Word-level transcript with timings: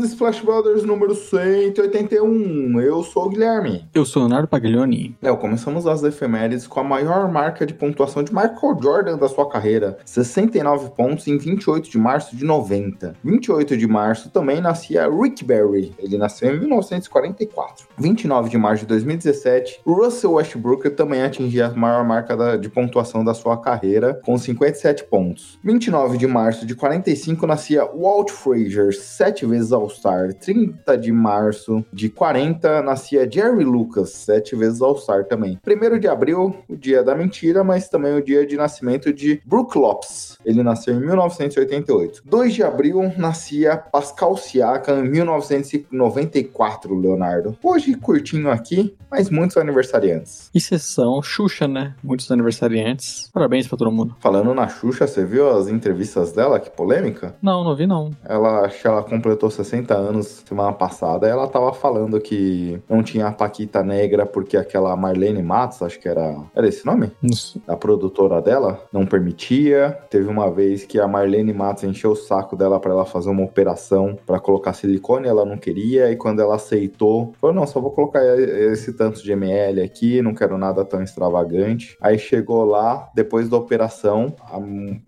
Começando 0.00 0.12
Splash 0.14 0.40
Brothers 0.42 0.82
número 0.82 1.14
181. 1.14 2.80
Eu 2.80 3.02
sou 3.02 3.26
o 3.26 3.28
Guilherme. 3.28 3.86
Eu 3.92 4.06
sou 4.06 4.22
Leonardo 4.22 4.48
Paglioni. 4.48 5.14
Léo, 5.20 5.36
começamos 5.36 5.86
as 5.86 6.02
efemérides 6.02 6.66
com 6.66 6.80
a 6.80 6.84
maior 6.84 7.30
marca 7.30 7.66
de 7.66 7.74
pontuação 7.74 8.22
de 8.22 8.32
Michael 8.32 8.78
Jordan 8.82 9.18
da 9.18 9.28
sua 9.28 9.46
carreira, 9.46 9.98
69 10.06 10.92
pontos 10.96 11.28
em 11.28 11.36
28 11.36 11.90
de 11.90 11.98
março 11.98 12.34
de 12.34 12.46
90. 12.46 13.14
28 13.22 13.76
de 13.76 13.86
março 13.86 14.30
também 14.30 14.58
nascia 14.58 15.06
Rick 15.06 15.44
Barry, 15.44 15.92
ele 15.98 16.16
nasceu 16.16 16.54
em 16.56 16.60
1944. 16.60 17.86
29 17.98 18.48
de 18.48 18.56
março 18.56 18.84
de 18.84 18.88
2017, 18.88 19.80
Russell 19.86 20.32
Westbrook 20.32 20.88
também 20.90 21.22
atingia 21.22 21.66
a 21.66 21.74
maior 21.74 22.04
marca 22.06 22.34
da- 22.34 22.56
de 22.56 22.70
pontuação 22.70 23.22
da 23.22 23.34
sua 23.34 23.58
carreira, 23.60 24.18
com 24.24 24.38
57 24.38 25.04
pontos. 25.04 25.58
29 25.62 26.16
de 26.16 26.26
março 26.26 26.64
de 26.64 26.74
45 26.74 27.46
nascia 27.46 27.84
Walt 27.84 28.30
Frazier, 28.30 28.94
sete 28.94 29.44
vezes 29.44 29.72
All-Star. 29.90 30.32
30 30.34 30.96
de 30.96 31.12
março 31.12 31.84
de 31.92 32.08
40 32.08 32.82
nascia 32.82 33.28
Jerry 33.30 33.64
Lucas, 33.64 34.10
sete 34.10 34.54
vezes 34.54 34.80
All-Star 34.80 35.24
também. 35.24 35.58
1 35.66 35.98
de 35.98 36.06
abril, 36.06 36.56
o 36.68 36.76
dia 36.76 37.02
da 37.02 37.14
mentira, 37.14 37.64
mas 37.64 37.88
também 37.88 38.14
o 38.14 38.22
dia 38.22 38.46
de 38.46 38.56
nascimento 38.56 39.12
de 39.12 39.42
Brook 39.44 39.76
Lopes. 39.76 40.38
Ele 40.44 40.62
nasceu 40.62 40.94
em 40.94 41.00
1988. 41.00 42.22
2 42.24 42.54
de 42.54 42.62
abril 42.62 43.12
nascia 43.16 43.76
Pascal 43.76 44.36
Siakam 44.36 45.04
em 45.04 45.10
1994, 45.10 46.94
Leonardo. 46.98 47.58
Hoje 47.62 47.94
curtinho 47.94 48.50
aqui, 48.50 48.94
mas 49.10 49.28
muitos 49.28 49.56
aniversariantes. 49.56 50.50
Exceção, 50.54 51.20
Xuxa, 51.22 51.66
né? 51.66 51.94
Muitos 52.02 52.30
aniversariantes. 52.30 53.28
Parabéns 53.32 53.66
pra 53.66 53.76
todo 53.76 53.90
mundo. 53.90 54.16
Falando 54.20 54.54
na 54.54 54.68
Xuxa, 54.68 55.06
você 55.06 55.24
viu 55.24 55.50
as 55.50 55.68
entrevistas 55.68 56.32
dela? 56.32 56.60
Que 56.60 56.70
polêmica? 56.70 57.34
Não, 57.42 57.64
não 57.64 57.74
vi 57.74 57.86
não. 57.86 58.10
Ela, 58.24 58.70
ela 58.84 59.02
completou 59.02 59.50
60 59.50 59.79
anos 59.94 60.42
semana 60.46 60.72
passada. 60.72 61.28
Ela 61.28 61.48
tava 61.48 61.72
falando 61.72 62.20
que 62.20 62.80
não 62.88 63.02
tinha 63.02 63.28
a 63.28 63.32
Paquita 63.32 63.82
Negra 63.82 64.26
porque 64.26 64.56
aquela 64.56 64.96
Marlene 64.96 65.42
Matos, 65.42 65.82
acho 65.82 65.98
que 65.98 66.08
era. 66.08 66.36
Era 66.54 66.68
esse 66.68 66.84
nome? 66.84 67.10
Isso. 67.22 67.60
A 67.66 67.76
produtora 67.76 68.40
dela 68.40 68.82
não 68.92 69.06
permitia. 69.06 69.98
Teve 70.10 70.28
uma 70.28 70.50
vez 70.50 70.84
que 70.84 70.98
a 70.98 71.06
Marlene 71.06 71.52
Matos 71.52 71.84
encheu 71.84 72.12
o 72.12 72.16
saco 72.16 72.56
dela 72.56 72.80
pra 72.80 72.92
ela 72.92 73.04
fazer 73.04 73.30
uma 73.30 73.44
operação 73.44 74.18
pra 74.26 74.40
colocar 74.40 74.72
silicone, 74.72 75.28
ela 75.28 75.44
não 75.44 75.56
queria. 75.56 76.10
E 76.10 76.16
quando 76.16 76.40
ela 76.40 76.56
aceitou, 76.56 77.32
falou: 77.40 77.54
não, 77.54 77.66
só 77.66 77.80
vou 77.80 77.90
colocar 77.90 78.24
esse 78.24 78.92
tanto 78.92 79.22
de 79.22 79.32
ml 79.32 79.82
aqui, 79.82 80.22
não 80.22 80.34
quero 80.34 80.58
nada 80.58 80.84
tão 80.84 81.02
extravagante. 81.02 81.96
Aí 82.00 82.18
chegou 82.18 82.64
lá, 82.64 83.10
depois 83.14 83.48
da 83.48 83.56
operação, 83.56 84.34
a 84.40 84.58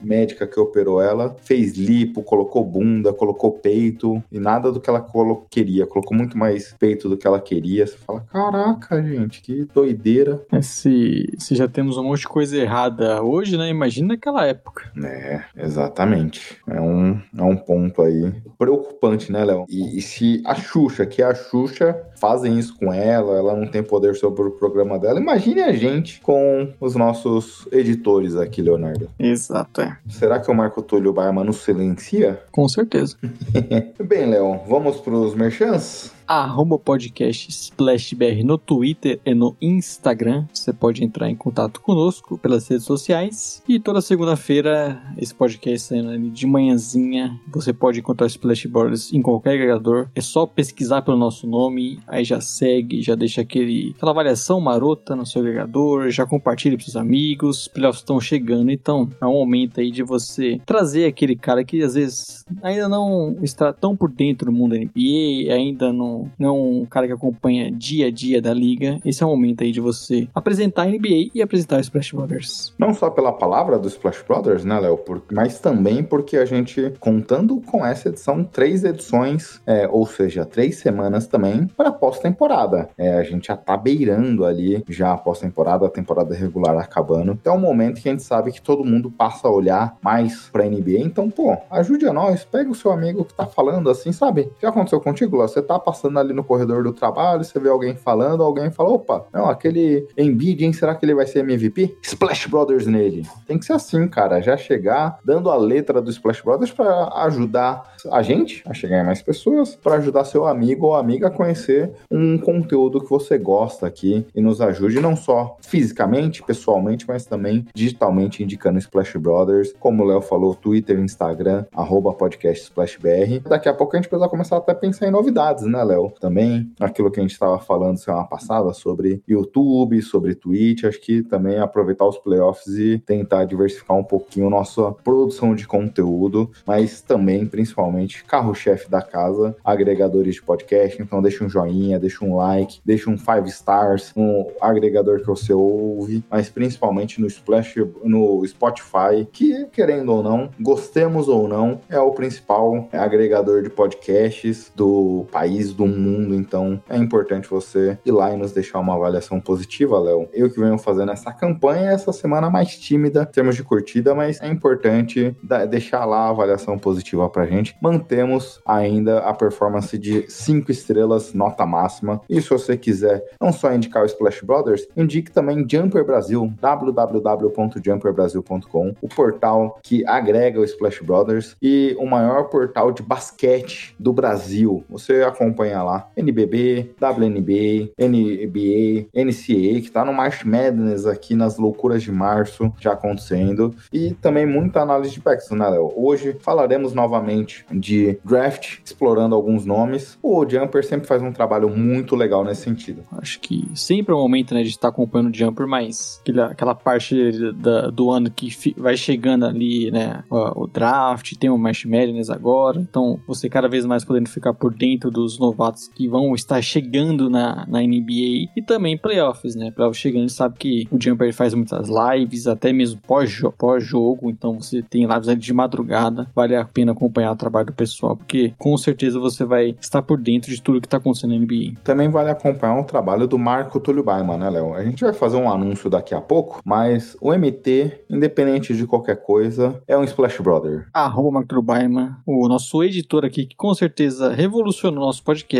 médica 0.03 0.47
que 0.47 0.61
operou 0.61 1.01
ela 1.01 1.35
fez 1.43 1.77
lipo, 1.77 2.23
colocou 2.23 2.65
bunda, 2.65 3.13
colocou 3.13 3.53
peito 3.53 4.23
e 4.31 4.39
nada 4.39 4.62
do 4.71 4.81
que 4.81 4.89
ela 4.89 5.05
queria. 5.51 5.87
Colocou 5.87 6.17
muito 6.17 6.37
mais 6.37 6.75
peito 6.79 7.09
do 7.09 7.17
que 7.17 7.27
ela 7.27 7.41
queria. 7.41 7.87
Você 7.87 7.97
fala: 7.97 8.25
caraca, 8.31 9.03
gente, 9.03 9.41
que 9.43 9.65
doideira. 9.75 10.45
É, 10.53 10.63
Se, 10.63 11.33
se 11.39 11.55
já 11.55 11.67
temos 11.67 11.97
um 11.97 12.05
monte 12.05 12.21
de 12.21 12.29
coisa 12.29 12.57
errada 12.57 13.23
hoje, 13.23 13.57
né? 13.57 13.69
Imagina 13.69 14.09
naquela 14.09 14.47
época. 14.47 14.91
É, 15.03 15.43
exatamente. 15.57 16.57
É 16.69 16.81
um, 16.81 17.21
é 17.37 17.43
um 17.43 17.57
ponto 17.57 18.03
aí 18.03 18.33
preocupante, 18.59 19.33
né, 19.33 19.45
Léo? 19.45 19.65
E, 19.69 19.99
e 19.99 20.03
se 20.03 20.43
a 20.45 20.55
Xuxa, 20.55 21.07
que 21.07 21.23
é 21.23 21.25
a 21.25 21.35
Xuxa, 21.35 21.97
fazem 22.23 22.57
isso 22.57 22.77
com 22.79 22.93
ela, 22.93 23.37
ela 23.37 23.57
não 23.57 23.67
tem 23.67 23.83
poder 23.83 24.15
sobre 24.15 24.43
o 24.43 24.51
programa 24.53 24.97
dela, 24.97 25.19
imagine 25.19 25.61
a 25.61 25.73
gente 25.73 26.21
com 26.21 26.73
os 26.81 26.95
nossos 26.95 27.67
editores 27.73 28.37
aqui, 28.37 28.63
Leonardo. 28.63 29.09
Exato, 29.19 29.81
é. 29.81 29.97
Será 30.09 30.39
que 30.39 30.49
o 30.49 30.55
Marco 30.55 30.83
Túlio 30.83 31.13
Barman 31.13 31.45
nos 31.45 31.57
silencia? 31.57 32.41
Com 32.53 32.69
certeza. 32.69 33.17
Bem, 34.07 34.27
Léo, 34.27 34.52
vamos 34.67 35.01
pros 35.01 35.35
merchants? 35.35 36.13
Arroba 36.27 36.79
podcast 36.79 37.51
SplashBR 37.51 38.43
no 38.45 38.57
Twitter 38.57 39.21
e 39.25 39.35
no 39.35 39.57
Instagram. 39.61 40.47
Você 40.53 40.73
pode 40.73 41.05
entrar 41.05 41.31
em 41.31 41.35
contato 41.35 41.81
conosco 41.81 42.39
pelas 42.39 42.67
redes 42.69 42.85
sociais. 42.85 43.63
E 43.69 43.79
toda 43.79 44.01
segunda-feira, 44.01 45.03
esse 45.19 45.35
podcast 45.35 45.89
saindo 45.89 46.31
de 46.31 46.47
manhãzinha. 46.47 47.39
Você 47.53 47.73
pode 47.73 48.01
encontrar 48.01 48.25
o 48.25 48.29
Splash 48.29 48.67
Brothers 48.67 49.13
em 49.13 49.21
qualquer 49.21 49.55
agregador. 49.55 50.09
É 50.15 50.21
só 50.21 50.47
pesquisar 50.47 51.03
pelo 51.03 51.17
nosso 51.17 51.47
nome, 51.47 52.01
aí 52.07 52.25
já 52.25 52.41
segue, 52.41 53.03
já 53.03 53.15
deixa 53.15 53.41
aquele, 53.41 53.93
aquela 53.97 54.13
avaliação 54.13 54.61
marota 54.61 55.17
no 55.17 55.27
seu 55.27 55.43
agregador, 55.43 56.11
já 56.11 56.27
compartilha 56.27 56.77
para 56.77 56.85
seus 56.85 56.97
amigos. 56.97 57.63
Os 57.63 57.69
playoffs 57.69 58.03
estão 58.03 58.21
chegando, 58.21 58.71
então 58.71 59.09
é 59.21 59.27
um 59.27 59.33
momento 59.33 59.81
aí 59.81 59.91
de 59.91 60.03
você 60.03 60.61
trazer 60.65 61.07
aquele 61.07 61.37
cara 61.37 61.65
que 61.65 61.83
às 61.83 61.95
vezes 61.95 62.45
ainda 62.63 62.89
não 62.89 63.37
está 63.43 63.73
tão 63.73 63.97
por 63.97 64.11
dentro 64.11 64.47
do 64.47 64.53
mundo 64.53 64.75
NBA, 64.75 65.53
ainda 65.53 65.93
não, 65.93 66.12
não 66.39 66.81
um 66.83 66.87
cara 66.87 67.07
que 67.07 67.13
acompanha 67.13 67.71
dia 67.71 68.07
a 68.07 68.11
dia 68.11 68.41
da 68.41 68.53
liga. 68.53 68.99
Esse 69.05 69.23
é 69.23 69.27
o 69.27 69.31
momento 69.31 69.63
aí 69.63 69.73
de 69.73 69.81
você 69.81 70.29
apresentar 70.35 70.83
a 70.83 70.87
NBA 70.87 71.31
e 71.35 71.43
apresentar 71.43 71.79
o 71.79 71.81
Splash 71.81 72.13
Brothers. 72.13 72.75
Não 72.79 72.95
só 72.95 73.11
pela 73.11 73.33
palavra 73.33 73.79
do 73.79 73.89
Splash 73.89 74.23
Brothers, 74.27 74.65
né, 74.65 74.79
Léo? 74.79 75.01
Mas 75.33 75.59
também 75.61 76.03
porque 76.03 76.37
a 76.37 76.45
gente, 76.45 76.93
contando 77.01 77.61
com 77.61 77.85
essa 77.85 78.09
edição, 78.09 78.45
três 78.45 78.85
edições, 78.85 79.61
é, 79.67 79.89
ou 79.89 80.07
seja, 80.07 80.45
três 80.45 80.77
semanas 80.77 81.27
também, 81.27 81.67
para 81.67 81.93
pós-temporada. 81.93 82.89
É, 82.97 83.15
a 83.15 83.23
gente 83.23 83.49
já 83.49 83.57
tá 83.57 83.77
beirando 83.77 84.45
ali 84.45 84.83
já 84.89 85.13
a 85.13 85.19
pós-temporada, 85.19 85.87
a 85.87 85.91
temporada 85.91 86.35
regular 86.35 86.77
acabando. 86.79 87.33
Então 87.33 87.55
é 87.55 87.57
um 87.57 87.61
momento 87.61 88.01
que 88.01 88.09
a 88.09 88.13
gente 88.13 88.23
sabe 88.23 88.53
que 88.53 88.61
todo 88.61 88.85
mundo 88.85 89.11
passa 89.11 89.49
a 89.49 89.51
olhar 89.51 89.97
mais 90.03 90.49
pra 90.51 90.65
NBA. 90.65 90.99
Então, 90.99 91.31
pô, 91.31 91.57
ajude 91.71 92.07
a 92.07 92.13
nós, 92.13 92.45
pega 92.45 92.71
o 92.71 92.75
seu 92.75 92.91
amigo 92.91 93.25
que 93.25 93.35
tá 93.35 93.47
falando 93.47 93.91
assim, 93.91 94.13
sabe? 94.13 94.51
Já 94.61 94.69
aconteceu 94.69 95.01
contigo, 95.01 95.37
Léo? 95.37 95.49
Você 95.49 95.63
tá 95.63 95.79
passando 95.79 96.02
ali 96.07 96.33
no 96.33 96.45
corredor 96.45 96.83
do 96.83 96.93
trabalho, 96.93 97.45
você 97.45 97.59
vê 97.59 97.69
alguém 97.69 97.95
falando, 97.95 98.43
alguém 98.43 98.71
fala, 98.71 98.91
opa, 98.91 99.27
não, 99.33 99.49
aquele 99.49 100.07
Embiid, 100.17 100.65
hein, 100.65 100.73
será 100.73 100.95
que 100.95 101.05
ele 101.05 101.15
vai 101.15 101.27
ser 101.27 101.41
MVP? 101.41 101.97
Splash 102.03 102.47
Brothers 102.47 102.87
nele. 102.87 103.27
Tem 103.47 103.59
que 103.59 103.65
ser 103.65 103.75
assim, 103.75 104.07
cara, 104.09 104.41
já 104.41 104.57
chegar 104.57 105.19
dando 105.25 105.51
a 105.51 105.57
letra 105.57 106.01
do 106.01 106.11
Splash 106.11 106.43
Brothers 106.43 106.73
pra 106.73 107.11
ajudar 107.25 107.93
a 108.11 108.23
gente 108.23 108.63
a 108.67 108.75
chegar 108.75 109.01
em 109.01 109.07
mais 109.07 109.23
pessoas, 109.23 109.77
pra 109.77 109.97
ajudar 109.97 110.25
seu 110.25 110.47
amigo 110.47 110.87
ou 110.87 110.95
amiga 110.95 111.29
a 111.29 111.31
conhecer 111.31 111.93
um 112.11 112.39
conteúdo 112.39 113.01
que 113.01 113.11
você 113.11 113.39
gosta 113.39 113.87
aqui 113.87 114.27
e 114.35 114.41
nos 114.41 114.61
ajude 114.61 115.01
não 115.01 115.17
só 115.17 115.57
fisicamente, 115.61 116.43
pessoalmente, 116.43 117.07
mas 117.07 117.25
também 117.25 117.67
digitalmente 117.75 118.43
indicando 118.43 118.79
Splash 118.79 119.17
Brothers, 119.17 119.73
como 119.79 120.03
o 120.03 120.07
Léo 120.07 120.21
falou, 120.21 120.55
Twitter, 120.55 120.99
Instagram, 120.99 121.65
arroba 121.75 122.13
podcast 122.13 122.65
SplashBR. 122.65 123.41
Daqui 123.49 123.69
a 123.69 123.75
pouco 123.75 123.97
a 123.97 123.99
gente 123.99 124.09
precisa 124.09 124.29
começar 124.29 124.57
até 124.57 124.73
a 124.73 124.75
pensar 124.75 125.07
em 125.07 125.11
novidades, 125.11 125.65
né, 125.65 125.83
Léo? 125.83 125.92
Também 126.21 126.73
aquilo 126.81 127.11
que 127.11 127.21
a 127.21 127.23
gente 127.23 127.33
estava 127.33 127.59
falando 127.59 127.99
semana 127.99 128.25
passada 128.25 128.73
sobre 128.73 129.23
YouTube, 129.29 130.01
sobre 130.03 130.35
Twitch, 130.35 130.85
acho 130.85 131.01
que 131.01 131.23
também 131.23 131.59
aproveitar 131.59 132.07
os 132.07 132.19
playoffs 132.19 132.75
e 132.77 132.99
tentar 132.99 133.45
diversificar 133.45 133.97
um 133.97 134.05
pouquinho 134.05 134.51
nossa 134.51 134.93
produção 134.93 135.55
de 135.55 135.67
conteúdo, 135.67 136.51
mas 136.67 137.01
também, 137.01 137.47
principalmente, 137.47 138.25
carro-chefe 138.25 138.91
da 138.91 139.03
casa, 139.03 139.57
agregadores 139.65 140.35
de 140.35 140.43
podcast. 140.43 141.01
Então 141.01 141.23
deixa 141.23 141.45
um 141.45 141.49
joinha, 141.49 141.99
deixa 141.99 142.25
um 142.25 142.37
like, 142.37 142.81
deixa 142.85 143.11
um 143.11 143.19
five 143.19 143.49
stars 143.49 144.13
no 144.17 144.53
agregador 144.61 145.21
que 145.21 145.27
você 145.27 145.53
ouve, 145.53 146.25
mas 146.31 146.49
principalmente 146.49 147.21
no 147.21 147.27
Splash, 147.27 147.77
no 148.03 148.45
Spotify, 148.47 149.27
que 149.33 149.67
querendo 149.67 150.13
ou 150.13 150.23
não, 150.23 150.51
gostemos 150.61 151.29
ou 151.29 151.49
não, 151.49 151.81
é 151.89 151.99
o 151.99 152.13
principal 152.13 152.89
agregador 152.93 153.63
de 153.63 153.71
podcasts 153.71 154.71
do 154.75 155.27
país, 155.31 155.73
do 155.73 155.82
do 155.83 155.89
mundo, 155.89 156.35
então 156.35 156.83
é 156.89 156.97
importante 156.97 157.47
você 157.49 157.99
ir 158.05 158.13
lá 158.13 158.33
e 158.33 158.37
nos 158.37 158.53
deixar 158.53 158.79
uma 158.79 158.95
avaliação 158.95 159.41
positiva, 159.41 159.99
Léo. 159.99 160.29
Eu 160.33 160.49
que 160.49 160.61
venho 160.61 160.79
fazendo 160.79 161.11
essa 161.11 161.33
campanha, 161.33 161.91
essa 161.91 162.13
semana 162.13 162.49
mais 162.49 162.79
tímida 162.79 163.27
em 163.29 163.33
termos 163.33 163.57
de 163.57 163.65
curtida, 163.65 164.15
mas 164.15 164.41
é 164.41 164.47
importante 164.47 165.37
deixar 165.69 166.05
lá 166.05 166.27
a 166.27 166.29
avaliação 166.31 166.79
positiva 166.79 167.29
pra 167.29 167.47
gente. 167.47 167.77
Mantemos 167.83 168.61
ainda 168.65 169.19
a 169.19 169.35
performance 169.35 169.99
de 169.99 170.31
5 170.31 170.71
estrelas, 170.71 171.35
nota 171.35 171.67
máxima. 171.67 172.21
E 172.29 172.41
se 172.41 172.49
você 172.49 172.77
quiser 172.77 173.25
não 173.41 173.53
só 173.53 173.75
indicar 173.75 174.05
o 174.05 174.07
Splash 174.07 174.43
Brothers, 174.43 174.87
indique 174.97 175.33
também 175.33 175.67
Jumper 175.69 176.05
Brasil, 176.05 176.53
www.jumperbrasil.com, 176.61 178.95
o 179.01 179.09
portal 179.09 179.81
que 179.83 180.07
agrega 180.07 180.61
o 180.61 180.65
Splash 180.65 181.01
Brothers 181.01 181.57
e 181.61 181.97
o 181.99 182.07
maior 182.07 182.45
portal 182.45 182.93
de 182.93 183.03
basquete 183.03 183.97
do 183.99 184.13
Brasil. 184.13 184.85
Você 184.89 185.23
acompanha 185.23 185.72
lá 185.81 186.11
NBB, 186.17 186.95
WNBA, 187.01 187.93
NBA, 187.99 189.07
NCAA, 189.15 189.81
que 189.81 189.91
tá 189.91 190.05
no 190.05 190.13
March 190.13 190.45
Madness 190.45 191.07
aqui 191.07 191.35
nas 191.35 191.59
loucuras 191.59 192.03
de 192.03 192.11
março 192.11 192.73
já 192.81 192.93
acontecendo 192.93 193.75
e 193.93 194.15
também 194.15 194.47
muita 194.47 194.81
análise 194.81 195.13
de 195.13 195.21
packs, 195.21 195.51
né, 195.51 195.69
Léo? 195.69 195.93
Hoje 195.97 196.37
falaremos 196.41 196.93
novamente 196.95 197.65
de 197.71 198.19
draft, 198.25 198.79
explorando 198.85 199.35
alguns 199.35 199.65
nomes. 199.65 200.19
O 200.23 200.49
Jumper 200.49 200.85
sempre 200.85 201.07
faz 201.07 201.23
um 201.23 201.33
trabalho 201.33 201.69
muito 201.69 202.17
legal 202.17 202.45
nesse 202.45 202.63
sentido. 202.63 203.03
Acho 203.13 203.41
que 203.41 203.69
sempre 203.75 204.13
é 204.13 204.17
o 204.17 204.21
momento, 204.21 204.55
né, 204.55 204.63
de 204.63 204.71
estar 204.71 204.89
acompanhando 204.89 205.31
o 205.31 205.35
Jumper, 205.37 205.67
mas 205.67 206.21
aquela, 206.23 206.47
aquela 206.47 206.75
parte 206.75 207.53
da, 207.53 207.91
do 207.91 208.11
ano 208.11 208.31
que 208.31 208.49
vai 208.77 208.97
chegando 208.97 209.47
ali, 209.47 209.91
né, 209.91 210.25
o, 210.31 210.65
o 210.65 210.67
draft, 210.67 211.35
tem 211.39 211.51
o 211.51 211.59
March 211.59 211.85
Madness 211.85 212.31
agora, 212.31 212.81
então 212.81 213.21
você 213.27 213.49
cada 213.49 213.69
vez 213.69 213.85
mais 213.85 214.05
podendo 214.05 214.29
ficar 214.29 214.55
por 214.55 214.75
dentro 214.75 215.11
dos 215.11 215.39
novatos 215.39 215.62
que 215.95 216.09
vão 216.09 216.35
estar 216.35 216.61
chegando 216.63 217.29
na, 217.29 217.67
na 217.67 217.81
NBA 217.81 218.49
e 218.57 218.63
também 218.67 218.97
playoffs, 218.97 219.55
né, 219.55 219.71
playoffs 219.71 220.01
chegando, 220.01 220.29
sabe 220.29 220.57
que 220.59 220.89
o 220.91 221.01
Jumper 221.01 221.33
faz 221.33 221.55
muitas 221.55 221.89
lives, 221.89 222.47
até 222.47 222.73
mesmo 222.73 223.01
pós-jogo, 223.07 223.53
pós 223.57 223.83
então 224.27 224.61
você 224.61 224.83
tem 224.83 225.07
lives 225.07 225.29
ali 225.29 225.41
de 225.41 225.53
madrugada, 225.53 226.29
vale 226.35 226.57
a 226.57 226.65
pena 226.65 226.93
acompanhar 226.93 227.33
o 227.33 227.37
trabalho 227.37 227.67
do 227.67 227.73
pessoal, 227.73 228.17
porque 228.17 228.55
com 228.59 228.77
certeza 228.77 229.19
você 229.19 229.45
vai 229.45 229.77
estar 229.81 230.03
por 230.03 230.19
dentro 230.19 230.51
de 230.51 230.63
tudo 230.63 230.81
que 230.81 230.87
está 230.87 230.97
acontecendo 230.97 231.35
na 231.35 231.39
NBA. 231.39 231.81
Também 231.85 232.09
vale 232.09 232.31
acompanhar 232.31 232.79
o 232.79 232.85
trabalho 232.85 233.27
do 233.27 233.39
Marco 233.39 233.81
Túlio 233.81 234.03
Baiman, 234.03 234.39
né, 234.39 234.51
Léo? 234.51 234.75
A 234.75 234.85
gente 234.85 235.03
vai 235.03 235.13
fazer 235.13 235.37
um 235.37 235.51
anúncio 235.51 235.91
daqui 235.91 236.15
a 236.15 236.21
pouco, 236.21 236.61
mas 236.65 237.17
o 237.21 237.33
MT, 237.33 238.05
independente 238.11 238.75
de 238.75 238.87
qualquer 238.87 239.17
coisa, 239.23 239.81
é 239.87 239.97
um 239.97 240.05
Splash 240.05 240.41
Brother. 240.41 240.87
Arroba 240.93 241.31
Marco 241.31 241.49
Túlio 241.49 241.63
Baiman, 241.63 242.17
o 242.27 242.49
nosso 242.49 242.83
editor 242.83 243.25
aqui, 243.25 243.47
que 243.47 243.57
com 243.57 243.75
certeza 243.75 244.33
revolucionou 244.33 245.03
o 245.03 245.07
nosso 245.07 245.23
podcast. 245.23 245.52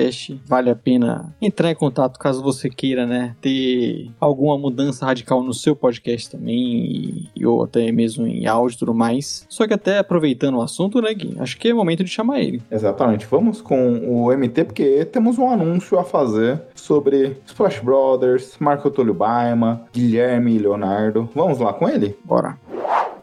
Vale 0.47 0.71
a 0.71 0.77
pena 0.77 1.35
entrar 1.41 1.71
em 1.71 1.75
contato 1.75 2.19
caso 2.19 2.43
você 2.43 2.69
queira, 2.69 3.07
né, 3.07 3.35
ter 3.41 4.11
alguma 4.21 4.57
mudança 4.59 5.07
radical 5.07 5.43
no 5.43 5.55
seu 5.55 5.75
podcast 5.75 6.31
também, 6.31 7.29
e, 7.35 7.47
ou 7.47 7.65
até 7.65 7.91
mesmo 7.93 8.27
em 8.27 8.47
áudio 8.47 8.77
e 8.77 8.79
tudo 8.79 8.95
mais. 8.95 9.47
Só 9.49 9.67
que 9.67 9.75
até 9.75 9.99
aproveitando 9.99 10.57
o 10.57 10.63
assunto, 10.63 11.01
né, 11.01 11.13
Gui? 11.15 11.37
Acho 11.39 11.59
que 11.59 11.69
é 11.69 11.75
momento 11.75 12.05
de 12.05 12.11
chamar 12.11 12.41
ele. 12.41 12.63
Exatamente. 12.71 13.27
Vamos 13.27 13.61
com 13.61 13.99
o 14.09 14.33
MT, 14.33 14.65
porque 14.65 15.05
temos 15.05 15.39
um 15.39 15.49
anúncio 15.49 15.99
a 15.99 16.05
fazer 16.05 16.61
sobre 16.75 17.37
Splash 17.47 17.81
Brothers, 17.81 18.57
Marco 18.59 18.91
Tulio 18.91 19.15
Baima, 19.15 19.83
Guilherme 19.93 20.55
e 20.55 20.59
Leonardo. 20.59 21.29
Vamos 21.35 21.59
lá 21.59 21.73
com 21.73 21.89
ele? 21.89 22.17
Bora. 22.25 22.59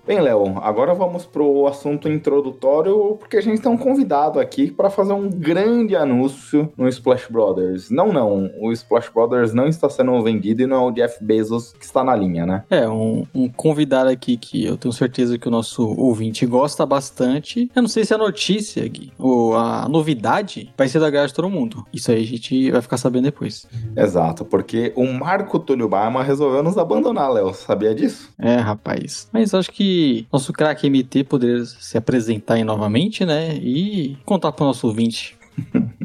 Bem, 0.10 0.22
Léo, 0.22 0.58
agora 0.64 0.96
vamos 0.96 1.24
pro 1.24 1.68
assunto 1.68 2.10
introdutório, 2.10 3.16
porque 3.20 3.38
a 3.38 3.42
gente 3.42 3.62
tem 3.62 3.72
um 3.72 3.78
convidado 3.78 4.40
aqui 4.40 4.72
para 4.72 4.90
fazer 4.90 5.14
um 5.14 5.30
grande 5.30 5.96
anúncio 5.96 6.74
no 6.76 6.90
Splash 6.90 7.28
Brothers. 7.30 7.92
Não, 7.92 8.12
não, 8.12 8.50
o 8.60 8.72
Splash 8.72 9.08
Brothers 9.14 9.54
não 9.54 9.68
está 9.68 9.88
sendo 9.88 10.20
vendido 10.24 10.64
e 10.64 10.66
não 10.66 10.78
é 10.78 10.88
o 10.88 10.92
Jeff 10.92 11.24
Bezos 11.24 11.74
que 11.74 11.86
está 11.86 12.04
na 12.04 12.16
linha, 12.16 12.44
né? 12.44 12.64
É, 12.72 12.90
um, 12.90 13.24
um 13.36 13.48
convidado 13.48 14.10
aqui 14.10 14.36
que 14.36 14.66
eu 14.66 14.78
tenho 14.78 14.92
certeza 14.92 15.38
que 15.38 15.48
o 15.48 15.52
nosso 15.52 15.88
ouvinte 15.88 16.44
gosta 16.44 16.88
bastante. 16.88 17.70
Eu 17.76 17.84
não 17.84 17.90
sei 17.90 18.04
se 18.04 18.12
a 18.12 18.18
notícia, 18.18 18.88
Gui, 18.88 19.14
ou 19.16 19.56
a 19.56 19.88
novidade 19.88 20.74
vai 20.76 20.88
ser 20.88 21.00
da 21.00 21.12
graça 21.12 21.28
de 21.28 21.34
todo 21.36 21.52
mundo. 21.52 21.86
Isso 21.94 22.12
aí 22.12 22.24
a 22.24 22.26
gente 22.26 22.72
vai 22.72 22.82
ficar 22.82 22.98
sabendo 22.98 23.26
depois. 23.26 23.68
Exato, 23.96 24.44
porque 24.44 24.92
o 24.96 25.06
Marco 25.06 25.60
Túlio 25.60 25.88
Bama 25.88 26.24
resolveu 26.24 26.64
nos 26.64 26.80
abandonar, 26.80 27.32
Léo. 27.32 27.54
Sabia 27.54 27.94
disso? 27.94 28.34
É, 28.40 28.56
rapaz. 28.56 29.30
Mas 29.32 29.54
acho 29.54 29.70
que 29.72 29.99
nosso 30.32 30.54
craque 30.54 30.90
MT 30.90 31.24
poder 31.24 31.66
se 31.66 31.98
apresentar 31.98 32.56
aí 32.56 32.64
novamente, 32.64 33.26
né? 33.26 33.56
E 33.56 34.18
contar 34.26 34.52
pro 34.52 34.66
nosso 34.66 34.88
ouvinte. 34.88 35.38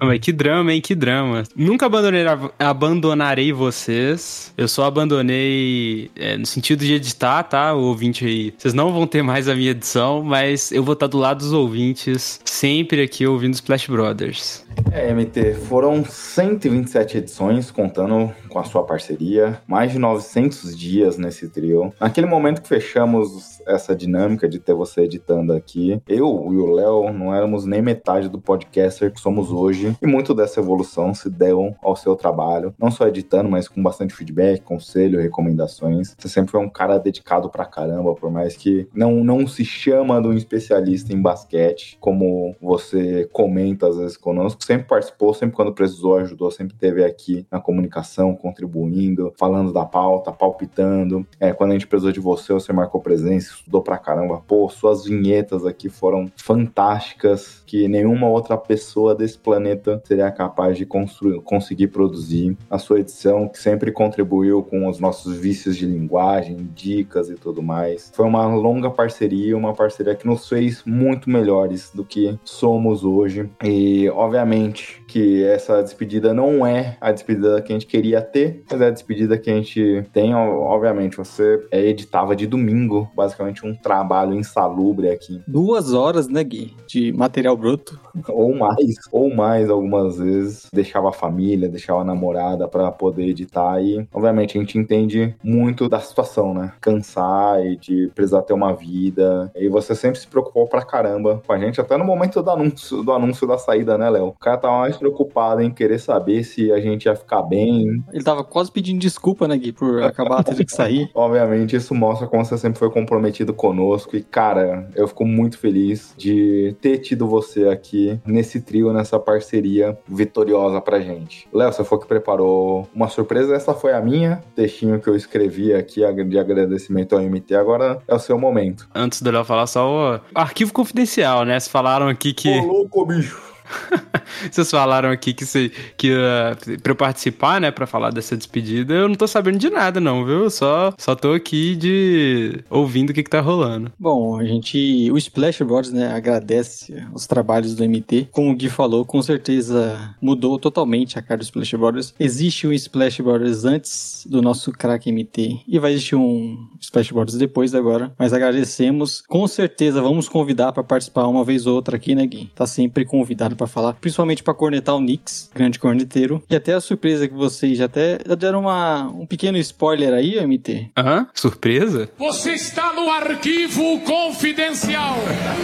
Mas 0.00 0.20
que 0.20 0.32
drama, 0.32 0.72
hein? 0.72 0.80
Que 0.80 0.94
drama. 0.94 1.42
Nunca 1.54 1.86
abandonei, 1.86 2.24
abandonarei 2.58 3.52
vocês. 3.52 4.52
Eu 4.56 4.66
só 4.66 4.84
abandonei 4.84 6.10
é, 6.16 6.36
no 6.36 6.46
sentido 6.46 6.84
de 6.84 6.94
editar, 6.94 7.42
tá? 7.42 7.74
O 7.74 7.82
ouvinte 7.82 8.24
aí. 8.24 8.54
Vocês 8.56 8.74
não 8.74 8.92
vão 8.92 9.06
ter 9.06 9.22
mais 9.22 9.48
a 9.48 9.54
minha 9.54 9.72
edição, 9.72 10.22
mas 10.22 10.72
eu 10.72 10.82
vou 10.82 10.94
estar 10.94 11.06
do 11.06 11.18
lado 11.18 11.38
dos 11.38 11.52
ouvintes, 11.52 12.40
sempre 12.44 13.02
aqui 13.02 13.26
ouvindo 13.26 13.54
Splash 13.54 13.86
Brothers. 13.88 14.64
É, 14.92 15.12
MT, 15.12 15.54
foram 15.54 16.04
127 16.04 17.18
edições, 17.18 17.70
contando 17.70 18.32
com 18.48 18.58
a 18.58 18.64
sua 18.64 18.82
parceria, 18.82 19.60
mais 19.66 19.92
de 19.92 19.98
900 19.98 20.76
dias 20.76 21.16
nesse 21.16 21.48
trio. 21.48 21.92
Naquele 22.00 22.26
momento 22.26 22.62
que 22.62 22.68
fechamos 22.68 23.60
essa 23.66 23.94
dinâmica 23.94 24.48
de 24.48 24.58
ter 24.58 24.74
você 24.74 25.02
editando 25.02 25.52
aqui, 25.52 26.00
eu 26.08 26.48
e 26.50 26.56
o 26.56 26.72
Léo 26.72 27.12
não 27.12 27.34
éramos 27.34 27.64
nem 27.64 27.82
metade 27.82 28.28
do 28.28 28.40
podcaster 28.40 29.12
que 29.12 29.20
somos 29.20 29.50
hoje, 29.50 29.89
e 30.00 30.06
muito 30.06 30.34
dessa 30.34 30.60
evolução 30.60 31.14
se 31.14 31.28
deu 31.28 31.74
ao 31.82 31.96
seu 31.96 32.14
trabalho, 32.16 32.74
não 32.78 32.90
só 32.90 33.06
editando, 33.06 33.48
mas 33.48 33.68
com 33.68 33.82
bastante 33.82 34.14
feedback, 34.14 34.62
conselho, 34.62 35.20
recomendações. 35.20 36.14
Você 36.18 36.28
sempre 36.28 36.52
foi 36.52 36.60
um 36.60 36.68
cara 36.68 36.98
dedicado 36.98 37.48
pra 37.50 37.64
caramba, 37.64 38.14
por 38.14 38.30
mais 38.30 38.56
que 38.56 38.88
não, 38.94 39.24
não 39.24 39.46
se 39.46 39.64
chama 39.64 40.20
de 40.20 40.28
um 40.28 40.32
especialista 40.32 41.12
em 41.12 41.20
basquete, 41.20 41.96
como 42.00 42.54
você 42.60 43.28
comenta 43.32 43.88
às 43.88 43.96
vezes 43.96 44.16
conosco, 44.16 44.64
sempre 44.64 44.86
participou, 44.86 45.34
sempre 45.34 45.56
quando 45.56 45.72
precisou 45.72 46.18
ajudou, 46.18 46.50
sempre 46.50 46.76
teve 46.76 47.04
aqui 47.04 47.46
na 47.50 47.60
comunicação, 47.60 48.34
contribuindo, 48.34 49.32
falando 49.38 49.72
da 49.72 49.84
pauta, 49.84 50.32
palpitando. 50.32 51.26
É, 51.38 51.52
quando 51.52 51.70
a 51.70 51.72
gente 51.74 51.86
precisou 51.86 52.12
de 52.12 52.20
você, 52.20 52.52
você 52.52 52.72
marcou 52.72 53.00
presença, 53.00 53.54
estudou 53.54 53.82
pra 53.82 53.98
caramba. 53.98 54.42
Pô, 54.46 54.68
suas 54.68 55.04
vinhetas 55.04 55.64
aqui 55.64 55.88
foram 55.88 56.30
fantásticas, 56.36 57.62
que 57.66 57.88
nenhuma 57.88 58.28
outra 58.28 58.56
pessoa 58.56 59.14
desse 59.14 59.38
planeta 59.38 59.79
seria 60.04 60.30
capaz 60.30 60.76
de 60.76 60.86
construir, 60.86 61.40
conseguir 61.42 61.88
produzir. 61.88 62.56
A 62.68 62.78
sua 62.78 63.00
edição, 63.00 63.48
que 63.48 63.58
sempre 63.58 63.92
contribuiu 63.92 64.62
com 64.62 64.88
os 64.88 64.98
nossos 64.98 65.36
vícios 65.36 65.76
de 65.76 65.86
linguagem, 65.86 66.68
dicas 66.74 67.28
e 67.30 67.34
tudo 67.34 67.62
mais. 67.62 68.10
Foi 68.14 68.26
uma 68.26 68.46
longa 68.46 68.90
parceria, 68.90 69.56
uma 69.56 69.74
parceria 69.74 70.14
que 70.14 70.26
nos 70.26 70.48
fez 70.48 70.82
muito 70.84 71.28
melhores 71.30 71.90
do 71.94 72.04
que 72.04 72.38
somos 72.44 73.04
hoje. 73.04 73.50
E, 73.62 74.08
obviamente, 74.10 74.99
que 75.10 75.42
essa 75.44 75.82
despedida 75.82 76.32
não 76.32 76.64
é 76.64 76.96
a 77.00 77.10
despedida 77.10 77.60
que 77.60 77.72
a 77.72 77.74
gente 77.74 77.86
queria 77.86 78.22
ter, 78.22 78.62
mas 78.70 78.80
é 78.80 78.86
a 78.86 78.90
despedida 78.90 79.36
que 79.36 79.50
a 79.50 79.54
gente 79.54 80.04
tem. 80.12 80.32
Obviamente, 80.34 81.16
você 81.16 81.66
editava 81.72 82.36
de 82.36 82.46
domingo, 82.46 83.10
basicamente 83.14 83.66
um 83.66 83.74
trabalho 83.74 84.34
insalubre 84.34 85.10
aqui. 85.10 85.42
Duas 85.48 85.92
horas, 85.92 86.28
né, 86.28 86.44
Gui? 86.44 86.76
De 86.86 87.12
material 87.12 87.56
bruto. 87.56 87.98
ou 88.28 88.54
mais, 88.54 88.94
ou 89.10 89.34
mais 89.34 89.68
algumas 89.68 90.18
vezes. 90.18 90.68
Deixava 90.72 91.08
a 91.08 91.12
família, 91.12 91.68
deixava 91.68 92.02
a 92.02 92.04
namorada 92.04 92.68
para 92.68 92.90
poder 92.92 93.26
editar 93.28 93.82
e, 93.82 94.06
obviamente, 94.12 94.56
a 94.56 94.60
gente 94.60 94.78
entende 94.78 95.34
muito 95.42 95.88
da 95.88 95.98
situação, 95.98 96.54
né? 96.54 96.72
Cansar 96.80 97.64
e 97.64 97.76
de 97.76 98.10
precisar 98.14 98.42
ter 98.42 98.52
uma 98.52 98.72
vida. 98.74 99.50
E 99.56 99.68
você 99.68 99.94
sempre 99.94 100.20
se 100.20 100.28
preocupou 100.28 100.68
pra 100.68 100.84
caramba 100.84 101.42
com 101.44 101.52
a 101.52 101.58
gente, 101.58 101.80
até 101.80 101.96
no 101.96 102.04
momento 102.04 102.40
do 102.40 102.50
anúncio, 102.50 103.02
do 103.02 103.12
anúncio 103.12 103.46
da 103.46 103.58
saída, 103.58 103.98
né, 103.98 104.08
Léo? 104.08 104.28
O 104.28 104.38
cara 104.38 104.56
tava 104.56 104.78
mais 104.78 104.99
preocupado 105.00 105.62
em 105.62 105.70
querer 105.70 105.98
saber 105.98 106.44
se 106.44 106.70
a 106.70 106.80
gente 106.80 107.06
ia 107.06 107.16
ficar 107.16 107.42
bem. 107.42 108.04
Ele 108.12 108.22
tava 108.22 108.44
quase 108.44 108.70
pedindo 108.70 109.00
desculpa, 109.00 109.48
né, 109.48 109.56
Gui, 109.56 109.72
por 109.72 110.02
acabar 110.02 110.44
tendo 110.44 110.64
que 110.64 110.72
sair. 110.72 111.10
Obviamente, 111.14 111.74
isso 111.74 111.94
mostra 111.94 112.28
como 112.28 112.44
você 112.44 112.56
sempre 112.56 112.78
foi 112.78 112.90
comprometido 112.90 113.52
conosco. 113.52 114.16
E, 114.16 114.22
cara, 114.22 114.88
eu 114.94 115.08
fico 115.08 115.24
muito 115.24 115.58
feliz 115.58 116.14
de 116.16 116.76
ter 116.80 116.98
tido 116.98 117.26
você 117.26 117.68
aqui 117.68 118.20
nesse 118.24 118.60
trio, 118.60 118.92
nessa 118.92 119.18
parceria 119.18 119.98
vitoriosa 120.06 120.80
pra 120.80 121.00
gente. 121.00 121.48
Léo, 121.52 121.72
você 121.72 121.82
foi 121.82 121.98
que 121.98 122.06
preparou 122.06 122.88
uma 122.94 123.08
surpresa. 123.08 123.54
Essa 123.54 123.74
foi 123.74 123.92
a 123.92 124.00
minha, 124.00 124.42
textinho 124.54 125.00
que 125.00 125.08
eu 125.08 125.16
escrevi 125.16 125.72
aqui 125.72 126.00
de 126.24 126.38
agradecimento 126.38 127.16
ao 127.16 127.22
MT. 127.22 127.54
Agora 127.54 128.02
é 128.06 128.14
o 128.14 128.18
seu 128.18 128.38
momento. 128.38 128.88
Antes 128.94 129.22
do 129.22 129.30
Léo 129.30 129.44
falar, 129.44 129.66
só 129.66 130.14
o 130.14 130.20
arquivo 130.34 130.72
confidencial, 130.72 131.44
né? 131.44 131.58
Vocês 131.58 131.68
falaram 131.68 132.08
aqui 132.08 132.32
que. 132.32 132.48
Ô, 132.48 132.66
louco, 132.66 133.04
bicho! 133.06 133.49
vocês 134.50 134.70
falaram 134.70 135.10
aqui 135.10 135.32
que, 135.32 135.44
você, 135.44 135.70
que 135.96 136.12
uh, 136.12 136.80
pra 136.82 136.92
eu 136.92 136.96
participar, 136.96 137.60
né, 137.60 137.70
pra 137.70 137.86
falar 137.86 138.10
dessa 138.10 138.36
despedida, 138.36 138.94
eu 138.94 139.08
não 139.08 139.14
tô 139.14 139.26
sabendo 139.26 139.58
de 139.58 139.70
nada, 139.70 140.00
não, 140.00 140.24
viu? 140.24 140.50
Só, 140.50 140.92
só 140.98 141.14
tô 141.14 141.32
aqui 141.32 141.76
de 141.76 142.62
ouvindo 142.68 143.10
o 143.10 143.14
que, 143.14 143.22
que 143.22 143.30
tá 143.30 143.40
rolando. 143.40 143.92
Bom, 143.98 144.38
a 144.38 144.44
gente. 144.44 145.10
O 145.10 145.18
Splash 145.18 145.62
Brothers, 145.62 145.92
né, 145.92 146.12
agradece 146.12 147.04
os 147.12 147.26
trabalhos 147.26 147.74
do 147.74 147.84
MT. 147.84 148.28
Como 148.30 148.50
o 148.50 148.54
Gui 148.54 148.68
falou, 148.68 149.04
com 149.04 149.22
certeza 149.22 150.14
mudou 150.20 150.58
totalmente 150.58 151.18
a 151.18 151.22
cara 151.22 151.38
do 151.38 151.44
Splash 151.44 151.74
Brothers. 151.74 152.14
Existe 152.18 152.66
um 152.66 152.72
Splash 152.72 153.20
Brothers 153.20 153.64
antes 153.64 154.26
do 154.28 154.42
nosso 154.42 154.72
crack 154.72 155.10
MT 155.10 155.60
e 155.66 155.78
vai 155.78 155.92
existir 155.92 156.16
um 156.16 156.68
Splash 156.80 157.12
Brothers 157.12 157.38
depois 157.38 157.74
agora. 157.74 158.12
Mas 158.18 158.32
agradecemos. 158.32 159.22
Com 159.28 159.46
certeza 159.46 160.02
vamos 160.02 160.28
convidar 160.28 160.72
para 160.72 160.82
participar 160.82 161.26
uma 161.26 161.44
vez 161.44 161.66
ou 161.66 161.74
outra 161.74 161.96
aqui, 161.96 162.14
né, 162.14 162.26
Gui? 162.26 162.50
Tá 162.54 162.66
sempre 162.66 163.04
convidado 163.04 163.56
para 163.60 163.66
falar, 163.66 163.92
principalmente 163.94 164.42
para 164.42 164.54
cornetar 164.54 164.96
o 164.96 165.00
Nix, 165.00 165.50
grande 165.54 165.78
corneteiro. 165.78 166.42
E 166.48 166.56
até 166.56 166.72
a 166.72 166.80
surpresa 166.80 167.28
que 167.28 167.34
vocês 167.34 167.76
já 167.76 167.84
até 167.84 168.18
já 168.26 168.34
deram 168.34 168.60
uma, 168.60 169.02
um 169.08 169.26
pequeno 169.26 169.58
spoiler 169.58 170.14
aí, 170.14 170.40
MT. 170.40 170.92
Aham, 170.96 171.26
surpresa? 171.34 172.08
Você 172.18 172.52
está 172.52 172.92
no 172.94 173.10
arquivo 173.10 174.00
confidencial. 174.00 175.16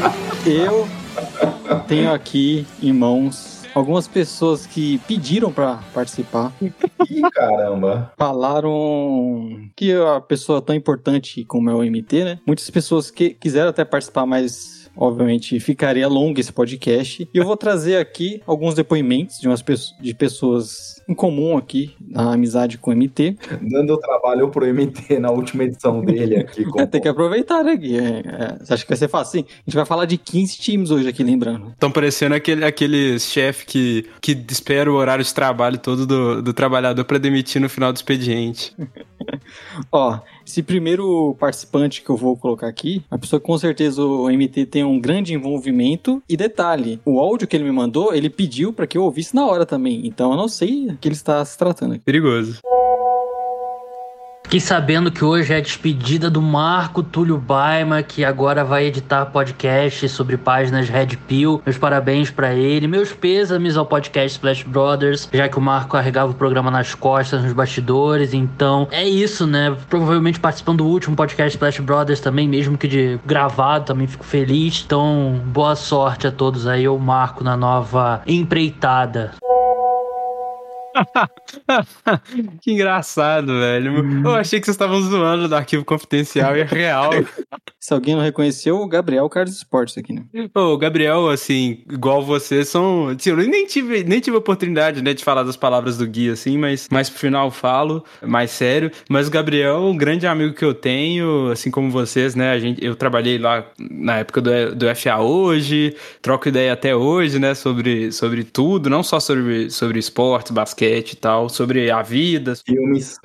Eu 0.45 0.87
tenho 1.89 2.13
aqui 2.13 2.67
em 2.83 2.93
mãos 2.93 3.57
algumas 3.75 4.09
pessoas 4.09 4.67
que 4.67 4.99
pediram 5.07 5.53
para 5.53 5.77
participar. 5.93 6.53
Ih, 7.11 7.21
caramba. 7.33 8.13
Falaram 8.17 9.71
que 9.77 9.93
a 9.93 10.21
pessoa 10.21 10.63
tão 10.63 10.75
importante 10.75 11.45
como 11.45 11.71
é 11.71 11.75
o 11.75 11.83
MT, 11.83 12.25
né? 12.25 12.39
Muitas 12.47 12.69
pessoas 12.71 13.11
que 13.11 13.31
quiseram 13.31 13.69
até 13.69 13.85
participar, 13.85 14.25
mas 14.25 14.76
obviamente 14.97 15.59
ficaria 15.61 16.09
longo 16.09 16.41
esse 16.41 16.53
podcast. 16.53 17.29
E 17.33 17.39
eu 17.39 17.45
vou 17.45 17.57
trazer 17.57 17.99
aqui 17.99 18.43
alguns 18.47 18.75
depoimentos 18.75 19.39
de 19.39 19.47
umas 19.47 19.63
pessoas, 19.63 20.01
de 20.01 20.15
pessoas 20.15 20.96
em 21.09 21.15
comum 21.15 21.57
aqui 21.57 21.95
na 22.01 22.33
amizade 22.33 22.79
com 22.79 22.91
o 22.91 22.97
MT. 22.97 23.37
Dando 23.63 23.97
trabalho 23.99 24.49
pro 24.49 24.67
MT 24.67 25.19
na 25.19 25.31
última 25.31 25.65
edição 25.65 26.05
dele 26.05 26.37
aqui. 26.37 26.65
Com... 26.65 26.81
É, 26.81 26.87
tem 26.87 27.01
que 27.01 27.09
aproveitar, 27.09 27.63
né, 27.63 27.77
Gui? 27.77 27.99
É, 27.99 28.23
é, 28.27 28.57
você 28.59 28.75
acha 28.75 28.83
que 28.83 28.89
vai 28.89 28.99
ser 28.99 29.09
fácil? 29.09 29.41
Sim, 29.41 29.47
a 29.49 29.71
gente 29.71 29.77
vai 29.77 29.85
falar 29.85 30.05
de 30.05 30.19
15 30.19 30.59
times 30.59 30.91
hoje 30.91 31.09
aqui, 31.09 31.23
lembrando. 31.23 31.69
Estão 31.71 31.91
parecendo 31.91 32.35
aquele, 32.35 32.65
aquele 32.65 33.19
chefe 33.21 33.67
que, 33.67 34.07
que 34.21 34.33
espera 34.51 34.91
o 34.91 34.95
horário 34.95 35.25
de 35.25 35.33
trabalho 35.33 35.79
todo 35.79 36.07
do, 36.07 36.43
do 36.43 36.53
trabalhador 36.53 37.05
para 37.05 37.19
demitir 37.19 37.61
no 37.61 37.69
final 37.69 37.93
do 37.93 37.97
expediente. 37.97 38.75
Ó, 39.93 40.19
esse 40.45 40.63
primeiro 40.63 41.37
participante 41.39 42.03
que 42.03 42.11
eu 42.11 42.17
vou 42.17 42.37
colocar 42.37 42.67
aqui, 42.67 43.05
a 43.11 43.19
pessoa 43.19 43.41
com 43.41 43.57
certeza 43.59 44.03
o 44.03 44.29
MT 44.29 44.67
tem 44.67 44.85
um 44.85 45.01
grande 45.01 45.35
envolvimento. 45.35 46.23
E 46.29 46.37
detalhe, 46.37 47.01
o 47.05 47.21
áudio 47.21 47.47
que 47.47 47.57
ele 47.57 47.65
me 47.65 47.73
mandou, 47.73 48.15
ele 48.15 48.31
pediu 48.31 48.73
para 48.73 48.87
que 48.87 48.99
eu 48.99 49.03
ouvisse 49.03 49.35
na 49.35 49.47
hora 49.47 49.65
também. 49.65 50.07
Então 50.07 50.31
eu 50.31 50.37
não 50.37 50.49
sei 50.49 50.96
o 50.97 50.99
que 50.99 51.09
ele 51.09 51.15
está 51.15 51.45
se 51.45 51.57
tratando 51.57 51.95
aqui. 51.95 52.03
Perigoso. 52.05 52.61
Fiquei 54.47 54.61
sabendo 54.61 55.11
que 55.11 55.25
hoje 55.25 55.53
é 55.53 55.57
a 55.57 55.61
despedida 55.61 56.31
do 56.31 56.41
Marco 56.41 57.03
Túlio 57.03 57.37
Baima, 57.37 58.01
que 58.01 58.25
agora 58.25 58.65
vai 58.65 58.85
editar 58.85 59.27
podcast 59.27 60.09
sobre 60.09 60.37
páginas 60.37 60.89
Red 60.89 61.19
Pill. 61.27 61.61
Meus 61.67 61.77
parabéns 61.77 62.31
para 62.31 62.55
ele. 62.55 62.87
Meus 62.87 63.13
pêsames 63.13 63.77
ao 63.77 63.85
podcast 63.85 64.37
Splash 64.37 64.63
Brothers, 64.63 65.29
já 65.33 65.49
que 65.49 65.59
o 65.59 65.61
Marco 65.61 65.91
carregava 65.91 66.31
o 66.31 66.35
programa 66.35 66.71
nas 66.71 66.95
costas, 66.95 67.43
nos 67.43 67.53
bastidores. 67.53 68.33
Então, 68.33 68.87
é 68.93 69.05
isso, 69.05 69.49
né? 69.49 69.77
Provavelmente 69.91 70.39
participando 70.39 70.79
do 70.79 70.87
último 70.87 71.17
podcast 71.17 71.57
Splash 71.57 71.81
Brothers 71.81 72.21
também, 72.21 72.49
mesmo 72.49 72.79
que 72.79 72.87
de 72.87 73.19
gravado, 73.27 73.87
também 73.87 74.07
fico 74.07 74.25
feliz. 74.25 74.85
Então, 74.87 75.43
boa 75.47 75.75
sorte 75.75 76.29
a 76.29 76.31
todos 76.31 76.69
aí, 76.69 76.87
o 76.87 76.97
Marco 77.01 77.43
na 77.43 77.57
nova 77.57 78.23
empreitada. 78.25 79.33
que 82.61 82.73
engraçado, 82.73 83.59
velho. 83.59 84.25
Eu 84.25 84.35
achei 84.35 84.59
que 84.59 84.67
vocês 84.67 84.75
estavam 84.75 85.01
zoando 85.03 85.49
do 85.49 85.55
arquivo 85.55 85.85
confidencial 85.85 86.57
e 86.57 86.61
é 86.61 86.65
real. 86.65 87.11
Se 87.79 87.93
alguém 87.93 88.15
não 88.15 88.23
reconheceu, 88.23 88.81
o 88.81 88.89
Gabriel 88.89 89.29
Carlos 89.29 89.57
Esportes 89.57 89.97
aqui, 89.97 90.13
né? 90.13 90.25
Ô, 90.55 90.77
Gabriel, 90.77 91.29
assim, 91.29 91.85
igual 91.91 92.23
vocês, 92.23 92.69
são. 92.69 93.09
Assim, 93.09 93.31
eu 93.31 93.37
nem 93.37 93.67
tive, 93.67 94.03
nem 94.03 94.21
tive 94.21 94.37
oportunidade, 94.37 95.03
né, 95.03 95.15
de 95.15 95.23
falar 95.23 95.43
das 95.43 95.57
palavras 95.57 95.99
do 95.99 96.07
Gui, 96.07 96.31
assim, 96.31 96.59
mas 96.59 96.89
mais 96.91 97.09
pro 97.09 97.19
final 97.19 97.47
eu 97.47 97.51
falo, 97.51 98.05
mais 98.23 98.51
sério. 98.51 98.91
Mas 99.09 99.29
o 99.29 99.31
Gabriel 99.31 99.77
é 99.77 99.81
um 99.81 99.97
grande 99.97 100.27
amigo 100.27 100.55
que 100.55 100.65
eu 100.65 100.75
tenho, 100.75 101.51
assim 101.51 101.71
como 101.71 101.91
vocês, 101.91 102.35
né? 102.35 102.51
A 102.51 102.59
gente, 102.59 102.85
eu 102.85 102.97
trabalhei 102.97 103.39
lá 103.39 103.65
na 103.79 104.19
época 104.19 104.41
do, 104.41 104.75
do 104.75 104.97
FA 104.97 105.19
hoje, 105.19 105.95
troco 106.21 106.49
ideia 106.49 106.73
até 106.73 106.97
hoje, 106.97 107.39
né, 107.39 107.55
sobre, 107.55 108.11
sobre 108.11 108.43
tudo, 108.43 108.91
não 108.91 109.03
só 109.03 109.21
sobre, 109.21 109.71
sobre 109.71 109.99
esportes, 109.99 110.51
basquete 110.51 110.86
e 110.87 111.17
tal, 111.17 111.49
sobre 111.49 111.91
a 111.91 112.03
vida, 112.03 112.55
Filmes. 112.57 113.19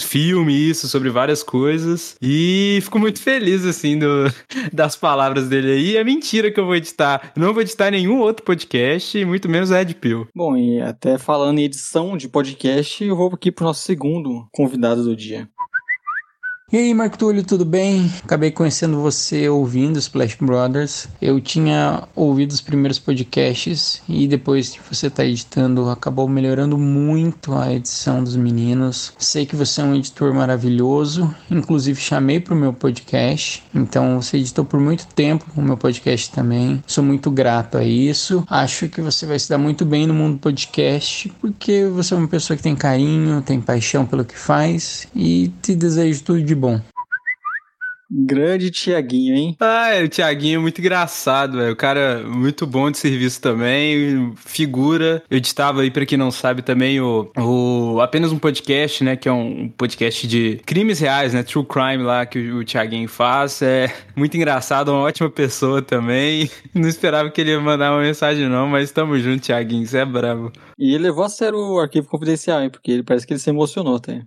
filme, 0.00 0.52
isso, 0.52 0.88
sobre 0.88 1.10
várias 1.10 1.42
coisas. 1.42 2.16
E 2.22 2.78
fico 2.82 2.98
muito 2.98 3.20
feliz, 3.20 3.64
assim, 3.64 3.98
do, 3.98 4.06
das 4.72 4.96
palavras 4.96 5.48
dele 5.48 5.72
aí. 5.72 5.96
É 5.96 6.04
mentira 6.04 6.50
que 6.50 6.60
eu 6.60 6.66
vou 6.66 6.76
editar. 6.76 7.32
Não 7.36 7.52
vou 7.52 7.62
editar 7.62 7.90
nenhum 7.90 8.20
outro 8.20 8.44
podcast, 8.44 9.24
muito 9.24 9.48
menos 9.48 9.70
Red 9.70 9.94
Pill. 9.94 10.28
Bom, 10.34 10.56
e 10.56 10.80
até 10.80 11.18
falando 11.18 11.58
em 11.58 11.64
edição 11.64 12.16
de 12.16 12.28
podcast, 12.28 13.04
eu 13.04 13.16
vou 13.16 13.30
aqui 13.32 13.50
pro 13.50 13.64
nosso 13.64 13.82
segundo 13.82 14.46
convidado 14.52 15.02
do 15.02 15.16
dia. 15.16 15.48
E 16.70 16.76
aí, 16.76 16.92
Marco 16.92 17.16
Túlio, 17.16 17.42
tudo 17.42 17.64
bem? 17.64 18.12
Acabei 18.22 18.50
conhecendo 18.50 19.00
você 19.00 19.48
ouvindo 19.48 19.98
Splash 19.98 20.36
Brothers. 20.38 21.08
Eu 21.18 21.40
tinha 21.40 22.06
ouvido 22.14 22.50
os 22.50 22.60
primeiros 22.60 22.98
podcasts 22.98 24.02
e 24.06 24.28
depois 24.28 24.68
que 24.68 24.80
você 24.94 25.06
está 25.06 25.24
editando, 25.24 25.88
acabou 25.88 26.28
melhorando 26.28 26.76
muito 26.76 27.54
a 27.54 27.72
edição 27.72 28.22
dos 28.22 28.36
meninos. 28.36 29.14
Sei 29.16 29.46
que 29.46 29.56
você 29.56 29.80
é 29.80 29.84
um 29.84 29.94
editor 29.94 30.34
maravilhoso, 30.34 31.34
inclusive 31.50 31.98
chamei 31.98 32.38
para 32.38 32.52
o 32.52 32.58
meu 32.58 32.74
podcast, 32.74 33.64
então 33.74 34.20
você 34.20 34.36
editou 34.36 34.62
por 34.62 34.78
muito 34.78 35.06
tempo 35.06 35.46
o 35.56 35.62
meu 35.62 35.78
podcast 35.78 36.30
também. 36.32 36.84
Sou 36.86 37.02
muito 37.02 37.30
grato 37.30 37.78
a 37.78 37.84
isso. 37.84 38.44
Acho 38.46 38.90
que 38.90 39.00
você 39.00 39.24
vai 39.24 39.38
se 39.38 39.48
dar 39.48 39.56
muito 39.56 39.86
bem 39.86 40.06
no 40.06 40.12
mundo 40.12 40.36
podcast 40.36 41.32
porque 41.40 41.86
você 41.86 42.12
é 42.12 42.16
uma 42.18 42.28
pessoa 42.28 42.58
que 42.58 42.62
tem 42.62 42.76
carinho, 42.76 43.40
tem 43.40 43.58
paixão 43.58 44.04
pelo 44.04 44.22
que 44.22 44.38
faz 44.38 45.08
e 45.16 45.50
te 45.62 45.74
desejo 45.74 46.22
tudo 46.22 46.42
de 46.42 46.57
bom. 46.58 46.80
Grande 48.10 48.70
Tiaguinho, 48.70 49.34
hein? 49.34 49.56
Ah, 49.60 49.90
é, 49.90 50.02
o 50.02 50.08
Thiaguinho 50.08 50.56
é 50.56 50.62
muito 50.62 50.80
engraçado, 50.80 51.58
velho. 51.58 51.74
O 51.74 51.76
cara 51.76 52.22
muito 52.26 52.66
bom 52.66 52.90
de 52.90 52.96
serviço 52.96 53.38
também, 53.38 54.32
figura. 54.34 55.22
Eu 55.30 55.36
editava 55.36 55.82
aí, 55.82 55.90
pra 55.90 56.06
quem 56.06 56.16
não 56.16 56.30
sabe, 56.30 56.62
também 56.62 57.02
o, 57.02 57.30
o 57.36 58.00
Apenas 58.00 58.32
um 58.32 58.38
Podcast, 58.38 59.04
né? 59.04 59.14
Que 59.14 59.28
é 59.28 59.32
um 59.32 59.68
podcast 59.68 60.26
de 60.26 60.58
crimes 60.64 61.00
reais, 61.00 61.34
né? 61.34 61.42
True 61.42 61.66
Crime 61.66 62.02
lá 62.02 62.24
que 62.24 62.38
o, 62.38 62.60
o 62.60 62.64
Thiaguinho 62.64 63.08
faz. 63.08 63.60
É 63.60 63.94
muito 64.16 64.34
engraçado, 64.38 64.88
uma 64.88 65.02
ótima 65.02 65.28
pessoa 65.28 65.82
também. 65.82 66.50
Não 66.72 66.88
esperava 66.88 67.30
que 67.30 67.42
ele 67.42 67.50
ia 67.50 67.60
mandar 67.60 67.92
uma 67.92 68.00
mensagem, 68.00 68.48
não, 68.48 68.66
mas 68.66 68.90
tamo 68.90 69.18
junto, 69.18 69.42
Thiaguinho. 69.42 69.86
Você 69.86 69.98
é 69.98 70.04
bravo. 70.06 70.50
E 70.78 70.94
ele 70.94 71.04
levou 71.04 71.24
a 71.24 71.28
sério 71.28 71.58
o 71.58 71.78
arquivo 71.78 72.08
confidencial, 72.08 72.62
hein? 72.62 72.70
Porque 72.70 72.90
ele 72.90 73.02
parece 73.02 73.26
que 73.26 73.34
ele 73.34 73.40
se 73.40 73.50
emocionou 73.50 73.96
até. 73.96 74.22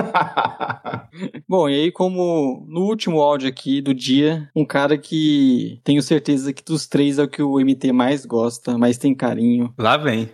Bom, 1.48 1.68
e 1.68 1.74
aí, 1.74 1.92
como 1.92 2.64
no 2.68 2.82
último 2.82 3.20
áudio 3.20 3.48
aqui 3.48 3.80
do 3.80 3.92
dia, 3.92 4.48
um 4.54 4.64
cara 4.64 4.96
que 4.96 5.80
tenho 5.84 6.02
certeza 6.02 6.52
que 6.52 6.64
dos 6.64 6.86
três 6.86 7.18
é 7.18 7.24
o 7.24 7.28
que 7.28 7.42
o 7.42 7.58
MT 7.58 7.92
mais 7.92 8.24
gosta, 8.24 8.78
mais 8.78 8.98
tem 8.98 9.14
carinho. 9.14 9.72
Lá 9.76 9.96
vem. 9.96 10.30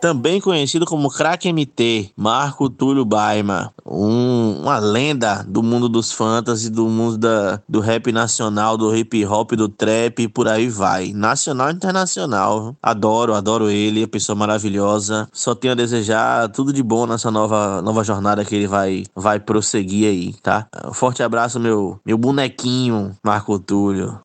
Também 0.00 0.40
conhecido 0.40 0.86
como 0.86 1.10
Crack 1.10 1.52
MT, 1.52 2.12
Marco 2.16 2.70
Túlio 2.70 3.04
Baima, 3.04 3.70
um, 3.84 4.62
uma 4.62 4.78
lenda 4.78 5.44
do 5.46 5.62
mundo 5.62 5.90
dos 5.90 6.10
fantasy, 6.10 6.70
do 6.70 6.88
mundo 6.88 7.18
da, 7.18 7.60
do 7.68 7.80
rap 7.80 8.10
nacional, 8.10 8.78
do 8.78 8.96
hip 8.96 9.26
hop, 9.26 9.52
do 9.52 9.68
trap 9.68 10.22
e 10.22 10.28
por 10.28 10.48
aí 10.48 10.68
vai. 10.68 11.12
Nacional 11.12 11.70
e 11.70 11.74
internacional. 11.74 12.74
Adoro, 12.82 13.34
adoro 13.34 13.68
ele, 13.68 14.04
é 14.04 14.06
pessoa 14.06 14.34
maravilhosa. 14.34 15.28
Só 15.32 15.54
tenho 15.54 15.72
a 15.72 15.76
desejar 15.76 16.48
tudo 16.48 16.72
de 16.72 16.82
bom 16.82 17.06
nessa 17.06 17.30
nova, 17.30 17.82
nova 17.82 18.02
jornada 18.02 18.44
que 18.44 18.54
ele 18.54 18.66
vai, 18.66 19.04
vai 19.14 19.38
prosseguir 19.38 20.08
aí, 20.08 20.32
tá? 20.42 20.66
Um 20.86 20.94
forte 20.94 21.22
abraço, 21.22 21.60
meu, 21.60 22.00
meu 22.06 22.16
bonequinho, 22.16 23.14
Marco 23.22 23.58
Túlio. 23.58 24.18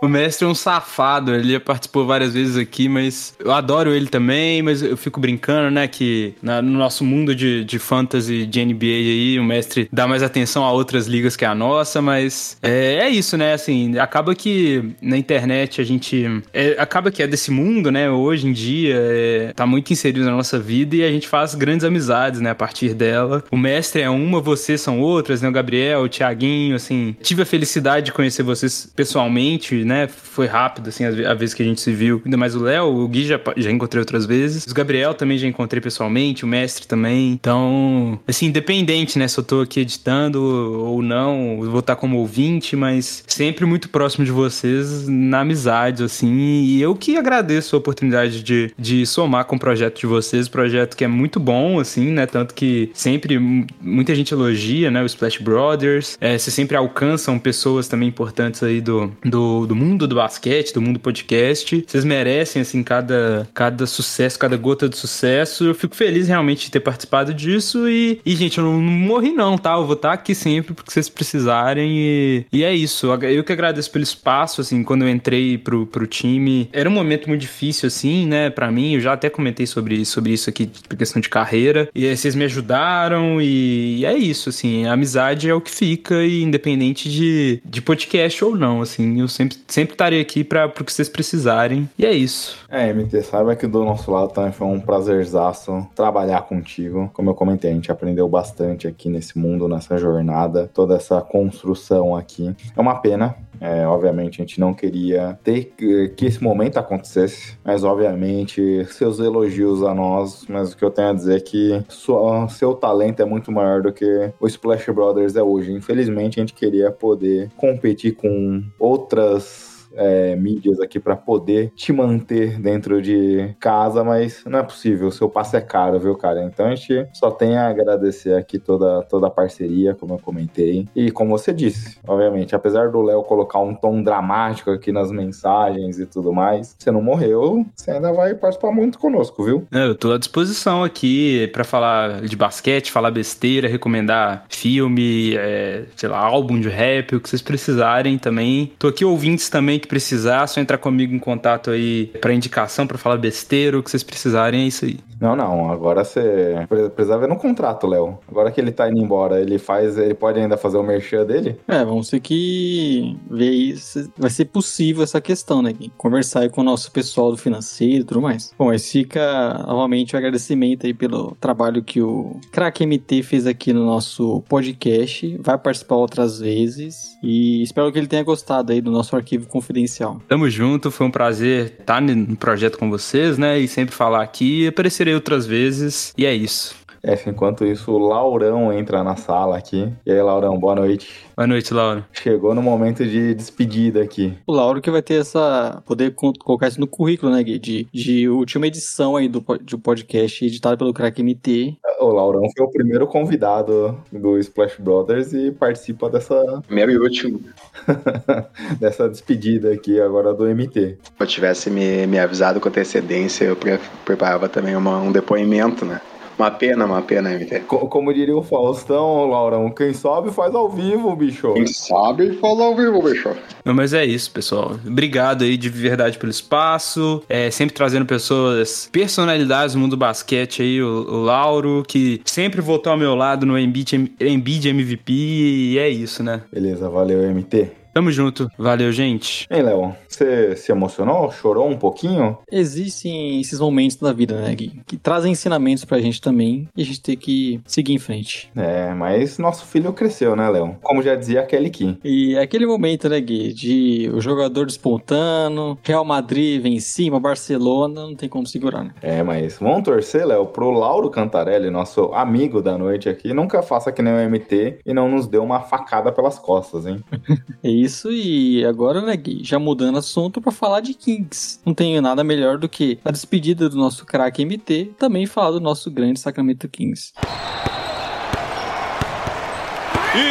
O 0.00 0.06
mestre 0.06 0.44
é 0.46 0.48
um 0.48 0.54
safado, 0.54 1.34
ele 1.34 1.52
já 1.54 1.58
participou 1.60 2.06
várias 2.06 2.32
vezes 2.32 2.56
aqui, 2.56 2.88
mas 2.88 3.34
eu 3.40 3.50
adoro 3.50 3.92
ele 3.92 4.06
também, 4.06 4.62
mas 4.62 4.80
eu 4.80 4.96
fico 4.96 5.18
brincando, 5.18 5.72
né, 5.72 5.88
que 5.88 6.34
na- 6.40 6.62
no 6.62 6.70
nosso 6.78 7.04
mundo 7.04 7.34
de, 7.34 7.64
de 7.64 7.80
fantasy, 7.80 8.46
de 8.46 8.60
NBA 8.60 8.86
aí, 8.86 9.38
o 9.40 9.44
mestre 9.44 9.88
dá 9.92 10.06
mais 10.06 10.22
atenção 10.22 10.62
a 10.64 10.70
outras 10.70 11.08
ligas 11.08 11.34
que 11.34 11.44
a 11.44 11.52
nossa, 11.52 12.00
mas 12.00 12.56
é, 12.62 12.98
é 13.02 13.08
isso, 13.10 13.36
né, 13.36 13.52
assim, 13.54 13.98
acaba 13.98 14.36
que 14.36 14.84
na 15.02 15.16
internet 15.16 15.80
a 15.80 15.84
gente, 15.84 16.24
é, 16.52 16.76
acaba 16.78 17.10
que 17.10 17.20
é 17.20 17.26
desse 17.26 17.50
mundo, 17.50 17.90
né, 17.90 18.08
hoje 18.08 18.46
em 18.46 18.52
dia, 18.52 18.94
é, 18.96 19.52
tá 19.52 19.66
muito 19.66 19.92
inserido 19.92 20.24
na 20.24 20.30
nossa 20.30 20.60
vida 20.60 20.94
e 20.94 21.02
a 21.02 21.10
gente 21.10 21.26
faz 21.26 21.56
grandes 21.56 21.84
amizades, 21.84 22.40
né, 22.40 22.50
a 22.50 22.54
partir 22.54 22.94
dela. 22.94 23.42
O 23.50 23.56
mestre 23.56 24.00
é 24.02 24.08
uma, 24.08 24.40
vocês 24.40 24.80
são 24.80 25.00
outras, 25.00 25.42
né, 25.42 25.48
o 25.48 25.52
Gabriel, 25.52 26.02
o 26.02 26.08
Thiaguinho, 26.08 26.76
assim, 26.76 27.16
tive 27.20 27.42
a 27.42 27.46
felicidade 27.46 28.06
de 28.06 28.12
conhecer 28.12 28.44
vocês 28.44 28.88
pessoalmente 28.94 29.87
né, 29.88 30.06
foi 30.06 30.46
rápido, 30.46 30.88
assim, 30.88 31.04
a 31.04 31.34
vez 31.34 31.54
que 31.54 31.62
a 31.62 31.66
gente 31.66 31.80
se 31.80 31.90
viu. 31.92 32.20
Ainda 32.24 32.36
mais 32.36 32.54
o 32.54 32.60
Léo, 32.60 32.84
o 32.84 33.08
Gui 33.08 33.24
já, 33.24 33.40
já 33.56 33.70
encontrei 33.70 34.00
outras 34.00 34.26
vezes. 34.26 34.64
O 34.66 34.74
Gabriel 34.74 35.14
também 35.14 35.38
já 35.38 35.48
encontrei 35.48 35.80
pessoalmente, 35.80 36.44
o 36.44 36.46
mestre 36.46 36.86
também. 36.86 37.32
Então, 37.32 38.20
assim, 38.28 38.46
independente, 38.46 39.18
né, 39.18 39.26
se 39.26 39.38
eu 39.38 39.44
tô 39.44 39.62
aqui 39.62 39.80
editando 39.80 40.42
ou 40.42 41.02
não, 41.02 41.58
vou 41.62 41.80
estar 41.80 41.96
como 41.96 42.18
ouvinte, 42.18 42.76
mas 42.76 43.24
sempre 43.26 43.64
muito 43.64 43.88
próximo 43.88 44.24
de 44.24 44.30
vocês 44.30 45.08
na 45.08 45.40
amizade, 45.40 46.04
assim. 46.04 46.62
E 46.62 46.80
eu 46.80 46.94
que 46.94 47.16
agradeço 47.16 47.74
a 47.74 47.78
oportunidade 47.78 48.42
de, 48.42 48.72
de 48.78 49.06
somar 49.06 49.46
com 49.46 49.56
o 49.56 49.58
projeto 49.58 49.98
de 49.98 50.06
vocês, 50.06 50.48
projeto 50.48 50.96
que 50.96 51.04
é 51.04 51.08
muito 51.08 51.40
bom, 51.40 51.80
assim, 51.80 52.10
né, 52.10 52.26
tanto 52.26 52.54
que 52.54 52.90
sempre 52.92 53.38
muita 53.80 54.14
gente 54.14 54.32
elogia, 54.32 54.90
né, 54.90 55.02
o 55.02 55.06
Splash 55.06 55.38
Brothers. 55.38 56.18
É, 56.20 56.36
vocês 56.36 56.54
sempre 56.54 56.76
alcançam 56.76 57.38
pessoas 57.38 57.88
também 57.88 58.08
importantes 58.08 58.62
aí 58.62 58.80
do, 58.80 59.12
do, 59.24 59.66
do 59.66 59.77
mundo 59.78 60.06
do 60.06 60.16
basquete, 60.16 60.74
do 60.74 60.82
mundo 60.82 60.98
podcast. 60.98 61.84
Vocês 61.86 62.04
merecem, 62.04 62.62
assim, 62.62 62.82
cada, 62.82 63.48
cada 63.54 63.86
sucesso, 63.86 64.38
cada 64.38 64.56
gota 64.56 64.88
de 64.88 64.96
sucesso. 64.96 65.64
Eu 65.64 65.74
fico 65.74 65.94
feliz 65.94 66.28
realmente 66.28 66.66
de 66.66 66.70
ter 66.70 66.80
participado 66.80 67.32
disso 67.32 67.88
e, 67.88 68.20
e 68.24 68.34
gente, 68.34 68.58
eu 68.58 68.64
não, 68.64 68.80
não 68.80 68.92
morri 68.92 69.32
não, 69.32 69.56
tá? 69.56 69.74
Eu 69.74 69.86
vou 69.86 69.94
estar 69.94 70.12
aqui 70.12 70.34
sempre 70.34 70.74
porque 70.74 70.90
vocês 70.90 71.08
precisarem 71.08 71.98
e, 71.98 72.46
e 72.52 72.64
é 72.64 72.74
isso. 72.74 73.06
Eu 73.06 73.44
que 73.44 73.52
agradeço 73.52 73.90
pelo 73.90 74.02
espaço, 74.02 74.60
assim, 74.60 74.82
quando 74.82 75.02
eu 75.02 75.08
entrei 75.08 75.56
pro, 75.56 75.86
pro 75.86 76.06
time. 76.06 76.68
Era 76.72 76.88
um 76.88 76.92
momento 76.92 77.28
muito 77.28 77.40
difícil, 77.40 77.86
assim, 77.86 78.26
né, 78.26 78.50
para 78.50 78.70
mim. 78.70 78.94
Eu 78.94 79.00
já 79.00 79.12
até 79.12 79.30
comentei 79.30 79.66
sobre, 79.66 80.04
sobre 80.04 80.32
isso 80.32 80.50
aqui, 80.50 80.70
por 80.88 80.96
questão 80.96 81.20
de 81.20 81.28
carreira. 81.28 81.88
E 81.94 82.06
aí 82.06 82.16
vocês 82.16 82.34
me 82.34 82.44
ajudaram 82.44 83.40
e, 83.40 83.98
e 83.98 84.04
é 84.04 84.16
isso, 84.16 84.48
assim. 84.48 84.86
A 84.86 84.92
amizade 84.92 85.48
é 85.48 85.54
o 85.54 85.60
que 85.60 85.70
fica 85.70 86.24
e 86.24 86.42
independente 86.42 87.08
de, 87.10 87.60
de 87.64 87.80
podcast 87.80 88.44
ou 88.44 88.56
não, 88.56 88.82
assim. 88.82 89.20
Eu 89.20 89.28
sempre, 89.28 89.56
sempre 89.68 89.94
estarei 89.94 90.20
aqui 90.20 90.42
para 90.42 90.68
pro 90.68 90.84
que 90.84 90.92
vocês 90.92 91.08
precisarem. 91.08 91.88
E 91.98 92.04
é 92.04 92.12
isso. 92.12 92.58
É, 92.68 92.92
MT, 92.92 93.22
saiba 93.22 93.54
que 93.54 93.66
do 93.66 93.84
nosso 93.84 94.10
lado 94.10 94.32
também 94.32 94.50
foi 94.50 94.66
um 94.66 94.80
prazerzaço 94.80 95.86
trabalhar 95.94 96.42
contigo. 96.42 97.10
Como 97.12 97.30
eu 97.30 97.34
comentei, 97.34 97.70
a 97.70 97.74
gente 97.74 97.92
aprendeu 97.92 98.28
bastante 98.28 98.88
aqui 98.88 99.08
nesse 99.08 99.38
mundo, 99.38 99.68
nessa 99.68 99.96
jornada, 99.98 100.68
toda 100.72 100.96
essa 100.96 101.20
construção 101.20 102.16
aqui. 102.16 102.54
É 102.76 102.80
uma 102.80 103.00
pena 103.00 103.36
é, 103.60 103.86
obviamente 103.86 104.40
a 104.40 104.44
gente 104.44 104.60
não 104.60 104.74
queria 104.74 105.38
ter 105.42 105.72
que 105.76 106.26
esse 106.26 106.42
momento 106.42 106.78
acontecesse, 106.78 107.58
mas 107.64 107.84
obviamente 107.84 108.84
seus 108.86 109.18
elogios 109.18 109.82
a 109.82 109.94
nós, 109.94 110.46
mas 110.48 110.72
o 110.72 110.76
que 110.76 110.84
eu 110.84 110.90
tenho 110.90 111.08
a 111.08 111.12
dizer 111.12 111.36
é 111.36 111.40
que 111.40 111.82
sua, 111.88 112.48
seu 112.48 112.74
talento 112.74 113.20
é 113.20 113.24
muito 113.24 113.50
maior 113.50 113.82
do 113.82 113.92
que 113.92 114.32
o 114.40 114.46
Splash 114.46 114.86
Brothers 114.90 115.36
é 115.36 115.42
hoje. 115.42 115.72
Infelizmente 115.72 116.38
a 116.38 116.42
gente 116.42 116.54
queria 116.54 116.90
poder 116.90 117.50
competir 117.56 118.14
com 118.14 118.62
outras 118.78 119.77
é, 119.94 120.36
mídias 120.36 120.80
aqui 120.80 120.98
para 120.98 121.16
poder 121.16 121.72
te 121.74 121.92
manter 121.92 122.58
dentro 122.60 123.00
de 123.00 123.54
casa, 123.60 124.04
mas 124.04 124.44
não 124.46 124.58
é 124.58 124.62
possível. 124.62 125.08
O 125.08 125.12
seu 125.12 125.28
passo 125.28 125.56
é 125.56 125.60
caro, 125.60 125.98
viu, 125.98 126.16
cara? 126.16 126.42
Então 126.44 126.66
a 126.66 126.74
gente 126.74 127.06
só 127.12 127.30
tem 127.30 127.56
a 127.56 127.68
agradecer 127.68 128.34
aqui 128.34 128.58
toda, 128.58 129.02
toda 129.02 129.26
a 129.26 129.30
parceria, 129.30 129.94
como 129.94 130.14
eu 130.14 130.18
comentei. 130.18 130.86
E 130.94 131.10
como 131.10 131.36
você 131.36 131.52
disse, 131.52 131.98
obviamente, 132.06 132.54
apesar 132.54 132.90
do 132.90 133.02
Léo 133.02 133.22
colocar 133.22 133.60
um 133.60 133.74
tom 133.74 134.02
dramático 134.02 134.70
aqui 134.70 134.92
nas 134.92 135.10
mensagens 135.10 135.98
e 135.98 136.06
tudo 136.06 136.32
mais, 136.32 136.74
você 136.78 136.90
não 136.90 137.02
morreu, 137.02 137.64
você 137.74 137.90
ainda 137.92 138.12
vai 138.12 138.34
participar 138.34 138.72
muito 138.72 138.98
conosco, 138.98 139.44
viu? 139.44 139.66
Eu 139.72 139.94
tô 139.94 140.12
à 140.12 140.18
disposição 140.18 140.82
aqui 140.84 141.48
para 141.52 141.64
falar 141.64 142.22
de 142.22 142.36
basquete, 142.36 142.92
falar 142.92 143.10
besteira, 143.10 143.68
recomendar 143.68 144.44
filme, 144.48 145.36
é, 145.36 145.84
sei 145.96 146.08
lá, 146.08 146.18
álbum 146.18 146.60
de 146.60 146.68
rap, 146.68 147.14
o 147.14 147.20
que 147.20 147.28
vocês 147.28 147.42
precisarem 147.42 148.18
também. 148.18 148.72
Tô 148.78 148.88
aqui 148.88 149.04
ouvintes 149.04 149.48
também 149.48 149.77
que 149.78 149.88
precisar, 149.88 150.46
só 150.46 150.60
entrar 150.60 150.78
comigo 150.78 151.14
em 151.14 151.18
contato 151.18 151.70
aí 151.70 152.06
para 152.20 152.32
indicação, 152.32 152.86
para 152.86 152.98
falar 152.98 153.16
besteira, 153.16 153.78
o 153.78 153.82
que 153.82 153.90
vocês 153.90 154.02
precisarem, 154.02 154.64
é 154.64 154.66
isso 154.66 154.84
aí. 154.84 154.98
Não, 155.20 155.34
não, 155.34 155.70
agora 155.70 156.04
você 156.04 156.54
precisa 156.94 157.18
ver 157.18 157.28
no 157.28 157.36
contrato, 157.36 157.86
Léo. 157.86 158.18
Agora 158.28 158.52
que 158.52 158.60
ele 158.60 158.70
tá 158.70 158.88
indo 158.88 159.00
embora, 159.00 159.40
ele 159.40 159.58
faz, 159.58 159.98
ele 159.98 160.14
pode 160.14 160.38
ainda 160.38 160.56
fazer 160.56 160.78
o 160.78 160.82
merchan 160.82 161.26
dele? 161.26 161.56
É, 161.66 161.84
vamos 161.84 162.08
ter 162.08 162.20
que 162.20 163.16
ver 163.28 163.48
aí 163.48 163.76
se 163.76 164.08
vai 164.16 164.30
ser 164.30 164.44
possível 164.46 165.02
essa 165.02 165.20
questão, 165.20 165.60
né? 165.60 165.74
Conversar 165.96 166.40
aí 166.40 166.48
com 166.48 166.60
o 166.60 166.64
nosso 166.64 166.92
pessoal 166.92 167.32
do 167.32 167.36
financeiro 167.36 168.02
e 168.02 168.04
tudo 168.04 168.22
mais. 168.22 168.54
Bom, 168.56 168.66
mas 168.66 168.90
fica 168.90 169.64
novamente 169.66 170.14
o 170.14 170.18
agradecimento 170.18 170.86
aí 170.86 170.94
pelo 170.94 171.36
trabalho 171.40 171.82
que 171.82 172.00
o 172.00 172.38
Crack 172.52 172.86
MT 172.86 173.22
fez 173.22 173.46
aqui 173.46 173.72
no 173.72 173.84
nosso 173.84 174.42
podcast. 174.48 175.36
Vai 175.42 175.58
participar 175.58 175.96
outras 175.96 176.38
vezes 176.38 177.18
e 177.22 177.62
espero 177.62 177.90
que 177.90 177.98
ele 177.98 178.06
tenha 178.06 178.22
gostado 178.22 178.72
aí 178.72 178.80
do 178.80 178.90
nosso 178.90 179.16
arquivo 179.16 179.48
confidencial. 179.68 180.20
Tamo 180.26 180.48
junto, 180.48 180.90
foi 180.90 181.06
um 181.06 181.10
prazer 181.10 181.76
estar 181.80 182.00
no 182.00 182.36
projeto 182.36 182.78
com 182.78 182.90
vocês, 182.90 183.36
né? 183.36 183.58
E 183.58 183.68
sempre 183.68 183.94
falar 183.94 184.22
aqui 184.22 184.64
e 184.64 184.68
aparecer 184.68 185.08
outras 185.14 185.46
vezes. 185.46 186.12
E 186.16 186.24
é 186.24 186.34
isso. 186.34 186.74
É, 187.02 187.18
enquanto 187.28 187.64
isso, 187.64 187.92
o 187.92 187.98
Laurão 187.98 188.72
entra 188.72 189.02
na 189.04 189.16
sala 189.16 189.56
aqui. 189.56 189.92
E 190.04 190.10
aí, 190.10 190.22
Laurão, 190.22 190.58
boa 190.58 190.74
noite. 190.74 191.08
Boa 191.36 191.46
noite, 191.46 191.72
Lauro. 191.72 192.04
Chegou 192.12 192.54
no 192.54 192.62
momento 192.62 193.04
de 193.04 193.34
despedida 193.34 194.02
aqui. 194.02 194.34
O 194.46 194.52
Lauro 194.52 194.80
que 194.80 194.90
vai 194.90 195.02
ter 195.02 195.20
essa. 195.20 195.82
poder 195.86 196.12
colocar 196.14 196.68
isso 196.68 196.80
no 196.80 196.86
currículo, 196.86 197.32
né, 197.32 197.42
Gui? 197.42 197.58
De, 197.58 197.86
de 197.92 198.28
última 198.28 198.66
edição 198.66 199.16
aí 199.16 199.28
do, 199.28 199.40
do 199.62 199.78
podcast 199.78 200.44
editado 200.44 200.76
pelo 200.76 200.92
Crack 200.92 201.22
MT. 201.22 201.76
O 202.00 202.08
Laurão 202.08 202.42
foi 202.56 202.66
o 202.66 202.70
primeiro 202.70 203.06
convidado 203.06 203.98
do 204.12 204.38
Splash 204.38 204.76
Brothers 204.78 205.32
e 205.32 205.50
participa 205.50 206.08
dessa. 206.08 206.62
Primeiro 206.66 206.92
e 206.92 206.98
último. 206.98 207.40
dessa 208.78 209.08
despedida 209.08 209.72
aqui 209.72 210.00
agora 210.00 210.32
do 210.34 210.44
MT. 210.44 210.98
Se 211.02 211.10
eu 211.18 211.26
tivesse 211.26 211.70
me, 211.70 212.06
me 212.06 212.18
avisado 212.18 212.60
com 212.60 212.68
antecedência, 212.68 213.44
eu 213.44 213.56
pre 213.56 213.78
preparava 214.04 214.48
também 214.48 214.74
uma, 214.74 214.98
um 214.98 215.12
depoimento, 215.12 215.84
né? 215.84 216.00
Uma 216.38 216.52
pena, 216.52 216.84
uma 216.84 217.02
pena, 217.02 217.30
MT. 217.30 217.60
Como 217.66 218.14
diria 218.14 218.36
o 218.36 218.42
Faustão, 218.42 219.28
Laurão, 219.28 219.68
quem 219.70 219.92
sobe 219.92 220.30
faz 220.30 220.54
ao 220.54 220.70
vivo, 220.70 221.14
bicho. 221.16 221.52
Quem 221.54 221.66
sabe 221.66 222.34
faz 222.34 222.60
ao 222.60 222.76
vivo, 222.76 223.02
bicho. 223.02 223.30
Não, 223.64 223.74
mas 223.74 223.92
é 223.92 224.04
isso, 224.04 224.30
pessoal. 224.30 224.78
Obrigado 224.86 225.42
aí 225.42 225.56
de 225.56 225.68
verdade 225.68 226.16
pelo 226.16 226.30
espaço. 226.30 227.22
É, 227.28 227.50
sempre 227.50 227.74
trazendo 227.74 228.06
pessoas, 228.06 228.88
personalidades 228.92 229.74
do 229.74 229.80
mundo 229.80 229.90
do 229.90 229.96
basquete 229.96 230.62
aí, 230.62 230.80
o, 230.80 231.06
o 231.08 231.22
Lauro, 231.22 231.82
que 231.88 232.20
sempre 232.24 232.60
votou 232.60 232.92
ao 232.92 232.98
meu 232.98 233.16
lado 233.16 233.44
no 233.44 233.58
Embiid, 233.58 234.12
Embiid 234.20 234.68
MVP, 234.68 235.12
e 235.12 235.78
é 235.78 235.88
isso, 235.88 236.22
né? 236.22 236.42
Beleza, 236.52 236.88
valeu, 236.88 237.20
MT. 237.34 237.72
Tamo 237.98 238.12
junto. 238.12 238.48
Valeu, 238.56 238.92
gente. 238.92 239.44
Hein, 239.50 239.62
Léo? 239.62 239.92
Você 240.06 240.54
se 240.54 240.70
emocionou? 240.70 241.32
Chorou 241.32 241.68
um 241.68 241.76
pouquinho? 241.76 242.38
Existem 242.48 243.40
esses 243.40 243.58
momentos 243.58 244.00
na 244.00 244.12
vida, 244.12 244.40
né, 244.40 244.54
Gui? 244.54 244.80
Que 244.86 244.96
trazem 244.96 245.32
ensinamentos 245.32 245.84
pra 245.84 245.98
gente 245.98 246.20
também 246.20 246.68
e 246.76 246.82
a 246.82 246.84
gente 246.84 247.02
tem 247.02 247.16
que 247.16 247.60
seguir 247.66 247.94
em 247.94 247.98
frente. 247.98 248.52
É, 248.56 248.94
mas 248.94 249.36
nosso 249.38 249.66
filho 249.66 249.92
cresceu, 249.92 250.36
né, 250.36 250.48
Léo? 250.48 250.76
Como 250.80 251.02
já 251.02 251.16
dizia 251.16 251.44
Kelly 251.44 251.70
Kim. 251.70 251.98
E 252.04 252.38
aquele 252.38 252.66
momento, 252.66 253.08
né, 253.08 253.20
Gui? 253.20 253.52
De 253.52 254.08
o 254.14 254.20
jogador 254.20 254.66
despontando, 254.66 255.76
Real 255.82 256.04
Madrid 256.04 256.62
vem 256.62 256.74
em 256.74 256.80
cima, 256.80 257.18
Barcelona, 257.18 258.02
não 258.02 258.14
tem 258.14 258.28
como 258.28 258.46
segurar, 258.46 258.84
né? 258.84 258.92
É, 259.02 259.24
mas 259.24 259.58
vamos 259.58 259.82
torcer, 259.82 260.24
Léo, 260.24 260.46
pro 260.46 260.70
Lauro 260.70 261.10
Cantarelli, 261.10 261.68
nosso 261.68 262.12
amigo 262.14 262.62
da 262.62 262.78
noite 262.78 263.08
aqui, 263.08 263.34
nunca 263.34 263.60
faça 263.60 263.90
que 263.90 264.02
nem 264.02 264.14
o 264.14 264.30
MT 264.30 264.78
e 264.86 264.94
não 264.94 265.08
nos 265.08 265.26
dê 265.26 265.38
uma 265.38 265.58
facada 265.58 266.12
pelas 266.12 266.38
costas, 266.38 266.86
hein? 266.86 267.02
é 267.60 267.68
isso 267.68 267.87
isso 267.88 268.12
e 268.12 268.64
agora, 268.64 269.00
né, 269.00 269.16
Gui, 269.16 269.42
já 269.42 269.58
mudando 269.58 269.98
assunto 269.98 270.40
para 270.40 270.52
falar 270.52 270.80
de 270.80 270.94
Kings. 270.94 271.58
Não 271.64 271.74
tenho 271.74 272.00
nada 272.00 272.22
melhor 272.22 272.58
do 272.58 272.68
que 272.68 272.98
a 273.04 273.10
despedida 273.10 273.68
do 273.68 273.76
nosso 273.76 274.04
craque 274.04 274.44
MT, 274.44 274.92
também 274.98 275.26
falar 275.26 275.52
do 275.52 275.60
nosso 275.60 275.90
grande 275.90 276.20
Sacramento 276.20 276.68
Kings. 276.68 277.12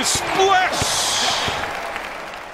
Splash! 0.04 0.57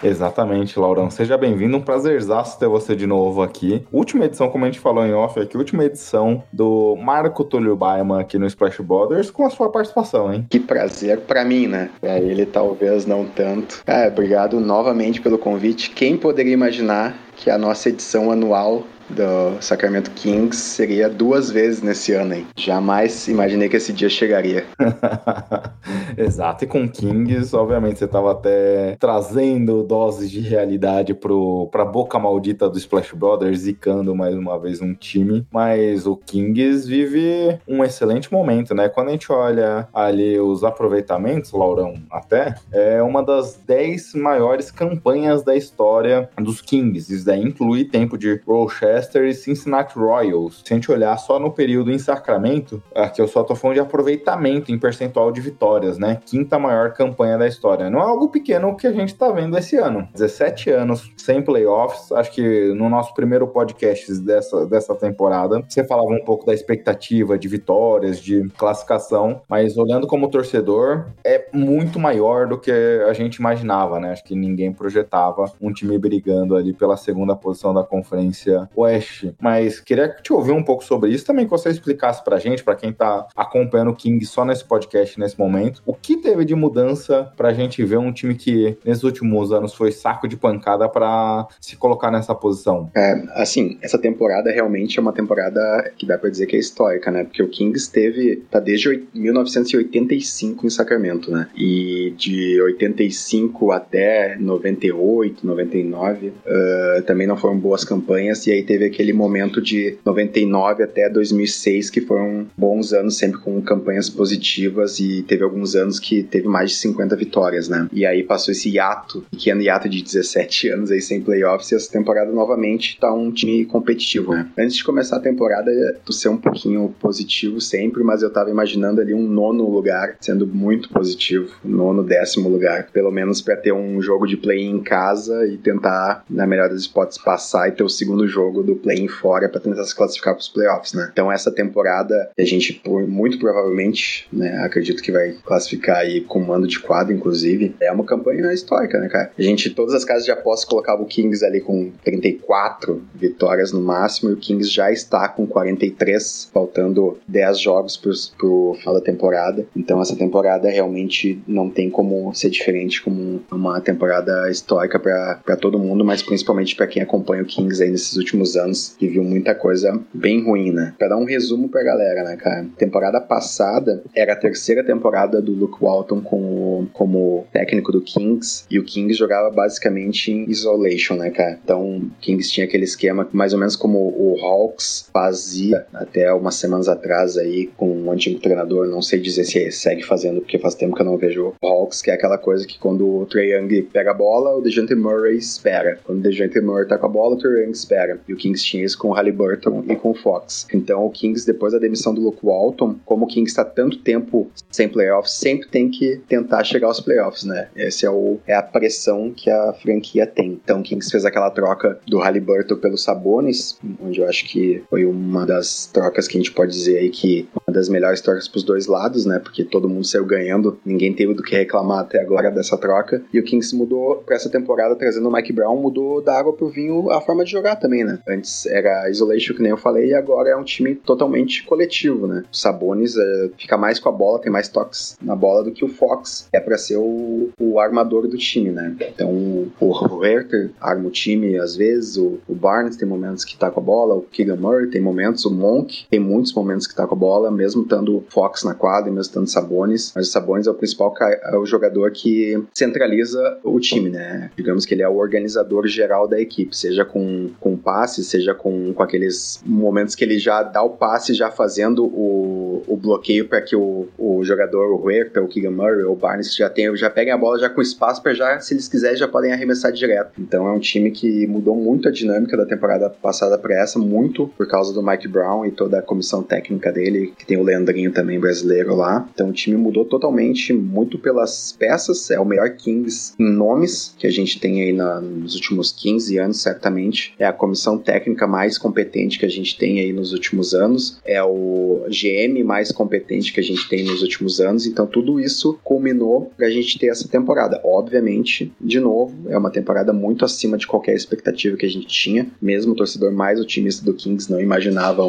Exatamente, 0.03 0.77
Laurão. 0.77 1.09
Seja 1.09 1.37
bem-vindo. 1.37 1.77
Um 1.77 1.81
prazerzaço 1.81 2.59
ter 2.59 2.67
você 2.67 2.95
de 2.95 3.07
novo 3.07 3.41
aqui. 3.41 3.85
Última 3.91 4.25
edição, 4.25 4.49
como 4.49 4.65
a 4.65 4.67
gente 4.67 4.79
falou 4.79 5.05
em 5.05 5.13
off 5.13 5.39
aqui, 5.39 5.57
última 5.57 5.85
edição 5.85 6.43
do 6.51 6.95
Marco 6.97 7.43
Túlio 7.43 7.75
Baiman 7.75 8.19
aqui 8.19 8.37
no 8.37 8.45
Splash 8.45 8.79
Brothers 8.81 9.31
com 9.31 9.45
a 9.45 9.49
sua 9.49 9.69
participação, 9.69 10.33
hein? 10.33 10.45
Que 10.49 10.59
prazer 10.59 11.21
para 11.21 11.45
mim, 11.45 11.67
né? 11.67 11.89
Pra 12.01 12.19
ele 12.19 12.45
talvez 12.45 13.05
não 13.05 13.25
tanto. 13.25 13.81
É, 13.87 14.07
obrigado 14.07 14.59
novamente 14.59 15.21
pelo 15.21 15.37
convite. 15.37 15.91
Quem 15.91 16.17
poderia 16.17 16.53
imaginar 16.53 17.15
que 17.35 17.49
a 17.49 17.57
nossa 17.57 17.89
edição 17.89 18.31
anual 18.31 18.83
do 19.09 19.61
Sacramento 19.61 20.11
Kings 20.11 20.57
seria 20.57 21.09
duas 21.09 21.49
vezes 21.49 21.81
nesse 21.81 22.13
ano, 22.13 22.33
hein? 22.33 22.47
Jamais 22.55 23.27
imaginei 23.27 23.69
que 23.69 23.77
esse 23.77 23.93
dia 23.93 24.09
chegaria. 24.09 24.65
Exato, 26.17 26.63
e 26.63 26.67
com 26.67 26.87
Kings, 26.87 27.55
obviamente, 27.55 27.99
você 27.99 28.05
estava 28.05 28.31
até 28.31 28.95
trazendo 28.99 29.83
doses 29.83 30.29
de 30.29 30.39
realidade 30.39 31.13
pro, 31.13 31.67
pra 31.71 31.85
boca 31.85 32.17
maldita 32.19 32.69
do 32.69 32.77
Splash 32.77 33.13
Brothers, 33.13 33.59
zicando 33.59 34.15
mais 34.15 34.35
uma 34.35 34.59
vez 34.59 34.81
um 34.81 34.93
time, 34.93 35.45
mas 35.51 36.05
o 36.05 36.15
Kings 36.15 36.87
vive 36.87 37.59
um 37.67 37.83
excelente 37.83 38.31
momento, 38.31 38.73
né? 38.73 38.89
Quando 38.89 39.09
a 39.09 39.11
gente 39.11 39.31
olha 39.31 39.87
ali 39.93 40.39
os 40.39 40.63
aproveitamentos, 40.63 41.51
Laurão, 41.51 41.95
até, 42.11 42.55
é 42.71 43.01
uma 43.01 43.23
das 43.23 43.59
10 43.65 44.15
maiores 44.15 44.71
campanhas 44.71 45.43
da 45.43 45.55
história 45.55 46.29
dos 46.37 46.61
Kings, 46.61 47.11
isso 47.23 47.25
daí 47.25 47.41
inclui 47.41 47.85
tempo 47.85 48.17
de 48.17 48.41
Rochester 48.45 49.23
e 49.23 49.33
Cincinnati 49.33 49.97
Royals. 49.97 50.61
Se 50.65 50.73
a 50.73 50.75
gente 50.75 50.91
olhar 50.91 51.15
só 51.17 51.39
no 51.39 51.51
período 51.51 51.91
em 51.91 51.97
Sacramento, 51.97 52.83
aqui 52.93 53.21
eu 53.21 53.27
só 53.27 53.43
tô 53.43 53.55
falando 53.55 53.75
de 53.75 53.81
aproveitamento 53.81 54.71
em 54.71 54.77
percentual 54.77 55.31
de 55.31 55.39
vitórias, 55.39 55.97
né? 55.97 56.19
Quinta 56.25 56.59
maior 56.59 56.91
campanha 56.93 57.37
da 57.37 57.47
história. 57.47 57.89
Não 57.89 57.99
é 57.99 58.03
algo 58.03 58.29
pequeno 58.29 58.75
que 58.75 58.85
a 58.85 58.91
gente 58.91 59.15
tá 59.15 59.31
vendo 59.31 59.57
esse 59.57 59.77
ano. 59.77 60.07
17 60.13 60.69
anos 60.71 61.11
sem 61.17 61.41
playoffs. 61.41 62.11
Acho 62.11 62.31
que 62.31 62.73
no 62.73 62.89
nosso 62.89 63.13
primeiro 63.13 63.47
podcast 63.47 64.13
dessa, 64.21 64.65
dessa 64.65 64.93
temporada, 64.93 65.63
você 65.67 65.83
falava 65.83 66.09
um 66.09 66.23
pouco 66.23 66.45
da 66.45 66.53
expectativa 66.53 67.37
de 67.37 67.47
vitórias, 67.47 68.19
de 68.19 68.49
classificação, 68.57 69.41
mas 69.47 69.77
olhando 69.77 70.07
como 70.07 70.29
torcedor, 70.29 71.07
é 71.23 71.47
muito 71.53 71.99
maior 71.99 72.47
do 72.47 72.59
que 72.59 72.71
a 73.07 73.13
gente 73.13 73.37
imaginava, 73.37 73.99
né? 73.99 74.11
Acho 74.11 74.23
que 74.23 74.35
ninguém 74.35 74.73
projetava 74.73 75.45
um 75.61 75.71
time 75.71 75.97
brigando 75.97 76.55
ali 76.55 76.73
pela 76.73 76.97
segunda 76.97 77.12
posição 77.35 77.73
da 77.73 77.83
Conferência 77.83 78.69
Oeste. 78.75 79.35
Mas 79.41 79.79
queria 79.79 80.09
te 80.09 80.31
ouvir 80.33 80.51
um 80.51 80.63
pouco 80.63 80.83
sobre 80.83 81.11
isso 81.11 81.25
também, 81.25 81.45
que 81.45 81.51
você 81.51 81.69
explicasse 81.69 82.23
pra 82.23 82.39
gente, 82.39 82.63
para 82.63 82.75
quem 82.75 82.91
tá 82.91 83.27
acompanhando 83.35 83.91
o 83.91 83.95
King 83.95 84.23
só 84.25 84.45
nesse 84.45 84.63
podcast 84.63 85.19
nesse 85.19 85.37
momento, 85.37 85.81
o 85.85 85.93
que 85.93 86.17
teve 86.17 86.45
de 86.45 86.55
mudança 86.55 87.31
pra 87.35 87.53
gente 87.53 87.83
ver 87.83 87.97
um 87.97 88.11
time 88.11 88.35
que 88.35 88.77
nesses 88.85 89.03
últimos 89.03 89.51
anos 89.51 89.73
foi 89.73 89.91
saco 89.91 90.27
de 90.27 90.37
pancada 90.37 90.87
para 90.89 91.47
se 91.59 91.75
colocar 91.75 92.11
nessa 92.11 92.33
posição? 92.33 92.89
É, 92.95 93.23
assim, 93.33 93.77
essa 93.81 93.97
temporada 93.97 94.51
realmente 94.51 94.97
é 94.97 95.01
uma 95.01 95.13
temporada 95.13 95.91
que 95.97 96.05
dá 96.05 96.17
pra 96.17 96.29
dizer 96.29 96.47
que 96.47 96.55
é 96.55 96.59
histórica, 96.59 97.11
né? 97.11 97.23
Porque 97.23 97.43
o 97.43 97.47
Kings 97.47 97.91
teve, 97.91 98.43
tá 98.49 98.59
desde 98.59 99.03
1985 99.13 100.65
em 100.65 100.69
Sacramento, 100.69 101.31
né? 101.31 101.47
E 101.55 102.13
de 102.17 102.61
85 102.61 103.71
até 103.71 104.35
98, 104.39 105.45
99, 105.45 106.27
uh, 106.27 107.02
também 107.03 107.27
não 107.27 107.37
foram 107.37 107.57
boas 107.57 107.83
campanhas. 107.83 108.45
E 108.47 108.51
aí 108.51 108.63
teve 108.63 108.85
aquele 108.85 109.13
momento 109.13 109.61
de 109.61 109.97
99 110.05 110.83
até 110.83 111.09
2006 111.09 111.89
que 111.89 112.01
foram 112.01 112.47
bons 112.57 112.93
anos, 112.93 113.17
sempre 113.17 113.39
com 113.39 113.61
campanhas 113.61 114.09
positivas. 114.09 114.99
E 114.99 115.23
teve 115.23 115.43
alguns 115.43 115.75
anos 115.75 115.99
que 115.99 116.23
teve 116.23 116.47
mais 116.47 116.71
de 116.71 116.77
50 116.77 117.15
vitórias, 117.15 117.69
né? 117.69 117.87
E 117.91 118.05
aí 118.05 118.23
passou 118.23 118.51
esse 118.51 118.69
hiato, 118.69 119.25
pequeno 119.31 119.61
hiato 119.61 119.89
de 119.89 120.01
17 120.01 120.69
anos 120.73 120.91
aí 120.91 121.01
sem 121.01 121.21
playoffs. 121.21 121.71
E 121.71 121.75
essa 121.75 121.91
temporada 121.91 122.31
novamente 122.31 122.97
tá 122.99 123.13
um 123.13 123.31
time 123.31 123.65
competitivo, 123.65 124.33
né? 124.33 124.49
Antes 124.57 124.77
de 124.77 124.83
começar 124.83 125.17
a 125.17 125.21
temporada, 125.21 125.71
tu 126.05 126.13
ser 126.13 126.29
um 126.29 126.37
pouquinho 126.37 126.93
positivo 126.99 127.59
sempre, 127.59 128.03
mas 128.03 128.21
eu 128.21 128.31
tava 128.31 128.49
imaginando 128.49 129.01
ali 129.01 129.13
um 129.13 129.27
nono 129.27 129.69
lugar 129.69 130.15
sendo 130.19 130.47
muito 130.47 130.89
positivo, 130.89 131.49
nono, 131.63 132.03
décimo 132.03 132.49
lugar, 132.49 132.87
pelo 132.91 133.11
menos 133.11 133.41
para 133.41 133.55
ter 133.55 133.73
um 133.73 134.01
jogo 134.01 134.25
de 134.25 134.37
play 134.37 134.63
em 134.63 134.81
casa 134.81 135.45
e 135.47 135.57
tentar, 135.57 136.23
na 136.29 136.45
melhor 136.45 136.69
das 136.69 136.81
hipóteses, 136.93 137.21
passar 137.21 137.67
e 137.67 137.71
ter 137.71 137.83
o 137.83 137.89
segundo 137.89 138.27
jogo 138.27 138.63
do 138.63 138.75
play 138.75 138.99
em 138.99 139.07
fora 139.07 139.49
para 139.49 139.59
tentar 139.59 139.83
se 139.83 139.95
classificar 139.95 140.35
para 140.35 140.41
os 140.41 140.49
playoffs, 140.49 140.93
né? 140.93 141.09
Então 141.11 141.31
essa 141.31 141.51
temporada 141.51 142.31
a 142.37 142.43
gente 142.43 142.81
muito 143.07 143.39
provavelmente, 143.39 144.27
né, 144.31 144.57
acredito 144.63 145.01
que 145.01 145.11
vai 145.11 145.35
classificar 145.43 145.97
aí 145.97 146.21
com 146.21 146.39
mando 146.39 146.67
de 146.67 146.79
quadro, 146.79 147.13
inclusive, 147.13 147.75
é 147.81 147.91
uma 147.91 148.03
campanha 148.03 148.53
histórica, 148.53 148.99
né, 148.99 149.09
cara? 149.09 149.31
A 149.37 149.41
gente 149.41 149.69
todas 149.69 149.93
as 149.93 150.05
casas 150.05 150.25
de 150.25 150.31
aposta 150.31 150.67
colocavam 150.67 151.03
o 151.05 151.07
Kings 151.07 151.43
ali 151.43 151.59
com 151.59 151.91
34 152.03 153.01
vitórias 153.15 153.71
no 153.71 153.81
máximo 153.81 154.29
e 154.29 154.33
o 154.33 154.37
Kings 154.37 154.69
já 154.69 154.91
está 154.91 155.27
com 155.27 155.47
43, 155.47 156.49
faltando 156.53 157.17
10 157.27 157.59
jogos 157.59 157.97
pro, 157.97 158.11
pro 158.37 158.75
final 158.79 158.93
da 158.93 159.01
temporada. 159.01 159.65
Então 159.75 160.01
essa 160.01 160.15
temporada 160.15 160.69
realmente 160.69 161.41
não 161.47 161.69
tem 161.69 161.89
como 161.89 162.33
ser 162.33 162.49
diferente 162.49 163.01
como 163.01 163.41
uma 163.51 163.79
temporada 163.81 164.49
histórica 164.49 164.99
para 164.99 165.55
todo 165.57 165.79
mundo, 165.79 166.03
mas 166.03 166.21
principalmente 166.21 166.75
para 166.83 166.87
quem 166.87 167.01
acompanha 167.01 167.43
o 167.43 167.45
Kings 167.45 167.81
aí 167.81 167.89
nesses 167.89 168.17
últimos 168.17 168.57
anos, 168.57 168.93
que 168.99 169.07
viu 169.07 169.23
muita 169.23 169.55
coisa 169.55 169.97
bem 170.13 170.43
ruim, 170.43 170.71
né? 170.71 170.93
Pra 170.99 171.07
dar 171.07 171.15
um 171.15 171.23
resumo 171.23 171.69
pra 171.69 171.81
galera, 171.81 172.23
né, 172.25 172.35
cara? 172.35 172.65
Temporada 172.77 173.21
passada 173.21 174.03
era 174.13 174.33
a 174.33 174.35
terceira 174.35 174.83
temporada 174.83 175.41
do 175.41 175.53
Luke 175.53 175.77
Walton 175.81 176.19
como, 176.19 176.89
como 176.91 177.45
técnico 177.53 177.89
do 177.89 178.01
Kings 178.01 178.65
e 178.69 178.77
o 178.77 178.83
Kings 178.83 179.17
jogava 179.17 179.49
basicamente 179.49 180.29
em 180.29 180.49
isolation, 180.49 181.15
né, 181.15 181.29
cara? 181.29 181.57
Então, 181.63 181.97
o 181.97 182.11
Kings 182.19 182.51
tinha 182.51 182.65
aquele 182.65 182.83
esquema 182.83 183.29
mais 183.31 183.53
ou 183.53 183.59
menos 183.59 183.77
como 183.77 183.99
o 183.99 184.37
Hawks 184.41 185.09
fazia 185.13 185.85
até 185.93 186.33
umas 186.33 186.55
semanas 186.55 186.89
atrás 186.89 187.37
aí 187.37 187.67
com 187.77 187.89
um 187.89 188.11
antigo 188.11 188.41
treinador, 188.41 188.87
não 188.87 189.01
sei 189.01 189.21
dizer 189.21 189.45
se 189.45 189.71
segue 189.71 190.03
fazendo 190.03 190.41
porque 190.41 190.59
faz 190.59 190.75
tempo 190.75 190.95
que 190.95 191.01
eu 191.01 191.05
não 191.05 191.17
vejo 191.17 191.53
o 191.61 191.65
Hawks, 191.65 192.01
que 192.01 192.11
é 192.11 192.13
aquela 192.13 192.37
coisa 192.37 192.67
que 192.67 192.77
quando 192.77 193.07
o 193.07 193.25
Trae 193.25 193.53
Young 193.53 193.83
pega 193.83 194.11
a 194.11 194.13
bola, 194.13 194.57
o 194.57 194.61
DeJounte 194.61 194.95
Murray 194.95 195.37
espera. 195.37 195.97
Quando 196.03 196.19
o 196.19 196.21
DeJounte 196.21 196.59
Murray 196.59 196.72
tá 196.87 196.97
com 196.97 197.05
a 197.05 197.09
bola, 197.09 197.35
o 197.35 197.47
Young 197.47 197.71
espera. 197.71 198.19
E 198.27 198.33
o 198.33 198.37
Kings 198.37 198.63
tinha 198.63 198.83
isso 198.83 198.97
com 198.97 199.09
o 199.09 199.13
Halliburton 199.13 199.83
e 199.87 199.95
com 199.95 200.11
o 200.11 200.13
Fox. 200.13 200.67
Então, 200.73 201.05
o 201.05 201.09
Kings, 201.09 201.45
depois 201.45 201.73
da 201.73 201.79
demissão 201.79 202.13
do 202.13 202.21
Luke 202.21 202.39
Walton, 202.43 202.95
como 203.05 203.25
o 203.25 203.27
Kings 203.27 203.51
está 203.51 203.63
tanto 203.63 203.97
tempo 203.99 204.49
sem 204.71 204.87
playoffs, 204.87 205.33
sempre 205.33 205.67
tem 205.67 205.89
que 205.89 206.21
tentar 206.27 206.63
chegar 206.63 206.87
aos 206.87 206.99
playoffs, 206.99 207.43
né? 207.43 207.67
Essa 207.75 208.07
é, 208.07 208.09
o, 208.09 208.39
é 208.47 208.55
a 208.55 208.61
pressão 208.61 209.31
que 209.31 209.49
a 209.49 209.73
franquia 209.73 210.25
tem. 210.25 210.59
Então, 210.63 210.79
o 210.79 210.83
Kings 210.83 211.09
fez 211.09 211.25
aquela 211.25 211.49
troca 211.49 211.99
do 212.07 212.19
Halliburton 212.19 212.75
pelo 212.77 212.97
Sabonis, 212.97 213.77
onde 214.01 214.19
eu 214.19 214.27
acho 214.27 214.45
que 214.45 214.83
foi 214.89 215.05
uma 215.05 215.45
das 215.45 215.87
trocas 215.87 216.27
que 216.27 216.37
a 216.37 216.41
gente 216.41 216.51
pode 216.51 216.71
dizer 216.71 216.97
aí 216.99 217.09
que 217.09 217.47
das 217.73 217.89
melhores 217.89 218.21
trocas 218.21 218.47
para 218.47 218.57
os 218.57 218.63
dois 218.63 218.87
lados, 218.87 219.25
né? 219.25 219.39
Porque 219.39 219.63
todo 219.63 219.89
mundo 219.89 220.05
saiu 220.05 220.25
ganhando, 220.25 220.79
ninguém 220.85 221.13
teve 221.13 221.33
do 221.33 221.43
que 221.43 221.55
reclamar 221.55 221.99
até 221.99 222.21
agora 222.21 222.49
dessa 222.49 222.77
troca. 222.77 223.21
E 223.33 223.39
o 223.39 223.43
Kings 223.43 223.75
mudou 223.75 224.17
para 224.17 224.35
essa 224.35 224.49
temporada, 224.49 224.95
trazendo 224.95 225.27
o 225.27 225.33
Mike 225.33 225.51
Brown, 225.51 225.75
mudou 225.75 226.21
da 226.21 226.37
água 226.37 226.53
pro 226.53 226.69
vinho 226.69 227.09
a 227.11 227.19
forma 227.19 227.43
de 227.43 227.51
jogar 227.51 227.75
também, 227.75 228.03
né? 228.03 228.19
Antes 228.27 228.65
era 228.65 229.09
isolation, 229.09 229.55
que 229.55 229.61
nem 229.61 229.71
eu 229.71 229.77
falei, 229.77 230.09
e 230.09 230.13
agora 230.13 230.49
é 230.49 230.55
um 230.55 230.63
time 230.63 230.95
totalmente 230.95 231.63
coletivo, 231.63 232.27
né? 232.27 232.43
O 232.51 232.55
Sabonis 232.55 233.17
é, 233.17 233.49
fica 233.57 233.77
mais 233.77 233.99
com 233.99 234.09
a 234.09 234.11
bola, 234.11 234.39
tem 234.39 234.51
mais 234.51 234.67
toques 234.67 235.17
na 235.21 235.35
bola 235.35 235.63
do 235.63 235.71
que 235.71 235.83
o 235.83 235.87
Fox. 235.87 236.47
É 236.53 236.59
para 236.59 236.77
ser 236.77 236.97
o, 236.97 237.49
o, 237.59 237.79
armador 237.79 238.27
do 238.27 238.37
time, 238.37 238.69
né? 238.71 238.95
Então 239.01 239.31
o 239.79 240.17
Werther 240.17 240.71
arma 240.79 241.07
o 241.07 241.11
time 241.11 241.57
às 241.57 241.75
vezes, 241.75 242.17
o, 242.17 242.39
o, 242.47 242.53
Barnes 242.53 242.95
tem 242.95 243.07
momentos 243.07 243.43
que 243.43 243.57
tá 243.57 243.69
com 243.69 243.79
a 243.79 243.83
bola, 243.83 244.15
o 244.15 244.21
Keegan 244.21 244.55
Murray 244.55 244.89
tem 244.89 245.01
momentos, 245.01 245.45
o 245.45 245.51
Monk 245.51 246.05
tem 246.09 246.19
muitos 246.19 246.53
momentos 246.53 246.87
que 246.87 246.95
tá 246.95 247.05
com 247.07 247.15
a 247.15 247.17
bola, 247.17 247.51
mesmo 247.63 247.83
estando 247.83 248.17
o 248.17 248.25
Fox 248.27 248.63
na 248.63 248.73
quadra, 248.73 249.09
mesmo 249.09 249.21
estando 249.21 249.47
Sabonis. 249.47 250.11
Mas 250.13 250.27
o 250.27 250.31
Sabonis 250.31 250.67
é 250.67 250.71
o 250.71 250.73
principal 250.73 251.13
é 251.21 251.57
o 251.57 251.65
jogador 251.65 252.11
que 252.11 252.61
centraliza 252.73 253.57
o 253.63 253.79
time, 253.79 254.09
né? 254.09 254.51
Digamos 254.55 254.85
que 254.85 254.93
ele 254.93 255.01
é 255.01 255.07
o 255.07 255.15
organizador 255.15 255.87
geral 255.87 256.27
da 256.27 256.39
equipe, 256.39 256.75
seja 256.75 257.05
com, 257.05 257.49
com 257.59 257.77
passe, 257.77 258.23
seja 258.23 258.53
com, 258.53 258.93
com 258.93 259.03
aqueles 259.03 259.61
momentos 259.65 260.15
que 260.15 260.23
ele 260.23 260.37
já 260.37 260.61
dá 260.61 260.83
o 260.83 260.91
passe, 260.91 261.33
já 261.33 261.49
fazendo 261.49 262.05
o, 262.05 262.83
o 262.87 262.97
bloqueio 262.97 263.47
para 263.47 263.61
que 263.61 263.75
o, 263.75 264.07
o 264.17 264.43
jogador, 264.43 264.91
o 264.91 265.05
Huerta, 265.05 265.41
o 265.41 265.47
Keegan 265.47 265.71
Murray 265.71 266.03
o 266.03 266.15
Barnes 266.15 266.53
já, 266.55 266.69
tem, 266.69 266.93
já 266.95 267.09
peguem 267.09 267.33
a 267.33 267.37
bola 267.37 267.59
já 267.59 267.69
com 267.69 267.81
espaço 267.81 268.21
para 268.21 268.33
já, 268.33 268.59
se 268.59 268.73
eles 268.73 268.87
quiserem, 268.87 269.17
já 269.17 269.27
podem 269.27 269.53
arremessar 269.53 269.91
direto. 269.91 270.31
Então 270.39 270.67
é 270.67 270.71
um 270.71 270.79
time 270.79 271.11
que 271.11 271.47
mudou 271.47 271.75
muito 271.75 272.09
a 272.09 272.11
dinâmica 272.11 272.57
da 272.57 272.65
temporada 272.65 273.09
passada 273.09 273.57
para 273.57 273.75
essa, 273.75 273.99
muito 273.99 274.47
por 274.57 274.67
causa 274.67 274.93
do 274.93 275.01
Mike 275.01 275.27
Brown 275.27 275.65
e 275.65 275.71
toda 275.71 275.99
a 275.99 276.01
comissão 276.01 276.43
técnica 276.43 276.91
dele, 276.91 277.33
que 277.37 277.45
tem 277.45 277.52
o 277.57 277.63
Leandrinho 277.63 278.11
também 278.11 278.39
brasileiro 278.39 278.95
lá. 278.95 279.27
Então 279.33 279.49
o 279.49 279.53
time 279.53 279.77
mudou 279.77 280.05
totalmente, 280.05 280.73
muito 280.73 281.17
pelas 281.17 281.75
peças, 281.77 282.29
é 282.31 282.39
o 282.39 282.45
melhor 282.45 282.71
Kings 282.71 283.33
em 283.39 283.51
nomes 283.51 284.13
que 284.17 284.27
a 284.27 284.31
gente 284.31 284.59
tem 284.59 284.81
aí 284.81 284.93
na, 284.93 285.19
nos 285.19 285.55
últimos 285.55 285.91
15 285.91 286.37
anos, 286.37 286.61
certamente. 286.61 287.33
É 287.37 287.45
a 287.45 287.53
comissão 287.53 287.97
técnica 287.97 288.47
mais 288.47 288.77
competente 288.77 289.39
que 289.39 289.45
a 289.45 289.49
gente 289.49 289.77
tem 289.77 289.99
aí 289.99 290.13
nos 290.13 290.33
últimos 290.33 290.73
anos. 290.73 291.19
É 291.25 291.43
o 291.43 292.05
GM 292.07 292.63
mais 292.63 292.91
competente 292.91 293.53
que 293.53 293.59
a 293.59 293.63
gente 293.63 293.87
tem 293.87 294.03
nos 294.03 294.21
últimos 294.21 294.59
anos. 294.59 294.85
Então 294.85 295.05
tudo 295.05 295.39
isso 295.39 295.79
culminou 295.83 296.51
para 296.55 296.67
a 296.67 296.71
gente 296.71 296.97
ter 296.97 297.07
essa 297.07 297.27
temporada. 297.27 297.81
Obviamente, 297.83 298.71
de 298.79 298.99
novo, 298.99 299.49
é 299.49 299.57
uma 299.57 299.71
temporada 299.71 300.13
muito 300.13 300.45
acima 300.45 300.77
de 300.77 300.87
qualquer 300.87 301.15
expectativa 301.15 301.77
que 301.77 301.85
a 301.85 301.89
gente 301.89 302.07
tinha. 302.07 302.47
Mesmo 302.61 302.93
o 302.93 302.95
torcedor 302.95 303.31
mais 303.31 303.59
otimista 303.59 304.03
do 304.05 304.13
Kings 304.13 304.51
não 304.51 304.59
imaginava 304.59 305.23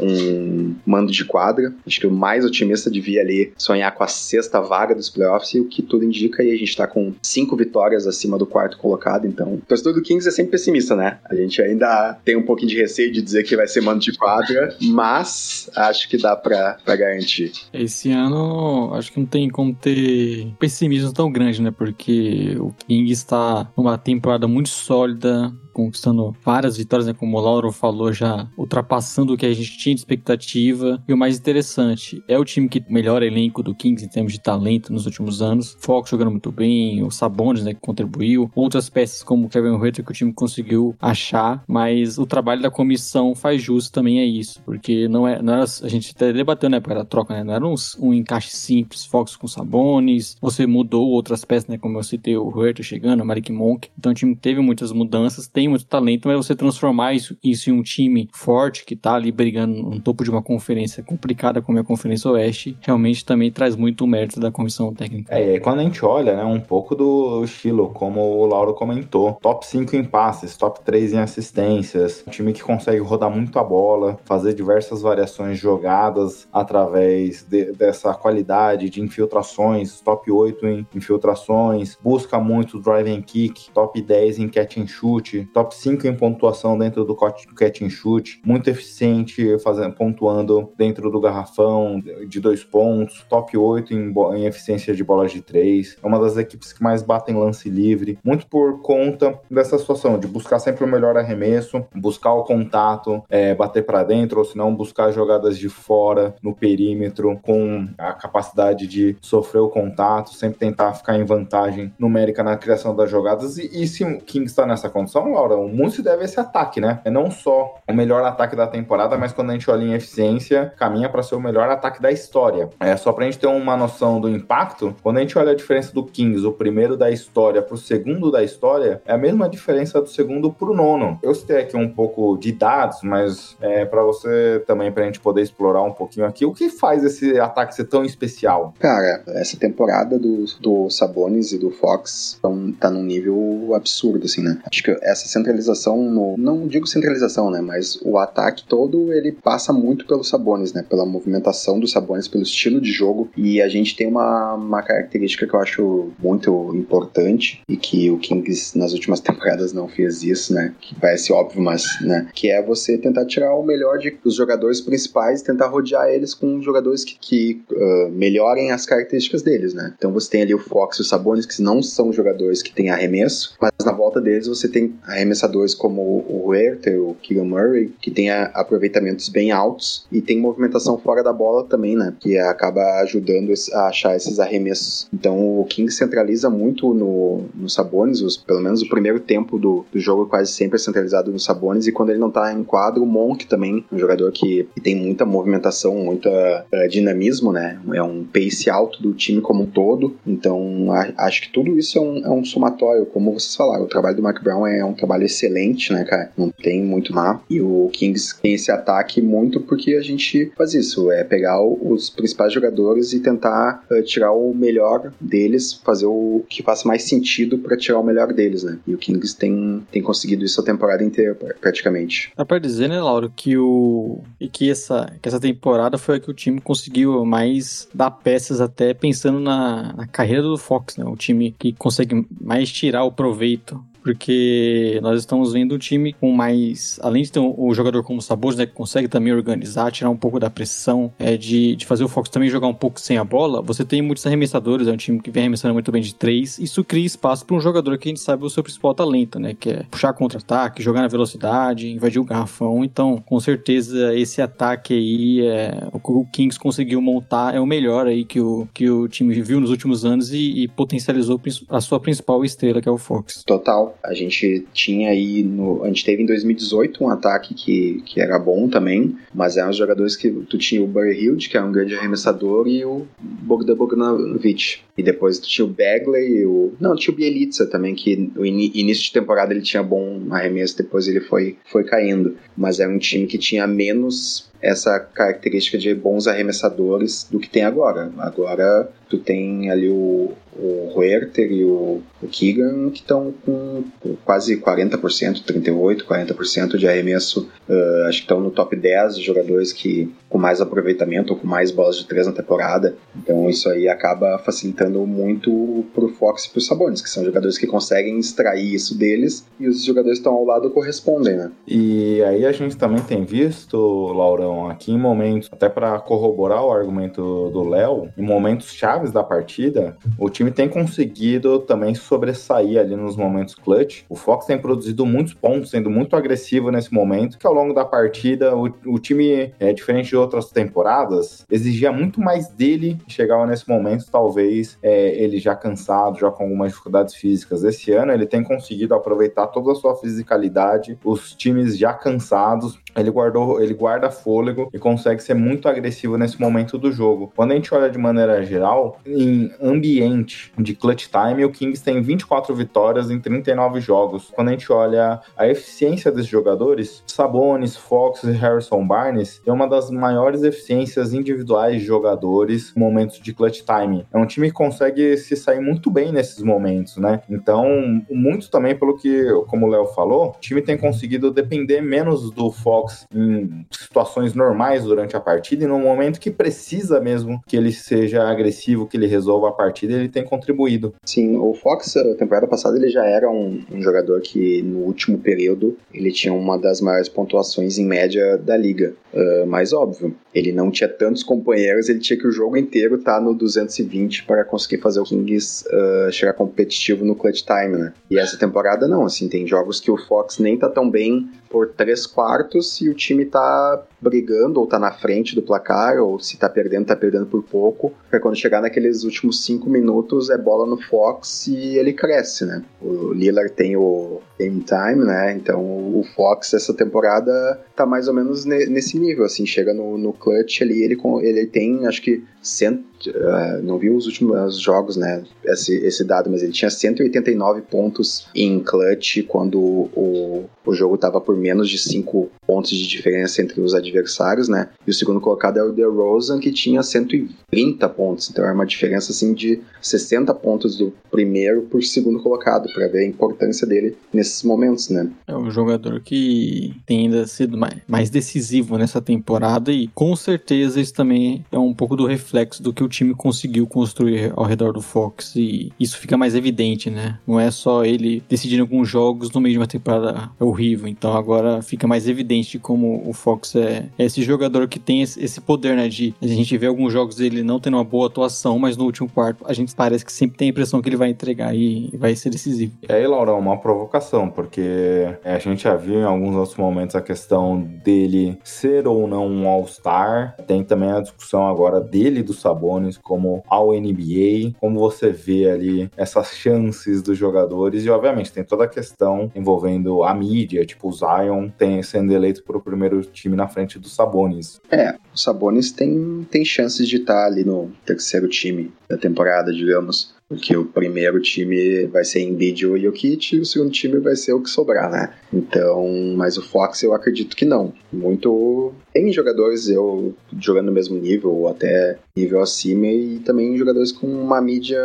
um 0.00 0.74
mando 0.86 1.12
de 1.12 1.24
quadra. 1.60 1.74
Acho 1.86 2.00
que 2.00 2.06
o 2.06 2.10
mais 2.10 2.44
otimista 2.44 2.90
devia 2.90 3.20
ali 3.20 3.52
sonhar 3.56 3.92
com 3.94 4.02
a 4.02 4.08
sexta 4.08 4.60
vaga 4.60 4.94
dos 4.94 5.10
playoffs 5.10 5.54
e 5.54 5.60
o 5.60 5.66
que 5.66 5.82
tudo 5.82 6.04
indica 6.04 6.42
aí 6.42 6.50
a 6.50 6.56
gente 6.56 6.70
está 6.70 6.86
com 6.86 7.12
cinco 7.22 7.56
vitórias 7.56 8.06
acima 8.06 8.38
do 8.38 8.46
quarto 8.46 8.78
colocado. 8.78 9.26
Então, 9.26 9.54
o 9.54 9.58
torcedor 9.58 9.94
do 9.94 10.02
Kings 10.02 10.26
é 10.26 10.30
sempre 10.30 10.52
pessimista, 10.52 10.96
né? 10.96 11.18
A 11.28 11.34
gente 11.34 11.60
ainda 11.60 12.18
tem 12.24 12.36
um 12.36 12.42
pouquinho 12.42 12.70
de 12.70 12.76
receio 12.76 13.12
de 13.12 13.20
dizer 13.20 13.44
que 13.44 13.56
vai 13.56 13.68
ser 13.68 13.80
mando 13.80 14.00
de 14.00 14.16
quadra, 14.16 14.74
mas 14.82 15.70
acho 15.76 16.08
que 16.08 16.16
dá 16.16 16.36
para 16.36 16.78
garantir. 16.86 17.52
Esse 17.72 18.10
ano, 18.10 18.92
acho 18.94 19.12
que 19.12 19.20
não 19.20 19.26
tem 19.26 19.48
como 19.48 19.74
ter 19.74 20.52
pessimismo 20.58 21.12
tão 21.12 21.30
grande, 21.30 21.60
né? 21.60 21.70
Porque 21.70 22.56
o 22.58 22.72
King 22.86 23.10
está 23.10 23.70
numa 23.76 23.98
temporada 23.98 24.46
muito 24.46 24.68
sólida, 24.68 25.52
conquistando 25.72 26.34
várias 26.44 26.76
vitórias, 26.76 27.06
né? 27.06 27.14
Como 27.14 27.36
o 27.36 27.40
Lauro 27.40 27.72
falou, 27.72 28.12
já 28.12 28.48
ultrapassando 28.56 29.34
o 29.34 29.36
que 29.36 29.46
a 29.46 29.52
gente 29.52 29.76
tinha 29.78 29.94
de 29.94 30.00
expectativa. 30.00 31.02
E 31.08 31.12
o 31.12 31.16
mais 31.16 31.38
interessante, 31.38 32.22
é 32.28 32.38
o 32.38 32.44
time 32.44 32.68
que 32.68 32.82
melhor 32.88 33.22
elenco 33.22 33.62
do 33.62 33.74
Kings 33.74 34.04
em 34.04 34.08
termos 34.08 34.32
de 34.32 34.40
talento 34.40 34.92
nos 34.92 35.06
últimos 35.06 35.42
anos. 35.42 35.76
Fox 35.80 36.10
jogando 36.10 36.30
muito 36.30 36.50
bem, 36.50 37.02
o 37.02 37.10
Sabonis, 37.10 37.64
né, 37.64 37.74
que 37.74 37.80
contribuiu. 37.80 38.50
Outras 38.54 38.88
peças 38.88 39.22
como 39.22 39.46
o 39.46 39.48
Kevin 39.48 39.70
Huerter 39.70 40.04
que 40.04 40.10
o 40.10 40.14
time 40.14 40.32
conseguiu 40.32 40.94
achar, 41.00 41.62
mas 41.66 42.18
o 42.18 42.26
trabalho 42.26 42.62
da 42.62 42.70
comissão 42.70 43.34
faz 43.34 43.62
justo 43.62 43.92
também 43.92 44.20
a 44.20 44.24
isso, 44.24 44.60
porque 44.64 45.08
não 45.08 45.26
é, 45.26 45.40
não 45.42 45.54
era, 45.54 45.64
a 45.64 45.88
gente 45.88 46.12
até 46.14 46.32
debateu 46.32 46.70
na 46.70 46.78
época 46.78 46.94
da 46.94 47.04
troca, 47.04 47.34
né? 47.34 47.44
Não 47.44 47.54
era 47.54 47.66
um, 47.66 47.74
um 47.98 48.14
encaixe 48.14 48.50
simples, 48.50 49.04
Fox 49.04 49.36
com 49.36 49.46
Sabonis, 49.46 50.36
você 50.40 50.66
mudou 50.66 51.08
outras 51.08 51.44
peças, 51.44 51.68
né? 51.68 51.78
Como 51.78 51.98
eu 51.98 52.02
citei, 52.02 52.36
o 52.36 52.48
Huerter 52.48 52.84
chegando, 52.84 53.22
o 53.22 53.26
Malik 53.26 53.52
Monk. 53.52 53.88
Então 53.98 54.12
o 54.12 54.14
time 54.14 54.34
teve 54.34 54.60
muitas 54.60 54.92
mudanças, 54.92 55.46
tem 55.60 55.68
muito 55.68 55.84
talento, 55.84 56.26
mas 56.26 56.38
você 56.38 56.56
transformar 56.56 57.12
isso, 57.12 57.36
isso 57.44 57.68
em 57.68 57.72
um 57.74 57.82
time 57.82 58.30
forte 58.32 58.82
que 58.82 58.96
tá 58.96 59.12
ali 59.12 59.30
brigando 59.30 59.74
no 59.74 60.00
topo 60.00 60.24
de 60.24 60.30
uma 60.30 60.40
conferência 60.40 61.02
complicada 61.02 61.60
como 61.60 61.76
é 61.76 61.82
a 61.82 61.84
Conferência 61.84 62.30
Oeste, 62.30 62.78
realmente 62.80 63.26
também 63.26 63.50
traz 63.50 63.76
muito 63.76 64.06
mérito 64.06 64.40
da 64.40 64.50
comissão 64.50 64.94
técnica. 64.94 65.34
É, 65.34 65.56
e 65.56 65.60
quando 65.60 65.80
a 65.80 65.82
gente 65.82 66.02
olha, 66.02 66.34
né, 66.34 66.44
um 66.46 66.58
pouco 66.58 66.94
do 66.94 67.44
estilo, 67.44 67.90
como 67.90 68.20
o 68.22 68.46
Lauro 68.46 68.72
comentou, 68.72 69.34
top 69.34 69.66
5 69.66 69.94
em 69.96 70.04
passes, 70.04 70.56
top 70.56 70.80
3 70.82 71.12
em 71.12 71.18
assistências, 71.18 72.24
um 72.26 72.30
time 72.30 72.54
que 72.54 72.62
consegue 72.62 73.00
rodar 73.00 73.30
muito 73.30 73.58
a 73.58 73.62
bola, 73.62 74.18
fazer 74.24 74.54
diversas 74.54 75.02
variações 75.02 75.58
jogadas 75.58 76.48
através 76.50 77.42
de, 77.42 77.72
dessa 77.72 78.14
qualidade 78.14 78.88
de 78.88 79.02
infiltrações, 79.02 80.00
top 80.00 80.30
8 80.30 80.66
em 80.66 80.86
infiltrações, 80.94 81.98
busca 82.02 82.40
muito 82.40 82.80
drive 82.80 83.10
and 83.10 83.20
kick, 83.20 83.70
top 83.72 84.00
10 84.00 84.38
em 84.38 84.48
catch 84.48 84.78
and 84.78 84.86
shoot, 84.86 85.49
top 85.52 85.74
5 85.74 86.06
em 86.06 86.14
pontuação 86.14 86.78
dentro 86.78 87.04
do 87.04 87.14
catch 87.14 87.82
and 87.82 87.90
shoot, 87.90 88.40
muito 88.44 88.68
eficiente 88.68 89.58
fazendo, 89.58 89.94
pontuando 89.94 90.72
dentro 90.76 91.10
do 91.10 91.20
garrafão 91.20 92.02
de 92.28 92.40
dois 92.40 92.64
pontos, 92.64 93.24
top 93.28 93.56
8 93.56 93.94
em, 93.94 94.12
em 94.36 94.46
eficiência 94.46 94.94
de 94.94 95.04
bolas 95.04 95.32
de 95.32 95.40
três, 95.40 95.96
é 96.02 96.06
uma 96.06 96.18
das 96.18 96.36
equipes 96.36 96.72
que 96.72 96.82
mais 96.82 97.02
batem 97.02 97.36
lance 97.36 97.68
livre, 97.68 98.18
muito 98.24 98.46
por 98.46 98.80
conta 98.80 99.38
dessa 99.50 99.78
situação 99.78 100.18
de 100.18 100.26
buscar 100.26 100.58
sempre 100.58 100.84
o 100.84 100.88
melhor 100.88 101.16
arremesso, 101.16 101.84
buscar 101.94 102.32
o 102.32 102.44
contato, 102.44 103.22
é, 103.28 103.54
bater 103.54 103.84
para 103.84 104.02
dentro, 104.02 104.38
ou 104.38 104.44
se 104.44 104.56
não 104.56 104.74
buscar 104.74 105.10
jogadas 105.12 105.58
de 105.58 105.68
fora 105.68 106.34
no 106.42 106.54
perímetro 106.54 107.38
com 107.42 107.88
a 107.98 108.12
capacidade 108.12 108.86
de 108.86 109.16
sofrer 109.20 109.60
o 109.60 109.68
contato, 109.68 110.34
sempre 110.34 110.58
tentar 110.58 110.94
ficar 110.94 111.18
em 111.18 111.24
vantagem 111.24 111.92
numérica 111.98 112.42
na 112.42 112.56
criação 112.56 112.94
das 112.94 113.10
jogadas. 113.10 113.58
E, 113.58 113.82
e 113.82 113.86
se 113.86 114.04
o 114.04 114.18
King 114.20 114.46
está 114.46 114.66
nessa 114.66 114.88
condição, 114.88 115.34
Laura, 115.40 115.56
muito 115.56 115.96
se 115.96 116.02
deve 116.02 116.22
a 116.22 116.24
esse 116.24 116.38
ataque, 116.38 116.80
né? 116.80 117.00
É 117.04 117.10
não 117.10 117.30
só 117.30 117.78
o 117.88 117.94
melhor 117.94 118.22
ataque 118.24 118.54
da 118.54 118.66
temporada, 118.66 119.16
mas 119.16 119.32
quando 119.32 119.50
a 119.50 119.52
gente 119.54 119.70
olha 119.70 119.82
em 119.82 119.94
eficiência, 119.94 120.72
caminha 120.76 121.08
para 121.08 121.22
ser 121.22 121.34
o 121.34 121.40
melhor 121.40 121.68
ataque 121.68 122.02
da 122.02 122.12
história. 122.12 122.68
É 122.78 122.96
só 122.96 123.12
pra 123.12 123.24
gente 123.24 123.38
ter 123.38 123.46
uma 123.46 123.76
noção 123.76 124.20
do 124.20 124.28
impacto, 124.28 124.94
quando 125.02 125.16
a 125.16 125.20
gente 125.20 125.38
olha 125.38 125.52
a 125.52 125.54
diferença 125.54 125.92
do 125.92 126.04
Kings, 126.04 126.46
o 126.46 126.52
primeiro 126.52 126.96
da 126.96 127.10
história 127.10 127.62
pro 127.62 127.76
segundo 127.76 128.30
da 128.30 128.42
história, 128.42 129.00
é 129.06 129.12
a 129.12 129.18
mesma 129.18 129.48
diferença 129.48 130.00
do 130.00 130.08
segundo 130.08 130.52
pro 130.52 130.74
nono. 130.74 131.18
Eu 131.22 131.34
citei 131.34 131.58
aqui 131.58 131.76
um 131.76 131.88
pouco 131.88 132.36
de 132.36 132.52
dados, 132.52 132.98
mas 133.02 133.56
é 133.60 133.84
para 133.84 134.02
você 134.02 134.62
também, 134.66 134.92
pra 134.92 135.04
gente 135.04 135.20
poder 135.20 135.42
explorar 135.42 135.82
um 135.82 135.92
pouquinho 135.92 136.26
aqui, 136.26 136.44
o 136.44 136.52
que 136.52 136.68
faz 136.68 137.02
esse 137.02 137.38
ataque 137.38 137.74
ser 137.74 137.84
tão 137.84 138.04
especial? 138.04 138.74
Cara, 138.78 139.22
essa 139.28 139.56
temporada 139.58 140.18
do, 140.18 140.44
do 140.60 140.90
Sabonis 140.90 141.52
e 141.52 141.58
do 141.58 141.70
Fox 141.70 142.38
tão, 142.42 142.72
tá 142.72 142.90
num 142.90 143.02
nível 143.02 143.74
absurdo, 143.74 144.26
assim, 144.26 144.42
né? 144.42 144.60
Acho 144.70 144.82
que 144.82 144.90
essa 145.02 145.29
centralização, 145.30 146.02
no, 146.02 146.36
não 146.36 146.66
digo 146.66 146.86
centralização, 146.86 147.50
né? 147.50 147.60
Mas 147.60 147.98
o 148.02 148.18
ataque 148.18 148.64
todo, 148.66 149.12
ele 149.12 149.32
passa 149.32 149.72
muito 149.72 150.06
pelos 150.06 150.28
Sabonis, 150.28 150.72
né? 150.72 150.84
Pela 150.88 151.06
movimentação 151.06 151.78
dos 151.78 151.92
Sabonis, 151.92 152.28
pelo 152.28 152.42
estilo 152.42 152.80
de 152.80 152.90
jogo. 152.90 153.30
E 153.36 153.60
a 153.62 153.68
gente 153.68 153.96
tem 153.96 154.06
uma, 154.06 154.54
uma 154.54 154.82
característica 154.82 155.46
que 155.46 155.54
eu 155.54 155.60
acho 155.60 156.10
muito 156.18 156.74
importante 156.74 157.62
e 157.68 157.76
que 157.76 158.10
o 158.10 158.18
Kings 158.18 158.76
nas 158.78 158.92
últimas 158.92 159.20
temporadas 159.30 159.72
não 159.72 159.88
fez 159.88 160.22
isso, 160.22 160.52
né? 160.54 160.74
Que 160.80 160.94
parece 160.94 161.32
óbvio, 161.32 161.62
mas, 161.62 161.84
né? 162.00 162.28
Que 162.34 162.50
é 162.50 162.62
você 162.62 162.98
tentar 162.98 163.24
tirar 163.26 163.54
o 163.54 163.62
melhor 163.62 163.98
de, 163.98 164.10
dos 164.22 164.34
jogadores 164.34 164.80
principais 164.80 165.40
e 165.40 165.44
tentar 165.44 165.68
rodear 165.68 166.08
eles 166.08 166.34
com 166.34 166.60
jogadores 166.60 167.04
que, 167.04 167.18
que 167.18 167.62
uh, 167.72 168.10
melhorem 168.10 168.72
as 168.72 168.84
características 168.86 169.42
deles, 169.42 169.74
né? 169.74 169.94
Então 169.96 170.12
você 170.12 170.30
tem 170.30 170.42
ali 170.42 170.54
o 170.54 170.58
Fox 170.58 170.98
e 170.98 171.02
o 171.02 171.04
Sabonis, 171.04 171.46
que 171.46 171.62
não 171.62 171.82
são 171.82 172.12
jogadores 172.12 172.62
que 172.62 172.72
têm 172.72 172.90
arremesso, 172.90 173.54
mas 173.60 173.70
na 173.84 173.92
volta 173.92 174.20
deles 174.20 174.46
você 174.46 174.68
tem 174.68 174.94
arremessadores 175.20 175.74
como 175.74 176.02
o 176.02 176.48
Huerter, 176.48 177.00
o 177.00 177.14
Keegan 177.22 177.44
Murray, 177.44 177.92
que 178.00 178.10
tem 178.10 178.30
aproveitamentos 178.30 179.28
bem 179.28 179.50
altos 179.50 180.06
e 180.10 180.20
tem 180.20 180.38
movimentação 180.38 180.98
fora 180.98 181.22
da 181.22 181.32
bola 181.32 181.64
também, 181.64 181.96
né? 181.96 182.14
Que 182.18 182.38
acaba 182.38 182.80
ajudando 183.02 183.52
a 183.72 183.86
achar 183.86 184.16
esses 184.16 184.38
arremessos. 184.38 185.08
Então 185.12 185.60
o 185.60 185.64
King 185.64 185.90
centraliza 185.90 186.48
muito 186.50 186.92
no, 186.94 187.44
no 187.54 187.68
Sabonis, 187.68 188.20
os, 188.20 188.36
pelo 188.36 188.60
menos 188.60 188.82
o 188.82 188.88
primeiro 188.88 189.20
tempo 189.20 189.58
do, 189.58 189.84
do 189.92 189.98
jogo 189.98 190.26
quase 190.26 190.52
sempre 190.52 190.76
é 190.76 190.78
centralizado 190.78 191.30
no 191.30 191.38
Sabonis 191.38 191.86
e 191.86 191.92
quando 191.92 192.10
ele 192.10 192.18
não 192.18 192.30
tá 192.30 192.52
em 192.52 192.64
quadro, 192.64 193.02
o 193.02 193.06
Monk 193.06 193.46
também, 193.46 193.84
um 193.92 193.98
jogador 193.98 194.30
que, 194.32 194.68
que 194.74 194.80
tem 194.80 194.94
muita 194.94 195.24
movimentação, 195.24 195.94
muito 195.96 196.28
uh, 196.28 196.88
dinamismo, 196.88 197.52
né? 197.52 197.80
É 197.92 198.02
um 198.02 198.24
pace 198.24 198.70
alto 198.70 199.02
do 199.02 199.12
time 199.12 199.40
como 199.40 199.64
um 199.64 199.66
todo. 199.66 200.16
Então 200.26 200.92
a, 200.92 201.26
acho 201.26 201.42
que 201.42 201.52
tudo 201.52 201.78
isso 201.78 201.98
é 201.98 202.00
um, 202.00 202.26
é 202.26 202.30
um 202.30 202.44
somatório, 202.44 203.06
como 203.06 203.32
vocês 203.32 203.54
falaram. 203.54 203.84
O 203.84 203.88
trabalho 203.88 204.16
do 204.16 204.22
Mark 204.22 204.42
Brown 204.42 204.66
é 204.66 204.84
um 204.84 204.94
trabalho 204.94 205.09
excelente, 205.18 205.92
né, 205.92 206.04
cara? 206.04 206.30
Não 206.36 206.50
tem 206.50 206.82
muito 206.82 207.14
má. 207.14 207.40
E 207.48 207.60
o 207.60 207.88
Kings 207.92 208.40
tem 208.40 208.54
esse 208.54 208.70
ataque 208.70 209.20
muito 209.20 209.60
porque 209.60 209.94
a 209.94 210.02
gente 210.02 210.52
faz 210.56 210.74
isso, 210.74 211.10
é 211.10 211.24
pegar 211.24 211.60
os 211.62 212.10
principais 212.10 212.52
jogadores 212.52 213.12
e 213.12 213.20
tentar 213.20 213.84
uh, 213.90 214.02
tirar 214.02 214.32
o 214.32 214.54
melhor 214.54 215.12
deles, 215.20 215.72
fazer 215.72 216.06
o 216.06 216.44
que 216.48 216.62
faça 216.62 216.86
mais 216.86 217.04
sentido 217.04 217.58
para 217.58 217.76
tirar 217.76 217.98
o 217.98 218.04
melhor 218.04 218.32
deles, 218.32 218.62
né? 218.62 218.78
E 218.86 218.94
o 218.94 218.98
Kings 218.98 219.36
tem, 219.36 219.82
tem 219.90 220.02
conseguido 220.02 220.44
isso 220.44 220.60
a 220.60 220.64
temporada 220.64 221.02
inteira, 221.02 221.36
praticamente. 221.60 222.32
Dá 222.36 222.44
pra 222.44 222.58
dizer, 222.58 222.88
né, 222.88 223.00
Lauro, 223.00 223.32
que 223.34 223.56
o 223.56 224.20
e 224.40 224.48
que 224.48 224.70
essa, 224.70 225.12
que 225.20 225.28
essa 225.28 225.40
temporada 225.40 225.98
foi 225.98 226.16
a 226.16 226.20
que 226.20 226.30
o 226.30 226.34
time 226.34 226.60
conseguiu 226.60 227.24
mais 227.24 227.88
dar 227.94 228.10
peças 228.10 228.60
até 228.60 228.94
pensando 228.94 229.40
na, 229.40 229.92
na 229.92 230.06
carreira 230.06 230.42
do 230.42 230.56
Fox, 230.56 230.96
né? 230.96 231.04
O 231.04 231.16
time 231.16 231.54
que 231.58 231.72
consegue 231.72 232.26
mais 232.40 232.70
tirar 232.70 233.04
o 233.04 233.12
proveito 233.12 233.82
porque 234.02 234.98
nós 235.02 235.20
estamos 235.20 235.52
vendo 235.52 235.74
um 235.74 235.78
time 235.78 236.12
com 236.12 236.32
mais, 236.32 236.98
além 237.02 237.22
de 237.22 237.32
ter 237.32 237.40
um 237.40 237.72
jogador 237.74 238.02
como 238.02 238.18
o 238.18 238.22
Sabores, 238.22 238.58
né, 238.58 238.66
que 238.66 238.72
consegue 238.72 239.08
também 239.08 239.32
organizar, 239.32 239.90
tirar 239.90 240.10
um 240.10 240.16
pouco 240.16 240.38
da 240.38 240.50
pressão, 240.50 241.12
é, 241.18 241.36
de, 241.36 241.76
de 241.76 241.86
fazer 241.86 242.04
o 242.04 242.08
Fox 242.08 242.28
também 242.30 242.48
jogar 242.48 242.66
um 242.66 242.74
pouco 242.74 243.00
sem 243.00 243.18
a 243.18 243.24
bola, 243.24 243.62
você 243.62 243.84
tem 243.84 244.02
muitos 244.02 244.26
arremessadores, 244.26 244.88
é 244.88 244.92
um 244.92 244.96
time 244.96 245.20
que 245.20 245.30
vem 245.30 245.42
arremessando 245.42 245.74
muito 245.74 245.92
bem 245.92 246.02
de 246.02 246.14
três, 246.14 246.58
isso 246.58 246.82
cria 246.84 247.06
espaço 247.06 247.44
para 247.44 247.56
um 247.56 247.60
jogador 247.60 247.96
que 247.98 248.08
a 248.08 248.10
gente 248.10 248.20
sabe 248.20 248.44
o 248.44 248.50
seu 248.50 248.62
principal 248.62 248.94
talento, 248.94 249.38
né, 249.38 249.54
que 249.58 249.70
é 249.70 249.82
puxar 249.90 250.12
contra-ataque, 250.12 250.82
jogar 250.82 251.02
na 251.02 251.08
velocidade, 251.08 251.90
invadir 251.90 252.20
o 252.20 252.24
garrafão, 252.24 252.84
então, 252.84 253.22
com 253.26 253.38
certeza, 253.40 254.14
esse 254.14 254.40
ataque 254.40 254.94
aí, 254.94 255.46
é, 255.46 255.88
o 255.92 255.98
que 255.98 256.10
o 256.10 256.26
Kings 256.32 256.58
conseguiu 256.58 257.00
montar 257.00 257.54
é 257.54 257.60
o 257.60 257.66
melhor 257.66 258.06
aí 258.06 258.24
que 258.24 258.40
o, 258.40 258.68
que 258.72 258.88
o 258.88 259.08
time 259.08 259.40
viu 259.42 259.60
nos 259.60 259.70
últimos 259.70 260.04
anos 260.04 260.32
e, 260.32 260.62
e 260.62 260.68
potencializou 260.68 261.40
a 261.68 261.80
sua 261.80 262.00
principal 262.00 262.44
estrela, 262.44 262.80
que 262.80 262.88
é 262.88 262.92
o 262.92 262.98
Fox. 262.98 263.42
Total. 263.44 263.89
A 264.02 264.14
gente 264.14 264.66
tinha 264.72 265.10
aí 265.10 265.42
no. 265.42 265.82
A 265.84 265.88
gente 265.88 266.04
teve 266.04 266.22
em 266.22 266.26
2018 266.26 267.02
um 267.02 267.08
ataque 267.08 267.54
que, 267.54 268.02
que 268.04 268.20
era 268.20 268.38
bom 268.38 268.68
também, 268.68 269.16
mas 269.34 269.56
eram 269.56 269.70
os 269.70 269.76
jogadores 269.76 270.16
que 270.16 270.30
tu 270.30 270.58
tinha 270.58 270.82
o 270.82 270.86
Barry 270.86 271.24
Hild, 271.24 271.48
que 271.48 271.56
era 271.56 271.66
um 271.66 271.72
grande 271.72 271.94
arremessador, 271.94 272.66
e 272.68 272.84
o 272.84 273.06
Bogdan 273.18 273.76
Bogdanovic. 273.76 274.80
E 274.96 275.02
depois 275.02 275.38
tu 275.38 275.48
tinha 275.48 275.64
o 275.64 275.68
Bagley, 275.68 276.44
o. 276.44 276.72
Não, 276.80 276.94
tinha 276.94 277.12
o 277.12 277.16
Bielitsa 277.16 277.66
também, 277.66 277.94
que 277.94 278.16
no 278.16 278.44
in... 278.44 278.70
início 278.74 279.04
de 279.04 279.12
temporada 279.12 279.52
ele 279.52 279.62
tinha 279.62 279.82
bom 279.82 280.26
arremesso, 280.30 280.76
depois 280.76 281.08
ele 281.08 281.20
foi, 281.20 281.56
foi 281.64 281.84
caindo. 281.84 282.36
Mas 282.56 282.80
era 282.80 282.90
um 282.90 282.98
time 282.98 283.26
que 283.26 283.38
tinha 283.38 283.66
menos 283.66 284.49
essa 284.62 284.98
característica 285.00 285.78
de 285.78 285.94
bons 285.94 286.26
arremessadores 286.26 287.26
do 287.30 287.38
que 287.38 287.48
tem 287.48 287.64
agora. 287.64 288.10
Agora 288.18 288.90
tu 289.08 289.18
tem 289.18 289.70
ali 289.70 289.88
o, 289.88 290.32
o 290.56 290.92
Huerter 290.94 291.50
e 291.50 291.64
o, 291.64 292.00
o 292.22 292.28
Keegan 292.28 292.90
que 292.90 293.00
estão 293.00 293.34
com, 293.44 293.82
quase 294.24 294.56
40%, 294.56 295.42
38%, 295.44 296.04
40% 296.04 296.76
de 296.76 296.86
arremesso. 296.86 297.48
Uh, 297.68 298.06
acho 298.06 298.18
que 298.18 298.24
estão 298.24 298.40
no 298.40 298.50
top 298.50 298.76
10 298.76 299.16
de 299.16 299.22
jogadores 299.22 299.72
que 299.72 300.12
com 300.28 300.38
mais 300.38 300.60
aproveitamento 300.60 301.32
ou 301.32 301.38
com 301.38 301.46
mais 301.46 301.72
bolas 301.72 301.96
de 301.96 302.06
três 302.06 302.26
na 302.26 302.32
temporada. 302.32 302.94
Então 303.16 303.50
isso 303.50 303.68
aí 303.68 303.88
acaba 303.88 304.38
facilitando 304.38 305.04
muito 305.06 305.84
pro 305.92 306.08
Fox 306.08 306.44
e 306.44 306.50
pro 306.50 306.60
Sabonis, 306.60 307.02
que 307.02 307.10
são 307.10 307.24
jogadores 307.24 307.58
que 307.58 307.66
conseguem 307.66 308.18
extrair 308.18 308.72
isso 308.72 308.96
deles 308.96 309.44
e 309.58 309.66
os 309.66 309.84
jogadores 309.84 310.18
que 310.18 310.20
estão 310.20 310.34
ao 310.34 310.44
lado 310.44 310.70
correspondem, 310.70 311.36
né? 311.36 311.50
E 311.66 312.22
aí 312.22 312.46
a 312.46 312.52
gente 312.52 312.76
também 312.76 313.02
tem 313.02 313.24
visto, 313.24 313.76
Laurão, 314.12 314.49
aqui 314.68 314.92
em 314.92 314.98
momentos, 314.98 315.48
até 315.52 315.68
para 315.68 315.98
corroborar 316.00 316.64
o 316.64 316.72
argumento 316.72 317.50
do 317.50 317.68
Léo, 317.68 318.08
em 318.16 318.22
momentos 318.22 318.72
chaves 318.72 319.10
da 319.10 319.22
partida, 319.22 319.96
o 320.18 320.30
time 320.30 320.50
tem 320.50 320.68
conseguido 320.68 321.60
também 321.60 321.94
sobressair 321.94 322.78
ali 322.78 322.96
nos 322.96 323.16
momentos 323.16 323.54
clutch. 323.54 324.04
O 324.08 324.16
Fox 324.16 324.46
tem 324.46 324.58
produzido 324.58 325.04
muitos 325.04 325.34
pontos, 325.34 325.70
sendo 325.70 325.90
muito 325.90 326.16
agressivo 326.16 326.70
nesse 326.70 326.92
momento, 326.92 327.38
que 327.38 327.46
ao 327.46 327.54
longo 327.54 327.74
da 327.74 327.84
partida 327.84 328.56
o, 328.56 328.72
o 328.86 328.98
time, 328.98 329.52
é 329.58 329.72
diferente 329.72 330.08
de 330.08 330.16
outras 330.16 330.50
temporadas, 330.50 331.46
exigia 331.50 331.92
muito 331.92 332.20
mais 332.20 332.48
dele 332.48 332.98
chegava 333.08 333.46
nesse 333.46 333.68
momento, 333.68 334.06
talvez 334.10 334.78
é, 334.82 335.22
ele 335.22 335.38
já 335.38 335.54
cansado, 335.54 336.18
já 336.18 336.30
com 336.30 336.44
algumas 336.44 336.70
dificuldades 336.70 337.14
físicas. 337.14 337.64
Esse 337.64 337.92
ano 337.92 338.12
ele 338.12 338.26
tem 338.26 338.42
conseguido 338.42 338.94
aproveitar 338.94 339.46
toda 339.48 339.72
a 339.72 339.74
sua 339.74 339.96
fisicalidade, 339.96 340.98
os 341.04 341.34
times 341.34 341.76
já 341.76 341.92
cansados, 341.92 342.78
ele 342.96 343.10
guardou, 343.10 343.60
ele 343.60 343.74
guarda 343.74 344.10
fôlego 344.40 344.70
e 344.72 344.78
consegue 344.78 345.22
ser 345.22 345.34
muito 345.34 345.68
agressivo 345.68 346.16
nesse 346.16 346.40
momento 346.40 346.78
do 346.78 346.90
jogo. 346.90 347.32
Quando 347.36 347.52
a 347.52 347.54
gente 347.54 347.72
olha 347.74 347.90
de 347.90 347.98
maneira 347.98 348.42
geral, 348.42 348.98
em 349.06 349.50
ambiente 349.62 350.52
de 350.58 350.74
clutch 350.74 351.08
time, 351.08 351.44
o 351.44 351.50
Kings 351.50 351.82
tem 351.82 352.00
24 352.00 352.54
vitórias 352.54 353.10
em 353.10 353.20
39 353.20 353.80
jogos. 353.80 354.30
Quando 354.34 354.48
a 354.48 354.52
gente 354.52 354.72
olha 354.72 355.20
a 355.36 355.46
eficiência 355.46 356.10
desses 356.10 356.30
jogadores, 356.30 357.02
Sabonis, 357.06 357.76
Fox 357.76 358.22
e 358.22 358.32
Harrison 358.32 358.86
Barnes 358.86 359.40
tem 359.44 359.52
uma 359.52 359.68
das 359.68 359.90
maiores 359.90 360.42
eficiências 360.42 361.12
individuais 361.12 361.80
de 361.80 361.86
jogadores 361.86 362.72
em 362.74 362.80
momentos 362.80 363.20
de 363.20 363.34
clutch 363.34 363.62
time. 363.62 364.06
É 364.12 364.18
um 364.18 364.26
time 364.26 364.48
que 364.48 364.54
consegue 364.54 365.16
se 365.18 365.36
sair 365.36 365.60
muito 365.60 365.90
bem 365.90 366.12
nesses 366.12 366.42
momentos, 366.42 366.96
né? 366.96 367.20
Então, 367.28 368.02
muito 368.10 368.50
também 368.50 368.74
pelo 368.74 368.96
que, 368.96 369.24
como 369.48 369.66
o 369.66 369.68
Léo 369.68 369.86
falou, 369.86 370.30
o 370.30 370.40
time 370.40 370.62
tem 370.62 370.78
conseguido 370.78 371.30
depender 371.30 371.80
menos 371.80 372.30
do 372.30 372.50
Fox 372.50 373.06
em 373.14 373.66
situações 373.70 374.29
normais 374.34 374.84
durante 374.84 375.16
a 375.16 375.20
partida 375.20 375.64
e 375.64 375.66
no 375.66 375.78
momento 375.78 376.20
que 376.20 376.30
precisa 376.30 377.00
mesmo 377.00 377.40
que 377.46 377.56
ele 377.56 377.72
seja 377.72 378.22
agressivo, 378.22 378.86
que 378.86 378.96
ele 378.96 379.06
resolva 379.06 379.48
a 379.48 379.52
partida, 379.52 379.94
ele 379.94 380.08
tem 380.08 380.24
contribuído. 380.24 380.94
Sim, 381.04 381.36
o 381.36 381.54
Fox, 381.54 381.96
a 381.96 382.14
temporada 382.14 382.46
passada, 382.46 382.76
ele 382.76 382.88
já 382.88 383.04
era 383.04 383.30
um, 383.30 383.60
um 383.70 383.82
jogador 383.82 384.20
que 384.20 384.62
no 384.62 384.80
último 384.80 385.18
período 385.18 385.76
ele 385.92 386.12
tinha 386.12 386.32
uma 386.32 386.58
das 386.58 386.80
maiores 386.80 387.08
pontuações 387.08 387.78
em 387.78 387.86
média 387.86 388.36
da 388.38 388.56
liga. 388.56 388.94
Uh, 389.12 389.76
óbvio, 389.76 390.14
ele 390.34 390.52
não 390.52 390.70
tinha 390.70 390.88
tantos 390.88 391.22
companheiros, 391.22 391.88
ele 391.88 391.98
tinha 391.98 392.18
que 392.18 392.26
o 392.26 392.32
jogo 392.32 392.56
inteiro 392.56 392.96
estar 392.96 393.16
tá 393.16 393.20
no 393.20 393.34
220 393.34 394.24
para 394.24 394.44
conseguir 394.44 394.78
fazer 394.78 395.00
o 395.00 395.04
Kings 395.04 395.64
uh, 395.68 396.12
chegar 396.12 396.32
competitivo 396.32 397.04
no 397.04 397.14
clutch 397.14 397.42
time, 397.42 397.76
né? 397.76 397.92
E 398.10 398.18
essa 398.18 398.38
temporada 398.38 398.86
não, 398.86 399.04
assim, 399.04 399.28
tem 399.28 399.46
jogos 399.46 399.80
que 399.80 399.90
o 399.90 399.96
Fox 399.96 400.38
nem 400.38 400.56
tá 400.56 400.68
tão 400.68 400.88
bem 400.88 401.28
por 401.50 401.68
três 401.70 402.06
quartos 402.06 402.80
e 402.80 402.88
o 402.88 402.94
time 402.94 403.24
tá 403.24 403.82
brigando 404.00 404.60
ou 404.60 404.66
tá 404.66 404.78
na 404.78 404.92
frente 404.92 405.34
do 405.34 405.42
placar, 405.42 405.98
ou 405.98 406.18
se 406.20 406.38
tá 406.38 406.48
perdendo, 406.48 406.86
tá 406.86 406.94
perdendo 406.94 407.26
por 407.26 407.42
pouco, 407.42 407.92
para 408.08 408.20
quando 408.20 408.36
chegar 408.36 408.62
naqueles 408.62 409.02
últimos 409.02 409.44
cinco 409.44 409.68
minutos 409.68 410.30
é 410.30 410.38
bola 410.38 410.64
no 410.64 410.80
Fox 410.80 411.48
e 411.48 411.76
ele 411.76 411.92
cresce, 411.92 412.46
né? 412.46 412.62
O 412.80 413.12
Lillard 413.12 413.52
tem 413.52 413.76
o 413.76 414.22
game 414.40 414.62
time, 414.62 415.04
né? 415.04 415.34
Então 415.34 415.60
o 415.60 416.02
Fox 416.14 416.54
essa 416.54 416.72
temporada 416.72 417.60
tá 417.76 417.84
mais 417.84 418.08
ou 418.08 418.14
menos 418.14 418.44
nesse 418.44 418.98
nível, 418.98 419.24
assim, 419.24 419.44
chega 419.44 419.74
no, 419.74 419.98
no 419.98 420.12
clutch 420.12 420.62
ali, 420.62 420.82
ele, 420.82 420.98
ele 421.22 421.46
tem 421.46 421.86
acho 421.86 422.00
que 422.02 422.22
cento, 422.42 423.10
uh, 423.10 423.62
não 423.62 423.78
vi 423.78 423.90
os 423.90 424.06
últimos 424.06 424.58
jogos, 424.58 424.96
né, 424.96 425.22
esse, 425.44 425.74
esse 425.84 426.04
dado, 426.04 426.30
mas 426.30 426.42
ele 426.42 426.52
tinha 426.52 426.70
189 426.70 427.62
pontos 427.62 428.26
em 428.34 428.60
clutch 428.60 429.22
quando 429.28 429.58
o, 429.60 430.44
o 430.64 430.72
jogo 430.74 430.94
estava 430.94 431.20
por 431.20 431.36
menos 431.36 431.68
de 431.68 431.78
5 431.78 432.30
pontos 432.46 432.70
de 432.70 432.86
diferença 432.86 433.42
entre 433.42 433.60
os 433.60 433.74
adversários, 433.74 434.48
né, 434.48 434.68
e 434.86 434.90
o 434.90 434.94
segundo 434.94 435.20
colocado 435.20 435.58
é 435.58 435.62
o 435.62 435.72
DeRozan, 435.72 436.38
que 436.38 436.50
tinha 436.50 436.82
130 436.82 437.88
pontos, 437.90 438.30
então 438.30 438.44
é 438.46 438.52
uma 438.52 438.66
diferença, 438.66 439.12
assim, 439.12 439.34
de 439.34 439.60
60 439.82 440.32
pontos 440.34 440.76
do 440.76 440.92
primeiro 441.10 441.62
por 441.62 441.82
segundo 441.82 442.22
colocado, 442.22 442.72
para 442.72 442.88
ver 442.88 443.00
a 443.00 443.06
importância 443.06 443.66
dele 443.66 443.96
nesses 444.30 444.42
momentos, 444.44 444.88
né. 444.88 445.10
É 445.26 445.36
um 445.36 445.50
jogador 445.50 446.00
que 446.00 446.74
tem 446.86 447.00
ainda 447.00 447.26
sido 447.26 447.58
mais, 447.58 447.74
mais 447.86 448.10
decisivo 448.10 448.78
nessa 448.78 449.00
temporada 449.00 449.72
e 449.72 449.88
com 449.88 450.14
certeza 450.14 450.80
isso 450.80 450.94
também 450.94 451.44
é 451.50 451.58
um 451.58 451.74
pouco 451.74 451.96
do 451.96 452.06
reflexo 452.06 452.62
do 452.62 452.72
que 452.72 452.84
o 452.84 452.88
time 452.88 453.14
conseguiu 453.14 453.66
construir 453.66 454.32
ao 454.36 454.44
redor 454.44 454.72
do 454.72 454.80
Fox 454.80 455.34
e 455.34 455.72
isso 455.78 455.98
fica 455.98 456.16
mais 456.16 456.34
evidente, 456.34 456.88
né? 456.88 457.18
Não 457.26 457.40
é 457.40 457.50
só 457.50 457.84
ele 457.84 458.22
decidindo 458.28 458.62
alguns 458.62 458.88
jogos 458.88 459.30
no 459.32 459.40
meio 459.40 459.54
de 459.54 459.58
uma 459.58 459.66
temporada 459.66 460.30
horrível, 460.38 460.86
então 460.86 461.16
agora 461.16 461.60
fica 461.62 461.86
mais 461.86 462.08
evidente 462.08 462.58
como 462.58 463.02
o 463.08 463.12
Fox 463.12 463.56
é, 463.56 463.88
é 463.98 464.04
esse 464.04 464.22
jogador 464.22 464.68
que 464.68 464.78
tem 464.78 465.02
esse 465.02 465.40
poder, 465.40 465.76
né? 465.76 465.88
De 465.88 466.14
a 466.22 466.26
gente 466.26 466.56
vê 466.56 466.66
alguns 466.66 466.92
jogos 466.92 467.16
dele 467.16 467.42
não 467.42 467.58
tendo 467.58 467.76
uma 467.76 467.84
boa 467.84 468.06
atuação, 468.06 468.58
mas 468.58 468.76
no 468.76 468.84
último 468.84 469.08
quarto 469.08 469.44
a 469.46 469.52
gente 469.52 469.74
parece 469.74 470.04
que 470.04 470.12
sempre 470.12 470.36
tem 470.36 470.48
a 470.48 470.50
impressão 470.50 470.80
que 470.80 470.88
ele 470.88 470.96
vai 470.96 471.08
entregar 471.08 471.54
e 471.54 471.90
vai 471.96 472.14
ser 472.14 472.30
decisivo. 472.30 472.72
E 472.88 472.92
aí, 472.92 473.06
Laurão, 473.06 473.38
uma 473.38 473.56
provocação, 473.56 474.19
porque 474.28 475.16
a 475.24 475.38
gente 475.38 475.64
já 475.64 475.76
viu 475.76 476.00
em 476.00 476.04
alguns 476.04 476.34
outros 476.34 476.56
momentos 476.56 476.96
a 476.96 477.00
questão 477.00 477.60
dele 477.60 478.38
ser 478.44 478.86
ou 478.86 479.06
não 479.06 479.26
um 479.26 479.48
All-Star, 479.48 480.36
tem 480.46 480.64
também 480.64 480.90
a 480.90 481.00
discussão 481.00 481.48
agora 481.48 481.80
dele 481.80 482.22
dos 482.22 482.40
Sabonis 482.40 482.98
como 482.98 483.42
ao 483.48 483.72
NBA, 483.72 484.54
como 484.58 484.78
você 484.78 485.10
vê 485.10 485.50
ali 485.50 485.90
essas 485.96 486.34
chances 486.34 487.02
dos 487.02 487.16
jogadores 487.16 487.84
e 487.84 487.90
obviamente 487.90 488.32
tem 488.32 488.44
toda 488.44 488.64
a 488.64 488.68
questão 488.68 489.30
envolvendo 489.34 490.02
a 490.02 490.14
mídia, 490.14 490.64
tipo 490.66 490.88
o 490.88 490.92
Zion 490.92 491.48
tem, 491.48 491.82
sendo 491.82 492.12
eleito 492.12 492.42
para 492.42 492.56
o 492.56 492.60
primeiro 492.60 493.00
time 493.02 493.36
na 493.36 493.48
frente 493.48 493.78
dos 493.78 493.94
Sabonis. 493.94 494.60
É, 494.70 494.94
o 495.14 495.18
Sabonis 495.18 495.72
tem, 495.72 496.26
tem 496.30 496.44
chances 496.44 496.88
de 496.88 496.96
estar 496.96 497.26
ali 497.26 497.44
no 497.44 497.70
terceiro 497.84 498.28
time 498.28 498.72
da 498.88 498.96
temporada, 498.96 499.52
digamos. 499.52 500.14
Porque 500.30 500.56
o 500.56 500.64
primeiro 500.64 501.20
time 501.20 501.86
vai 501.86 502.04
ser 502.04 502.20
Embiid 502.20 502.64
ou 502.64 502.78
Jokic 502.78 503.34
e 503.34 503.40
o 503.40 503.44
segundo 503.44 503.72
time 503.72 503.98
vai 503.98 504.14
ser 504.14 504.32
o 504.32 504.40
que 504.40 504.48
sobrar, 504.48 504.88
né? 504.88 505.12
Então, 505.32 505.84
mas 506.16 506.38
o 506.38 506.42
Fox 506.42 506.84
eu 506.84 506.94
acredito 506.94 507.34
que 507.34 507.44
não. 507.44 507.72
Muito. 507.92 508.72
Tem 508.92 509.12
jogadores 509.12 509.68
eu 509.68 510.14
jogando 510.38 510.66
no 510.66 510.72
mesmo 510.72 510.96
nível 510.96 511.32
ou 511.32 511.48
até 511.48 511.98
nível 512.16 512.40
acima 512.40 512.86
e 512.86 513.18
também 513.18 513.58
jogadores 513.58 513.90
com 513.90 514.06
uma 514.06 514.40
mídia 514.40 514.80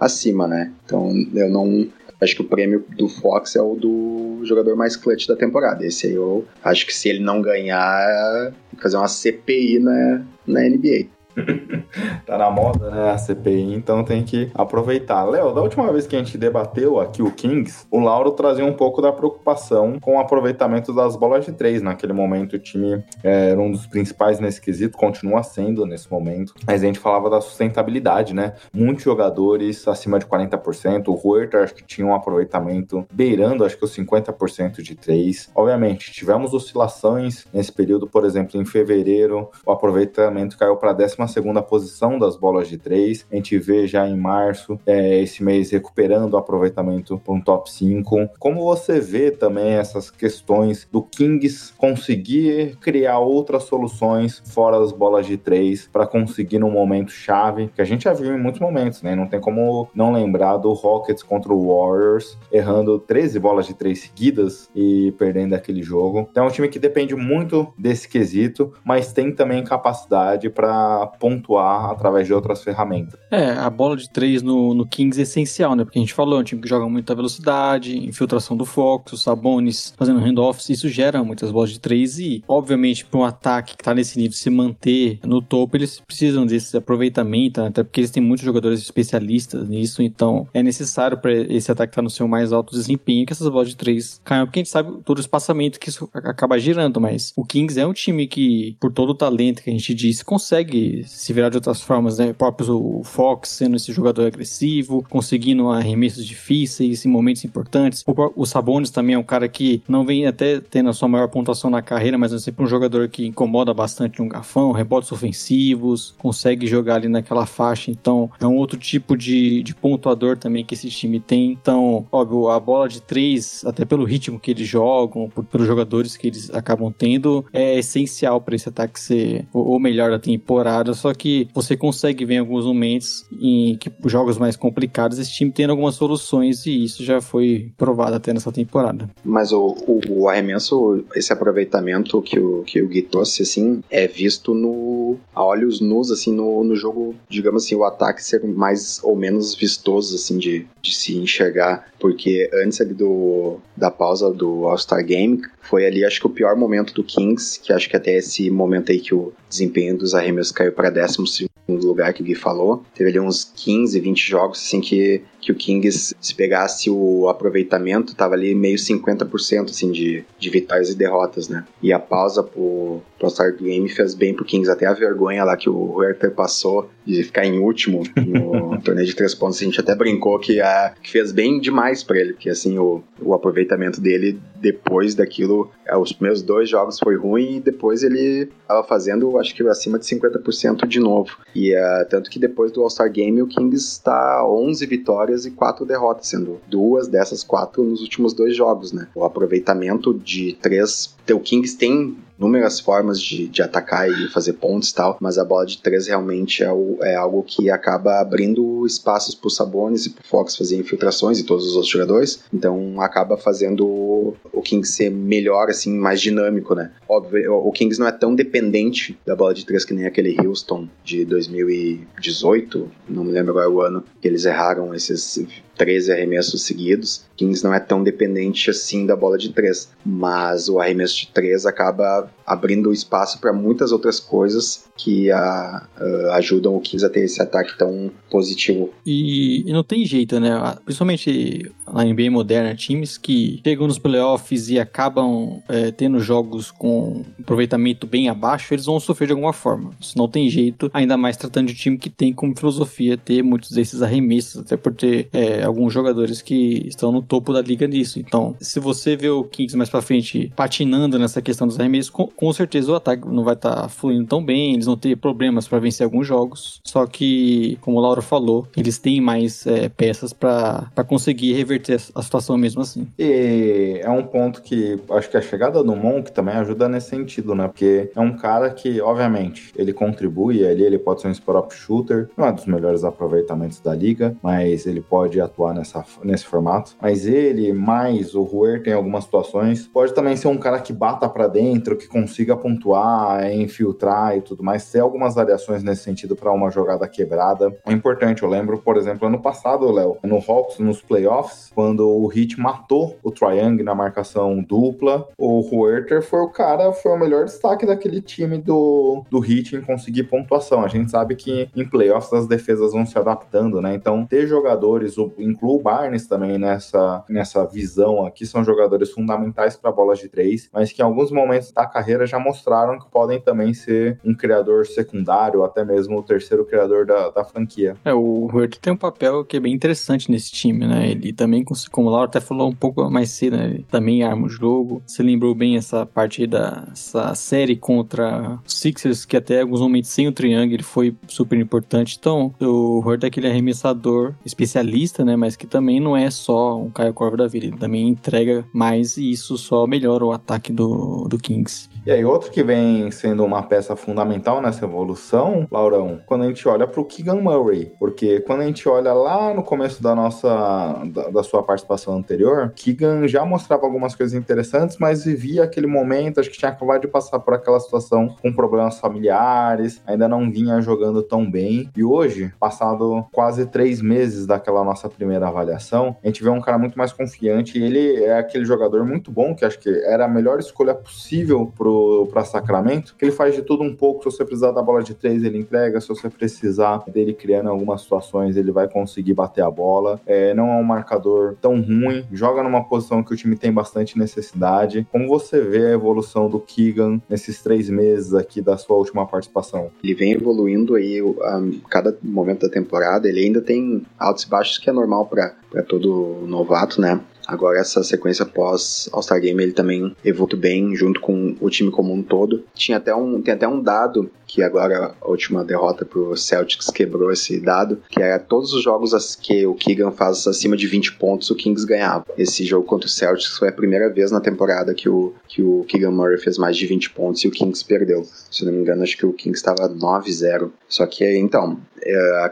acima, 0.00 0.48
né? 0.48 0.72
Então 0.84 1.12
eu 1.32 1.48
não. 1.48 1.88
Acho 2.20 2.34
que 2.34 2.42
o 2.42 2.48
prêmio 2.48 2.84
do 2.96 3.08
Fox 3.08 3.54
é 3.54 3.62
o 3.62 3.76
do 3.76 4.40
jogador 4.42 4.74
mais 4.74 4.96
clutch 4.96 5.28
da 5.28 5.36
temporada. 5.36 5.86
Esse 5.86 6.08
aí 6.08 6.14
eu 6.14 6.44
acho 6.64 6.84
que 6.84 6.92
se 6.92 7.08
ele 7.08 7.20
não 7.20 7.40
ganhar, 7.40 8.52
fazer 8.82 8.96
uma 8.96 9.06
CPI 9.06 9.78
na, 9.78 10.24
na 10.44 10.68
NBA. 10.68 11.06
tá 12.26 12.38
na 12.38 12.50
moda, 12.50 12.90
né, 12.90 13.10
a 13.10 13.18
CPI, 13.18 13.74
então 13.74 14.04
tem 14.04 14.22
que 14.22 14.50
aproveitar. 14.54 15.24
Léo, 15.24 15.54
da 15.54 15.62
última 15.62 15.90
vez 15.92 16.06
que 16.06 16.16
a 16.16 16.18
gente 16.18 16.36
debateu 16.36 17.00
aqui 17.00 17.22
o 17.22 17.30
Kings, 17.30 17.86
o 17.90 18.00
Lauro 18.00 18.32
trazia 18.32 18.64
um 18.64 18.72
pouco 18.72 19.00
da 19.00 19.12
preocupação 19.12 19.98
com 20.00 20.16
o 20.16 20.20
aproveitamento 20.20 20.92
das 20.92 21.16
bolas 21.16 21.44
de 21.44 21.52
três. 21.52 21.82
Naquele 21.82 22.12
momento 22.12 22.54
o 22.54 22.58
time 22.58 23.02
era 23.22 23.60
um 23.60 23.70
dos 23.70 23.86
principais 23.86 24.40
nesse 24.40 24.60
quesito, 24.60 24.96
continua 24.96 25.42
sendo 25.42 25.86
nesse 25.86 26.10
momento, 26.10 26.54
mas 26.66 26.82
a 26.82 26.86
gente 26.86 26.98
falava 26.98 27.30
da 27.30 27.40
sustentabilidade, 27.40 28.34
né? 28.34 28.54
Muitos 28.72 29.04
jogadores 29.04 29.86
acima 29.86 30.18
de 30.18 30.26
40%, 30.26 31.08
o 31.08 31.28
Huerta 31.28 31.58
acho 31.58 31.74
que 31.74 31.84
tinha 31.84 32.06
um 32.06 32.14
aproveitamento 32.14 33.06
beirando, 33.12 33.64
acho 33.64 33.76
que 33.76 33.84
os 33.84 33.96
50% 33.96 34.82
de 34.82 34.94
três. 34.94 35.50
Obviamente, 35.54 36.12
tivemos 36.12 36.54
oscilações 36.54 37.46
nesse 37.52 37.72
período, 37.72 38.06
por 38.06 38.24
exemplo, 38.24 38.60
em 38.60 38.64
fevereiro, 38.64 39.50
o 39.64 39.72
aproveitamento 39.72 40.56
caiu 40.56 40.76
para 40.76 40.92
12 41.28 41.38
segunda 41.38 41.62
posição 41.62 42.18
das 42.18 42.36
bolas 42.36 42.68
de 42.68 42.76
três. 42.76 43.26
A 43.30 43.36
gente 43.36 43.56
vê 43.58 43.86
já 43.86 44.08
em 44.08 44.16
março, 44.16 44.78
é, 44.84 45.20
esse 45.20 45.42
mês, 45.42 45.70
recuperando 45.70 46.34
o 46.34 46.36
aproveitamento 46.36 47.18
para 47.18 47.32
um 47.32 47.40
top 47.40 47.70
5. 47.70 48.30
Como 48.38 48.64
você 48.64 48.98
vê 48.98 49.30
também 49.30 49.74
essas 49.74 50.10
questões 50.10 50.88
do 50.90 51.02
Kings 51.02 51.72
conseguir 51.76 52.76
criar 52.80 53.18
outras 53.18 53.64
soluções 53.64 54.42
fora 54.46 54.80
das 54.80 54.90
bolas 54.90 55.26
de 55.26 55.36
três 55.36 55.88
para 55.92 56.06
conseguir 56.06 56.58
no 56.58 56.70
momento 56.70 57.12
chave, 57.12 57.70
que 57.74 57.80
a 57.80 57.84
gente 57.84 58.04
já 58.04 58.12
viu 58.12 58.34
em 58.34 58.40
muitos 58.40 58.60
momentos, 58.60 59.02
né? 59.02 59.14
Não 59.14 59.28
tem 59.28 59.40
como 59.40 59.88
não 59.94 60.12
lembrar 60.12 60.56
do 60.56 60.72
Rockets 60.72 61.22
contra 61.22 61.52
o 61.52 61.68
Warriors, 61.68 62.36
errando 62.50 62.98
13 62.98 63.38
bolas 63.38 63.66
de 63.66 63.74
três 63.74 64.00
seguidas 64.00 64.68
e 64.74 65.12
perdendo 65.18 65.54
aquele 65.54 65.82
jogo. 65.82 66.26
Então 66.30 66.44
é 66.44 66.46
um 66.48 66.50
time 66.50 66.68
que 66.68 66.78
depende 66.78 67.14
muito 67.14 67.72
desse 67.78 68.08
quesito, 68.08 68.72
mas 68.84 69.12
tem 69.12 69.32
também 69.32 69.62
capacidade 69.62 70.50
para 70.50 71.06
pontuar 71.18 71.90
através 71.90 72.26
de 72.26 72.34
outras 72.34 72.62
ferramentas. 72.62 73.18
É, 73.30 73.50
a 73.50 73.68
bola 73.68 73.96
de 73.96 74.08
três 74.08 74.42
no, 74.42 74.74
no 74.74 74.86
Kings 74.86 75.18
é 75.18 75.22
essencial, 75.22 75.74
né? 75.74 75.84
Porque 75.84 75.98
a 75.98 76.02
gente 76.02 76.14
falou, 76.14 76.38
é 76.38 76.40
um 76.40 76.44
time 76.44 76.60
que 76.60 76.68
joga 76.68 76.88
muita 76.88 77.14
velocidade, 77.14 77.96
infiltração 77.98 78.56
do 78.56 78.64
Fox, 78.64 79.12
os 79.12 79.22
Sabonis 79.22 79.94
fazendo 79.96 80.20
handoffs, 80.20 80.68
isso 80.68 80.88
gera 80.88 81.22
muitas 81.22 81.50
bolas 81.50 81.70
de 81.70 81.80
três 81.80 82.18
e, 82.18 82.42
obviamente, 82.46 83.04
para 83.04 83.20
um 83.20 83.24
ataque 83.24 83.76
que 83.76 83.84
tá 83.84 83.94
nesse 83.94 84.18
nível 84.18 84.36
se 84.36 84.50
manter 84.50 85.18
no 85.24 85.42
topo, 85.42 85.76
eles 85.76 86.00
precisam 86.00 86.46
desse 86.46 86.76
aproveitamento, 86.76 87.60
né? 87.60 87.68
até 87.68 87.82
porque 87.82 88.00
eles 88.00 88.10
têm 88.10 88.22
muitos 88.22 88.44
jogadores 88.44 88.80
especialistas 88.80 89.68
nisso, 89.68 90.02
então 90.02 90.46
é 90.54 90.62
necessário 90.62 91.18
para 91.18 91.32
esse 91.32 91.70
ataque 91.70 91.90
estar 91.90 92.00
tá 92.00 92.04
no 92.04 92.10
seu 92.10 92.26
mais 92.28 92.52
alto 92.52 92.72
desempenho 92.72 93.26
que 93.26 93.32
essas 93.32 93.48
bolas 93.48 93.68
de 93.68 93.76
três 93.76 94.20
caiam, 94.24 94.46
porque 94.46 94.60
a 94.60 94.62
gente 94.62 94.70
sabe 94.70 94.98
todo 95.04 95.18
o 95.18 95.20
espaçamento 95.20 95.78
que 95.78 95.88
isso 95.88 96.08
acaba 96.12 96.58
girando, 96.58 97.00
mas 97.00 97.32
o 97.36 97.44
Kings 97.44 97.78
é 97.78 97.86
um 97.86 97.92
time 97.92 98.26
que, 98.26 98.76
por 98.80 98.92
todo 98.92 99.10
o 99.10 99.14
talento 99.14 99.62
que 99.62 99.70
a 99.70 99.72
gente 99.72 99.94
disse, 99.94 100.24
consegue 100.24 100.97
se 101.06 101.32
virar 101.32 101.48
de 101.48 101.56
outras 101.56 101.80
formas, 101.80 102.18
né? 102.18 102.30
O 102.30 102.34
próprio 102.34 103.02
Fox 103.04 103.50
sendo 103.50 103.76
esse 103.76 103.92
jogador 103.92 104.26
agressivo, 104.26 105.04
conseguindo 105.08 105.68
arremessos 105.70 106.24
difíceis 106.24 107.04
em 107.04 107.08
momentos 107.08 107.44
importantes. 107.44 108.04
O, 108.06 108.42
o 108.42 108.46
Sabonis 108.46 108.90
também 108.90 109.14
é 109.14 109.18
um 109.18 109.22
cara 109.22 109.48
que 109.48 109.82
não 109.88 110.04
vem 110.04 110.26
até 110.26 110.60
tendo 110.60 110.90
a 110.90 110.92
sua 110.92 111.08
maior 111.08 111.28
pontuação 111.28 111.70
na 111.70 111.82
carreira, 111.82 112.18
mas 112.18 112.32
é 112.32 112.38
sempre 112.38 112.64
um 112.64 112.66
jogador 112.66 113.08
que 113.08 113.26
incomoda 113.26 113.72
bastante 113.74 114.22
um 114.22 114.28
garfão, 114.28 114.72
rebotes 114.72 115.12
ofensivos, 115.12 116.14
consegue 116.18 116.66
jogar 116.66 116.96
ali 116.96 117.08
naquela 117.08 117.46
faixa. 117.46 117.90
Então, 117.90 118.30
é 118.40 118.46
um 118.46 118.56
outro 118.56 118.78
tipo 118.78 119.16
de, 119.16 119.62
de 119.62 119.74
pontuador 119.74 120.36
também 120.36 120.64
que 120.64 120.74
esse 120.74 120.88
time 120.88 121.20
tem. 121.20 121.52
Então, 121.52 122.06
óbvio, 122.10 122.48
a 122.48 122.60
bola 122.60 122.88
de 122.88 123.00
três, 123.00 123.64
até 123.64 123.84
pelo 123.84 124.04
ritmo 124.04 124.38
que 124.38 124.50
eles 124.50 124.66
jogam, 124.66 125.28
por, 125.28 125.44
pelos 125.44 125.66
jogadores 125.66 126.16
que 126.16 126.28
eles 126.28 126.50
acabam 126.50 126.92
tendo, 126.96 127.44
é 127.52 127.78
essencial 127.78 128.40
para 128.40 128.54
esse 128.54 128.68
ataque 128.68 129.00
ser 129.00 129.46
o, 129.52 129.76
o 129.76 129.78
melhor 129.78 130.10
da 130.10 130.18
temporada. 130.18 130.87
Só 130.94 131.12
que 131.14 131.48
você 131.54 131.76
consegue 131.76 132.24
ver 132.24 132.34
em 132.34 132.38
alguns 132.38 132.64
momentos 132.64 133.26
em 133.32 133.76
que 133.76 133.90
jogos 134.06 134.38
mais 134.38 134.56
complicados 134.56 135.18
esse 135.18 135.32
time 135.32 135.50
tem 135.50 135.66
algumas 135.66 135.94
soluções 135.94 136.66
e 136.66 136.84
isso 136.84 137.04
já 137.04 137.20
foi 137.20 137.72
provado 137.76 138.16
até 138.16 138.32
nessa 138.32 138.52
temporada. 138.52 139.08
Mas 139.24 139.52
o, 139.52 139.76
o, 139.86 140.00
o 140.08 140.28
arremesso, 140.28 141.04
esse 141.14 141.32
aproveitamento 141.32 142.20
que 142.22 142.38
o, 142.38 142.62
que 142.62 142.82
o 142.82 142.88
Gui 142.88 143.02
trouxe, 143.02 143.42
assim, 143.42 143.82
é 143.90 144.06
visto 144.06 144.54
no 144.54 145.16
a 145.34 145.44
olhos 145.44 145.80
nus, 145.80 146.10
assim, 146.10 146.32
no, 146.32 146.64
no 146.64 146.74
jogo, 146.74 147.14
digamos 147.28 147.64
assim, 147.64 147.74
o 147.74 147.84
ataque 147.84 148.22
ser 148.22 148.44
mais 148.44 149.00
ou 149.02 149.16
menos 149.16 149.54
vistoso, 149.54 150.14
assim, 150.14 150.38
de, 150.38 150.66
de 150.82 150.94
se 150.94 151.16
enxergar, 151.16 151.86
porque 152.00 152.50
antes 152.52 152.80
ali 152.80 152.94
do, 152.94 153.58
da 153.76 153.90
pausa 153.90 154.30
do 154.32 154.66
All-Star 154.66 155.04
Game, 155.04 155.42
foi 155.68 155.86
ali, 155.86 156.04
acho 156.04 156.20
que 156.20 156.26
o 156.26 156.30
pior 156.30 156.56
momento 156.56 156.94
do 156.94 157.04
Kings, 157.04 157.60
que 157.60 157.72
acho 157.72 157.90
que 157.90 157.96
até 157.96 158.16
esse 158.16 158.50
momento 158.50 158.90
aí 158.90 158.98
que 158.98 159.14
o 159.14 159.32
desempenho 159.48 159.96
dos 159.98 160.14
arremessos 160.14 160.50
caiu 160.50 160.72
para 160.78 160.90
12 160.90 161.48
lugar 161.66 162.14
que 162.14 162.22
o 162.22 162.24
Gui 162.24 162.36
falou. 162.36 162.84
Teve 162.94 163.10
ali 163.10 163.18
uns 163.18 163.42
15, 163.42 163.98
20 163.98 164.30
jogos 164.30 164.58
assim 164.64 164.80
que, 164.80 165.24
que 165.48 165.52
o 165.52 165.54
Kings, 165.54 166.14
se 166.20 166.34
pegasse 166.34 166.90
o 166.90 167.28
aproveitamento, 167.28 168.14
tava 168.14 168.34
ali 168.34 168.54
meio 168.54 168.76
50% 168.76 169.70
assim, 169.70 169.90
de, 169.90 170.24
de 170.38 170.50
vitórias 170.50 170.90
e 170.90 170.94
derrotas, 170.94 171.48
né? 171.48 171.64
E 171.82 171.92
a 171.92 171.98
pausa 171.98 172.42
pro, 172.42 173.00
pro 173.16 173.26
All-Star 173.26 173.56
Game 173.56 173.88
fez 173.88 174.14
bem 174.14 174.34
pro 174.34 174.44
Kings. 174.44 174.70
Até 174.70 174.86
a 174.86 174.92
vergonha 174.92 175.44
lá 175.44 175.56
que 175.56 175.70
o 175.70 175.96
Huerta 175.96 176.30
passou 176.30 176.90
de 177.06 177.22
ficar 177.24 177.46
em 177.46 177.58
último 177.58 178.02
no 178.16 178.78
torneio 178.84 179.06
de 179.06 179.14
três 179.14 179.34
pontos, 179.34 179.60
a 179.60 179.64
gente 179.64 179.80
até 179.80 179.94
brincou 179.94 180.38
que, 180.38 180.60
a, 180.60 180.94
que 181.02 181.10
fez 181.10 181.32
bem 181.32 181.58
demais 181.58 182.02
para 182.02 182.18
ele, 182.18 182.34
porque 182.34 182.50
assim, 182.50 182.78
o, 182.78 183.02
o 183.20 183.32
aproveitamento 183.32 184.00
dele 184.00 184.38
depois 184.56 185.14
daquilo, 185.14 185.70
é, 185.86 185.96
os 185.96 186.12
primeiros 186.12 186.42
dois 186.42 186.68
jogos 186.68 186.98
foi 186.98 187.16
ruim 187.16 187.56
e 187.56 187.60
depois 187.60 188.02
ele 188.02 188.50
tava 188.66 188.82
fazendo, 188.84 189.38
acho 189.38 189.54
que 189.54 189.62
acima 189.68 189.98
de 189.98 190.04
50% 190.04 190.86
de 190.86 191.00
novo. 191.00 191.36
E 191.54 191.74
uh, 191.74 192.08
tanto 192.10 192.28
que 192.28 192.38
depois 192.38 192.72
do 192.72 192.82
All-Star 192.82 193.10
Game 193.10 193.40
o 193.40 193.46
Kings 193.46 193.86
está 193.92 194.46
11 194.46 194.84
vitórias 194.86 195.37
e 195.44 195.50
4 195.50 195.84
derrotas, 195.84 196.28
sendo 196.28 196.60
duas 196.66 197.08
dessas 197.08 197.42
quatro 197.42 197.82
nos 197.82 198.00
últimos 198.00 198.32
dois 198.32 198.56
jogos, 198.56 198.92
né? 198.92 199.08
O 199.14 199.24
aproveitamento 199.24 200.14
de 200.14 200.54
três. 200.60 201.14
O 201.32 201.40
Kings 201.40 201.76
tem 201.76 202.16
inúmeras 202.38 202.78
formas 202.78 203.20
de, 203.20 203.48
de 203.48 203.62
atacar 203.62 204.08
e 204.08 204.28
fazer 204.28 204.54
pontos 204.54 204.90
e 204.90 204.94
tal, 204.94 205.18
mas 205.20 205.38
a 205.38 205.44
bola 205.44 205.66
de 205.66 205.78
três 205.78 206.06
realmente 206.06 206.62
é, 206.62 206.72
o, 206.72 206.98
é 207.02 207.14
algo 207.14 207.42
que 207.42 207.70
acaba 207.70 208.20
abrindo 208.20 208.86
espaços 208.86 209.34
pro 209.34 209.50
Sabonis 209.50 210.06
e 210.06 210.10
pro 210.10 210.24
Fox 210.24 210.56
fazer 210.56 210.76
infiltrações 210.76 211.38
e 211.38 211.44
todos 211.44 211.66
os 211.66 211.74
outros 211.74 211.90
jogadores, 211.90 212.44
então 212.52 213.00
acaba 213.00 213.36
fazendo 213.36 214.34
o 214.52 214.62
Kings 214.62 214.92
ser 214.92 215.10
melhor, 215.10 215.68
assim, 215.68 215.96
mais 215.96 216.20
dinâmico, 216.20 216.74
né? 216.74 216.92
Óbvio, 217.08 217.54
o 217.54 217.72
Kings 217.72 217.98
não 217.98 218.06
é 218.06 218.12
tão 218.12 218.34
dependente 218.34 219.18
da 219.26 219.34
bola 219.34 219.52
de 219.52 219.66
três 219.66 219.84
que 219.84 219.94
nem 219.94 220.06
aquele 220.06 220.36
Houston 220.40 220.88
de 221.04 221.24
2018, 221.24 222.90
não 223.08 223.24
me 223.24 223.32
lembro 223.32 223.52
agora 223.52 223.70
o 223.70 223.80
ano, 223.80 224.04
que 224.20 224.28
eles 224.28 224.44
erraram 224.44 224.94
esses 224.94 225.38
13 225.78 226.12
arremessos 226.12 226.62
seguidos. 226.62 227.24
Kings 227.36 227.64
não 227.64 227.72
é 227.72 227.80
tão 227.80 228.02
dependente 228.02 228.68
assim 228.68 229.06
da 229.06 229.16
bola 229.16 229.38
de 229.38 229.50
três, 229.50 229.88
mas 230.04 230.68
o 230.68 230.80
arremesso 230.80 231.16
de 231.16 231.28
três 231.28 231.64
acaba 231.64 232.30
abrindo 232.48 232.92
espaço 232.92 233.38
para 233.40 233.52
muitas 233.52 233.92
outras 233.92 234.18
coisas 234.18 234.88
que 234.96 235.30
a, 235.30 235.86
uh, 236.00 236.30
ajudam 236.32 236.74
o 236.74 236.80
Kings 236.80 237.04
a 237.04 237.08
ter 237.08 237.20
esse 237.20 237.40
ataque 237.40 237.78
tão 237.78 238.10
positivo. 238.30 238.90
E, 239.06 239.68
e, 239.68 239.72
não 239.72 239.84
tem 239.84 240.04
jeito, 240.04 240.40
né? 240.40 240.50
Principalmente 240.84 241.70
na 241.92 242.04
NBA 242.04 242.30
moderna, 242.30 242.74
times 242.74 243.16
que 243.16 243.60
chegam 243.64 243.86
nos 243.86 243.98
playoffs 243.98 244.68
e 244.68 244.78
acabam 244.78 245.62
é, 245.68 245.90
tendo 245.90 246.18
jogos 246.20 246.70
com 246.70 247.24
aproveitamento 247.40 248.06
bem 248.06 248.28
abaixo, 248.28 248.74
eles 248.74 248.86
vão 248.86 248.98
sofrer 248.98 249.26
de 249.26 249.32
alguma 249.32 249.52
forma. 249.52 249.90
Isso 250.00 250.18
não 250.18 250.28
tem 250.28 250.50
jeito, 250.50 250.90
ainda 250.92 251.16
mais 251.16 251.36
tratando 251.36 251.68
de 251.68 251.74
time 251.74 251.96
que 251.96 252.10
tem 252.10 252.32
como 252.32 252.56
filosofia 252.56 253.16
ter 253.16 253.42
muitos 253.42 253.70
desses 253.70 254.02
arremessos, 254.02 254.62
até 254.62 254.76
por 254.76 254.92
ter 254.94 255.28
é, 255.32 255.62
alguns 255.62 255.92
jogadores 255.92 256.42
que 256.42 256.86
estão 256.86 257.12
no 257.12 257.22
topo 257.22 257.52
da 257.52 257.62
liga 257.62 257.86
nisso. 257.86 258.18
Então, 258.18 258.56
se 258.60 258.80
você 258.80 259.16
vê 259.16 259.28
o 259.28 259.44
Kings 259.44 259.76
mais 259.76 259.88
pra 259.88 260.02
frente 260.02 260.52
patinando 260.56 261.18
nessa 261.18 261.40
questão 261.40 261.66
dos 261.66 261.78
arremessos, 261.78 262.10
com, 262.38 262.52
certeza 262.52 262.92
o 262.92 262.94
ataque 262.94 263.26
não 263.26 263.42
vai 263.42 263.54
estar 263.54 263.82
tá 263.82 263.88
fluindo 263.88 264.26
tão 264.26 264.44
bem, 264.44 264.74
eles 264.74 264.86
vão 264.86 264.96
ter 264.96 265.16
problemas 265.16 265.66
para 265.66 265.80
vencer 265.80 266.04
alguns 266.04 266.26
jogos. 266.26 266.80
Só 266.84 267.04
que, 267.06 267.76
como 267.80 267.98
o 267.98 268.00
Laura 268.00 268.22
falou, 268.22 268.68
eles 268.76 268.98
têm 268.98 269.20
mais 269.20 269.66
é, 269.66 269.88
peças 269.88 270.32
para 270.32 271.04
conseguir 271.06 271.52
reverter 271.52 272.00
a 272.14 272.22
situação 272.22 272.56
mesmo 272.56 272.82
assim. 272.82 273.08
E 273.18 274.00
é 274.02 274.10
um 274.10 274.22
ponto 274.22 274.62
que 274.62 274.98
acho 275.10 275.28
que 275.28 275.36
a 275.36 275.40
chegada 275.40 275.82
do 275.82 275.96
Monk 275.96 276.30
também 276.30 276.54
ajuda 276.54 276.88
nesse 276.88 277.10
sentido, 277.10 277.54
né? 277.54 277.66
Porque 277.66 278.10
é 278.14 278.20
um 278.20 278.36
cara 278.36 278.70
que, 278.70 279.00
obviamente, 279.00 279.72
ele 279.76 279.92
contribui 279.92 280.64
ali, 280.64 280.84
ele 280.84 280.98
pode 280.98 281.20
ser 281.20 281.28
um 281.28 281.32
spot-up 281.32 281.74
shooter, 281.74 282.28
não 282.36 282.46
é 282.46 282.52
dos 282.52 282.66
melhores 282.66 283.04
aproveitamentos 283.04 283.80
da 283.80 283.94
liga, 283.94 284.36
mas 284.42 284.86
ele 284.86 285.00
pode 285.00 285.40
atuar 285.40 285.74
nessa, 285.74 286.04
nesse 286.22 286.44
formato. 286.44 286.96
Mas 287.00 287.26
ele, 287.26 287.72
mais 287.72 288.34
o 288.34 288.42
Ruer, 288.42 288.82
tem 288.82 288.92
algumas 288.92 289.24
situações, 289.24 289.88
pode 289.88 290.14
também 290.14 290.36
ser 290.36 290.48
um 290.48 290.56
cara 290.56 290.80
que 290.80 290.92
bata 290.92 291.28
para 291.28 291.48
dentro, 291.48 291.96
que 291.96 292.06
consiga 292.28 292.54
pontuar, 292.54 293.50
infiltrar 293.50 294.36
e 294.36 294.42
tudo 294.42 294.62
mais, 294.62 294.90
ter 294.90 295.00
algumas 295.00 295.34
variações 295.34 295.82
nesse 295.82 296.02
sentido 296.02 296.36
para 296.36 296.52
uma 296.52 296.70
jogada 296.70 297.08
quebrada. 297.08 297.74
É 297.86 297.92
importante, 297.92 298.42
eu 298.42 298.48
lembro, 298.48 298.78
por 298.78 298.98
exemplo, 298.98 299.26
ano 299.26 299.40
passado, 299.40 299.90
Léo, 299.90 300.18
no 300.22 300.36
Hawks, 300.36 300.78
nos 300.78 301.00
playoffs, 301.00 301.72
quando 301.74 302.06
o 302.06 302.30
Heat 302.30 302.60
matou 302.60 303.16
o 303.22 303.30
Triangle 303.30 303.82
na 303.82 303.94
marcação 303.94 304.62
dupla, 304.62 305.26
o 305.38 305.60
Huerter 305.60 306.22
foi 306.22 306.40
o 306.40 306.50
cara, 306.50 306.92
foi 306.92 307.12
o 307.12 307.18
melhor 307.18 307.46
destaque 307.46 307.86
daquele 307.86 308.20
time 308.20 308.58
do, 308.58 309.24
do 309.30 309.42
Heat 309.42 309.76
em 309.76 309.80
conseguir 309.80 310.24
pontuação. 310.24 310.84
A 310.84 310.88
gente 310.88 311.10
sabe 311.10 311.34
que 311.34 311.70
em 311.74 311.88
playoffs 311.88 312.32
as 312.32 312.46
defesas 312.46 312.92
vão 312.92 313.06
se 313.06 313.18
adaptando, 313.18 313.80
né? 313.80 313.94
Então, 313.94 314.26
ter 314.26 314.46
jogadores, 314.46 315.16
incluo 315.38 315.78
o 315.78 315.82
Barnes 315.82 316.26
também 316.26 316.58
nessa, 316.58 317.24
nessa 317.28 317.64
visão 317.64 318.26
aqui, 318.26 318.44
são 318.44 318.62
jogadores 318.62 319.10
fundamentais 319.12 319.76
para 319.76 319.90
bolas 319.90 320.18
de 320.18 320.28
três, 320.28 320.68
mas 320.72 320.92
que 320.92 321.00
em 321.00 321.04
alguns 321.04 321.30
momentos 321.30 321.72
da 321.72 321.86
carreira 321.86 322.17
já 322.26 322.38
mostraram 322.38 322.98
que 322.98 323.10
podem 323.10 323.40
também 323.40 323.72
ser 323.74 324.18
um 324.24 324.34
criador 324.34 324.86
secundário, 324.86 325.64
até 325.64 325.84
mesmo 325.84 326.18
o 326.18 326.22
terceiro 326.22 326.64
criador 326.64 327.06
da, 327.06 327.30
da 327.30 327.44
franquia. 327.44 327.96
É, 328.04 328.12
o 328.12 328.48
Huerta 328.52 328.78
tem 328.80 328.92
um 328.92 328.96
papel 328.96 329.44
que 329.44 329.56
é 329.56 329.60
bem 329.60 329.72
interessante 329.72 330.30
nesse 330.30 330.52
time, 330.52 330.86
né? 330.86 331.10
Ele 331.10 331.32
também 331.32 331.64
como 331.90 332.08
o 332.08 332.10
Laura 332.10 332.26
até 332.26 332.40
falou 332.40 332.68
um 332.68 332.74
pouco 332.74 333.08
mais 333.10 333.30
cedo, 333.30 333.56
né? 333.56 333.66
Ele 333.66 333.86
também 333.90 334.22
arma 334.22 334.46
o 334.46 334.48
jogo. 334.48 335.02
Você 335.06 335.22
lembrou 335.22 335.54
bem 335.54 335.76
essa 335.76 336.06
parte 336.06 336.42
aí 336.42 336.46
dessa 336.46 337.34
série 337.34 337.76
contra 337.76 338.58
Sixers, 338.66 339.24
que 339.24 339.36
até 339.36 339.60
alguns 339.60 339.80
momentos 339.80 340.10
sem 340.10 340.26
o 340.26 340.32
triângulo 340.32 340.74
ele 340.74 340.82
foi 340.82 341.14
super 341.26 341.58
importante. 341.58 342.16
Então, 342.18 342.54
o 342.60 343.00
Hurt 343.00 343.24
é 343.24 343.26
aquele 343.26 343.48
arremessador 343.48 344.34
especialista, 344.44 345.24
né? 345.24 345.36
Mas 345.36 345.56
que 345.56 345.66
também 345.66 346.00
não 346.00 346.16
é 346.16 346.30
só 346.30 346.78
um 346.78 346.90
Caio 346.90 347.14
Corvo 347.14 347.36
da 347.36 347.46
vida. 347.46 347.66
Ele 347.66 347.76
também 347.76 348.08
entrega 348.08 348.64
mais 348.72 349.16
e 349.16 349.30
isso 349.30 349.56
só 349.56 349.86
melhora 349.86 350.24
o 350.24 350.32
ataque 350.32 350.72
do, 350.72 351.26
do 351.28 351.38
Kings. 351.38 351.88
E 352.08 352.10
aí, 352.10 352.24
outro 352.24 352.50
que 352.50 352.62
vem 352.62 353.10
sendo 353.10 353.44
uma 353.44 353.62
peça 353.62 353.94
fundamental 353.94 354.62
nessa 354.62 354.86
evolução, 354.86 355.68
Laurão, 355.70 356.22
quando 356.24 356.44
a 356.44 356.46
gente 356.46 356.66
olha 356.66 356.86
para 356.86 357.02
o 357.02 357.04
Keegan 357.04 357.42
Murray, 357.42 357.92
porque 357.98 358.40
quando 358.40 358.62
a 358.62 358.64
gente 358.64 358.88
olha 358.88 359.12
lá 359.12 359.52
no 359.52 359.62
começo 359.62 360.02
da 360.02 360.14
nossa 360.14 361.02
da, 361.04 361.28
da, 361.28 361.42
sua 361.42 361.62
participação 361.62 362.16
anterior, 362.16 362.72
Keegan 362.74 363.28
já 363.28 363.44
mostrava 363.44 363.84
algumas 363.84 364.14
coisas 364.14 364.34
interessantes, 364.34 364.96
mas 364.98 365.26
vivia 365.26 365.64
aquele 365.64 365.86
momento, 365.86 366.40
acho 366.40 366.50
que 366.50 366.56
tinha 366.56 366.70
acabado 366.70 367.02
de 367.02 367.08
passar 367.08 367.40
por 367.40 367.52
aquela 367.52 367.78
situação 367.78 368.34
com 368.40 368.54
problemas 368.54 368.98
familiares, 368.98 370.02
ainda 370.06 370.26
não 370.26 370.50
vinha 370.50 370.80
jogando 370.80 371.22
tão 371.22 371.50
bem. 371.50 371.90
E 371.94 372.02
hoje, 372.02 372.50
passado 372.58 373.26
quase 373.34 373.66
três 373.66 374.00
meses 374.00 374.46
daquela 374.46 374.82
nossa 374.82 375.10
primeira 375.10 375.48
avaliação, 375.48 376.16
a 376.24 376.26
gente 376.26 376.42
vê 376.42 376.48
um 376.48 376.62
cara 376.62 376.78
muito 376.78 376.96
mais 376.96 377.12
confiante. 377.12 377.78
Ele 377.78 378.24
é 378.24 378.38
aquele 378.38 378.64
jogador 378.64 379.04
muito 379.04 379.30
bom 379.30 379.54
que 379.54 379.66
acho 379.66 379.78
que 379.78 379.90
era 380.06 380.24
a 380.24 380.28
melhor 380.28 380.58
escolha 380.58 380.94
possível 380.94 381.70
pro 381.76 381.87
para 382.30 382.44
Sacramento, 382.44 383.14
que 383.16 383.24
ele 383.24 383.32
faz 383.32 383.54
de 383.54 383.62
tudo 383.62 383.82
um 383.82 383.94
pouco. 383.94 384.22
Se 384.22 384.36
você 384.36 384.44
precisar 384.44 384.72
da 384.72 384.82
bola 384.82 385.02
de 385.02 385.14
três, 385.14 385.42
ele 385.44 385.58
entrega. 385.58 386.00
Se 386.00 386.08
você 386.08 386.28
precisar 386.28 387.04
dele 387.08 387.32
criando 387.32 387.68
algumas 387.68 388.02
situações, 388.02 388.56
ele 388.56 388.72
vai 388.72 388.88
conseguir 388.88 389.34
bater 389.34 389.62
a 389.62 389.70
bola. 389.70 390.20
É, 390.26 390.54
não 390.54 390.68
é 390.70 390.76
um 390.76 390.82
marcador 390.82 391.56
tão 391.60 391.80
ruim, 391.80 392.24
joga 392.32 392.62
numa 392.62 392.84
posição 392.84 393.22
que 393.22 393.32
o 393.32 393.36
time 393.36 393.56
tem 393.56 393.72
bastante 393.72 394.18
necessidade. 394.18 395.06
Como 395.10 395.28
você 395.28 395.60
vê 395.60 395.86
a 395.86 395.92
evolução 395.92 396.48
do 396.48 396.60
Keegan 396.60 397.20
nesses 397.28 397.62
três 397.62 397.88
meses 397.88 398.34
aqui 398.34 398.60
da 398.60 398.76
sua 398.76 398.96
última 398.96 399.26
participação? 399.26 399.90
Ele 400.02 400.14
vem 400.14 400.32
evoluindo 400.32 400.94
aí 400.94 401.20
a 401.42 401.60
cada 401.88 402.16
momento 402.22 402.66
da 402.66 402.72
temporada. 402.72 403.28
Ele 403.28 403.40
ainda 403.40 403.60
tem 403.60 404.02
altos 404.18 404.44
e 404.44 404.48
baixos 404.48 404.78
que 404.78 404.88
é 404.88 404.92
normal 404.92 405.26
para 405.26 405.82
todo 405.82 406.44
novato, 406.46 407.00
né? 407.00 407.20
Agora 407.48 407.80
essa 407.80 408.04
sequência 408.04 408.44
pós 408.44 409.08
All-Star 409.10 409.40
Game 409.40 409.62
ele 409.62 409.72
também 409.72 410.14
evoluiu 410.22 410.58
bem 410.58 410.94
junto 410.94 411.18
com 411.20 411.56
o 411.58 411.70
time 411.70 411.90
como 411.90 412.12
um 412.12 412.22
todo. 412.22 412.62
Tinha 412.74 412.98
até 412.98 413.14
um, 413.14 413.40
tem 413.40 413.54
até 413.54 413.66
um 413.66 413.82
dado 413.82 414.30
que 414.46 414.62
agora 414.62 415.14
a 415.20 415.28
última 415.28 415.64
derrota 415.64 416.04
pro 416.04 416.34
Celtics 416.36 416.90
quebrou 416.90 417.30
esse 417.30 417.60
dado, 417.60 418.02
que 418.08 418.20
era 418.20 418.38
todos 418.38 418.72
os 418.72 418.82
jogos 418.82 419.36
que 419.36 419.66
o 419.66 419.74
Keegan 419.74 420.10
faz 420.10 420.46
acima 420.46 420.76
de 420.76 420.86
20 420.86 421.14
pontos, 421.14 421.50
o 421.50 421.54
Kings 421.54 421.86
ganhava. 421.86 422.24
Esse 422.36 422.64
jogo 422.64 422.86
contra 422.86 423.06
o 423.06 423.10
Celtics 423.10 423.58
foi 423.58 423.68
a 423.68 423.72
primeira 423.72 424.08
vez 424.08 424.30
na 424.30 424.40
temporada 424.40 424.94
que 424.94 425.08
o, 425.08 425.34
que 425.46 425.62
o 425.62 425.84
Keegan 425.84 426.12
Murray 426.12 426.38
fez 426.38 426.56
mais 426.56 426.76
de 426.76 426.86
20 426.86 427.10
pontos 427.10 427.44
e 427.44 427.48
o 427.48 427.50
Kings 427.50 427.84
perdeu. 427.84 428.26
Se 428.50 428.64
não 428.64 428.72
me 428.72 428.78
engano, 428.78 429.02
acho 429.02 429.16
que 429.16 429.26
o 429.26 429.32
Kings 429.32 429.58
estava 429.58 429.88
9-0. 429.88 430.70
Só 430.88 431.06
que 431.06 431.24
então, 431.36 431.78
é, 432.02 432.44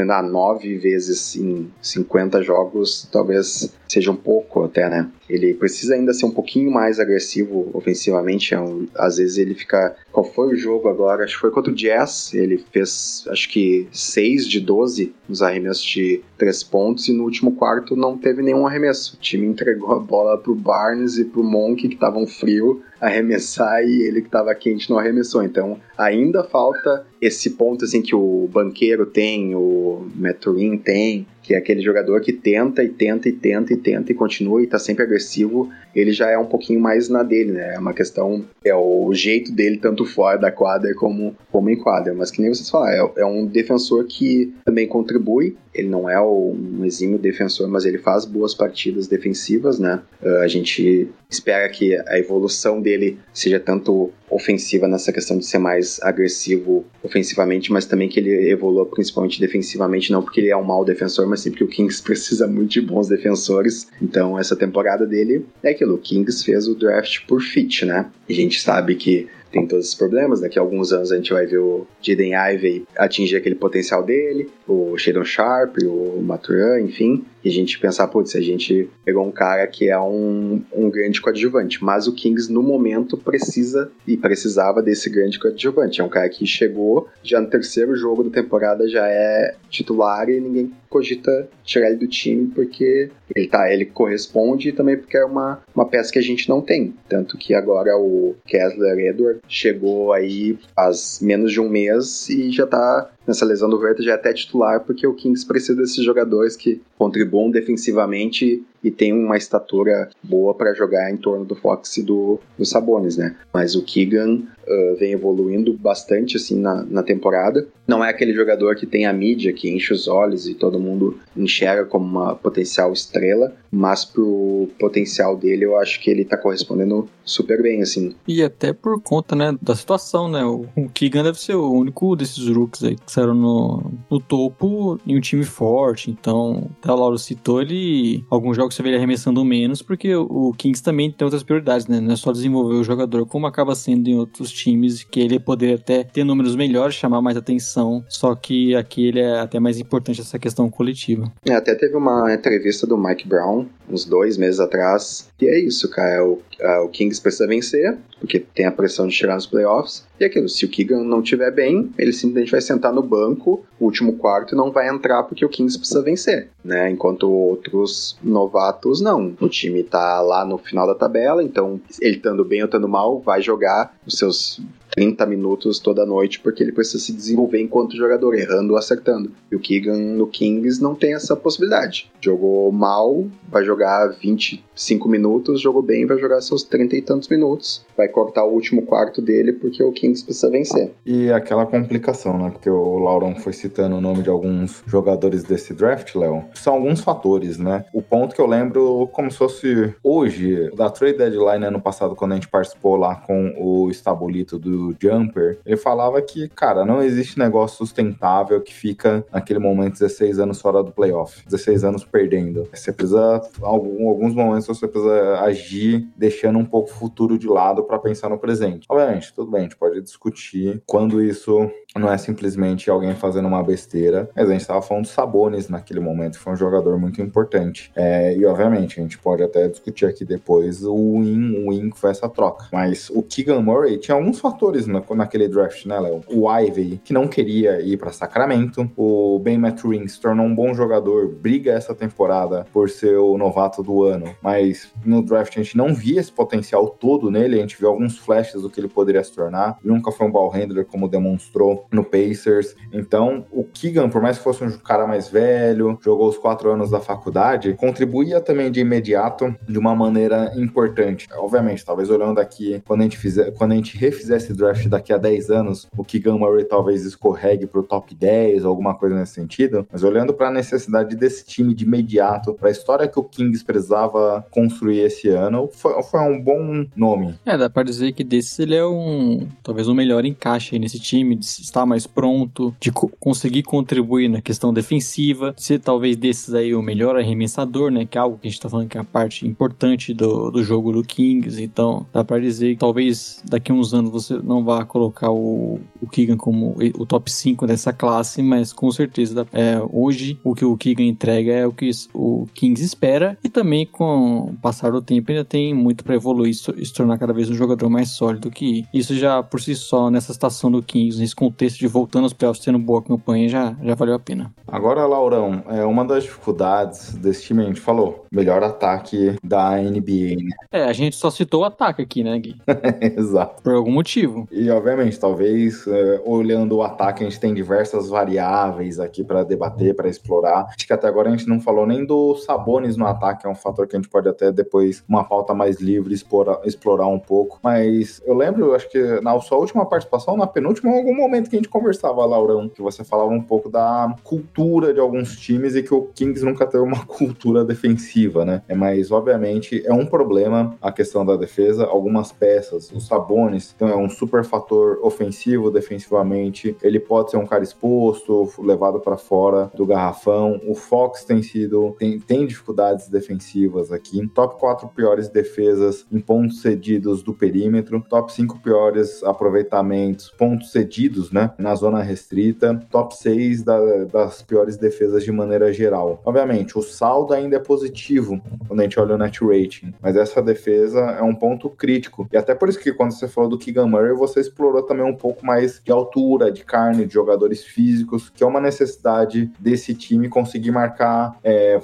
acaba 0.00 0.20
vendo 0.22 0.32
nove 0.32 0.76
vezes 0.78 1.36
em 1.36 1.70
50 1.80 2.42
jogos, 2.42 3.08
talvez 3.10 3.72
seja 3.88 4.10
um 4.10 4.16
pouco 4.16 4.64
até, 4.64 4.88
né? 4.88 5.10
Ele 5.28 5.54
precisa 5.54 5.94
ainda 5.94 6.12
ser 6.12 6.24
um 6.24 6.30
pouquinho 6.30 6.70
mais 6.70 6.98
agressivo 6.98 7.70
ofensivamente. 7.74 8.54
É 8.54 8.60
um, 8.60 8.86
às 8.94 9.18
vezes 9.18 9.38
ele 9.38 9.54
fica. 9.54 9.94
Qual 10.10 10.24
foi 10.24 10.54
o 10.54 10.56
jogo 10.56 10.88
agora? 10.88 11.24
Acho 11.24 11.34
que 11.34 11.40
foi 11.40 11.50
contra 11.50 11.72
o 11.72 11.74
Jazz. 11.74 12.32
Ele 12.34 12.62
fez, 12.72 13.24
acho 13.28 13.48
que 13.48 13.88
6 13.92 14.48
de 14.48 14.60
12 14.60 15.14
nos 15.28 15.42
arremessos 15.42 15.84
de 15.84 16.22
3 16.42 16.64
pontos 16.64 17.06
e 17.06 17.12
no 17.12 17.22
último 17.22 17.54
quarto 17.54 17.94
não 17.94 18.18
teve 18.18 18.42
nenhum 18.42 18.66
arremesso. 18.66 19.14
O 19.14 19.20
time 19.20 19.46
entregou 19.46 19.92
a 19.92 20.00
bola 20.00 20.36
pro 20.36 20.56
Barnes 20.56 21.16
e 21.16 21.24
pro 21.24 21.44
Monk 21.44 21.86
que 21.86 21.94
estavam 21.94 22.26
frio 22.26 22.82
arremessar 23.00 23.84
e 23.84 24.02
ele 24.02 24.20
que 24.20 24.26
estava 24.26 24.52
quente 24.52 24.90
não 24.90 24.98
arremessou. 24.98 25.44
Então 25.44 25.78
ainda 25.96 26.42
falta 26.42 27.06
esse 27.20 27.50
ponto 27.50 27.84
assim 27.84 28.02
que 28.02 28.12
o 28.12 28.48
banqueiro 28.52 29.06
tem, 29.06 29.54
o 29.54 30.04
Meturin 30.16 30.78
tem, 30.78 31.28
que 31.42 31.54
é 31.54 31.56
aquele 31.56 31.80
jogador 31.80 32.20
que 32.20 32.32
tenta 32.32 32.82
e 32.84 32.88
tenta 32.88 33.28
e 33.28 33.32
tenta 33.32 33.72
e 33.72 33.76
tenta 33.76 34.12
e 34.12 34.14
continua 34.14 34.62
e 34.62 34.66
tá 34.66 34.78
sempre 34.78 35.02
agressivo, 35.02 35.68
ele 35.94 36.12
já 36.12 36.30
é 36.30 36.38
um 36.38 36.46
pouquinho 36.46 36.80
mais 36.80 37.08
na 37.08 37.22
dele, 37.22 37.52
né? 37.52 37.74
É 37.74 37.78
uma 37.78 37.92
questão, 37.92 38.44
é 38.64 38.74
o 38.74 39.12
jeito 39.12 39.52
dele 39.52 39.76
tanto 39.76 40.04
fora 40.04 40.38
da 40.38 40.50
quadra 40.50 40.94
como, 40.94 41.36
como 41.50 41.68
em 41.68 41.76
quadra. 41.76 42.14
Mas 42.14 42.30
que 42.30 42.40
nem 42.40 42.52
vocês 42.52 42.70
falaram, 42.70 43.12
é, 43.16 43.22
é 43.22 43.26
um 43.26 43.46
defensor 43.46 44.04
que 44.04 44.54
também 44.64 44.86
contribui, 44.86 45.56
ele 45.74 45.88
não 45.88 46.08
é 46.08 46.20
um 46.20 46.84
exímio 46.84 47.18
defensor, 47.18 47.66
mas 47.68 47.84
ele 47.84 47.98
faz 47.98 48.24
boas 48.24 48.54
partidas 48.54 49.08
defensivas, 49.08 49.78
né? 49.78 50.02
Uh, 50.22 50.36
a 50.36 50.48
gente 50.48 51.08
espera 51.30 51.68
que 51.68 51.96
a 51.96 52.18
evolução 52.18 52.80
dele 52.80 53.18
seja 53.32 53.58
tanto 53.58 54.10
ofensiva 54.30 54.86
nessa 54.86 55.12
questão 55.12 55.38
de 55.38 55.46
ser 55.46 55.58
mais 55.58 55.98
agressivo 56.02 56.84
ofensivamente, 57.02 57.72
mas 57.72 57.86
também 57.86 58.08
que 58.08 58.20
ele 58.20 58.50
evolua 58.50 58.84
principalmente 58.86 59.40
defensivamente, 59.40 60.12
não 60.12 60.22
porque 60.22 60.40
ele 60.40 60.50
é 60.50 60.56
um 60.56 60.64
mau 60.64 60.84
defensor, 60.84 61.26
mas 61.32 61.40
sim 61.40 61.50
porque 61.50 61.64
o 61.64 61.68
Kings 61.68 62.00
precisa 62.04 62.46
muito 62.46 62.72
de 62.72 62.82
bons 62.82 63.08
defensores. 63.08 63.88
Então, 64.00 64.38
essa 64.38 64.54
temporada 64.54 65.06
dele 65.06 65.46
é 65.62 65.70
aquilo: 65.70 65.94
o 65.94 65.98
Kings 65.98 66.44
fez 66.44 66.68
o 66.68 66.74
draft 66.74 67.26
por 67.26 67.40
fit, 67.40 67.86
né? 67.86 68.10
E 68.28 68.34
a 68.34 68.36
gente 68.36 68.60
sabe 68.60 68.94
que 68.94 69.26
tem 69.50 69.66
todos 69.66 69.86
esses 69.86 69.96
problemas. 69.96 70.40
Daqui 70.40 70.58
a 70.58 70.62
alguns 70.62 70.92
anos 70.92 71.10
a 71.10 71.16
gente 71.16 71.32
vai 71.32 71.46
ver 71.46 71.58
o 71.58 71.86
Jaden 72.02 72.32
Ivey 72.34 72.84
atingir 72.96 73.36
aquele 73.36 73.54
potencial 73.54 74.02
dele, 74.02 74.50
o 74.68 74.96
Shadon 74.98 75.24
Sharp, 75.24 75.76
o 75.82 76.22
Maturan, 76.22 76.80
enfim 76.80 77.24
e 77.44 77.48
a 77.48 77.52
gente 77.52 77.78
pensar, 77.78 78.06
putz, 78.08 78.36
a 78.36 78.40
gente 78.40 78.88
pegou 79.04 79.26
um 79.26 79.32
cara 79.32 79.66
que 79.66 79.88
é 79.88 79.98
um, 79.98 80.62
um 80.72 80.90
grande 80.90 81.20
coadjuvante, 81.20 81.82
mas 81.82 82.06
o 82.06 82.12
Kings 82.12 82.52
no 82.52 82.62
momento 82.62 83.16
precisa 83.16 83.90
e 84.06 84.16
precisava 84.16 84.82
desse 84.82 85.10
grande 85.10 85.38
coadjuvante. 85.38 86.00
É 86.00 86.04
um 86.04 86.08
cara 86.08 86.28
que 86.28 86.46
chegou 86.46 87.08
já 87.22 87.40
no 87.40 87.48
terceiro 87.48 87.96
jogo 87.96 88.24
da 88.24 88.30
temporada, 88.30 88.88
já 88.88 89.06
é 89.06 89.56
titular 89.68 90.28
e 90.28 90.40
ninguém 90.40 90.72
cogita 90.88 91.48
tirar 91.64 91.88
ele 91.88 91.96
do 91.96 92.06
time 92.06 92.48
porque 92.48 93.10
ele 93.34 93.48
tá, 93.48 93.72
ele 93.72 93.86
corresponde 93.86 94.68
e 94.68 94.72
também 94.72 94.96
porque 94.96 95.16
é 95.16 95.24
uma, 95.24 95.62
uma 95.74 95.88
peça 95.88 96.12
que 96.12 96.18
a 96.18 96.22
gente 96.22 96.48
não 96.48 96.60
tem. 96.60 96.94
Tanto 97.08 97.38
que 97.38 97.54
agora 97.54 97.96
o 97.96 98.36
Kessler 98.46 98.98
Edward 98.98 99.40
chegou 99.48 100.12
aí 100.12 100.58
faz 100.76 101.18
menos 101.22 101.50
de 101.50 101.60
um 101.60 101.68
mês 101.68 102.28
e 102.28 102.50
já 102.50 102.66
tá 102.66 103.10
nessa 103.26 103.44
lesão 103.44 103.68
do 103.68 103.78
Huerta 103.78 104.02
já 104.02 104.12
é 104.12 104.14
até 104.14 104.32
titular, 104.32 104.80
porque 104.80 105.06
o 105.06 105.14
Kings 105.14 105.46
precisa 105.46 105.76
desses 105.76 106.04
jogadores 106.04 106.56
que 106.56 106.80
contribuam 106.98 107.50
defensivamente 107.50 108.64
e 108.82 108.90
tem 108.90 109.12
uma 109.12 109.36
estatura 109.36 110.10
boa 110.22 110.54
para 110.54 110.74
jogar 110.74 111.10
em 111.10 111.16
torno 111.16 111.44
do 111.44 111.54
Fox 111.54 111.96
e 111.96 112.02
do, 112.02 112.38
do 112.58 112.64
Sabonis, 112.64 113.16
né? 113.16 113.36
Mas 113.52 113.74
o 113.74 113.82
Keegan 113.82 114.42
uh, 114.66 114.96
vem 114.98 115.12
evoluindo 115.12 115.72
bastante 115.74 116.36
assim 116.36 116.58
na, 116.58 116.82
na 116.82 117.02
temporada. 117.02 117.66
Não 117.86 118.04
é 118.04 118.10
aquele 118.10 118.32
jogador 118.32 118.76
que 118.76 118.86
tem 118.86 119.06
a 119.06 119.12
mídia, 119.12 119.52
que 119.52 119.68
enche 119.68 119.92
os 119.92 120.08
olhos 120.08 120.48
e 120.48 120.54
todo 120.54 120.78
mundo 120.80 121.18
enxerga 121.36 121.84
como 121.84 122.06
uma 122.06 122.34
potencial 122.34 122.92
estrela, 122.92 123.54
mas 123.70 124.04
pro 124.04 124.68
potencial 124.78 125.36
dele 125.36 125.64
eu 125.64 125.76
acho 125.76 126.00
que 126.00 126.10
ele 126.10 126.24
tá 126.24 126.36
correspondendo 126.36 127.08
super 127.24 127.62
bem, 127.62 127.82
assim. 127.82 128.14
E 128.26 128.42
até 128.42 128.72
por 128.72 129.00
conta, 129.00 129.34
né, 129.34 129.56
da 129.60 129.74
situação, 129.74 130.28
né? 130.28 130.44
O, 130.44 130.66
o 130.76 130.88
Keegan 130.88 131.24
deve 131.24 131.40
ser 131.40 131.54
o 131.54 131.72
único 131.72 132.14
desses 132.16 132.48
rookies 132.48 132.84
aí 132.84 132.96
que 132.96 133.10
saíram 133.10 133.34
no, 133.34 133.92
no 134.10 134.20
topo 134.20 134.98
em 135.06 135.16
um 135.16 135.20
time 135.20 135.44
forte, 135.44 136.10
então, 136.10 136.70
até 136.80 136.90
o 136.92 136.96
Lauro 136.96 137.18
citou, 137.18 137.60
ele 137.60 138.24
alguns 138.30 138.56
jogos 138.56 138.71
você 138.74 138.82
vê 138.82 138.90
ele 138.90 138.96
arremessando 138.96 139.44
menos, 139.44 139.82
porque 139.82 140.14
o 140.14 140.52
Kings 140.56 140.82
também 140.82 141.10
tem 141.10 141.24
outras 141.24 141.42
prioridades, 141.42 141.86
né? 141.86 142.00
Não 142.00 142.12
é 142.12 142.16
só 142.16 142.32
desenvolver 142.32 142.74
o 142.74 142.84
jogador, 142.84 143.26
como 143.26 143.46
acaba 143.46 143.74
sendo 143.74 144.08
em 144.08 144.16
outros 144.16 144.50
times, 144.50 145.04
que 145.04 145.20
ele 145.20 145.38
poderia 145.38 145.76
até 145.76 146.04
ter 146.04 146.24
números 146.24 146.56
melhores, 146.56 146.94
chamar 146.94 147.22
mais 147.22 147.36
atenção, 147.36 148.04
só 148.08 148.34
que 148.34 148.74
aqui 148.74 149.08
ele 149.08 149.20
é 149.20 149.40
até 149.40 149.58
mais 149.60 149.78
importante 149.78 150.20
essa 150.20 150.38
questão 150.38 150.70
coletiva. 150.70 151.32
É, 151.44 151.54
até 151.54 151.74
teve 151.74 151.96
uma 151.96 152.32
entrevista 152.32 152.86
do 152.86 152.96
Mike 152.96 153.26
Brown, 153.26 153.66
uns 153.88 154.04
dois 154.04 154.36
meses 154.36 154.60
atrás, 154.60 155.28
e 155.40 155.46
é 155.46 155.58
isso, 155.58 155.88
cara, 155.90 156.24
o, 156.24 156.40
é, 156.60 156.78
o 156.78 156.88
Kings 156.88 157.20
precisa 157.20 157.46
vencer, 157.46 157.96
porque 158.18 158.38
tem 158.38 158.66
a 158.66 158.72
pressão 158.72 159.06
de 159.06 159.14
chegar 159.14 159.34
nos 159.34 159.46
playoffs, 159.46 160.06
e 160.18 160.24
é 160.24 160.26
aquilo, 160.26 160.48
se 160.48 160.64
o 160.64 160.68
Keegan 160.68 161.02
não 161.02 161.20
estiver 161.20 161.50
bem, 161.50 161.90
ele 161.98 162.12
simplesmente 162.12 162.52
vai 162.52 162.60
sentar 162.60 162.92
no 162.92 163.02
banco, 163.02 163.64
último 163.84 164.14
quarto, 164.14 164.56
não 164.56 164.70
vai 164.70 164.88
entrar 164.88 165.22
porque 165.24 165.44
o 165.44 165.48
Kings 165.48 165.78
precisa 165.78 166.02
vencer, 166.02 166.48
né? 166.64 166.90
Enquanto 166.90 167.30
outros 167.30 168.16
novatos, 168.22 169.00
não. 169.00 169.34
O 169.40 169.48
time 169.48 169.82
tá 169.82 170.20
lá 170.20 170.44
no 170.44 170.58
final 170.58 170.86
da 170.86 170.94
tabela, 170.94 171.42
então 171.42 171.80
ele 172.00 172.16
estando 172.16 172.44
bem 172.44 172.60
ou 172.62 172.66
estando 172.66 172.88
mal, 172.88 173.20
vai 173.20 173.42
jogar 173.42 173.94
os 174.06 174.18
seus 174.18 174.60
30 174.92 175.24
minutos 175.26 175.78
toda 175.78 176.04
noite, 176.04 176.38
porque 176.40 176.62
ele 176.62 176.72
precisa 176.72 177.02
se 177.02 177.12
desenvolver 177.12 177.60
enquanto 177.60 177.96
jogador, 177.96 178.34
errando 178.34 178.72
ou 178.72 178.78
acertando. 178.78 179.30
E 179.50 179.56
o 179.56 179.60
Keegan 179.60 179.96
no 179.96 180.26
Kings 180.26 180.82
não 180.82 180.94
tem 180.94 181.14
essa 181.14 181.34
possibilidade. 181.34 182.10
Jogou 182.20 182.70
mal, 182.70 183.26
vai 183.48 183.64
jogar 183.64 184.08
25 184.08 185.08
minutos, 185.08 185.60
jogou 185.60 185.82
bem, 185.82 186.06
vai 186.06 186.18
jogar 186.18 186.40
seus 186.40 186.62
30 186.62 186.96
e 186.96 187.02
tantos 187.02 187.28
minutos. 187.28 187.84
Vai 187.96 188.08
cortar 188.08 188.44
o 188.44 188.52
último 188.52 188.82
quarto 188.82 189.22
dele 189.22 189.52
porque 189.52 189.82
o 189.82 189.92
Kings 189.92 190.24
precisa 190.24 190.50
vencer. 190.50 190.92
E 191.06 191.30
aquela 191.30 191.64
complicação, 191.64 192.38
né? 192.38 192.50
Porque 192.50 192.68
o 192.68 192.98
Laurão 192.98 193.34
foi 193.34 193.52
citando 193.52 193.96
o 193.96 194.00
nome 194.00 194.22
de 194.22 194.28
alguns 194.28 194.82
jogadores 194.86 195.42
desse 195.42 195.72
draft, 195.72 196.14
Léo. 196.14 196.44
São 196.54 196.74
alguns 196.74 197.00
fatores, 197.00 197.56
né? 197.56 197.84
O 197.94 198.02
ponto 198.02 198.34
que 198.34 198.40
eu 198.40 198.46
lembro, 198.46 199.08
como 199.12 199.30
se 199.30 199.38
fosse 199.38 199.94
hoje, 200.02 200.70
da 200.74 200.90
trade 200.90 201.18
deadline 201.18 201.64
ano 201.64 201.80
passado, 201.80 202.14
quando 202.14 202.32
a 202.32 202.34
gente 202.34 202.48
participou 202.48 202.96
lá 202.96 203.16
com 203.16 203.54
o 203.58 203.90
Estabolito 203.92 204.58
do 204.58 204.94
Jumper, 205.00 205.58
ele 205.64 205.76
falava 205.76 206.20
que, 206.20 206.48
cara, 206.48 206.84
não 206.84 207.02
existe 207.02 207.38
negócio 207.38 207.78
sustentável 207.78 208.60
que 208.60 208.74
fica 208.74 209.24
naquele 209.32 209.58
momento 209.58 209.92
16 209.92 210.38
anos 210.38 210.60
fora 210.60 210.82
do 210.82 210.90
playoff, 210.90 211.44
16 211.44 211.84
anos 211.84 212.04
perdendo. 212.04 212.68
Você 212.72 212.92
precisa, 212.92 213.40
em 213.60 213.64
alguns 213.64 214.34
momentos, 214.34 214.66
você 214.66 214.88
precisa 214.88 215.40
agir 215.40 216.08
deixando 216.16 216.58
um 216.58 216.64
pouco 216.64 216.90
o 216.90 216.94
futuro 216.94 217.38
de 217.38 217.46
lado 217.46 217.84
para 217.84 217.98
pensar 217.98 218.28
no 218.28 218.38
presente. 218.38 218.86
Obviamente, 218.88 219.32
tudo 219.32 219.50
bem, 219.50 219.60
a 219.60 219.64
gente 219.64 219.76
pode 219.76 220.00
discutir 220.00 220.82
quando 220.86 221.22
isso 221.22 221.70
não 221.96 222.10
é 222.10 222.16
simplesmente 222.16 222.90
alguém 222.90 223.14
fazendo 223.14 223.46
uma 223.48 223.62
besteira, 223.62 224.28
mas 224.34 224.48
a 224.48 224.52
gente 224.52 224.62
estava 224.62 224.82
falando 224.82 225.04
de 225.04 225.10
Sabonis 225.10 225.68
naquele 225.68 226.00
momento, 226.00 226.38
foi 226.38 226.52
um 226.52 226.56
jogador 226.56 226.98
muito 226.98 227.20
importante. 227.20 227.90
É, 227.94 228.34
e 228.34 228.44
obviamente 228.46 228.98
a 228.98 229.02
gente 229.02 229.18
pode 229.18 229.42
até 229.42 229.68
discutir 229.68 230.06
aqui 230.06 230.24
depois 230.24 230.84
o 230.84 231.20
win, 231.20 231.64
o 231.64 231.70
win 231.70 231.90
que 231.90 231.98
foi 231.98 232.10
essa 232.10 232.28
troca. 232.28 232.66
Mas 232.72 233.10
o 233.10 233.22
Keegan 233.22 233.60
Murray 233.60 233.81
tinha 233.98 234.16
alguns 234.16 234.38
fatores 234.38 234.86
na, 234.86 235.02
naquele 235.14 235.48
draft, 235.48 235.86
né, 235.86 235.98
Léo? 235.98 236.20
O 236.28 236.50
Ivy, 236.50 237.00
que 237.04 237.12
não 237.12 237.26
queria 237.28 237.80
ir 237.80 237.96
para 237.96 238.12
Sacramento, 238.12 238.90
o 238.96 239.38
Ben 239.38 239.58
Maturin 239.58 240.06
se 240.06 240.20
tornou 240.20 240.46
um 240.46 240.54
bom 240.54 240.74
jogador, 240.74 241.28
briga 241.28 241.72
essa 241.72 241.94
temporada 241.94 242.66
por 242.72 242.88
ser 242.90 243.16
o 243.16 243.36
novato 243.36 243.82
do 243.82 244.04
ano, 244.04 244.34
mas 244.42 244.92
no 245.04 245.22
draft 245.22 245.56
a 245.56 245.62
gente 245.62 245.76
não 245.76 245.94
via 245.94 246.20
esse 246.20 246.32
potencial 246.32 246.88
todo 246.88 247.30
nele, 247.30 247.56
a 247.56 247.60
gente 247.60 247.78
viu 247.78 247.88
alguns 247.88 248.18
flashes 248.18 248.62
do 248.62 248.70
que 248.70 248.80
ele 248.80 248.88
poderia 248.88 249.22
se 249.22 249.32
tornar, 249.32 249.78
nunca 249.82 250.10
foi 250.10 250.26
um 250.26 250.30
ball 250.30 250.48
handler 250.50 250.84
como 250.86 251.08
demonstrou 251.08 251.86
no 251.90 252.04
Pacers. 252.04 252.74
Então, 252.92 253.46
o 253.50 253.64
Keegan, 253.64 254.08
por 254.08 254.20
mais 254.20 254.38
que 254.38 254.44
fosse 254.44 254.64
um 254.64 254.70
cara 254.70 255.06
mais 255.06 255.28
velho, 255.28 255.98
jogou 256.02 256.28
os 256.28 256.38
quatro 256.38 256.70
anos 256.70 256.90
da 256.90 257.00
faculdade, 257.00 257.74
contribuía 257.74 258.40
também 258.40 258.70
de 258.70 258.80
imediato 258.80 259.54
de 259.68 259.78
uma 259.78 259.94
maneira 259.94 260.52
importante. 260.56 261.28
Obviamente, 261.34 261.84
talvez 261.84 262.10
olhando 262.10 262.38
aqui, 262.38 262.82
quando 262.86 263.00
a 263.00 263.04
gente, 263.04 263.16
fizer, 263.16 263.52
quando 263.52 263.71
a 263.72 263.76
gente 263.76 263.96
refizer 263.96 264.36
esse 264.36 264.52
draft 264.52 264.86
daqui 264.88 265.12
a 265.12 265.18
10 265.18 265.50
anos, 265.50 265.88
o 265.96 266.04
Keegan 266.04 266.38
Murray 266.38 266.64
talvez 266.64 267.04
escorregue 267.04 267.66
para 267.66 267.80
o 267.80 267.84
top 267.84 268.14
10 268.14 268.64
ou 268.64 268.70
alguma 268.70 268.94
coisa 268.94 269.14
nesse 269.14 269.34
sentido, 269.34 269.86
mas 269.90 270.02
olhando 270.02 270.32
para 270.32 270.48
a 270.48 270.52
necessidade 270.52 271.14
desse 271.16 271.44
time 271.44 271.74
de 271.74 271.84
imediato, 271.84 272.54
para 272.54 272.68
a 272.68 272.72
história 272.72 273.08
que 273.08 273.18
o 273.18 273.24
Kings 273.24 273.64
precisava 273.64 274.44
construir 274.50 275.00
esse 275.00 275.28
ano, 275.28 275.68
foi, 275.72 276.02
foi 276.02 276.20
um 276.20 276.40
bom 276.40 276.86
nome. 276.96 277.34
É, 277.44 277.56
dá 277.56 277.68
para 277.68 277.82
dizer 277.82 278.12
que 278.12 278.24
desse 278.24 278.62
ele 278.62 278.74
é 278.74 278.86
um, 278.86 279.46
talvez 279.62 279.88
o 279.88 279.92
um 279.92 279.94
melhor 279.94 280.24
encaixe 280.24 280.78
nesse 280.78 280.98
time, 280.98 281.36
de 281.36 281.44
estar 281.44 281.86
mais 281.86 282.06
pronto, 282.06 282.74
de 282.80 282.90
co 282.90 283.08
conseguir 283.20 283.62
contribuir 283.62 284.28
na 284.28 284.40
questão 284.40 284.72
defensiva, 284.72 285.54
ser 285.56 285.78
talvez 285.78 286.16
desses 286.16 286.54
aí 286.54 286.74
o 286.74 286.82
melhor 286.82 287.16
arremessador, 287.16 287.90
né? 287.90 288.06
Que 288.06 288.18
é 288.18 288.20
algo 288.20 288.38
que 288.38 288.48
a 288.48 288.50
gente 288.50 288.60
tá 288.60 288.68
falando 288.68 288.88
que 288.88 288.98
é 288.98 289.00
a 289.00 289.04
parte 289.04 289.46
importante 289.46 290.12
do, 290.14 290.50
do 290.50 290.64
jogo 290.64 290.92
do 290.92 291.02
Kings. 291.02 291.62
Então, 291.62 292.06
dá 292.12 292.24
pra 292.24 292.38
dizer 292.38 292.74
que 292.74 292.80
talvez 292.80 293.42
daqui 293.44 293.61
a 293.70 293.74
uns 293.74 293.94
anos 293.94 294.10
você 294.10 294.34
não 294.42 294.64
vá 294.64 294.84
colocar 294.84 295.30
o, 295.30 295.80
o 296.00 296.08
Keegan 296.08 296.36
como 296.36 296.74
o 296.98 297.06
top 297.06 297.30
5 297.30 297.66
dessa 297.66 297.92
classe, 297.92 298.42
mas 298.42 298.72
com 298.72 298.90
certeza 298.90 299.46
é, 299.52 299.80
hoje 299.92 300.38
o 300.42 300.54
que 300.54 300.64
o 300.64 300.76
Keegan 300.76 301.04
entrega 301.04 301.52
é 301.52 301.66
o 301.66 301.72
que 301.72 301.90
o 302.12 302.46
Kings 302.54 302.84
espera 302.84 303.38
e 303.44 303.48
também 303.48 303.86
com 303.86 304.50
o 304.50 304.54
passar 304.60 304.90
do 304.90 305.00
tempo 305.00 305.30
ainda 305.30 305.44
tem 305.44 305.74
muito 305.74 306.02
para 306.02 306.14
evoluir 306.14 306.50
e 306.76 306.84
se 306.84 306.92
tornar 306.92 307.18
cada 307.18 307.32
vez 307.32 307.48
um 307.48 307.54
jogador 307.54 307.88
mais 307.88 308.10
sólido 308.10 308.50
que 308.50 308.84
isso 308.92 309.14
já 309.14 309.42
por 309.42 309.60
si 309.60 309.74
só 309.74 310.10
nessa 310.10 310.32
situação 310.32 310.70
do 310.70 310.82
Kings, 310.82 311.20
nesse 311.20 311.36
contexto 311.36 311.52
contexto 311.52 311.78
de 311.78 311.86
voltando 311.86 312.24
aos 312.24 312.32
playoffs 312.32 312.64
tendo 312.64 312.78
boa 312.78 313.02
campanha 313.02 313.48
já, 313.48 313.76
já 313.82 313.94
valeu 313.94 314.14
a 314.14 314.18
pena. 314.18 314.52
Agora, 314.66 315.06
Laurão, 315.06 315.62
é 315.68 315.84
uma 315.84 316.04
das 316.04 316.24
dificuldades 316.24 317.14
desse 317.14 317.44
time, 317.44 317.62
a 317.62 317.66
gente 317.66 317.80
falou, 317.80 318.24
melhor 318.32 318.62
ataque 318.62 319.36
da 319.44 319.76
NBA, 319.76 320.36
né? 320.42 320.50
É, 320.70 320.84
a 320.84 320.92
gente 320.92 321.14
só 321.14 321.30
citou 321.30 321.60
o 321.60 321.64
ataque 321.64 322.00
aqui, 322.00 322.24
né, 322.24 322.38
Gui? 322.38 322.56
Exato. 323.16 323.51
Por 323.62 323.74
algum 323.74 323.92
motivo. 323.92 324.46
E, 324.50 324.70
obviamente, 324.70 325.18
talvez, 325.18 325.86
é, 325.86 326.20
olhando 326.24 326.76
o 326.76 326.82
ataque, 326.82 327.22
a 327.22 327.28
gente 327.28 327.40
tem 327.40 327.54
diversas 327.54 328.08
variáveis 328.08 328.98
aqui 328.98 329.22
para 329.22 329.44
debater, 329.44 329.94
para 329.94 330.08
explorar. 330.08 330.66
Acho 330.76 330.86
que 330.86 330.92
até 330.92 331.06
agora 331.06 331.28
a 331.28 331.32
gente 331.32 331.48
não 331.48 331.60
falou 331.60 331.86
nem 331.86 332.04
do 332.04 332.34
Sabonis 332.36 332.96
no 332.96 333.06
ataque, 333.06 333.46
é 333.46 333.50
um 333.50 333.54
fator 333.54 333.86
que 333.86 333.96
a 333.96 333.98
gente 333.98 334.08
pode 334.08 334.28
até 334.28 334.50
depois, 334.50 335.02
uma 335.08 335.24
pauta 335.24 335.54
mais 335.54 335.80
livre, 335.80 336.14
explorar, 336.14 336.60
explorar 336.64 337.06
um 337.06 337.18
pouco. 337.18 337.58
Mas 337.62 338.22
eu 338.26 338.34
lembro, 338.34 338.74
acho 338.74 338.88
que 338.90 339.20
na 339.20 339.38
sua 339.40 339.58
última 339.58 339.86
participação, 339.86 340.36
na 340.36 340.46
penúltima, 340.46 340.90
em 340.90 340.98
algum 340.98 341.14
momento 341.14 341.48
que 341.48 341.56
a 341.56 341.58
gente 341.58 341.68
conversava, 341.68 342.24
Laurão, 342.24 342.68
que 342.68 342.82
você 342.82 343.04
falava 343.04 343.30
um 343.30 343.42
pouco 343.42 343.68
da 343.68 344.14
cultura 344.22 344.92
de 344.92 345.00
alguns 345.00 345.36
times 345.36 345.74
e 345.74 345.82
que 345.82 345.94
o 345.94 346.02
Kings 346.14 346.44
nunca 346.44 346.66
teve 346.66 346.82
uma 346.82 347.04
cultura 347.06 347.64
defensiva, 347.64 348.44
né? 348.44 348.62
É, 348.68 348.74
mas, 348.74 349.10
obviamente, 349.10 349.82
é 349.84 349.92
um 349.92 350.06
problema 350.06 350.74
a 350.80 350.90
questão 350.90 351.24
da 351.24 351.36
defesa. 351.36 351.84
Algumas 351.84 352.32
peças, 352.32 352.90
os 352.92 353.06
Sabonis, 353.06 353.41
então 353.50 353.88
é 353.88 353.96
um 353.96 354.08
super 354.08 354.44
fator 354.44 354.98
ofensivo, 355.02 355.70
defensivamente. 355.70 356.76
Ele 356.82 357.00
pode 357.00 357.30
ser 357.30 357.36
um 357.36 357.46
cara 357.46 357.62
exposto, 357.62 358.48
levado 358.58 359.00
para 359.00 359.16
fora 359.16 359.70
do 359.74 359.86
garrafão. 359.86 360.60
O 360.66 360.74
Fox 360.74 361.24
tem 361.24 361.42
sido, 361.42 361.94
tem, 361.98 362.18
tem 362.18 362.46
dificuldades 362.46 363.08
defensivas 363.08 363.92
aqui. 363.92 364.26
Top 364.28 364.58
4 364.58 364.88
piores 364.88 365.28
defesas 365.28 366.06
em 366.10 366.20
pontos 366.20 366.60
cedidos 366.60 367.22
do 367.22 367.34
perímetro. 367.34 368.04
Top 368.08 368.32
5 368.32 368.60
piores 368.60 369.22
aproveitamentos, 369.24 370.32
pontos 370.36 370.70
cedidos, 370.70 371.30
né? 371.30 371.52
Na 371.58 371.74
zona 371.74 372.02
restrita, 372.02 372.80
top 372.90 373.16
6 373.16 373.62
da, 373.62 374.04
das 374.04 374.42
piores 374.42 374.76
defesas 374.76 375.24
de 375.24 375.32
maneira 375.32 375.72
geral. 375.72 376.20
Obviamente, 376.24 376.78
o 376.78 376.82
saldo 376.82 377.34
ainda 377.34 377.56
é 377.56 377.58
positivo 377.58 378.40
quando 378.66 378.80
a 378.80 378.82
gente 378.84 378.98
olha 378.98 379.14
o 379.14 379.18
net 379.18 379.40
rating, 379.44 379.94
mas 380.00 380.16
essa 380.16 380.42
defesa 380.42 381.00
é 381.00 381.22
um 381.22 381.34
ponto 381.34 381.68
crítico. 381.68 382.28
E 382.32 382.36
até 382.36 382.54
por 382.54 382.68
isso 382.68 382.78
que 382.78 382.92
quando 382.92 383.12
você 383.12 383.28
falou 383.32 383.50
do 383.50 383.58
Keegan 383.58 383.86
Murray, 383.86 384.14
você 384.14 384.40
explorou 384.40 384.82
também 384.82 385.04
um 385.04 385.14
pouco 385.14 385.44
mais 385.44 385.80
de 385.84 385.92
altura, 385.92 386.50
de 386.50 386.64
carne, 386.64 387.06
de 387.06 387.14
jogadores 387.14 387.64
físicos, 387.64 388.30
que 388.30 388.42
é 388.42 388.46
uma 388.46 388.60
necessidade 388.60 389.50
desse 389.58 389.94
time 389.94 390.28
conseguir 390.28 390.70
marcar 390.70 391.38
é, 391.42 391.78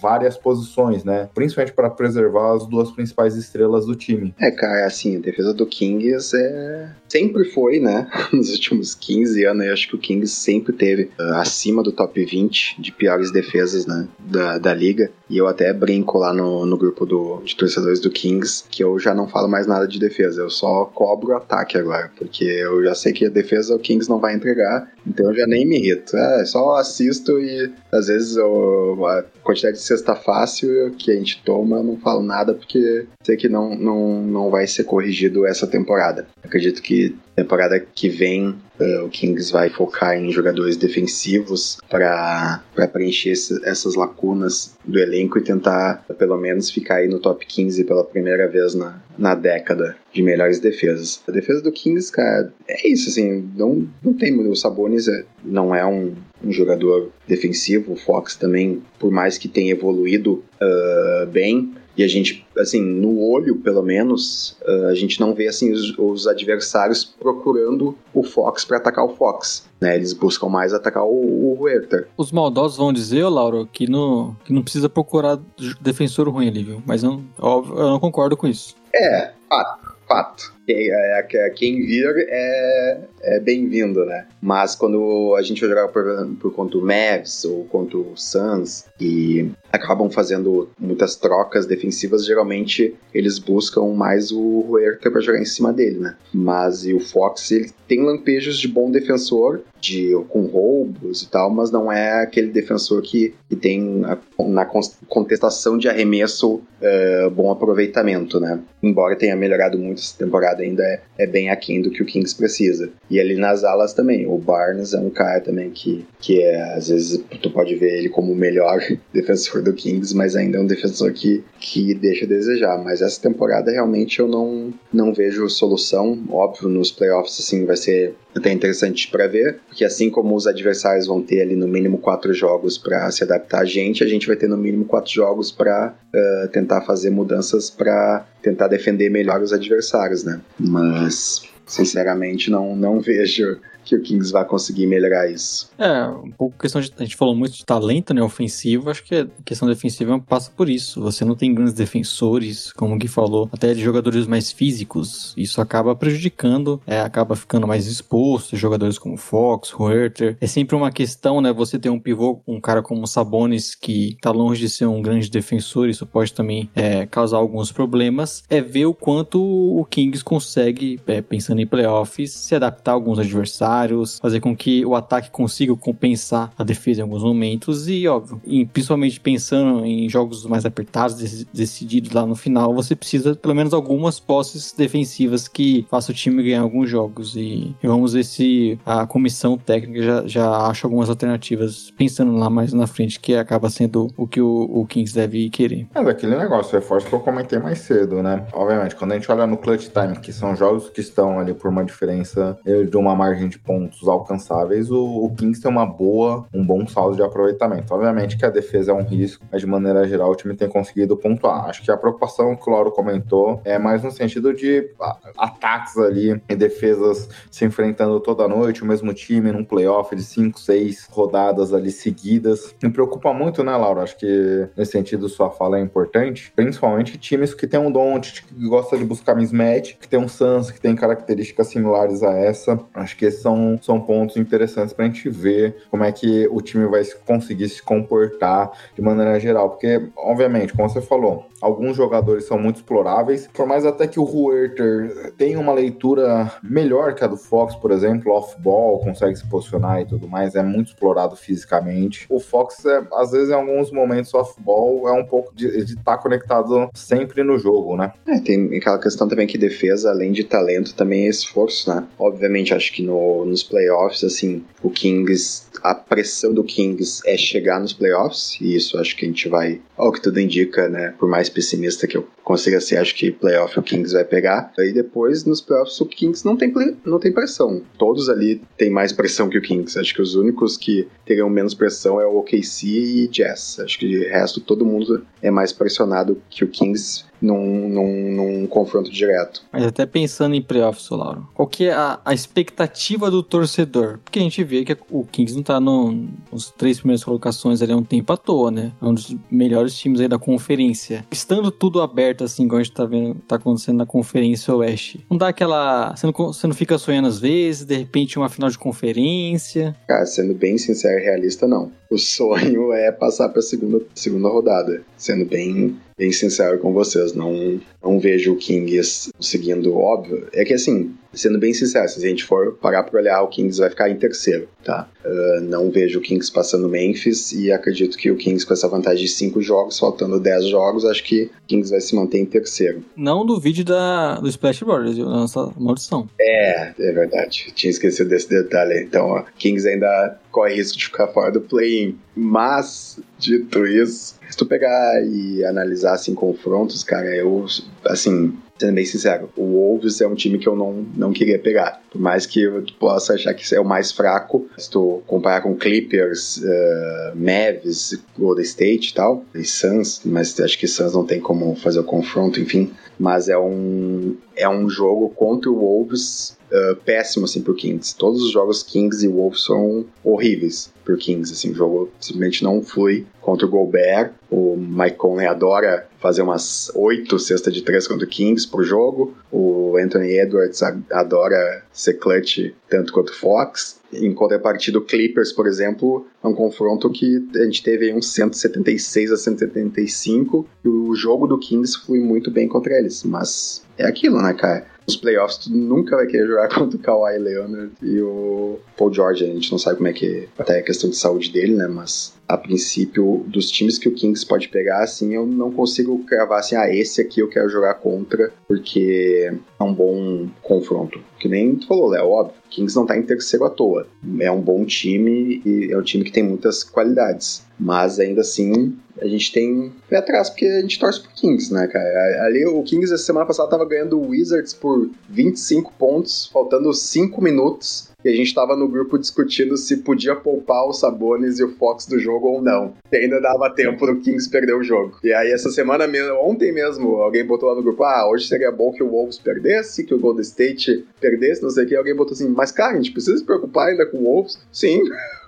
várias 0.00 0.36
posições, 0.36 1.04
né? 1.04 1.28
Principalmente 1.34 1.72
para 1.72 1.90
preservar 1.90 2.54
as 2.54 2.66
duas 2.66 2.90
principais 2.90 3.36
estrelas 3.36 3.86
do 3.86 3.94
time. 3.94 4.34
É, 4.40 4.50
cara, 4.50 4.86
assim, 4.86 5.16
a 5.16 5.20
defesa 5.20 5.52
do 5.52 5.66
Kings 5.66 6.36
é 6.36 6.90
sempre 7.12 7.44
foi, 7.44 7.78
né? 7.78 8.08
Nos 8.32 8.50
últimos 8.50 8.94
15 8.94 9.44
anos, 9.44 9.66
eu 9.66 9.72
acho 9.74 9.88
que 9.88 9.94
o 9.94 9.98
Kings 9.98 10.34
sempre 10.34 10.72
teve 10.72 11.10
uh, 11.20 11.34
acima 11.34 11.82
do 11.82 11.92
top 11.92 12.24
20 12.24 12.80
de 12.80 12.90
piores 12.90 13.30
defesas 13.30 13.86
né, 13.86 14.08
da, 14.18 14.56
da 14.56 14.72
liga. 14.72 15.10
E 15.28 15.36
eu 15.36 15.46
até 15.46 15.72
brinco 15.72 16.18
lá 16.18 16.32
no, 16.32 16.64
no 16.64 16.76
grupo 16.76 17.04
do, 17.04 17.42
de 17.44 17.54
torcedores 17.54 18.00
do 18.00 18.10
Kings 18.10 18.64
que 18.70 18.82
eu 18.82 18.98
já 18.98 19.14
não 19.14 19.28
falo 19.28 19.48
mais 19.48 19.66
nada 19.66 19.86
de 19.86 19.98
defesa, 19.98 20.42
eu 20.42 20.50
só 20.50 20.84
cobro 20.84 21.32
o 21.32 21.36
ataque 21.36 21.76
agora, 21.76 22.10
porque 22.16 22.44
eu 22.44 22.82
já 22.84 22.94
sei 22.94 23.12
que 23.12 23.26
a 23.26 23.30
defesa 23.30 23.74
o 23.74 23.78
Kings 23.78 24.10
não 24.10 24.18
vai 24.18 24.34
entregar, 24.34 24.90
então 25.06 25.26
eu 25.26 25.34
já 25.34 25.46
nem 25.46 25.66
me 25.66 25.78
irrito. 25.78 26.16
É, 26.16 26.44
só 26.44 26.76
assisto 26.76 27.38
e 27.38 27.72
às 27.90 28.08
vezes 28.08 28.36
eu, 28.36 29.06
a 29.06 29.24
quantidade 29.42 29.76
de 29.76 29.82
cesta 29.82 30.14
fácil 30.14 30.92
que 30.98 31.10
a 31.10 31.14
gente 31.14 31.42
toma, 31.44 31.78
eu 31.78 31.84
não 31.84 31.96
falo 31.96 32.22
nada 32.22 32.54
porque 32.54 33.06
sei 33.22 33.36
que 33.36 33.48
não, 33.48 33.74
não, 33.74 34.22
não 34.22 34.50
vai 34.50 34.66
ser 34.66 34.84
corrigido 34.84 35.46
essa 35.46 35.66
temporada. 35.66 36.26
Acredito 36.42 36.82
que 36.82 37.14
temporada 37.34 37.80
que 37.80 38.08
vem 38.08 38.48
uh, 38.78 39.04
o 39.04 39.08
Kings 39.08 39.50
vai 39.52 39.70
focar 39.70 40.16
em 40.16 40.30
jogadores 40.30 40.76
defensivos 40.76 41.78
para 41.88 42.62
preencher 42.92 43.30
esse, 43.30 43.64
essas 43.64 43.94
lacunas 43.94 44.76
do 44.84 44.98
elenco 44.98 45.38
e 45.38 45.42
tentar 45.42 46.04
pelo 46.18 46.36
menos 46.36 46.70
ficar 46.70 46.96
aí 46.96 47.08
no 47.08 47.18
top 47.18 47.46
15 47.46 47.84
pela 47.84 48.04
primeira 48.04 48.48
vez 48.48 48.74
na, 48.74 49.00
na 49.16 49.34
década 49.34 49.96
de 50.12 50.22
melhores 50.22 50.60
defesas. 50.60 51.22
A 51.26 51.32
defesa 51.32 51.62
do 51.62 51.72
Kings, 51.72 52.12
cara, 52.12 52.52
é 52.68 52.88
isso, 52.88 53.08
assim, 53.08 53.48
não, 53.56 53.88
não 54.02 54.12
tem. 54.12 54.38
O 54.38 54.54
Sabonis 54.54 55.08
é, 55.08 55.24
não 55.44 55.74
é 55.74 55.86
um, 55.86 56.14
um 56.44 56.52
jogador 56.52 57.10
defensivo, 57.26 57.92
o 57.92 57.96
Fox 57.96 58.36
também, 58.36 58.82
por 58.98 59.10
mais 59.10 59.38
que 59.38 59.48
tenha 59.48 59.72
evoluído 59.72 60.44
uh, 60.60 61.26
bem, 61.28 61.72
e 61.96 62.02
a 62.02 62.08
gente, 62.08 62.46
assim, 62.58 62.80
no 62.80 63.20
olho, 63.20 63.56
pelo 63.56 63.82
menos, 63.82 64.56
uh, 64.62 64.86
a 64.86 64.94
gente 64.94 65.20
não 65.20 65.34
vê, 65.34 65.48
assim, 65.48 65.72
os, 65.72 65.96
os 65.98 66.26
adversários 66.26 67.04
procurando 67.04 67.96
o 68.14 68.22
Fox 68.22 68.64
para 68.64 68.78
atacar 68.78 69.04
o 69.04 69.10
Fox. 69.10 69.68
Né? 69.80 69.96
Eles 69.96 70.12
buscam 70.12 70.48
mais 70.48 70.72
atacar 70.72 71.04
o, 71.04 71.10
o 71.10 71.56
Huerta. 71.60 72.08
Os 72.16 72.32
maldosos 72.32 72.78
vão 72.78 72.92
dizer, 72.92 73.26
Lauro, 73.26 73.68
que, 73.70 73.88
no, 73.88 74.34
que 74.44 74.52
não 74.52 74.62
precisa 74.62 74.88
procurar 74.88 75.38
defensor 75.80 76.28
ruim 76.28 76.48
ali, 76.48 76.62
viu? 76.62 76.82
Mas 76.86 77.02
eu, 77.02 77.22
óbvio, 77.38 77.78
eu 77.78 77.88
não 77.88 78.00
concordo 78.00 78.36
com 78.36 78.46
isso. 78.46 78.74
É, 78.94 79.32
fato, 79.48 79.96
fato. 80.08 80.54
Quem, 80.66 80.90
é, 80.90 81.26
é, 81.32 81.50
quem 81.50 81.84
vir 81.84 82.14
é, 82.28 83.00
é 83.22 83.40
bem-vindo, 83.40 84.04
né? 84.04 84.26
Mas 84.40 84.74
quando 84.74 85.34
a 85.36 85.42
gente 85.42 85.60
vai 85.60 85.70
jogar 85.70 85.88
por, 85.88 86.04
por 86.40 86.52
conta 86.52 86.72
do 86.72 86.84
Mavs 86.84 87.44
ou 87.44 87.64
contra 87.64 87.98
o 87.98 88.16
Suns 88.16 88.84
e 89.00 89.50
acabam 89.72 90.10
fazendo 90.10 90.68
muitas 90.78 91.16
trocas 91.16 91.66
defensivas, 91.66 92.26
geralmente 92.26 92.94
eles 93.14 93.38
buscam 93.38 93.86
mais 93.94 94.30
o 94.30 94.66
Huerta 94.68 95.10
para 95.10 95.20
jogar 95.20 95.40
em 95.40 95.46
cima 95.46 95.72
dele, 95.72 95.98
né? 95.98 96.16
Mas 96.32 96.84
e 96.84 96.92
o 96.92 97.00
Fox, 97.00 97.50
ele 97.50 97.70
tem 97.88 98.02
lampejos 98.02 98.58
de 98.58 98.68
bom 98.68 98.90
defensor, 98.90 99.62
de 99.80 100.12
com 100.28 100.46
roubos 100.46 101.22
e 101.22 101.28
tal, 101.28 101.50
mas 101.50 101.70
não 101.70 101.90
é 101.90 102.22
aquele 102.22 102.48
defensor 102.48 103.02
que, 103.02 103.34
que 103.48 103.56
tem 103.56 104.02
a, 104.04 104.18
na 104.44 104.64
contestação 105.08 105.76
de 105.76 105.88
arremesso 105.88 106.54
uh, 106.54 107.30
bom 107.30 107.50
aproveitamento, 107.50 108.38
né? 108.38 108.60
Embora 108.82 109.16
tenha 109.16 109.36
melhorado 109.36 109.78
muito 109.78 109.98
essa 109.98 110.16
temporada, 110.16 110.61
ainda 110.62 110.82
é, 110.82 111.00
é 111.18 111.26
bem 111.26 111.50
aquém 111.50 111.80
do 111.80 111.90
que 111.90 112.02
o 112.02 112.06
Kings 112.06 112.34
precisa. 112.34 112.90
E 113.10 113.20
ali 113.20 113.36
nas 113.36 113.64
alas 113.64 113.92
também, 113.92 114.26
o 114.26 114.38
Barnes 114.38 114.94
é 114.94 114.98
um 114.98 115.10
cara 115.10 115.40
também 115.40 115.70
que, 115.70 116.04
que 116.20 116.42
é, 116.42 116.74
às 116.74 116.88
vezes 116.88 117.22
tu 117.40 117.50
pode 117.50 117.74
ver 117.76 117.98
ele 117.98 118.08
como 118.08 118.32
o 118.32 118.36
melhor 118.36 118.80
defensor 119.12 119.62
do 119.62 119.72
Kings, 119.72 120.14
mas 120.14 120.36
ainda 120.36 120.58
é 120.58 120.60
um 120.60 120.66
defensor 120.66 121.12
que, 121.12 121.44
que 121.58 121.94
deixa 121.94 122.24
a 122.24 122.28
desejar. 122.28 122.82
Mas 122.82 123.02
essa 123.02 123.20
temporada 123.20 123.70
realmente 123.70 124.20
eu 124.20 124.28
não, 124.28 124.72
não 124.92 125.12
vejo 125.12 125.48
solução. 125.48 126.18
Óbvio, 126.30 126.68
nos 126.68 126.90
playoffs 126.90 127.38
assim 127.40 127.64
vai 127.64 127.76
ser 127.76 128.14
até 128.34 128.50
interessante 128.50 129.08
para 129.10 129.26
ver, 129.26 129.58
porque 129.68 129.84
assim 129.84 130.08
como 130.08 130.34
os 130.34 130.46
adversários 130.46 131.06
vão 131.06 131.22
ter 131.22 131.42
ali 131.42 131.54
no 131.54 131.68
mínimo 131.68 131.98
quatro 131.98 132.32
jogos 132.32 132.78
para 132.78 133.10
se 133.10 133.22
adaptar 133.22 133.60
a 133.60 133.64
gente, 133.64 134.02
a 134.02 134.06
gente 134.06 134.26
vai 134.26 134.36
ter 134.36 134.48
no 134.48 134.56
mínimo 134.56 134.84
quatro 134.84 135.12
jogos 135.12 135.52
para 135.52 135.94
uh, 136.14 136.48
tentar 136.48 136.80
fazer 136.82 137.10
mudanças 137.10 137.70
para 137.70 138.26
tentar 138.42 138.68
defender 138.68 139.10
melhor 139.10 139.40
os 139.40 139.52
adversários, 139.52 140.24
né? 140.24 140.40
Mas 140.58 141.42
sinceramente 141.66 142.50
não 142.50 142.76
não 142.76 143.00
vejo 143.00 143.58
que 143.84 143.94
o 143.96 144.00
Kings 144.00 144.32
vai 144.32 144.44
conseguir 144.44 144.86
melhorar 144.86 145.30
isso. 145.30 145.70
É, 145.78 146.06
um 146.06 146.30
pouco 146.30 146.58
questão 146.58 146.80
de. 146.80 146.92
A 146.98 147.02
gente 147.02 147.16
falou 147.16 147.34
muito 147.34 147.56
de 147.56 147.64
talento, 147.64 148.14
né? 148.14 148.22
Ofensivo. 148.22 148.90
Acho 148.90 149.02
que 149.04 149.14
a 149.14 149.26
questão 149.44 149.68
defensiva 149.68 150.18
passa 150.20 150.50
por 150.50 150.68
isso. 150.68 151.00
Você 151.00 151.24
não 151.24 151.34
tem 151.34 151.54
grandes 151.54 151.74
defensores, 151.74 152.72
como 152.72 152.94
o 152.94 152.98
Gui 152.98 153.08
falou, 153.08 153.48
até 153.52 153.74
de 153.74 153.82
jogadores 153.82 154.26
mais 154.26 154.52
físicos. 154.52 155.34
Isso 155.36 155.60
acaba 155.60 155.94
prejudicando, 155.94 156.80
é, 156.86 157.00
acaba 157.00 157.34
ficando 157.34 157.66
mais 157.66 157.86
exposto. 157.86 158.56
Jogadores 158.56 158.98
como 158.98 159.16
Fox, 159.16 159.72
Huerter. 159.72 160.36
É 160.40 160.46
sempre 160.46 160.76
uma 160.76 160.90
questão, 160.90 161.40
né? 161.40 161.52
Você 161.52 161.78
ter 161.78 161.90
um 161.90 161.98
pivô, 161.98 162.40
um 162.46 162.60
cara 162.60 162.82
como 162.82 163.06
Sabonis, 163.06 163.74
que 163.74 164.16
tá 164.20 164.30
longe 164.30 164.60
de 164.60 164.68
ser 164.68 164.86
um 164.86 165.02
grande 165.02 165.30
defensor, 165.30 165.88
isso 165.88 166.06
pode 166.06 166.32
também 166.32 166.70
é, 166.74 167.06
causar 167.06 167.38
alguns 167.38 167.72
problemas. 167.72 168.44
É 168.48 168.60
ver 168.60 168.86
o 168.86 168.94
quanto 168.94 169.40
o 169.42 169.84
Kings 169.86 170.22
consegue, 170.22 171.00
é, 171.06 171.20
pensando 171.20 171.60
em 171.60 171.66
playoffs, 171.66 172.30
se 172.32 172.54
adaptar 172.54 172.92
a 172.92 172.94
alguns 172.94 173.18
adversários 173.18 173.71
adversários, 173.72 174.18
fazer 174.18 174.40
com 174.40 174.54
que 174.54 174.84
o 174.84 174.94
ataque 174.94 175.30
consiga 175.30 175.74
compensar 175.76 176.52
a 176.58 176.64
defesa 176.64 177.00
em 177.00 177.02
alguns 177.02 177.22
momentos 177.22 177.88
e, 177.88 178.06
óbvio, 178.06 178.40
principalmente 178.72 179.18
pensando 179.20 179.84
em 179.84 180.08
jogos 180.08 180.44
mais 180.46 180.64
apertados, 180.64 181.46
decididos 181.52 182.12
lá 182.12 182.26
no 182.26 182.36
final, 182.36 182.74
você 182.74 182.94
precisa 182.94 183.34
pelo 183.34 183.54
menos 183.54 183.72
algumas 183.72 184.20
posses 184.20 184.72
defensivas 184.72 185.48
que 185.48 185.86
façam 185.90 186.12
o 186.12 186.16
time 186.16 186.42
ganhar 186.42 186.60
alguns 186.60 186.88
jogos 186.88 187.34
e 187.36 187.74
vamos 187.82 188.12
ver 188.12 188.24
se 188.24 188.78
a 188.84 189.06
comissão 189.06 189.56
técnica 189.56 190.02
já, 190.02 190.26
já 190.26 190.66
acha 190.66 190.86
algumas 190.86 191.08
alternativas 191.08 191.90
pensando 191.96 192.32
lá 192.32 192.50
mais 192.50 192.72
na 192.72 192.86
frente 192.86 193.18
que 193.18 193.34
acaba 193.34 193.70
sendo 193.70 194.08
o 194.16 194.26
que 194.26 194.40
o, 194.40 194.68
o 194.70 194.86
Kings 194.86 195.14
deve 195.14 195.48
querer. 195.50 195.86
É 195.94 196.02
daquele 196.02 196.36
negócio, 196.36 196.78
reforço 196.78 197.06
que 197.06 197.12
eu 197.12 197.20
comentei 197.20 197.58
mais 197.58 197.78
cedo, 197.78 198.22
né? 198.22 198.46
Obviamente, 198.52 198.96
quando 198.96 199.12
a 199.12 199.14
gente 199.14 199.30
olha 199.30 199.46
no 199.46 199.56
clutch 199.56 199.88
time, 199.88 200.18
que 200.20 200.32
são 200.32 200.54
jogos 200.54 200.90
que 200.90 201.00
estão 201.00 201.38
ali 201.38 201.54
por 201.54 201.70
uma 201.70 201.84
diferença 201.84 202.58
de 202.64 202.96
uma 202.96 203.14
margem 203.14 203.48
de 203.48 203.58
pontos 203.64 204.06
alcançáveis, 204.08 204.90
o, 204.90 205.24
o 205.24 205.34
Kings 205.34 205.60
tem 205.60 205.70
uma 205.70 205.86
boa, 205.86 206.46
um 206.52 206.64
bom 206.64 206.86
saldo 206.86 207.16
de 207.16 207.22
aproveitamento. 207.22 207.94
Obviamente 207.94 208.36
que 208.36 208.44
a 208.44 208.50
defesa 208.50 208.92
é 208.92 208.94
um 208.94 209.02
risco, 209.02 209.44
mas 209.50 209.60
de 209.60 209.66
maneira 209.66 210.06
geral 210.06 210.30
o 210.30 210.34
time 210.34 210.54
tem 210.54 210.68
conseguido 210.68 211.16
pontuar. 211.16 211.66
Acho 211.66 211.82
que 211.82 211.90
a 211.90 211.96
preocupação 211.96 212.56
que 212.56 212.68
o 212.68 212.72
Lauro 212.72 212.90
comentou 212.90 213.60
é 213.64 213.78
mais 213.78 214.02
no 214.02 214.10
sentido 214.10 214.52
de 214.52 214.90
ataques 215.36 215.96
ali 215.96 216.40
e 216.48 216.56
defesas 216.56 217.28
se 217.50 217.64
enfrentando 217.64 218.18
toda 218.20 218.48
noite, 218.48 218.82
o 218.82 218.86
mesmo 218.86 219.12
time 219.12 219.52
num 219.52 219.64
playoff 219.64 220.14
de 220.14 220.22
5, 220.22 220.60
6 220.60 221.08
rodadas 221.10 221.72
ali 221.72 221.90
seguidas. 221.90 222.74
Me 222.82 222.90
preocupa 222.90 223.32
muito, 223.32 223.62
né, 223.62 223.76
Lauro? 223.76 224.00
Acho 224.00 224.16
que 224.16 224.68
nesse 224.76 224.92
sentido 224.92 225.28
sua 225.28 225.50
fala 225.50 225.78
é 225.78 225.80
importante, 225.80 226.52
principalmente 226.54 227.18
times 227.18 227.54
que 227.54 227.66
tem 227.66 227.78
um 227.78 227.90
Don't, 227.90 228.44
que 228.44 228.68
gosta 228.68 228.96
de 228.96 229.04
buscar 229.04 229.34
mismatch, 229.34 229.96
que 229.98 230.08
tem 230.08 230.18
um 230.18 230.28
Suns, 230.28 230.70
que 230.70 230.80
tem 230.80 230.94
características 230.94 231.68
similares 231.68 232.22
a 232.22 232.32
essa. 232.32 232.78
Acho 232.94 233.16
que 233.16 233.24
esses 233.24 233.44
são, 233.52 233.78
são 233.82 234.00
pontos 234.00 234.36
interessantes 234.36 234.92
para 234.92 235.04
a 235.04 235.08
gente 235.08 235.28
ver 235.28 235.76
como 235.90 236.04
é 236.04 236.12
que 236.12 236.48
o 236.50 236.60
time 236.60 236.86
vai 236.86 237.04
conseguir 237.26 237.68
se 237.68 237.82
comportar 237.82 238.70
de 238.94 239.02
maneira 239.02 239.38
geral. 239.38 239.70
Porque, 239.70 240.08
obviamente, 240.16 240.72
como 240.72 240.88
você 240.88 241.00
falou, 241.00 241.46
alguns 241.60 241.96
jogadores 241.96 242.44
são 242.44 242.58
muito 242.58 242.76
exploráveis, 242.76 243.48
por 243.52 243.66
mais 243.66 243.86
até 243.86 244.08
que 244.08 244.18
o 244.18 244.24
Huerter 244.24 245.32
tenha 245.38 245.60
uma 245.60 245.72
leitura 245.72 246.50
melhor 246.62 247.14
que 247.14 247.22
a 247.22 247.28
do 247.28 247.36
Fox, 247.36 247.76
por 247.76 247.92
exemplo, 247.92 248.32
off-ball, 248.32 248.98
consegue 248.98 249.36
se 249.36 249.46
posicionar 249.46 250.00
e 250.00 250.04
tudo 250.04 250.28
mais, 250.28 250.56
é 250.56 250.62
muito 250.62 250.88
explorado 250.88 251.36
fisicamente. 251.36 252.26
O 252.28 252.40
Fox, 252.40 252.84
é, 252.84 253.02
às 253.14 253.30
vezes, 253.30 253.50
em 253.50 253.54
alguns 253.54 253.92
momentos, 253.92 254.34
off-ball 254.34 255.08
é 255.08 255.12
um 255.12 255.24
pouco 255.24 255.54
de 255.54 255.68
estar 255.68 256.16
tá 256.16 256.18
conectado 256.18 256.90
sempre 256.94 257.44
no 257.44 257.58
jogo, 257.58 257.96
né? 257.96 258.12
É, 258.26 258.40
tem 258.40 258.76
aquela 258.76 258.98
questão 258.98 259.28
também 259.28 259.46
que 259.46 259.56
defesa, 259.56 260.10
além 260.10 260.32
de 260.32 260.42
talento, 260.42 260.94
também 260.94 261.26
é 261.26 261.28
esforço, 261.28 261.94
né? 261.94 262.04
Obviamente, 262.18 262.74
acho 262.74 262.92
que 262.92 263.02
no 263.02 263.41
nos 263.44 263.62
playoffs, 263.62 264.24
assim, 264.24 264.64
o 264.82 264.90
Kings, 264.90 265.64
a 265.82 265.94
pressão 265.94 266.52
do 266.52 266.64
Kings 266.64 267.20
é 267.26 267.36
chegar 267.36 267.80
nos 267.80 267.92
playoffs, 267.92 268.58
e 268.60 268.74
isso 268.74 268.98
acho 268.98 269.16
que 269.16 269.24
a 269.24 269.28
gente 269.28 269.48
vai, 269.48 269.80
ao 269.96 270.12
que 270.12 270.20
tudo 270.20 270.40
indica, 270.40 270.88
né, 270.88 271.14
por 271.18 271.28
mais 271.28 271.48
pessimista 271.48 272.06
que 272.06 272.16
eu 272.16 272.26
consiga 272.42 272.80
ser, 272.80 272.96
acho 272.96 273.14
que 273.14 273.30
playoff 273.30 273.78
o 273.78 273.82
Kings 273.82 274.12
vai 274.12 274.24
pegar. 274.24 274.72
Aí 274.78 274.92
depois, 274.92 275.44
nos 275.44 275.60
playoffs, 275.60 276.00
o 276.00 276.06
Kings 276.06 276.44
não 276.44 276.56
tem, 276.56 276.72
não 277.04 277.18
tem 277.18 277.32
pressão. 277.32 277.82
Todos 277.98 278.28
ali 278.28 278.60
têm 278.76 278.90
mais 278.90 279.12
pressão 279.12 279.48
que 279.48 279.58
o 279.58 279.62
Kings. 279.62 279.98
Acho 279.98 280.14
que 280.14 280.22
os 280.22 280.34
únicos 280.34 280.76
que 280.76 281.08
teriam 281.24 281.48
menos 281.48 281.74
pressão 281.74 282.20
é 282.20 282.26
o 282.26 282.38
OKC 282.38 282.86
e 282.86 283.28
Jazz. 283.28 283.78
Acho 283.80 283.98
que 283.98 284.08
de 284.08 284.24
resto, 284.28 284.60
todo 284.60 284.84
mundo 284.84 285.24
é 285.40 285.50
mais 285.50 285.72
pressionado 285.72 286.40
que 286.50 286.64
o 286.64 286.68
Kings 286.68 287.24
num, 287.42 287.88
num, 287.88 288.32
num, 288.32 288.66
confronto 288.66 289.10
direto. 289.10 289.62
Mas 289.72 289.84
até 289.84 290.06
pensando 290.06 290.54
em 290.54 290.62
playoffs, 290.62 291.10
Lauro, 291.10 291.48
qual 291.54 291.66
que 291.66 291.86
é 291.86 291.92
a, 291.92 292.20
a, 292.24 292.32
expectativa 292.32 293.30
do 293.30 293.42
torcedor? 293.42 294.18
Porque 294.24 294.38
a 294.38 294.42
gente 294.42 294.62
vê 294.62 294.84
que 294.84 294.96
o 295.10 295.24
Kings 295.24 295.54
não 295.54 295.62
tá 295.62 295.80
no, 295.80 296.12
nos 296.50 296.70
três 296.70 296.98
primeiras 296.98 297.24
colocações 297.24 297.82
ali 297.82 297.92
há 297.92 297.96
um 297.96 298.04
tempo 298.04 298.32
à 298.32 298.36
toa, 298.36 298.70
né? 298.70 298.92
É 299.00 299.04
um 299.04 299.14
dos 299.14 299.36
melhores 299.50 299.96
times 299.98 300.20
aí 300.20 300.28
da 300.28 300.38
conferência. 300.38 301.24
Estando 301.30 301.70
tudo 301.70 302.00
aberto 302.00 302.44
assim, 302.44 302.64
igual 302.64 302.80
a 302.80 302.82
gente 302.84 302.94
tá 302.94 303.04
vendo, 303.04 303.34
tá 303.46 303.56
acontecendo 303.56 303.98
na 303.98 304.06
conferência 304.06 304.74
oeste. 304.74 305.26
Não 305.28 305.36
dá 305.36 305.48
aquela... 305.48 306.14
Você 306.14 306.26
não, 306.26 306.32
você 306.32 306.66
não 306.66 306.74
fica 306.74 306.96
sonhando 306.98 307.28
às 307.28 307.38
vezes, 307.38 307.84
de 307.84 307.96
repente 307.96 308.38
uma 308.38 308.48
final 308.48 308.70
de 308.70 308.78
conferência? 308.78 309.96
Cara, 310.06 310.24
sendo 310.26 310.54
bem 310.54 310.78
sincero 310.78 311.18
e 311.18 311.24
realista, 311.24 311.66
não. 311.66 311.90
O 312.12 312.18
sonho 312.18 312.92
é 312.92 313.10
passar 313.10 313.48
pra 313.48 313.62
segunda, 313.62 314.02
segunda 314.14 314.46
rodada. 314.46 315.02
Sendo 315.16 315.46
bem 315.46 315.96
bem 316.14 316.30
sincero 316.30 316.78
com 316.78 316.92
vocês, 316.92 317.32
não, 317.32 317.80
não 318.04 318.20
vejo 318.20 318.52
o 318.52 318.56
Kings 318.56 319.30
seguindo 319.40 319.96
óbvio. 319.96 320.46
É 320.52 320.62
que 320.62 320.74
assim, 320.74 321.14
sendo 321.34 321.58
bem 321.58 321.72
sincero, 321.72 322.08
se 322.08 322.24
a 322.24 322.28
gente 322.28 322.44
for 322.44 322.72
parar 322.74 323.02
para 323.02 323.18
olhar, 323.20 323.42
o 323.42 323.48
Kings 323.48 323.78
vai 323.78 323.90
ficar 323.90 324.10
em 324.10 324.16
terceiro, 324.16 324.68
tá? 324.84 325.08
Uh, 325.24 325.60
não 325.62 325.90
vejo 325.90 326.18
o 326.18 326.22
Kings 326.22 326.50
passando 326.52 326.88
Memphis 326.88 327.52
e 327.52 327.70
acredito 327.70 328.16
que 328.18 328.30
o 328.30 328.36
Kings 328.36 328.66
com 328.66 328.72
essa 328.72 328.88
vantagem 328.88 329.24
de 329.24 329.30
cinco 329.30 329.62
jogos, 329.62 329.98
faltando 329.98 330.38
10 330.38 330.66
jogos, 330.66 331.04
acho 331.04 331.22
que 331.24 331.44
o 331.44 331.50
Kings 331.68 331.90
vai 331.90 332.00
se 332.00 332.14
manter 332.14 332.38
em 332.38 332.46
terceiro. 332.46 333.04
Não 333.16 333.46
duvide 333.46 333.84
da, 333.84 334.40
do 334.40 334.48
Splash 334.48 334.82
Brothers, 334.82 335.16
da 335.16 335.24
nossa 335.24 335.72
maldição. 335.78 336.28
É, 336.40 336.92
é 336.98 337.12
verdade. 337.12 337.72
Tinha 337.74 337.90
esquecido 337.90 338.28
desse 338.28 338.48
detalhe. 338.48 339.00
Então, 339.02 339.32
o 339.32 339.44
Kings 339.58 339.88
ainda 339.88 340.38
corre 340.50 340.74
risco 340.74 340.98
de 340.98 341.04
ficar 341.06 341.28
fora 341.28 341.50
do 341.50 341.60
play-in. 341.60 342.18
Mas, 342.34 343.20
dito 343.42 343.86
isso, 343.86 344.36
se 344.48 344.56
tu 344.56 344.64
pegar 344.64 345.24
e 345.24 345.64
analisar 345.64 346.14
assim 346.14 346.34
confrontos, 346.34 347.02
cara, 347.02 347.34
eu 347.34 347.66
assim, 348.04 348.56
sendo 348.78 348.94
bem 348.94 349.04
sincero, 349.04 349.48
o 349.56 349.62
Wolves 349.62 350.20
é 350.20 350.26
um 350.26 350.34
time 350.34 350.58
que 350.58 350.68
eu 350.68 350.76
não, 350.76 351.06
não 351.16 351.32
queria 351.32 351.58
pegar. 351.58 352.02
Por 352.10 352.20
mais 352.20 352.46
que 352.46 352.62
eu 352.62 352.84
possa 352.98 353.34
achar 353.34 353.54
que 353.54 353.74
é 353.74 353.80
o 353.80 353.84
mais 353.84 354.12
fraco, 354.12 354.68
se 354.76 354.90
tu 354.90 355.22
comparar 355.26 355.62
com 355.62 355.74
Clippers, 355.74 356.58
uh, 356.58 357.36
Mavs, 357.36 358.18
Golden 358.38 358.64
State 358.64 359.10
e 359.10 359.14
tal, 359.14 359.44
e 359.54 359.64
Suns, 359.64 360.22
mas 360.24 360.58
acho 360.60 360.78
que 360.78 360.86
Suns 360.86 361.14
não 361.14 361.24
tem 361.24 361.40
como 361.40 361.74
fazer 361.76 362.00
o 362.00 362.04
confronto, 362.04 362.60
enfim. 362.60 362.92
Mas 363.18 363.48
é 363.48 363.58
um, 363.58 364.36
é 364.56 364.68
um 364.68 364.88
jogo 364.88 365.28
contra 365.30 365.70
o 365.70 365.76
Wolves 365.76 366.56
uh, 366.70 366.96
péssimo 366.96 367.44
assim 367.44 367.62
pro 367.62 367.74
Kings. 367.74 368.16
Todos 368.16 368.42
os 368.42 368.50
jogos 368.50 368.82
Kings 368.82 369.24
e 369.24 369.28
Wolves 369.28 369.64
são 369.64 370.04
horríveis 370.24 370.92
pro 371.04 371.16
Kings, 371.16 371.52
assim, 371.52 371.70
o 371.70 371.74
jogo 371.74 372.10
simplesmente 372.20 372.64
não 372.64 372.82
flui 372.82 373.26
contra 373.40 373.66
o 373.66 373.70
Gobert. 373.70 374.32
O 374.50 374.76
Mike 374.76 375.16
Conley 375.16 375.46
adora 375.46 376.06
fazer 376.22 376.42
umas 376.42 376.90
oito 376.94 377.38
cestas 377.38 377.74
de 377.74 377.82
três 377.82 378.06
contra 378.06 378.24
o 378.24 378.28
Kings 378.28 378.66
por 378.66 378.84
jogo. 378.84 379.34
O 379.50 379.96
Anthony 379.96 380.38
Edwards 380.38 380.80
adora 381.10 381.84
ser 381.92 382.14
clutch 382.14 382.72
tanto 382.88 383.12
quanto 383.12 383.30
o 383.30 383.34
Fox. 383.34 384.00
Em 384.12 384.32
contrapartida, 384.32 384.98
o 384.98 385.02
Clippers, 385.02 385.52
por 385.52 385.66
exemplo, 385.66 386.26
é 386.42 386.46
um 386.46 386.54
confronto 386.54 387.10
que 387.10 387.44
a 387.56 387.64
gente 387.64 387.82
teve 387.82 388.12
uns 388.14 388.32
176 388.32 389.32
a 389.32 389.36
175 389.36 390.66
e 390.84 390.88
o 390.88 391.14
jogo 391.14 391.46
do 391.46 391.58
Kings 391.58 391.98
foi 392.06 392.20
muito 392.20 392.50
bem 392.50 392.68
contra 392.68 392.96
eles. 392.96 393.24
Mas 393.24 393.82
é 393.98 394.06
aquilo, 394.06 394.40
né, 394.40 394.52
cara? 394.52 394.86
Nos 395.06 395.16
playoffs, 395.16 395.58
tu 395.58 395.70
nunca 395.70 396.16
vai 396.16 396.26
querer 396.26 396.46
jogar 396.46 396.68
contra 396.72 396.96
o 396.96 397.00
Kawhi 397.00 397.38
Leonard 397.38 397.92
e 398.02 398.20
o 398.20 398.78
Paul 398.96 399.12
George. 399.12 399.44
A 399.44 399.48
gente 399.48 399.72
não 399.72 399.78
sabe 399.78 399.96
como 399.96 400.08
é 400.08 400.12
que 400.12 400.48
até 400.58 400.78
a 400.78 400.82
questão 400.82 401.10
de 401.10 401.16
saúde 401.16 401.50
dele, 401.50 401.74
né? 401.74 401.88
Mas 401.88 402.34
a 402.52 402.58
princípio, 402.58 403.44
dos 403.46 403.70
times 403.70 403.98
que 403.98 404.08
o 404.08 404.12
Kings 404.12 404.44
pode 404.46 404.68
pegar, 404.68 405.02
assim, 405.02 405.34
eu 405.34 405.46
não 405.46 405.72
consigo 405.72 406.22
cravar 406.24 406.60
assim, 406.60 406.76
ah, 406.76 406.94
esse 406.94 407.20
aqui 407.20 407.40
eu 407.40 407.48
quero 407.48 407.68
jogar 407.68 407.94
contra, 407.94 408.52
porque 408.68 409.50
é 409.80 409.82
um 409.82 409.94
bom 409.94 410.48
confronto. 410.62 411.18
Que 411.38 411.48
nem 411.48 411.76
tu 411.76 411.86
falou, 411.86 412.10
Léo, 412.10 412.28
óbvio, 412.28 412.54
Kings 412.68 412.94
não 412.94 413.06
tá 413.06 413.16
em 413.16 413.22
terceiro 413.22 413.64
à 413.64 413.70
toa. 413.70 414.06
É 414.38 414.50
um 414.50 414.60
bom 414.60 414.84
time 414.84 415.62
e 415.64 415.90
é 415.90 415.96
um 415.96 416.02
time 416.02 416.24
que 416.24 416.32
tem 416.32 416.42
muitas 416.42 416.84
qualidades. 416.84 417.64
Mas 417.78 418.20
ainda 418.20 418.42
assim, 418.42 418.96
a 419.20 419.26
gente 419.26 419.50
tem 419.50 419.92
pé 420.08 420.18
atrás 420.18 420.50
porque 420.50 420.66
a 420.66 420.80
gente 420.80 420.98
torce 420.98 421.20
pro 421.20 421.30
Kings, 421.32 421.72
né, 421.72 421.86
cara? 421.86 422.44
Ali 422.44 422.64
o 422.66 422.82
Kings 422.82 423.12
essa 423.12 423.24
semana 423.24 423.46
passada 423.46 423.70
tava 423.70 423.84
ganhando 423.86 424.20
o 424.20 424.28
Wizards 424.28 424.72
por 424.72 425.10
25 425.28 425.92
pontos, 425.98 426.48
faltando 426.52 426.92
5 426.92 427.42
minutos 427.42 428.11
e 428.24 428.28
a 428.28 428.32
gente 428.36 428.54
tava 428.54 428.76
no 428.76 428.88
grupo 428.88 429.18
discutindo 429.18 429.76
se 429.76 429.98
podia 429.98 430.34
poupar 430.34 430.86
o 430.86 430.92
Sabonis 430.92 431.58
e 431.58 431.64
o 431.64 431.74
Fox 431.76 432.06
do 432.06 432.18
jogo 432.18 432.48
ou 432.48 432.62
não. 432.62 432.94
E 433.10 433.16
ainda 433.16 433.40
dava 433.40 433.70
tempo 433.70 434.06
do 434.06 434.20
Kings 434.20 434.50
perder 434.50 434.74
o 434.74 434.82
jogo. 434.82 435.18
E 435.22 435.32
aí 435.32 435.50
essa 435.50 435.70
semana, 435.70 436.06
ontem 436.40 436.72
mesmo, 436.72 437.16
alguém 437.16 437.44
botou 437.44 437.68
lá 437.68 437.74
no 437.74 437.82
grupo, 437.82 438.04
ah, 438.04 438.28
hoje 438.28 438.46
seria 438.46 438.70
bom 438.70 438.92
que 438.92 439.02
o 439.02 439.08
Wolves 439.08 439.38
perdesse, 439.38 440.04
que 440.04 440.14
o 440.14 440.18
Golden 440.18 440.42
State 440.42 441.04
perdesse, 441.20 441.62
não 441.62 441.70
sei 441.70 441.84
o 441.84 441.88
que. 441.88 441.96
Alguém 441.96 442.14
botou 442.14 442.32
assim, 442.32 442.48
mas 442.48 442.72
cara, 442.72 442.92
a 442.92 442.96
gente 442.96 443.12
precisa 443.12 443.36
se 443.36 443.44
preocupar 443.44 443.88
ainda 443.88 444.06
com 444.06 444.18
o 444.18 444.24
Wolves? 444.24 444.58
Sim. 444.72 445.02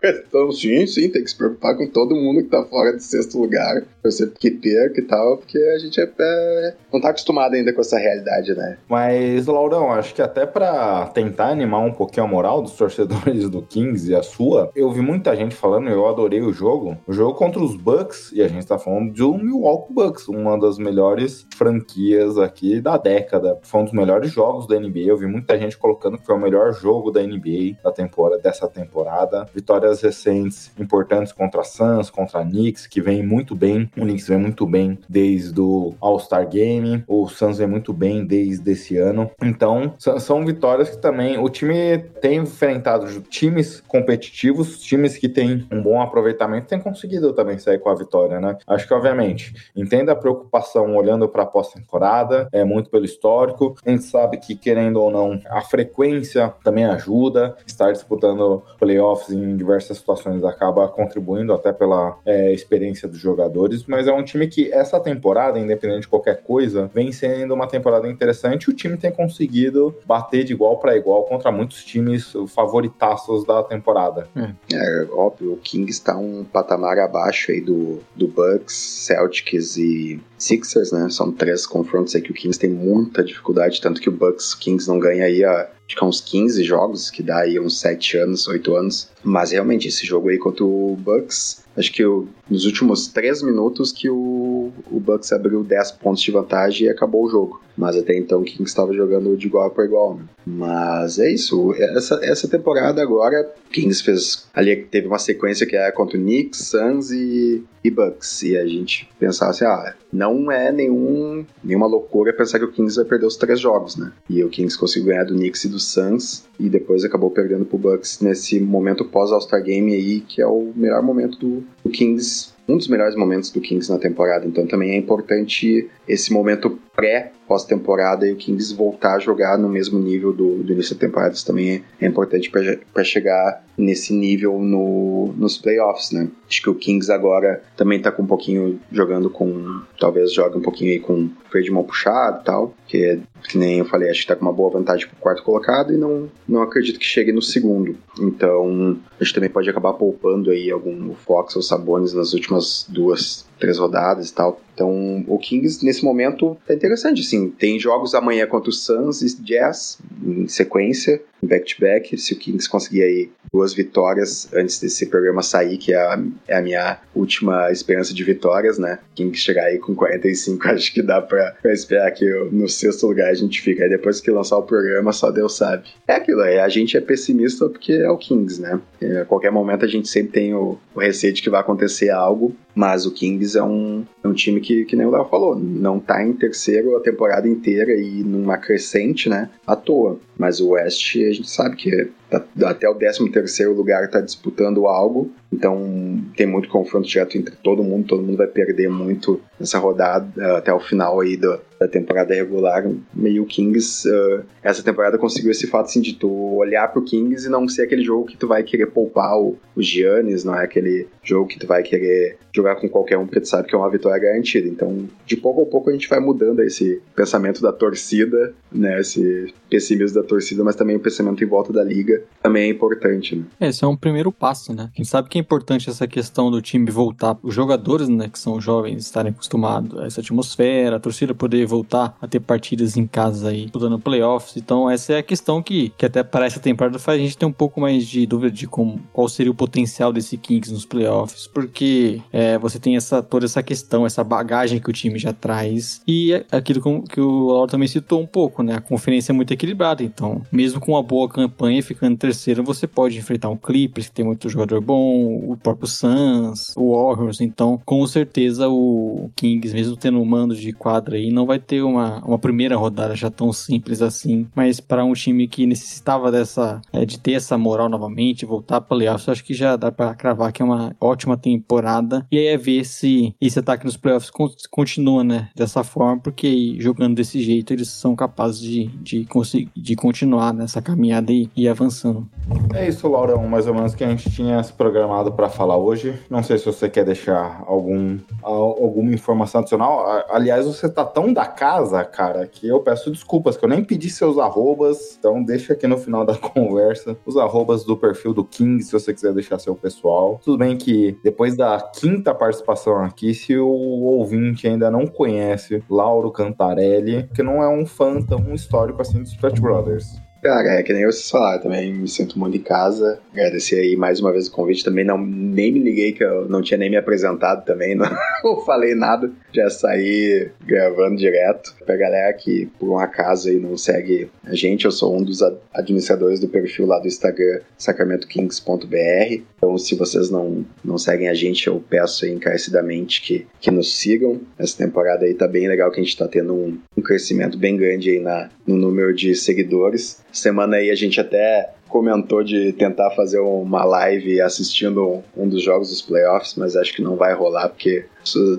Então, 0.34 0.50
sim, 0.50 0.86
sim, 0.86 1.09
tem 1.09 1.22
que 1.22 1.30
se 1.30 1.36
preocupar 1.36 1.76
com 1.76 1.88
todo 1.88 2.14
mundo 2.14 2.42
que 2.42 2.48
tá 2.48 2.64
fora 2.64 2.96
de 2.96 3.02
sexto 3.02 3.38
lugar. 3.38 3.82
Você 4.02 4.26
que 4.26 4.50
perca 4.50 5.00
e 5.00 5.05
tal, 5.05 5.38
porque 5.38 5.59
a 5.59 5.78
gente 5.78 6.00
é, 6.00 6.11
é, 6.18 6.74
não 6.92 7.00
tá 7.00 7.11
acostumado 7.11 7.55
ainda 7.55 7.72
com 7.72 7.80
essa 7.80 7.98
realidade, 7.98 8.55
né? 8.55 8.78
Mas, 8.88 9.46
Laurão, 9.46 9.92
acho 9.92 10.14
que 10.14 10.20
até 10.20 10.44
para 10.44 11.07
tentar 11.07 11.48
animar 11.48 11.80
um 11.80 11.92
pouquinho 11.92 12.26
a 12.26 12.28
moral 12.28 12.62
dos 12.62 12.72
torcedores 12.76 13.48
do 13.48 13.62
Kings 13.62 14.11
e 14.11 14.14
a 14.14 14.22
sua, 14.22 14.70
eu 14.74 14.90
vi 14.90 15.00
muita 15.00 15.34
gente 15.36 15.55
falando, 15.55 15.88
eu 15.88 16.07
adorei 16.07 16.42
o 16.42 16.52
jogo. 16.52 16.98
O 17.07 17.12
jogo 17.12 17.34
contra 17.34 17.62
os 17.62 17.76
Bucks, 17.76 18.32
e 18.32 18.42
a 18.42 18.48
gente 18.48 18.66
tá 18.66 18.78
falando 18.78 19.12
de 19.12 19.22
um 19.22 19.38
Milwaukee 19.38 19.92
Bucks, 19.92 20.28
uma 20.28 20.59
das 20.59 20.78
melhores 20.78 21.46
franquias 21.55 22.38
aqui 22.38 22.80
da 22.80 22.96
década. 22.96 23.59
Foi 23.62 23.80
um 23.80 23.84
dos 23.84 23.92
melhores 23.92 24.30
jogos 24.30 24.66
da 24.66 24.78
NBA. 24.78 25.00
Eu 25.07 25.16
vi 25.16 25.26
muita 25.26 25.59
gente 25.59 25.78
colocando 25.78 26.18
que 26.18 26.26
foi 26.26 26.34
o 26.34 26.40
melhor 26.40 26.72
jogo 26.74 27.11
da 27.11 27.22
NBA 27.22 27.76
da 27.82 27.92
temporada, 27.92 28.42
dessa 28.42 28.68
temporada. 28.68 29.46
Vitórias 29.55 29.93
recentes 30.03 30.72
importantes 30.78 31.32
contra 31.32 31.61
a 31.61 31.64
Suns, 31.64 32.11
contra 32.11 32.40
a 32.40 32.45
Knicks, 32.45 32.86
que 32.86 33.01
vem 33.01 33.22
muito 33.22 33.55
bem. 33.55 33.90
O 33.97 34.03
Knicks 34.03 34.28
vem 34.28 34.38
muito 34.38 34.66
bem 34.66 34.99
desde 35.09 35.61
o 35.61 35.95
All-Star 36.01 36.49
Game. 36.49 37.05
O 37.07 37.28
Suns 37.28 37.59
vem 37.59 37.66
muito 37.66 37.92
bem 37.92 38.24
desde 38.24 38.70
esse 38.70 38.97
ano. 38.97 39.30
Então, 39.42 39.95
são 39.99 40.45
vitórias 40.45 40.90
que 40.90 40.99
também 40.99 41.38
o 41.38 41.49
time 41.49 41.99
tem 42.20 42.38
enfrentado 42.38 43.20
times 43.22 43.80
competitivos, 43.86 44.80
times 44.80 45.16
que 45.16 45.28
têm 45.28 45.66
um 45.70 45.82
bom 45.82 46.01
aproveitamento, 46.01 46.68
tem 46.68 46.80
conseguido 46.80 47.32
também 47.32 47.59
sair 47.59 47.78
com 47.78 47.90
a 47.90 47.95
vitória, 47.95 48.40
né? 48.40 48.57
Acho 48.66 48.86
que, 48.86 48.95
obviamente, 48.95 49.70
entenda 49.74 50.12
a 50.12 50.16
preocupação 50.16 50.95
olhando 50.97 51.28
para 51.28 51.42
a 51.42 51.47
pós-temporada, 51.47 52.49
é 52.53 52.64
muito 52.64 52.90
pelo 52.90 53.05
histórico. 53.05 53.76
A 53.84 53.90
gente 53.90 54.05
sabe 54.05 54.38
que, 54.38 54.55
querendo 54.55 55.01
ou 55.01 55.11
não, 55.11 55.40
a 55.49 55.61
frequência 55.61 56.53
também 56.62 56.84
ajuda. 56.84 57.57
Estar 57.66 57.92
disputando 57.92 58.62
playoffs 58.78 59.30
em 59.30 59.57
diversas 59.85 59.99
situações 59.99 60.43
acaba 60.45 60.89
contribuindo 60.89 61.53
até 61.53 61.72
pela 61.72 62.18
é, 62.24 62.53
experiência 62.53 63.07
dos 63.07 63.18
jogadores, 63.18 63.85
mas 63.87 64.07
é 64.07 64.12
um 64.12 64.24
time 64.24 64.47
que 64.47 64.72
essa 64.72 64.99
temporada, 64.99 65.59
independente 65.59 66.03
de 66.03 66.09
qualquer 66.09 66.43
coisa, 66.43 66.91
vem 66.93 67.12
sendo 67.12 67.55
uma 67.55 67.66
temporada 67.66 68.09
interessante. 68.09 68.70
O 68.70 68.72
time 68.72 68.97
tem 68.97 69.12
conseguido 69.12 69.95
bater 70.07 70.45
de 70.45 70.53
igual 70.53 70.78
para 70.78 70.97
igual 70.97 71.24
contra 71.24 71.53
muitos 71.53 71.85
times 71.85 72.32
favoritaços 72.49 73.45
da 73.45 73.62
temporada. 73.62 74.28
É, 74.37 74.53
é 74.74 75.07
óbvio, 75.12 75.53
o 75.53 75.57
Kings 75.59 75.93
está 75.93 76.16
um 76.16 76.45
patamar 76.45 76.99
abaixo 76.99 77.53
aí 77.53 77.61
do, 77.61 78.01
do 78.14 78.26
Bucks, 78.26 78.74
Celtics 78.74 79.76
e 79.76 80.20
Sixers, 80.39 80.93
né? 80.93 81.09
São 81.11 81.32
três 81.32 81.66
confrontos 81.66 82.14
aí 82.14 82.22
que 82.22 82.30
o 82.30 82.35
Kings 82.35 82.59
tem 82.59 82.70
muita 82.70 83.22
dificuldade, 83.22 83.80
tanto 83.80 84.01
que 84.01 84.09
o 84.09 84.12
Bucks, 84.12 84.55
Kings 84.55 84.89
não 84.89 84.99
ganha 84.99 85.24
aí 85.24 85.45
a 85.45 85.68
acho 85.87 85.97
que 85.97 86.05
há 86.05 86.07
uns 86.07 86.20
15 86.20 86.64
jogos, 86.64 87.11
que 87.11 87.22
dá 87.22 87.41
aí 87.41 87.59
uns 87.61 87.78
7 87.80 88.18
anos, 88.18 88.49
8 88.49 88.74
anos. 88.74 89.09
Mas 89.22 89.53
realmente, 89.53 89.89
esse 89.89 90.07
jogo 90.07 90.28
aí 90.28 90.39
contra 90.39 90.64
o 90.64 90.97
Bucks, 90.99 91.64
acho 91.76 91.93
que 91.93 92.03
nos 92.49 92.66
últimos 92.66 93.09
3 93.09 93.43
minutos 93.43 93.93
que 93.93 94.09
o, 94.09 94.72
o 94.91 95.01
Bucks 95.01 95.32
abriu 95.32 95.64
10 95.64 95.93
pontos 95.93 96.22
de 96.22 96.30
vantagem 96.30 96.87
e 96.87 96.91
acabou 96.91 97.24
o 97.24 97.30
jogo. 97.30 97.64
Mas 97.76 97.97
até 97.97 98.16
então 98.16 98.41
o 98.41 98.45
Kings 98.45 98.70
estava 98.70 98.93
jogando 98.93 99.37
de 99.37 99.47
igual 99.47 99.70
para 99.70 99.85
igual. 99.85 100.14
Né? 100.16 100.24
Mas 100.47 101.18
é 101.18 101.30
isso. 101.30 101.74
Essa, 101.74 102.20
essa 102.22 102.49
temporada 102.49 103.03
agora, 103.03 103.53
Kings 103.72 104.03
fez. 104.03 104.47
Ali 104.55 104.76
teve 104.76 105.07
uma 105.07 105.18
sequência 105.18 105.66
que 105.66 105.74
era 105.74 105.91
contra 105.91 106.16
o 106.16 106.20
Knicks, 106.20 106.68
Suns 106.68 107.11
e, 107.11 107.64
e 107.82 107.91
Bucks. 107.91 108.43
E 108.43 108.57
a 108.57 108.66
gente 108.66 109.09
pensava 109.18 109.51
assim: 109.51 109.64
ah, 109.64 109.95
não 110.12 110.53
é 110.53 110.70
nenhum, 110.70 111.45
nenhuma 111.62 111.87
loucura 111.87 112.32
pensar 112.32 112.59
que 112.59 112.64
o 112.64 112.70
Kings 112.70 112.97
vai 112.97 113.05
perder 113.05 113.26
os 113.26 113.37
três 113.37 113.59
jogos, 113.59 113.97
né? 113.97 114.12
E 114.30 114.45
o 114.45 114.49
Kings 114.49 114.78
conseguiu 114.78 115.09
ganhar 115.09 115.24
do 115.24 115.35
Knicks 115.35 115.64
e 115.64 115.68
do 115.75 115.81
Suns. 115.81 116.45
E 116.59 116.68
depois 116.68 117.05
acabou 117.05 117.31
perdendo 117.31 117.64
pro 117.64 117.77
Bucks 117.77 118.20
nesse 118.20 118.59
momento 118.61 119.05
pós-All-Star 119.05 119.62
Game 119.62 119.93
aí, 119.93 120.20
que 120.20 120.41
é 120.41 120.47
o 120.47 120.72
melhor 120.75 121.03
momento 121.03 121.39
do, 121.39 121.64
do 121.83 121.91
Kings 121.91 122.55
um 122.68 122.77
dos 122.77 122.89
melhores 122.89 123.14
momentos 123.14 123.51
do 123.51 123.61
Kings 123.61 123.93
na 123.93 123.99
temporada. 123.99 124.47
Então 124.47 124.66
também 124.66 124.93
é 124.93 124.97
importante 124.97 125.89
esse 126.09 126.33
momento 126.33 126.79
pré 126.95 127.32
pós-temporada 127.47 128.26
e 128.26 128.32
o 128.32 128.36
Kings 128.36 128.74
voltar 128.74 129.16
a 129.16 129.18
jogar 129.18 129.59
no 129.59 129.68
mesmo 129.68 129.99
nível 129.99 130.32
do, 130.32 130.62
do 130.62 130.72
início 130.72 130.95
da 130.95 131.07
temporada. 131.07 131.34
Isso 131.34 131.47
também 131.47 131.84
é 132.01 132.07
importante 132.07 132.51
para 132.51 133.05
chegar 133.05 133.62
nesse 133.76 134.14
nível 134.14 134.59
no, 134.59 135.34
nos 135.36 135.59
playoffs, 135.59 136.11
né? 136.12 136.28
Acho 136.49 136.62
que 136.62 136.70
o 136.70 136.74
Kings 136.74 137.12
agora 137.12 137.62
também 137.76 138.01
tá 138.01 138.11
com 138.11 138.22
um 138.22 138.26
pouquinho 138.26 138.80
jogando 138.90 139.28
com. 139.28 139.82
Talvez 139.99 140.32
jogue 140.32 140.57
um 140.57 140.62
pouquinho 140.62 140.92
aí 140.92 141.01
com 141.01 141.28
freio 141.51 141.64
de 141.64 141.70
mão 141.70 141.84
puxado 141.84 142.40
e 142.40 142.45
tal. 142.45 142.74
Que, 142.86 143.20
que 143.49 143.59
nem 143.59 143.78
eu 143.78 143.84
falei, 143.84 144.11
acho 144.11 144.22
que 144.22 144.28
tá 144.28 144.36
com 144.36 144.42
uma 144.42 144.53
boa 144.53 144.70
vantagem 144.70 145.07
pro 145.07 145.16
quarto 145.16 145.42
colocado 145.42 145.92
e 145.92 145.97
não, 145.97 146.30
não 146.49 146.62
acredito 146.62 146.99
que 146.99 147.05
chegue 147.05 147.32
no 147.32 147.42
segundo. 147.42 147.97
Então, 148.18 148.99
a 149.20 149.24
gente 149.24 149.34
também 149.34 149.51
pode 149.51 149.68
acabar 149.68 149.92
poupando 149.95 150.51
aí 150.51 150.70
algum 150.70 151.14
Fox 151.14 151.57
ou 151.57 151.62
Sabonis 151.62 152.14
nas 152.14 152.32
últimas 152.32 152.86
duas 152.88 153.47
três 153.59 153.78
rodadas 153.78 154.30
e 154.30 154.34
tal. 154.34 154.61
Então, 154.74 155.24
o 155.28 155.38
Kings, 155.38 155.84
nesse 155.84 156.05
momento, 156.05 156.57
tá 156.66 156.74
interessante, 156.74 157.20
assim. 157.20 157.50
Tem 157.50 157.78
jogos 157.78 158.14
amanhã 158.14 158.46
contra 158.46 158.70
o 158.70 158.72
Suns 158.72 159.22
e 159.22 159.42
Jazz, 159.42 159.98
em 160.22 160.48
sequência, 160.48 161.22
back-to-back. 161.42 162.11
-back. 162.11 162.18
Se 162.18 162.34
o 162.34 162.38
Kings 162.38 162.68
conseguir 162.68 163.02
aí 163.02 163.30
duas 163.55 163.72
vitórias 163.72 164.48
antes 164.52 164.80
desse 164.80 165.07
programa 165.07 165.40
sair, 165.40 165.78
que 165.78 165.94
é 165.94 165.96
a, 165.96 166.20
é 166.48 166.57
a 166.57 166.61
minha 166.61 166.98
última 167.14 167.70
esperança 167.70 168.12
de 168.12 168.24
vitórias, 168.24 168.80
né? 168.80 168.98
Kings 169.14 169.40
chegar 169.40 169.66
aí 169.66 169.78
com 169.78 169.94
45, 169.94 170.66
acho 170.68 170.92
que 170.92 171.00
dá 171.00 171.22
pra, 171.22 171.55
pra 171.62 171.72
esperar 171.72 172.11
que 172.11 172.24
eu, 172.24 172.50
no 172.50 172.68
sexto 172.68 173.07
lugar 173.07 173.30
a 173.30 173.34
gente 173.34 173.62
fica. 173.62 173.84
Aí 173.84 173.88
depois 173.88 174.20
que 174.20 174.28
lançar 174.32 174.59
o 174.59 174.64
programa, 174.64 175.12
só 175.12 175.30
Deus 175.30 175.57
sabe. 175.57 175.84
É 176.09 176.14
aquilo, 176.14 176.42
é, 176.42 176.61
a 176.61 176.68
gente 176.68 176.96
é 176.96 177.00
pessimista 177.00 177.68
porque 177.68 177.92
é 177.92 178.11
o 178.11 178.18
Kings, 178.18 178.61
né? 178.61 178.80
É, 179.00 179.20
a 179.20 179.24
qualquer 179.24 179.52
momento 179.52 179.84
a 179.84 179.88
gente 179.88 180.09
sempre 180.09 180.32
tem 180.32 180.52
o, 180.52 180.76
o 180.92 180.98
receio 180.98 181.32
de 181.32 181.40
que 181.40 181.48
vai 181.48 181.61
acontecer 181.61 182.11
algo, 182.11 182.57
mas 182.74 183.07
o 183.07 183.12
Kings 183.12 183.57
é 183.57 183.62
um, 183.62 184.05
é 184.24 184.26
um 184.26 184.34
time 184.34 184.61
que, 184.61 184.84
que 184.84 184.96
nem 184.96 185.07
o 185.07 185.11
Léo 185.11 185.26
falou, 185.26 185.55
não 185.57 186.00
tá 186.00 186.24
em 186.24 186.32
terceiro 186.32 186.96
a 186.96 187.00
temporada 187.00 187.46
inteira 187.46 187.94
e 187.94 188.24
numa 188.24 188.59
crescente, 188.59 189.28
né? 189.28 189.48
À 189.64 189.76
toa. 189.76 190.18
Mas 190.36 190.61
o 190.61 190.70
West 190.70 191.14
a 191.14 191.32
gente 191.32 191.48
sabe 191.48 191.76
que 191.76 192.11
tá, 192.31 192.45
até 192.66 192.89
o 192.89 192.95
13 192.95 193.31
terceiro 193.31 193.72
lugar 193.72 194.05
está 194.05 194.20
disputando 194.20 194.87
algo, 194.87 195.31
então 195.55 196.20
tem 196.36 196.46
muito 196.46 196.68
confronto 196.68 197.09
direto 197.09 197.38
entre 197.38 197.55
todo 197.57 197.84
mundo, 197.84 198.07
todo 198.07 198.22
mundo 198.22 198.36
vai 198.36 198.48
perder 198.48 198.88
muito 198.88 199.40
nessa 199.59 199.78
rodada 199.78 200.26
até 200.57 200.72
o 200.72 200.80
final 200.80 201.20
aí 201.20 201.36
da 201.36 201.61
temporada 201.88 202.34
regular. 202.34 202.84
Meio 203.14 203.44
Kings, 203.46 204.09
uh, 204.09 204.42
essa 204.62 204.82
temporada 204.82 205.18
conseguiu 205.18 205.50
esse 205.50 205.66
fato 205.66 205.86
assim, 205.86 206.00
de 206.00 206.14
tu 206.14 206.57
olhar 206.57 206.88
pro 206.88 207.02
Kings 207.02 207.46
e 207.46 207.50
não 207.50 207.68
ser 207.68 207.82
aquele 207.82 208.02
jogo 208.02 208.26
que 208.26 208.36
tu 208.36 208.46
vai 208.46 208.62
querer 208.62 208.86
poupar 208.86 209.38
o, 209.38 209.57
o 209.76 209.82
Giannis, 209.82 210.44
não 210.44 210.55
é 210.55 210.64
aquele 210.64 211.07
jogo 211.22 211.48
que 211.48 211.59
tu 211.59 211.66
vai 211.66 211.82
querer 211.82 212.38
jogar 212.55 212.76
com 212.76 212.88
qualquer 212.88 213.18
um 213.18 213.26
porque 213.26 213.40
tu 213.40 213.48
sabe 213.48 213.68
que 213.68 213.74
é 213.74 213.78
uma 213.78 213.90
vitória 213.90 214.20
garantida. 214.20 214.68
Então, 214.68 215.09
de 215.26 215.36
pouco 215.36 215.62
a 215.62 215.66
pouco 215.66 215.90
a 215.90 215.92
gente 215.92 216.09
vai 216.09 216.20
mudando 216.20 216.61
esse 216.61 217.00
pensamento 217.14 217.61
da 217.61 217.72
torcida, 217.72 218.55
né, 218.72 219.00
esse 219.00 219.52
pessimismo 219.68 220.20
da 220.20 220.26
torcida, 220.26 220.62
mas 220.62 220.76
também 220.76 220.96
o 220.96 221.00
pensamento 221.00 221.42
em 221.42 221.46
volta 221.46 221.72
da 221.72 221.82
liga 221.82 222.22
também 222.42 222.64
é 222.64 222.68
importante, 222.68 223.36
né? 223.36 223.44
Esse 223.61 223.84
é 223.84 223.86
um 223.86 223.96
primeiro 223.96 224.30
passo, 224.30 224.72
né? 224.72 224.90
Quem 224.94 225.05
sabe 225.05 225.28
quem 225.28 225.42
importante 225.45 225.88
essa 225.88 226.07
questão 226.07 226.51
do 226.51 226.61
time 226.61 226.90
voltar, 226.90 227.36
os 227.42 227.55
jogadores, 227.55 228.09
né, 228.09 228.28
que 228.28 228.38
são 228.38 228.61
jovens, 228.61 229.05
estarem 229.05 229.30
acostumados 229.30 229.99
a 229.99 230.07
essa 230.07 230.20
atmosfera, 230.20 230.97
a 230.97 231.01
torcida 231.01 231.34
poder 231.34 231.66
voltar 231.66 232.16
a 232.20 232.26
ter 232.26 232.40
partidas 232.40 232.97
em 232.97 233.07
casa 233.07 233.51
aí, 233.51 233.62
disputando 233.62 233.99
playoffs. 233.99 234.57
Então, 234.57 234.90
essa 234.90 235.14
é 235.14 235.18
a 235.18 235.22
questão 235.22 235.62
que, 235.62 235.92
que 235.97 236.07
até 236.07 236.22
para 236.22 236.47
essa 236.47 236.61
temporada 236.61 236.99
faz 236.99 237.20
a 237.20 237.22
gente 237.22 237.36
ter 237.36 237.47
um 237.47 237.53
pouco 237.53 237.80
mais 237.80 238.07
de 238.07 238.26
dúvida 238.26 238.51
de 238.51 238.66
como, 238.66 239.01
qual 239.12 239.28
seria 239.28 239.53
o 239.53 239.55
potencial 239.55 240.12
desse 240.12 240.36
Kings 240.36 240.72
nos 240.72 240.86
playoffs, 240.86 241.47
porque 241.47 242.20
é, 242.32 242.59
você 242.59 242.78
tem 242.78 242.97
essa, 242.97 243.22
toda 243.22 243.45
essa 243.45 243.62
questão, 243.62 244.07
essa 244.07 244.24
bagagem 244.24 244.80
que 244.80 244.90
o 244.90 244.92
time 244.92 245.18
já 245.18 245.32
traz, 245.32 246.01
e 246.07 246.32
é 246.32 246.45
aquilo 246.51 247.03
que 247.03 247.20
o 247.20 247.49
Lauro 247.49 247.70
também 247.70 247.88
citou 247.88 248.20
um 248.20 248.26
pouco, 248.26 248.62
né? 248.62 248.74
A 248.76 248.80
conferência 248.80 249.32
é 249.32 249.34
muito 249.34 249.53
equilibrada, 249.53 250.03
então, 250.03 250.42
mesmo 250.51 250.80
com 250.80 250.92
uma 250.92 251.03
boa 251.03 251.28
campanha, 251.28 251.82
ficando 251.82 252.16
terceiro, 252.16 252.62
você 252.62 252.86
pode 252.86 253.18
enfrentar 253.18 253.49
um 253.49 253.57
Clippers, 253.57 254.09
que 254.09 254.14
tem 254.14 254.24
muito 254.24 254.49
jogador 254.49 254.80
bom, 254.80 255.34
o 255.53 255.57
próprio 255.57 255.89
Suns, 255.89 256.72
o 256.76 256.95
Warriors, 256.95 257.41
então, 257.41 257.80
com 257.85 258.07
certeza 258.07 258.68
o 258.68 259.30
Kings, 259.37 259.74
mesmo 259.74 259.97
tendo 259.97 260.20
um 260.20 260.24
mando 260.24 260.55
de 260.55 260.72
quadra 260.72 261.16
aí, 261.16 261.30
não 261.30 261.47
vai 261.47 261.59
ter 261.59 261.82
uma, 261.82 262.24
uma 262.24 262.39
primeira 262.39 262.76
rodada 262.76 263.14
já 263.14 263.30
tão 263.30 263.53
simples 263.53 264.03
assim, 264.03 264.47
mas 264.55 264.80
para 264.80 265.05
um 265.05 265.12
time 265.12 265.47
que 265.49 265.66
necessitava 265.66 266.30
dessa, 266.30 266.80
é, 266.93 267.05
de 267.05 267.18
ter 267.18 267.32
essa 267.32 267.57
moral 267.57 267.89
novamente, 267.89 268.47
voltar 268.47 268.80
para 268.80 268.97
playoffs, 268.97 269.28
acho 269.28 269.45
que 269.45 269.55
já 269.55 269.76
dá 269.76 269.91
para 269.91 270.14
cravar 270.14 270.53
que 270.53 270.62
é 270.62 270.64
uma 270.64 270.95
ótima 271.01 271.37
temporada, 271.37 272.26
e 272.30 272.39
aí 272.39 272.47
é 272.47 272.57
ver 272.57 272.85
se 272.85 273.35
esse 273.41 273.59
ataque 273.59 273.85
nos 273.85 273.97
playoffs 273.97 274.30
continua, 274.70 275.24
né, 275.24 275.49
dessa 275.55 275.82
forma, 275.85 276.20
porque 276.20 276.76
jogando 276.78 277.14
desse 277.14 277.41
jeito, 277.43 277.72
eles 277.72 277.89
são 277.89 278.14
capazes 278.14 278.61
de, 278.61 278.87
de, 278.87 279.24
conseguir, 279.24 279.70
de 279.76 279.97
continuar 279.97 280.53
nessa 280.53 280.80
caminhada 280.82 281.32
e 281.32 281.49
ir 281.57 281.68
avançando. 281.68 282.28
É 282.74 282.89
isso, 282.89 283.09
Laurão, 283.09 283.47
mais 283.49 283.66
ou 283.66 283.74
menos 283.74 283.95
que 283.95 284.05
a 284.05 284.11
gente 284.11 284.30
tinha 284.30 284.62
se 284.62 284.72
programado 284.72 285.14
para 285.33 285.49
falar 285.49 285.77
hoje. 285.77 286.19
Não 286.29 286.43
sei 286.43 286.59
se 286.59 286.67
você 286.67 286.89
quer 286.89 287.05
deixar 287.05 287.62
algum, 287.67 288.19
alguma 288.43 289.12
informação 289.12 289.61
adicional. 289.61 290.25
Aliás, 290.29 290.67
você 290.67 290.89
tá 290.89 291.05
tão 291.05 291.33
da 291.33 291.47
casa, 291.47 292.05
cara, 292.05 292.47
que 292.47 292.67
eu 292.67 292.81
peço 292.81 293.11
desculpas, 293.11 293.57
que 293.57 293.65
eu 293.65 293.69
nem 293.69 293.85
pedi 293.85 294.11
seus 294.11 294.39
arrobas. 294.39 295.17
Então 295.19 295.43
deixa 295.43 295.73
aqui 295.73 295.87
no 295.87 295.99
final 295.99 296.25
da 296.27 296.37
conversa 296.37 297.17
os 297.25 297.37
arrobas 297.37 297.85
do 297.85 297.97
perfil 297.97 298.33
do 298.33 298.45
King, 298.45 298.83
se 298.83 298.93
você 298.93 299.12
quiser 299.12 299.33
deixar 299.33 299.59
seu 299.59 299.75
pessoal. 299.75 300.41
Tudo 300.45 300.59
bem 300.59 300.77
que 300.77 301.19
depois 301.23 301.57
da 301.57 301.81
quinta 301.81 302.35
participação 302.35 303.05
aqui, 303.05 303.35
se 303.35 303.57
o 303.57 303.69
ouvinte 303.69 304.67
ainda 304.67 304.91
não 304.91 305.07
conhece 305.07 305.83
Lauro 305.89 306.31
Cantarelli, 306.31 307.29
que 307.35 307.43
não 307.43 307.62
é 307.62 307.69
um 307.69 307.87
fã 307.87 308.21
tão 308.21 308.55
histórico 308.55 309.03
assim 309.03 309.23
dos 309.23 309.35
Flat 309.35 309.61
Brothers. 309.61 310.24
Cara, 310.45 310.74
é 310.74 310.82
que 310.82 310.92
nem 310.92 311.07
vocês 311.07 311.30
falaram, 311.30 311.62
também 311.62 311.90
me 311.90 312.07
sinto 312.07 312.38
muito 312.38 312.55
em 312.55 312.61
casa. 312.61 313.18
Agradecer 313.32 313.80
aí 313.80 313.97
mais 313.97 314.20
uma 314.20 314.30
vez 314.30 314.47
o 314.47 314.53
convite. 314.53 314.84
Também 314.84 315.03
não 315.03 315.16
nem 315.16 315.72
me 315.72 315.78
liguei 315.78 316.12
que 316.12 316.22
eu 316.22 316.47
não 316.51 316.61
tinha 316.61 316.76
nem 316.76 316.90
me 316.90 316.99
apresentado 316.99 317.64
também, 317.64 317.95
não, 317.95 318.05
não 318.45 318.61
falei 318.62 318.95
nada. 318.95 319.32
Já 319.55 319.70
saí 319.70 320.51
gravando 320.66 321.16
direto. 321.16 321.74
Pra 321.86 321.97
galera 321.97 322.30
que 322.34 322.66
por 322.78 322.90
um 322.90 322.99
acaso 322.99 323.49
aí 323.49 323.59
não 323.59 323.78
segue 323.78 324.30
a 324.45 324.55
gente, 324.55 324.84
eu 324.84 324.92
sou 324.92 325.16
um 325.16 325.22
dos 325.22 325.40
administradores 325.72 326.40
do 326.40 326.49
perfil 326.49 326.84
lá 326.84 326.99
do 326.99 327.09
Instagram, 327.09 327.61
sacramentokings.br. 327.78 329.42
Então, 329.65 329.79
se 329.79 329.95
vocês 329.95 330.29
não, 330.29 330.62
não 330.85 330.99
seguem 330.99 331.27
a 331.27 331.33
gente, 331.33 331.69
eu 331.69 331.83
peço 331.89 332.27
encarecidamente 332.27 333.23
que, 333.23 333.47
que 333.59 333.71
nos 333.71 333.97
sigam. 333.97 334.39
Essa 334.59 334.77
temporada 334.77 335.25
aí 335.25 335.33
tá 335.33 335.49
bem 335.49 335.67
legal, 335.67 335.91
que 335.91 335.99
a 335.99 336.05
gente 336.05 336.19
tá 336.19 336.29
tendo 336.29 336.53
um, 336.53 336.79
um 336.95 337.01
crescimento 337.01 337.57
bem 337.57 337.75
grande 337.75 338.11
aí 338.11 338.21
na, 338.21 338.51
no 338.67 338.77
número 338.77 339.15
de 339.15 339.35
seguidores. 339.35 340.23
Semana 340.31 340.77
aí 340.77 340.91
a 340.91 340.95
gente 340.95 341.19
até 341.19 341.71
comentou 341.89 342.45
de 342.45 342.75
tentar 342.75 343.12
fazer 343.12 343.39
uma 343.39 343.85
live 343.85 344.39
assistindo 344.43 345.23
um 345.35 345.49
dos 345.49 345.62
jogos 345.62 345.89
dos 345.89 346.03
playoffs, 346.03 346.57
mas 346.57 346.77
acho 346.77 346.93
que 346.93 347.01
não 347.01 347.17
vai 347.17 347.33
rolar 347.33 347.71
porque 347.71 348.05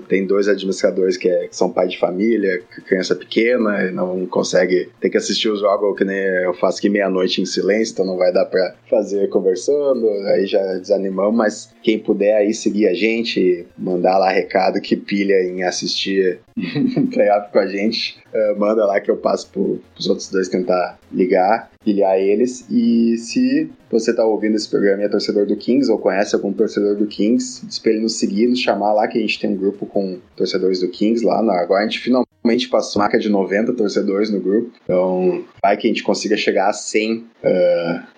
tem 0.08 0.26
dois 0.26 0.48
administradores 0.48 1.16
que, 1.16 1.28
é, 1.28 1.48
que 1.48 1.56
são 1.56 1.70
pai 1.70 1.88
de 1.88 1.98
família, 1.98 2.62
criança 2.86 3.14
pequena, 3.14 3.84
e 3.84 3.90
não 3.90 4.26
consegue, 4.26 4.88
tem 5.00 5.10
que 5.10 5.16
assistir 5.16 5.48
os 5.48 5.60
jogos 5.60 5.96
que 5.96 6.04
nem 6.04 6.16
eu 6.16 6.54
faço 6.54 6.78
aqui 6.78 6.88
meia-noite 6.88 7.40
em 7.40 7.46
silêncio, 7.46 7.92
então 7.92 8.06
não 8.06 8.16
vai 8.16 8.32
dar 8.32 8.46
para 8.46 8.74
fazer 8.88 9.28
conversando, 9.28 10.08
aí 10.28 10.46
já 10.46 10.62
desanimamos, 10.74 11.34
mas 11.34 11.74
quem 11.82 11.98
puder 11.98 12.36
aí 12.36 12.54
seguir 12.54 12.88
a 12.88 12.94
gente, 12.94 13.66
mandar 13.76 14.18
lá 14.18 14.30
recado 14.30 14.80
que 14.80 14.96
pilha 14.96 15.42
em 15.42 15.62
assistir 15.62 16.40
playoff 17.12 17.52
com 17.52 17.58
a 17.58 17.66
gente, 17.66 18.18
uh, 18.32 18.58
manda 18.58 18.84
lá 18.86 19.00
que 19.00 19.10
eu 19.10 19.16
passo 19.16 19.50
para 19.50 19.62
os 19.98 20.08
outros 20.08 20.30
dois 20.30 20.48
tentar 20.48 20.98
ligar, 21.12 21.70
pilhar 21.86 22.18
eles, 22.18 22.66
e 22.68 23.16
se 23.16 23.70
você 23.88 24.10
está 24.10 24.24
ouvindo 24.24 24.56
esse 24.56 24.68
programa 24.68 25.02
e 25.02 25.04
é 25.04 25.08
torcedor 25.08 25.46
do 25.46 25.56
Kings 25.56 25.88
ou 25.88 25.96
conhece 25.96 26.34
algum 26.34 26.52
torcedor 26.52 26.96
do 26.96 27.06
Kings, 27.06 27.64
diz 27.64 27.78
para 27.78 27.92
ele 27.92 28.00
nos 28.00 28.18
seguir, 28.18 28.48
nos 28.48 28.58
chamar 28.58 28.92
lá, 28.92 29.06
que 29.06 29.16
a 29.16 29.20
gente 29.20 29.38
tem 29.38 29.50
um 29.50 29.56
grupo 29.56 29.86
com 29.86 30.18
torcedores 30.34 30.80
do 30.80 30.88
Kings 30.88 31.24
lá. 31.24 31.38
Agora 31.38 31.82
a 31.82 31.84
gente 31.84 32.00
finalmente 32.00 32.68
passou 32.68 33.00
a 33.00 33.04
marca 33.04 33.20
de 33.20 33.28
90 33.28 33.72
torcedores 33.74 34.30
no 34.30 34.40
grupo. 34.40 34.72
Então, 34.82 35.44
vai 35.62 35.76
que 35.76 35.86
a 35.86 35.90
gente 35.90 36.02
consiga 36.02 36.36
chegar 36.36 36.70
a 36.70 36.72
100 36.72 37.18
uh, 37.18 37.24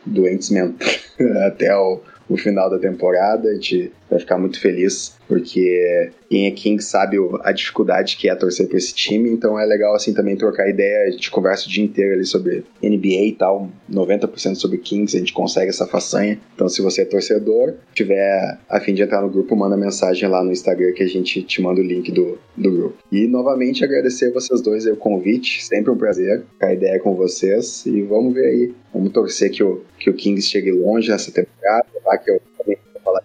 doentes 0.07 0.49
mentais 0.49 1.13
até 1.47 1.77
o, 1.77 2.01
o 2.29 2.37
final 2.37 2.69
da 2.69 2.79
temporada. 2.79 3.49
A 3.49 3.55
gente 3.55 3.93
vai 4.11 4.19
ficar 4.19 4.39
muito 4.39 4.61
feliz, 4.61 5.17
porque 5.27 6.11
quem 6.29 6.47
é 6.47 6.51
King 6.51 6.83
sabe 6.83 7.17
a 7.43 7.53
dificuldade 7.53 8.17
que 8.17 8.29
é 8.29 8.35
torcer 8.35 8.67
para 8.69 8.79
esse 8.79 8.95
time, 8.95 9.31
então 9.31 9.59
é 9.59 9.65
legal 9.65 9.95
assim 9.95 10.13
também 10.15 10.37
trocar 10.37 10.69
ideia, 10.69 11.07
a 11.07 11.11
gente 11.11 11.31
conversa 11.31 11.67
o 11.67 11.71
dia 11.71 11.85
inteiro 11.85 12.15
ali 12.15 12.25
sobre 12.25 12.65
NBA 12.83 13.25
e 13.25 13.33
tal, 13.33 13.71
90% 13.91 14.55
sobre 14.57 14.79
Kings, 14.79 15.17
a 15.17 15.21
gente 15.21 15.33
consegue 15.33 15.69
essa 15.69 15.87
façanha. 15.87 16.39
Então 16.55 16.69
se 16.69 16.81
você 16.81 17.03
é 17.03 17.05
torcedor, 17.05 17.75
tiver 17.95 18.59
a 18.69 18.81
fim 18.81 18.95
de 18.95 19.03
entrar 19.03 19.21
no 19.21 19.29
grupo, 19.29 19.55
manda 19.57 19.77
mensagem 19.77 20.29
lá 20.29 20.43
no 20.43 20.53
Instagram 20.53 20.93
que 20.93 21.03
a 21.03 21.09
gente 21.09 21.43
te 21.43 21.61
manda 21.61 21.81
o 21.81 21.85
link 21.85 22.11
do, 22.11 22.39
do 22.57 22.71
grupo. 22.71 22.97
E 23.13 23.27
novamente 23.27 23.85
agradecer 23.85 24.33
vocês 24.33 24.61
dois 24.61 24.87
o 24.87 24.97
convite, 24.97 25.65
sempre 25.65 25.91
um 25.91 25.97
prazer 25.97 26.43
trocar 26.59 26.73
ideia 26.73 26.99
com 26.99 27.15
vocês 27.15 27.85
e 27.87 28.03
vamos 28.03 28.35
ver 28.35 28.47
aí, 28.47 28.75
vamos 28.93 29.13
torcer 29.13 29.51
que 29.51 29.63
o, 29.63 29.83
que 29.99 30.09
o 30.11 30.15
Kings 30.15 30.49
chegue 30.49 30.73
longe 30.73 31.11
nessa 31.11 31.31
temporada, 31.31 31.58
tá? 32.05 32.19
que 32.19 32.31
eu 32.31 32.41
também 32.59 32.79
vou 32.93 33.03
falar 33.03 33.23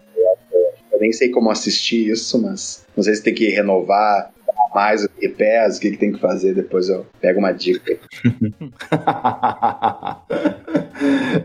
eu 0.94 1.00
nem 1.00 1.12
sei 1.12 1.30
como 1.30 1.50
assistir 1.50 2.12
isso, 2.12 2.40
mas 2.40 2.86
não 2.96 3.04
sei 3.04 3.16
se 3.16 3.24
tem 3.24 3.34
que 3.34 3.50
renovar 3.50 4.32
mais 4.74 5.04
o 5.04 5.10
que 5.10 5.30
pés, 5.30 5.78
o 5.78 5.82
que, 5.82 5.92
que 5.92 5.98
tem 5.98 6.12
que 6.12 6.20
fazer, 6.20 6.54
depois 6.54 6.90
eu 6.90 7.06
pego 7.22 7.40
uma 7.40 7.52
dica. 7.52 7.98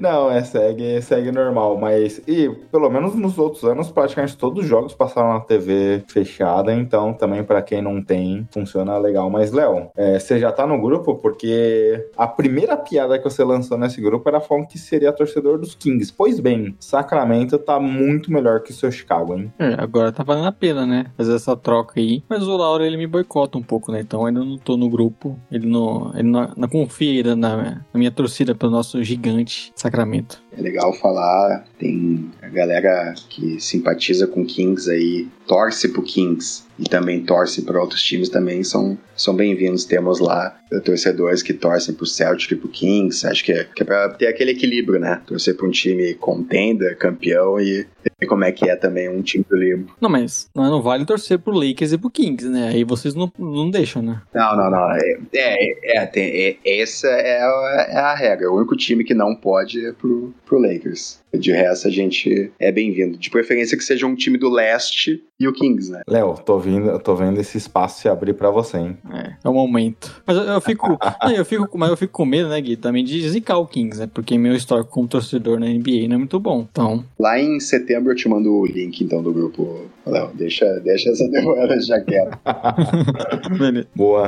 Não, 0.01 0.31
é 0.31 0.43
segue, 0.43 1.01
segue 1.03 1.33
normal, 1.33 1.79
mas 1.79 2.21
e 2.27 2.49
pelo 2.71 2.91
menos 2.91 3.15
nos 3.15 3.39
outros 3.39 3.65
anos 3.65 3.91
praticamente 3.91 4.37
todos 4.37 4.63
os 4.63 4.69
jogos 4.69 4.95
passaram 4.95 5.33
na 5.33 5.41
TV 5.41 6.05
fechada, 6.07 6.73
então 6.73 7.13
também 7.13 7.43
para 7.43 7.63
quem 7.63 7.83
não 7.83 8.03
tem 8.03 8.47
funciona 8.51 8.99
legal. 8.99 9.31
Mas 9.31 9.53
Léo, 9.53 9.91
é, 9.97 10.19
você 10.19 10.39
já 10.39 10.53
tá 10.53 10.67
no 10.67 10.81
grupo 10.81 11.17
porque 11.17 12.09
a 12.17 12.27
primeira 12.27 12.77
piada 12.77 13.19
que 13.19 13.25
você 13.25 13.43
lançou 13.43 13.79
nesse 13.79 14.01
grupo 14.01 14.29
era 14.29 14.41
falando 14.41 14.67
que 14.67 14.79
seria 14.79 15.13
torcedor 15.13 15.59
dos 15.59 15.75
Kings. 15.75 16.13
Pois 16.13 16.41
bem, 16.41 16.77
Sacramento 16.79 17.59
tá 17.59 17.81
muito 17.81 18.33
melhor 18.33 18.61
que 18.61 18.71
o 18.71 18.75
seu 18.75 18.91
Chicago, 18.91 19.35
hein? 19.35 19.53
É, 19.59 19.75
agora 19.79 20.13
tá 20.13 20.23
valendo 20.23 20.49
a 20.49 20.53
pena, 20.53 20.87
né? 20.87 21.07
Fazer 21.17 21.35
essa 21.35 21.57
troca 21.57 21.99
aí. 21.99 22.23
Mas 22.29 22.43
o 22.43 22.57
Lauro 22.57 22.85
ele 22.85 22.97
me 22.97 23.07
boicota 23.19 23.59
um 23.59 23.63
pouco, 23.63 23.91
né? 23.93 24.01
Então 24.01 24.25
ainda 24.25 24.45
não 24.45 24.57
tô 24.57 24.77
no 24.77 24.89
grupo. 24.89 25.39
Ele 25.51 25.67
não, 25.67 26.13
ele 26.15 26.29
não, 26.29 26.53
não 26.57 26.69
confia 26.69 27.35
na, 27.35 27.57
na 27.57 27.85
minha 27.95 28.11
torcida 28.11 28.55
pelo 28.55 28.73
nosso 28.73 29.03
gigante 29.03 29.73
Sacramento. 29.75 30.43
É 30.57 30.61
legal 30.61 30.93
falar, 30.95 31.65
tem 31.79 32.31
a 32.43 32.49
galera 32.49 33.15
que 33.29 33.61
simpatiza 33.61 34.27
com 34.27 34.45
Kings 34.45 34.91
aí, 34.91 35.29
torce 35.47 35.89
pro 35.89 36.03
Kings 36.03 36.65
e 36.79 36.85
também 36.85 37.25
torce 37.25 37.63
para 37.63 37.81
outros 37.81 38.03
times 38.03 38.29
também 38.29 38.63
são, 38.63 38.97
são 39.17 39.35
bem-vindos. 39.35 39.85
Temos 39.85 40.21
lá 40.21 40.57
torcedores 40.85 41.43
que 41.43 41.53
torcem 41.53 41.95
pro 41.95 42.07
Celtic 42.07 42.53
e 42.53 42.57
pro 42.57 42.69
Kings. 42.69 43.27
Acho 43.27 43.45
que 43.45 43.53
é, 43.53 43.65
que 43.65 43.83
é 43.83 43.87
pra 43.87 44.09
ter 44.11 44.29
aquele 44.29 44.53
equilíbrio, 44.53 45.01
né? 45.01 45.21
Torcer 45.27 45.57
pra 45.57 45.67
um 45.67 45.71
time 45.71 46.15
contender, 46.15 46.97
campeão 46.97 47.59
e 47.61 47.87
ver 48.21 48.27
como 48.29 48.45
é 48.45 48.53
que 48.53 48.69
é 48.69 48.77
também 48.77 49.09
um 49.09 49.23
time 49.23 49.45
do 49.49 49.57
livro. 49.57 49.89
Não, 50.01 50.09
mas 50.09 50.49
não 50.55 50.81
vale 50.81 51.05
torcer 51.05 51.39
pro 51.39 51.53
Lakers 51.53 51.93
e 51.93 51.99
pro 51.99 52.11
Kings, 52.11 52.49
né? 52.49 52.69
Aí 52.69 52.85
vocês 52.85 53.15
não, 53.15 53.33
não 53.39 53.71
deixam, 53.71 54.03
né? 54.03 54.23
Não, 54.33 54.57
não, 54.57 54.71
não. 54.71 54.93
É, 54.93 55.19
é, 55.35 55.97
é, 55.97 56.07
tem, 56.07 56.59
é 56.65 56.81
essa 56.81 57.09
é 57.09 57.41
a, 57.41 57.87
é 57.89 57.97
a 57.97 58.15
regra. 58.15 58.51
O 58.51 58.57
único 58.57 58.77
time 58.77 59.03
que 59.03 59.15
não 59.15 59.35
pode 59.35 59.85
é 59.85 59.93
pro, 59.93 60.33
pro 60.47 60.61
Lakers. 60.61 61.21
De 61.35 61.53
resto, 61.53 61.68
a 61.69 61.91
gente 61.91 62.51
é 62.59 62.73
bem-vindo. 62.73 63.17
De 63.17 63.31
preferência 63.31 63.77
que 63.77 63.85
seja 63.85 64.07
um 64.07 64.15
time 64.15 64.39
do 64.39 64.49
leste 64.49 65.23
e 65.39 65.47
o 65.47 65.53
Kings, 65.53 65.91
né? 65.91 66.03
Léo, 66.07 66.35
tô, 66.45 66.59
vindo, 66.59 66.99
tô 66.99 67.15
vendo 67.15 67.41
esse 67.41 67.59
espaço 67.59 68.01
se 68.01 68.09
abrir 68.09 68.35
para 68.35 68.51
você, 68.51 68.79
hein? 68.79 68.99
É, 69.13 69.33
é 69.45 69.49
o 69.49 69.55
momento. 69.55 70.23
Mas 70.27 70.37
eu, 70.37 70.43
eu 70.45 70.61
fico. 70.61 70.89
não, 71.23 71.31
eu 71.31 71.45
fico 71.45 71.79
mas 71.79 71.91
eu 71.91 71.97
fico 71.97 72.13
com 72.13 72.25
medo, 72.25 72.49
né, 72.49 72.61
Gui? 72.61 72.77
Também 72.77 73.05
de 73.05 73.29
zicar 73.29 73.59
o 73.59 73.67
Kings, 73.67 74.01
né? 74.01 74.09
Porque 74.13 74.37
meu 74.37 74.55
histórico 74.55 74.91
como 74.91 75.09
torcedor 75.09 75.61
na 75.61 75.67
NBA 75.67 76.09
não 76.09 76.17
é 76.17 76.19
muito 76.19 76.41
bom. 76.41 76.67
Então. 76.71 77.05
Lá 77.19 77.39
em 77.39 77.61
setembro 77.61 78.13
eu 78.13 78.17
te 78.17 78.29
mando 78.29 78.53
o 78.53 78.67
link, 78.67 79.03
então, 79.03 79.23
do 79.23 79.33
grupo 79.33 79.87
Não, 80.09 80.35
deixa, 80.35 80.65
deixa 80.81 81.11
essa 81.11 81.27
demora 81.31 81.81
já 81.81 82.01
quieta. 82.01 82.39
Boa. 83.95 84.27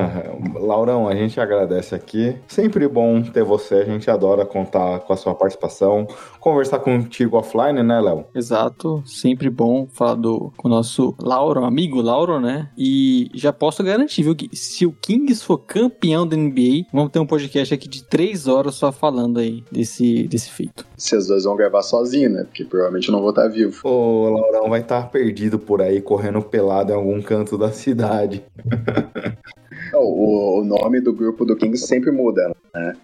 Laurão, 0.54 1.08
a 1.08 1.14
gente 1.14 1.40
agradece 1.40 1.94
aqui. 1.94 2.36
Sempre 2.46 2.86
bom 2.88 3.22
ter 3.22 3.44
você, 3.44 3.76
a 3.76 3.84
gente 3.84 4.10
adora 4.10 4.44
contar 4.44 5.00
com 5.00 5.12
a 5.12 5.16
sua 5.16 5.34
participação, 5.34 6.06
conversar 6.38 6.78
contigo 6.80 7.36
offline, 7.36 7.82
né, 7.82 8.00
Léo? 8.00 8.26
Exato, 8.34 9.02
sempre 9.06 9.48
bom 9.48 9.86
falar 9.92 10.14
do, 10.14 10.52
com 10.56 10.68
o 10.68 10.70
nosso 10.70 11.14
Lauro, 11.20 11.64
amigo 11.64 12.00
Lauro, 12.00 12.40
né? 12.40 12.68
E 12.76 13.30
já 13.34 13.52
posso 13.52 13.82
garantir, 13.82 14.22
viu, 14.22 14.34
que 14.34 14.48
se 14.56 14.86
o 14.86 14.92
Kings 14.92 15.44
for 15.44 15.58
campeão 15.58 16.26
da 16.26 16.36
NBA, 16.36 16.86
vamos 16.92 17.10
ter 17.10 17.18
um 17.18 17.26
podcast 17.26 17.74
aqui 17.74 17.88
de 17.88 18.04
três 18.04 18.46
horas 18.46 18.74
só 18.74 18.92
falando 18.92 19.38
aí 19.38 19.62
desse, 19.70 20.24
desse 20.24 20.50
feito. 20.50 20.89
Vocês 21.00 21.26
dois 21.26 21.44
vão 21.44 21.56
gravar 21.56 21.82
sozinho, 21.82 22.28
né? 22.28 22.44
Porque 22.44 22.62
provavelmente 22.62 23.08
eu 23.08 23.12
não 23.12 23.22
vou 23.22 23.30
estar 23.30 23.48
vivo. 23.48 23.88
O 23.88 24.28
Laurão 24.28 24.68
vai 24.68 24.80
estar 24.80 25.10
perdido 25.10 25.58
por 25.58 25.80
aí, 25.80 26.02
correndo 26.02 26.42
pelado 26.42 26.92
em 26.92 26.94
algum 26.94 27.22
canto 27.22 27.56
da 27.56 27.72
cidade. 27.72 28.44
O, 29.92 30.60
o 30.60 30.64
nome 30.64 31.00
do 31.00 31.12
grupo 31.12 31.44
do 31.44 31.56
Kings 31.56 31.84
sempre 31.84 32.12
muda, 32.12 32.54
né? 32.72 32.94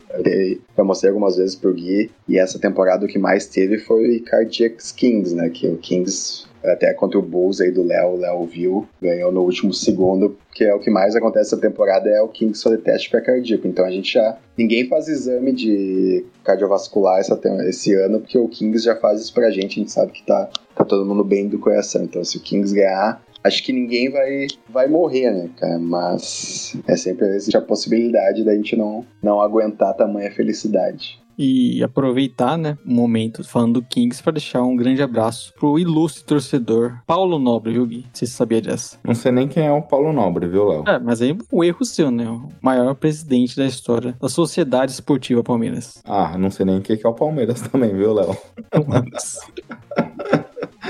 Eu 0.76 0.84
mostrei 0.84 1.10
algumas 1.10 1.36
vezes 1.36 1.56
pro 1.56 1.72
Gui, 1.72 2.10
e 2.28 2.38
essa 2.38 2.60
temporada 2.60 3.04
o 3.04 3.08
que 3.08 3.18
mais 3.18 3.46
teve 3.46 3.78
foi 3.78 4.20
Cardiacs 4.20 4.92
Kings, 4.92 5.34
né? 5.34 5.48
Que 5.48 5.66
o 5.66 5.76
Kings 5.78 6.45
até 6.72 6.92
contra 6.94 7.18
o 7.18 7.22
Bulls 7.22 7.60
aí 7.60 7.70
do 7.70 7.82
Léo, 7.82 8.14
o 8.14 8.16
Léo 8.16 8.44
viu, 8.44 8.88
ganhou 9.00 9.32
no 9.32 9.42
último 9.42 9.72
segundo, 9.72 10.36
que 10.54 10.64
é 10.64 10.74
o 10.74 10.80
que 10.80 10.90
mais 10.90 11.14
acontece 11.14 11.54
essa 11.54 11.60
temporada, 11.60 12.08
é 12.08 12.20
o 12.20 12.28
Kings 12.28 12.62
fazer 12.62 12.78
teste 12.78 13.10
para 13.10 13.20
cardíaco. 13.20 13.66
Então 13.66 13.84
a 13.84 13.90
gente 13.90 14.14
já. 14.14 14.36
Ninguém 14.56 14.88
faz 14.88 15.08
exame 15.08 15.52
de 15.52 16.24
cardiovascular 16.44 17.20
essa, 17.20 17.38
esse 17.68 17.94
ano, 17.94 18.20
porque 18.20 18.38
o 18.38 18.48
Kings 18.48 18.84
já 18.84 18.96
faz 18.96 19.20
isso 19.20 19.34
pra 19.34 19.50
gente, 19.50 19.78
a 19.78 19.82
gente 19.82 19.92
sabe 19.92 20.12
que 20.12 20.24
tá, 20.24 20.48
tá 20.74 20.84
todo 20.84 21.06
mundo 21.06 21.24
bem 21.24 21.48
do 21.48 21.58
coração. 21.58 22.04
Então 22.04 22.24
se 22.24 22.36
o 22.36 22.40
Kings 22.40 22.74
ganhar, 22.74 23.22
acho 23.44 23.62
que 23.62 23.72
ninguém 23.72 24.10
vai, 24.10 24.46
vai 24.68 24.88
morrer, 24.88 25.30
né, 25.30 25.50
cara? 25.56 25.78
Mas 25.78 26.76
é 26.86 26.96
sempre 26.96 27.28
existe 27.28 27.56
a 27.56 27.62
possibilidade 27.62 28.44
da 28.44 28.54
gente 28.54 28.76
não, 28.76 29.04
não 29.22 29.40
aguentar 29.40 29.94
tamanha 29.94 30.30
felicidade. 30.30 31.20
E 31.38 31.82
aproveitar, 31.82 32.56
né, 32.56 32.78
o 32.84 32.90
momento 32.90 33.44
falando 33.44 33.74
do 33.74 33.82
Kings 33.82 34.22
para 34.22 34.32
deixar 34.32 34.62
um 34.62 34.76
grande 34.76 35.02
abraço 35.02 35.52
pro 35.58 35.78
ilustre 35.78 36.24
torcedor 36.24 36.98
Paulo 37.06 37.38
Nobre, 37.38 37.72
viu, 37.72 37.86
Gui? 37.86 38.06
Você 38.12 38.26
sabia 38.26 38.60
dessa? 38.60 38.98
Não 39.04 39.14
sei 39.14 39.32
nem 39.32 39.46
quem 39.46 39.66
é 39.66 39.72
o 39.72 39.82
Paulo 39.82 40.12
Nobre, 40.12 40.46
viu, 40.46 40.66
Léo? 40.66 40.84
É, 40.86 40.98
mas 40.98 41.20
aí 41.20 41.36
o 41.50 41.62
erro 41.64 41.84
seu, 41.84 42.10
né? 42.10 42.28
O 42.28 42.48
maior 42.60 42.94
presidente 42.94 43.56
da 43.56 43.66
história 43.66 44.16
da 44.20 44.28
Sociedade 44.28 44.92
Esportiva 44.92 45.42
Palmeiras. 45.42 46.02
Ah, 46.04 46.36
não 46.38 46.50
sei 46.50 46.64
nem 46.64 46.80
quem 46.80 46.96
que 46.96 47.06
é 47.06 47.08
o 47.08 47.14
Palmeiras 47.14 47.60
também, 47.68 47.94
viu, 47.94 48.12
Léo? 48.14 48.36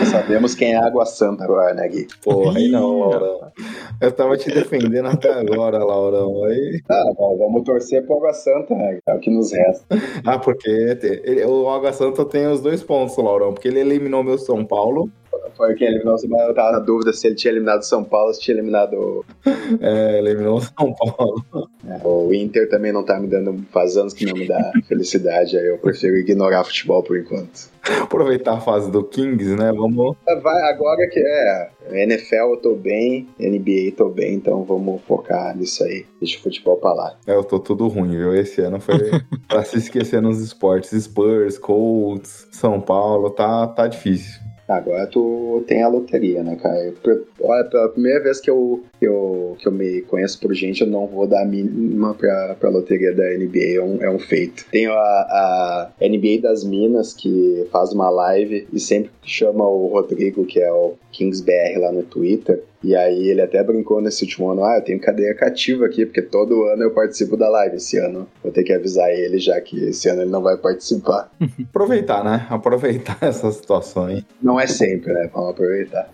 Sabemos 0.04 0.54
quem 0.54 0.74
é 0.74 0.76
Água 0.76 1.06
Santa 1.06 1.44
agora, 1.44 1.74
né, 1.74 1.88
Gui? 1.88 2.06
Porra, 2.22 2.58
aí 2.58 2.68
não, 2.68 3.00
Laurão. 3.00 3.52
Eu 4.00 4.12
tava 4.12 4.36
te 4.36 4.50
defendendo 4.50 5.06
até 5.06 5.32
agora, 5.32 5.78
Laurão. 5.78 6.44
Aí... 6.44 6.80
Ah, 6.88 7.12
bom, 7.16 7.36
vamos 7.38 7.64
torcer 7.64 8.04
pro 8.04 8.16
Água 8.16 8.32
Santa, 8.32 8.74
né? 8.74 8.98
É 9.06 9.14
o 9.14 9.18
que 9.18 9.30
nos 9.30 9.52
resta. 9.52 9.86
Ah, 10.24 10.38
porque 10.38 10.68
ele, 10.68 11.44
o 11.44 11.68
Água 11.68 11.92
Santa 11.92 12.24
tem 12.24 12.46
os 12.46 12.60
dois 12.60 12.82
pontos, 12.82 13.16
Laurão. 13.16 13.52
Porque 13.52 13.68
ele 13.68 13.80
eliminou 13.80 14.22
meu 14.22 14.38
São 14.38 14.64
Paulo 14.64 15.10
foi 15.56 15.74
quem 15.74 15.88
eliminou 15.88 16.14
o 16.14 16.18
São 16.18 16.28
Paulo. 16.28 16.50
Eu 16.50 16.54
tava 16.54 16.72
na 16.72 16.78
dúvida 16.78 17.12
se 17.12 17.26
ele 17.26 17.34
tinha 17.34 17.52
eliminado 17.52 17.80
o 17.80 17.84
São 17.84 18.04
Paulo 18.04 18.28
ou 18.28 18.34
se 18.34 18.40
tinha 18.40 18.56
eliminado. 18.56 19.24
É, 19.80 20.18
eliminou 20.18 20.58
o 20.58 20.60
São 20.60 20.94
Paulo. 20.94 21.44
É, 21.86 22.00
o 22.06 22.32
Inter 22.32 22.68
também 22.68 22.92
não 22.92 23.04
tá 23.04 23.18
me 23.18 23.26
dando. 23.26 23.64
Faz 23.72 23.96
anos 23.96 24.14
que 24.14 24.24
não 24.24 24.34
me 24.34 24.46
dá 24.46 24.70
felicidade, 24.86 25.58
aí 25.58 25.66
eu 25.66 25.78
prefiro 25.78 26.16
ignorar 26.16 26.62
futebol 26.64 27.02
por 27.02 27.18
enquanto. 27.18 27.68
Aproveitar 28.02 28.54
a 28.54 28.60
fase 28.60 28.90
do 28.90 29.02
Kings, 29.04 29.54
né? 29.56 29.72
Vamos. 29.72 30.16
Vai, 30.42 30.62
agora 30.70 31.08
que 31.08 31.20
é. 31.20 31.70
NFL 31.92 32.34
eu 32.34 32.56
tô 32.56 32.74
bem, 32.74 33.28
NBA 33.38 33.92
tô 33.96 34.08
bem, 34.08 34.34
então 34.34 34.64
vamos 34.64 35.00
focar 35.02 35.56
nisso 35.56 35.84
aí. 35.84 36.04
Deixa 36.20 36.38
o 36.38 36.42
futebol 36.42 36.76
pra 36.76 36.92
lá. 36.92 37.16
É, 37.26 37.34
eu 37.34 37.44
tô 37.44 37.60
tudo 37.60 37.86
ruim, 37.86 38.10
viu? 38.10 38.34
Esse 38.34 38.60
ano 38.60 38.80
foi 38.80 38.98
pra 39.46 39.64
se 39.64 39.78
esquecer 39.78 40.20
nos 40.20 40.40
esportes. 40.40 40.90
Spurs, 40.90 41.58
Colts, 41.58 42.48
São 42.50 42.80
Paulo, 42.80 43.30
tá, 43.30 43.66
tá 43.68 43.86
difícil. 43.86 44.45
Agora 44.68 45.06
tu 45.06 45.62
tem 45.66 45.82
a 45.82 45.88
loteria, 45.88 46.42
né, 46.42 46.56
cara? 46.56 46.92
Olha, 47.40 47.64
pela 47.64 47.88
primeira 47.88 48.22
vez 48.22 48.40
que 48.40 48.50
eu, 48.50 48.82
eu, 49.00 49.56
que 49.60 49.68
eu 49.68 49.72
me 49.72 50.02
conheço 50.02 50.40
por 50.40 50.52
gente, 50.54 50.80
eu 50.80 50.88
não 50.88 51.06
vou 51.06 51.26
dar 51.26 51.42
a 51.42 51.46
mínima 51.46 52.14
pra, 52.14 52.56
pra 52.58 52.68
loteria 52.68 53.14
da 53.14 53.24
NBA, 53.24 53.76
é 53.76 53.80
um, 53.80 54.02
é 54.02 54.10
um 54.10 54.18
feito. 54.18 54.66
Tenho 54.70 54.92
a, 54.92 54.96
a 54.96 55.90
NBA 56.00 56.42
das 56.42 56.64
Minas, 56.64 57.14
que 57.14 57.66
faz 57.70 57.92
uma 57.92 58.10
live 58.10 58.66
e 58.72 58.80
sempre 58.80 59.10
chama 59.22 59.64
o 59.64 59.86
Rodrigo, 59.86 60.44
que 60.44 60.60
é 60.60 60.72
o 60.72 60.94
KingsBR 61.12 61.78
lá 61.78 61.92
no 61.92 62.02
Twitter, 62.02 62.62
e 62.82 62.94
aí 62.94 63.28
ele 63.28 63.42
até 63.42 63.62
brincou 63.62 64.00
nesse 64.00 64.24
último 64.24 64.50
ano, 64.50 64.64
ah, 64.64 64.76
eu 64.76 64.82
tenho 64.82 65.00
cadeia 65.00 65.34
cativa 65.34 65.86
aqui, 65.86 66.04
porque 66.04 66.22
todo 66.22 66.64
ano 66.64 66.82
eu 66.82 66.90
participo 66.90 67.36
da 67.36 67.48
live. 67.48 67.76
Esse 67.76 67.98
ano 67.98 68.26
vou 68.42 68.52
ter 68.52 68.62
que 68.62 68.72
avisar 68.72 69.10
ele, 69.10 69.38
já 69.38 69.60
que 69.60 69.88
esse 69.88 70.08
ano 70.08 70.22
ele 70.22 70.30
não 70.30 70.42
vai 70.42 70.56
participar. 70.56 71.30
Aproveitar, 71.68 72.24
né? 72.24 72.46
Aproveitar 72.48 73.18
essa 73.22 73.50
situação 73.50 74.06
aí. 74.06 74.24
Não 74.42 74.58
é 74.58 74.66
sempre, 74.66 75.12
né? 75.12 75.30
Vamos 75.32 75.50
aproveitar. 75.50 76.10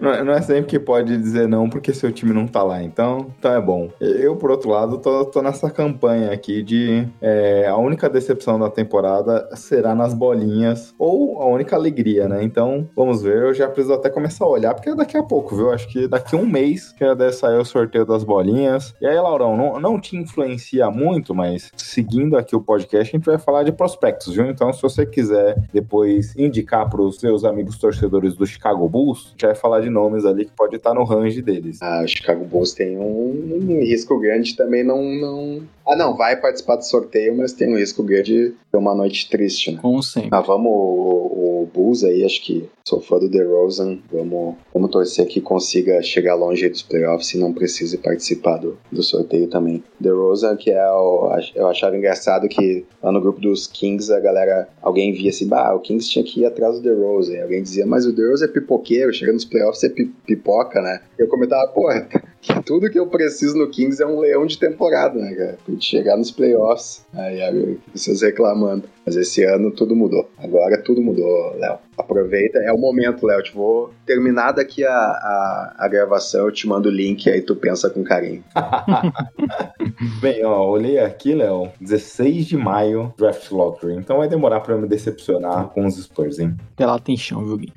Não, 0.00 0.32
é, 0.32 0.42
sempre 0.42 0.64
que 0.64 0.78
pode 0.78 1.16
dizer 1.16 1.48
não 1.48 1.68
porque 1.68 1.92
seu 1.92 2.12
time 2.12 2.32
não 2.32 2.46
tá 2.46 2.62
lá, 2.62 2.82
então, 2.82 3.32
então 3.38 3.54
é 3.54 3.60
bom. 3.60 3.90
Eu, 4.00 4.36
por 4.36 4.50
outro 4.50 4.70
lado, 4.70 4.98
tô, 4.98 5.24
tô 5.26 5.42
nessa 5.42 5.70
campanha 5.70 6.32
aqui 6.32 6.62
de 6.62 7.06
é, 7.20 7.66
a 7.66 7.76
única 7.76 8.08
decepção 8.08 8.58
da 8.58 8.70
temporada 8.70 9.48
será 9.54 9.94
nas 9.94 10.14
bolinhas, 10.14 10.94
ou 10.98 11.40
a 11.40 11.46
única 11.46 11.76
alegria, 11.76 12.28
né? 12.28 12.42
Então, 12.42 12.88
vamos 12.94 13.22
ver, 13.22 13.42
eu 13.42 13.54
já 13.54 13.68
preciso 13.68 13.94
até 13.94 14.10
começar 14.10 14.44
a 14.44 14.48
olhar, 14.48 14.74
porque 14.74 14.90
é 14.90 14.94
daqui 14.94 15.16
a 15.16 15.22
pouco, 15.22 15.56
viu? 15.56 15.70
Acho 15.70 15.88
que 15.88 16.06
daqui 16.06 16.36
a 16.36 16.38
um 16.38 16.46
mês 16.46 16.92
que 16.92 17.04
já 17.04 17.14
deve 17.14 17.32
sair 17.32 17.58
o 17.58 17.64
sorteio 17.64 18.04
das 18.04 18.24
bolinhas. 18.24 18.94
E 19.00 19.06
aí, 19.06 19.16
Laurão, 19.16 19.56
não, 19.56 19.80
não 19.80 20.00
te 20.00 20.16
influencia 20.16 20.90
muito, 20.90 21.34
mas 21.34 21.70
seguindo 21.76 22.36
aqui 22.36 22.54
o 22.54 22.60
podcast, 22.60 23.14
a 23.14 23.18
gente 23.18 23.26
vai 23.26 23.38
falar 23.38 23.62
de 23.62 23.72
prospectos, 23.72 24.34
viu? 24.34 24.46
Então, 24.46 24.72
se 24.72 24.82
você 24.82 25.06
quiser 25.06 25.56
depois 25.72 26.34
indicar 26.36 26.88
para 26.88 27.02
os 27.02 27.16
seus 27.16 27.44
amigos 27.44 27.78
torcedores 27.78 28.34
do 28.34 28.46
Chicago 28.46 28.88
Bulls, 28.88 29.01
Bulls, 29.02 29.26
a 29.26 29.30
gente 29.30 29.46
vai 29.46 29.54
falar 29.54 29.80
de 29.80 29.90
nomes 29.90 30.24
ali 30.24 30.44
que 30.44 30.52
pode 30.56 30.76
estar 30.76 30.94
no 30.94 31.04
range 31.04 31.42
deles. 31.42 31.78
Ah, 31.82 32.02
o 32.04 32.08
Chicago 32.08 32.44
Bulls 32.44 32.72
tem 32.72 32.96
um, 32.96 33.60
um 33.68 33.80
risco 33.80 34.18
grande 34.18 34.56
também 34.56 34.84
não, 34.84 35.02
não... 35.02 35.62
Ah, 35.86 35.96
não, 35.96 36.16
vai 36.16 36.36
participar 36.36 36.76
do 36.76 36.86
sorteio, 36.86 37.36
mas 37.36 37.52
tem 37.52 37.72
um 37.72 37.76
risco 37.76 38.02
grande 38.02 38.32
de 38.32 38.54
ter 38.70 38.78
uma 38.78 38.94
noite 38.94 39.28
triste, 39.28 39.72
né? 39.72 39.78
Como 39.82 40.02
sempre. 40.02 40.30
Ah, 40.32 40.40
vamos 40.40 40.70
o, 40.70 41.62
o 41.62 41.68
Bulls 41.72 42.04
aí, 42.04 42.24
acho 42.24 42.42
que 42.44 42.68
sou 42.84 43.00
fã 43.00 43.18
do 43.18 43.28
DeRozan, 43.28 43.98
vamos, 44.10 44.56
vamos 44.72 44.90
torcer 44.90 45.26
que 45.26 45.40
consiga 45.40 46.02
chegar 46.02 46.34
longe 46.34 46.68
dos 46.68 46.82
playoffs 46.82 47.32
e 47.34 47.38
não 47.38 47.52
precise 47.52 47.98
participar 47.98 48.58
do, 48.58 48.76
do 48.90 49.02
sorteio 49.02 49.48
também. 49.48 49.82
DeRozan, 50.00 50.56
que 50.56 50.70
é 50.70 50.90
o, 50.90 51.30
eu 51.54 51.68
achava 51.68 51.96
engraçado 51.96 52.48
que 52.48 52.84
lá 53.02 53.12
no 53.12 53.20
grupo 53.20 53.40
dos 53.40 53.66
Kings 53.66 54.12
a 54.12 54.20
galera, 54.20 54.68
alguém 54.80 55.12
via 55.12 55.30
assim, 55.30 55.46
bah, 55.46 55.74
o 55.74 55.80
Kings 55.80 56.08
tinha 56.08 56.24
que 56.24 56.40
ir 56.40 56.46
atrás 56.46 56.76
do 56.76 56.82
DeRozan, 56.82 57.42
alguém 57.42 57.62
dizia, 57.62 57.86
mas 57.86 58.06
o 58.06 58.12
DeRozan 58.12 58.46
é 58.46 58.48
pipoqueiro, 58.48 58.91
chega 59.12 59.32
nos 59.32 59.44
playoffs 59.44 59.84
é 59.84 59.88
pipoca, 60.26 60.80
né? 60.80 61.00
Eu 61.18 61.28
comentava, 61.28 61.66
porra, 61.72 62.08
tudo 62.64 62.90
que 62.90 62.98
eu 62.98 63.06
preciso 63.06 63.56
no 63.56 63.68
Kings 63.68 64.02
é 64.02 64.06
um 64.06 64.20
leão 64.20 64.46
de 64.46 64.58
temporada, 64.58 65.18
né, 65.18 65.34
cara? 65.34 65.58
Pra 65.64 65.72
gente 65.72 65.86
chegar 65.86 66.16
nos 66.16 66.30
playoffs. 66.30 67.04
Aí, 67.14 67.40
aí 67.40 67.78
vocês 67.94 68.22
reclamando. 68.22 68.84
Mas 69.04 69.16
esse 69.16 69.44
ano 69.44 69.70
tudo 69.70 69.96
mudou. 69.96 70.28
Agora 70.38 70.80
tudo 70.80 71.02
mudou, 71.02 71.56
Léo. 71.56 71.78
Aproveita, 71.98 72.58
é 72.58 72.72
o 72.72 72.78
momento, 72.78 73.26
Léo. 73.26 73.42
Te 73.42 73.52
vou 73.52 73.90
terminar 74.06 74.52
daqui 74.52 74.84
a, 74.84 74.92
a, 74.92 75.74
a, 75.78 75.88
gravação, 75.88 76.46
eu 76.46 76.52
te 76.52 76.66
mando 76.66 76.88
o 76.88 76.92
link 76.92 77.28
aí 77.28 77.42
tu 77.42 77.54
pensa 77.54 77.90
com 77.90 78.02
carinho. 78.02 78.42
Bem, 80.20 80.44
ó, 80.44 80.68
olhei 80.68 80.98
aqui, 80.98 81.34
Léo, 81.34 81.70
16 81.80 82.46
de 82.46 82.56
maio, 82.56 83.12
Draft 83.18 83.50
Lottery. 83.50 83.96
Então 83.96 84.18
vai 84.18 84.28
demorar 84.28 84.60
pra 84.60 84.76
me 84.76 84.86
decepcionar 84.86 85.68
com 85.68 85.84
os 85.84 85.96
Spurs, 85.96 86.38
hein? 86.38 86.56
Tem 86.76 86.86
chão, 87.16 87.44
viu, 87.44 87.58
Gui? 87.58 87.72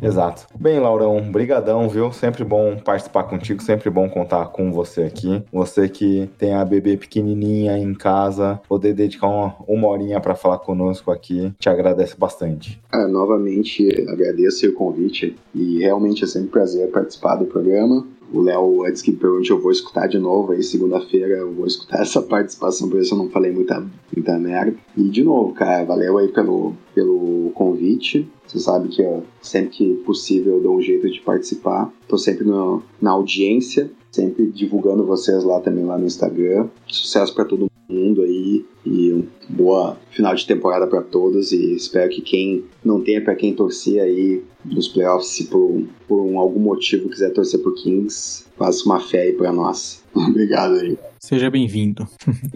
Exato. 0.00 0.46
Bem, 0.58 0.78
Laurão, 0.78 1.20
brigadão, 1.32 1.88
viu? 1.88 2.12
Sempre 2.12 2.44
bom 2.44 2.76
participar 2.76 3.24
contigo, 3.24 3.62
sempre 3.62 3.90
bom 3.90 4.05
contar 4.08 4.46
com 4.46 4.72
você 4.72 5.02
aqui. 5.02 5.42
Você 5.52 5.88
que 5.88 6.28
tem 6.38 6.54
a 6.54 6.64
bebê 6.64 6.96
pequenininha 6.96 7.78
em 7.78 7.94
casa, 7.94 8.60
poder 8.68 8.94
dedicar 8.94 9.28
uma, 9.28 9.54
uma 9.66 9.88
horinha 9.88 10.20
para 10.20 10.34
falar 10.34 10.58
conosco 10.58 11.10
aqui, 11.10 11.52
te 11.58 11.68
agradece 11.68 12.16
bastante. 12.18 12.80
Ah, 12.90 13.06
novamente, 13.06 13.88
agradeço 14.08 14.66
o 14.68 14.72
convite 14.72 15.36
e 15.54 15.78
realmente 15.80 16.24
é 16.24 16.26
sempre 16.26 16.48
um 16.48 16.50
prazer 16.50 16.90
participar 16.90 17.36
do 17.36 17.46
programa. 17.46 18.06
O 18.32 18.40
Léo, 18.40 18.84
antes 18.84 19.02
que 19.02 19.12
pergunte, 19.12 19.50
eu 19.50 19.60
vou 19.60 19.70
escutar 19.70 20.06
de 20.06 20.18
novo 20.18 20.52
aí, 20.52 20.62
segunda-feira, 20.62 21.36
eu 21.36 21.52
vou 21.52 21.66
escutar 21.66 22.00
essa 22.02 22.20
participação, 22.22 22.88
por 22.88 23.00
isso 23.00 23.14
eu 23.14 23.18
não 23.18 23.30
falei 23.30 23.52
muita, 23.52 23.84
muita 24.14 24.38
merda. 24.38 24.76
E 24.96 25.08
de 25.08 25.22
novo, 25.22 25.52
cara, 25.52 25.84
valeu 25.84 26.18
aí 26.18 26.28
pelo, 26.28 26.74
pelo 26.94 27.50
convite. 27.54 28.28
Você 28.46 28.58
sabe 28.58 28.88
que 28.88 29.02
eu, 29.02 29.24
sempre 29.40 29.70
que 29.70 29.94
possível 30.04 30.56
eu 30.56 30.62
dou 30.62 30.76
um 30.76 30.82
jeito 30.82 31.10
de 31.10 31.20
participar. 31.20 31.92
Tô 32.08 32.16
sempre 32.16 32.44
no, 32.44 32.82
na 33.00 33.10
audiência, 33.10 33.90
sempre 34.10 34.46
divulgando 34.46 35.04
vocês 35.04 35.44
lá 35.44 35.60
também 35.60 35.84
lá 35.84 35.98
no 35.98 36.06
Instagram. 36.06 36.68
Sucesso 36.86 37.34
para 37.34 37.44
todo 37.44 37.70
mundo 37.88 38.22
aí 38.22 38.64
E 38.86 39.12
um 39.12 39.26
boa 39.48 39.96
final 40.10 40.34
de 40.34 40.46
temporada 40.46 40.86
para 40.86 41.02
todos 41.02 41.50
e 41.52 41.74
espero 41.74 42.08
que 42.08 42.20
quem 42.20 42.64
não 42.84 43.00
tenha 43.00 43.20
para 43.20 43.34
quem 43.34 43.52
torcer 43.52 44.00
aí 44.00 44.42
nos 44.64 44.88
playoffs, 44.88 45.30
se 45.30 45.46
por, 45.46 45.82
por 46.06 46.20
um, 46.20 46.38
algum 46.38 46.60
motivo 46.60 47.08
quiser 47.08 47.30
torcer 47.32 47.60
pro 47.60 47.74
Kings, 47.74 48.46
faça 48.56 48.84
uma 48.84 49.00
fé 49.00 49.22
aí 49.22 49.32
para 49.32 49.52
nós. 49.52 50.04
Obrigado 50.14 50.74
aí. 50.76 50.96
Seja 51.20 51.50
bem-vindo. 51.50 52.06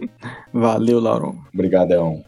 Valeu, 0.53 0.99
Laurão. 0.99 1.35
Obrigadão. 1.53 2.23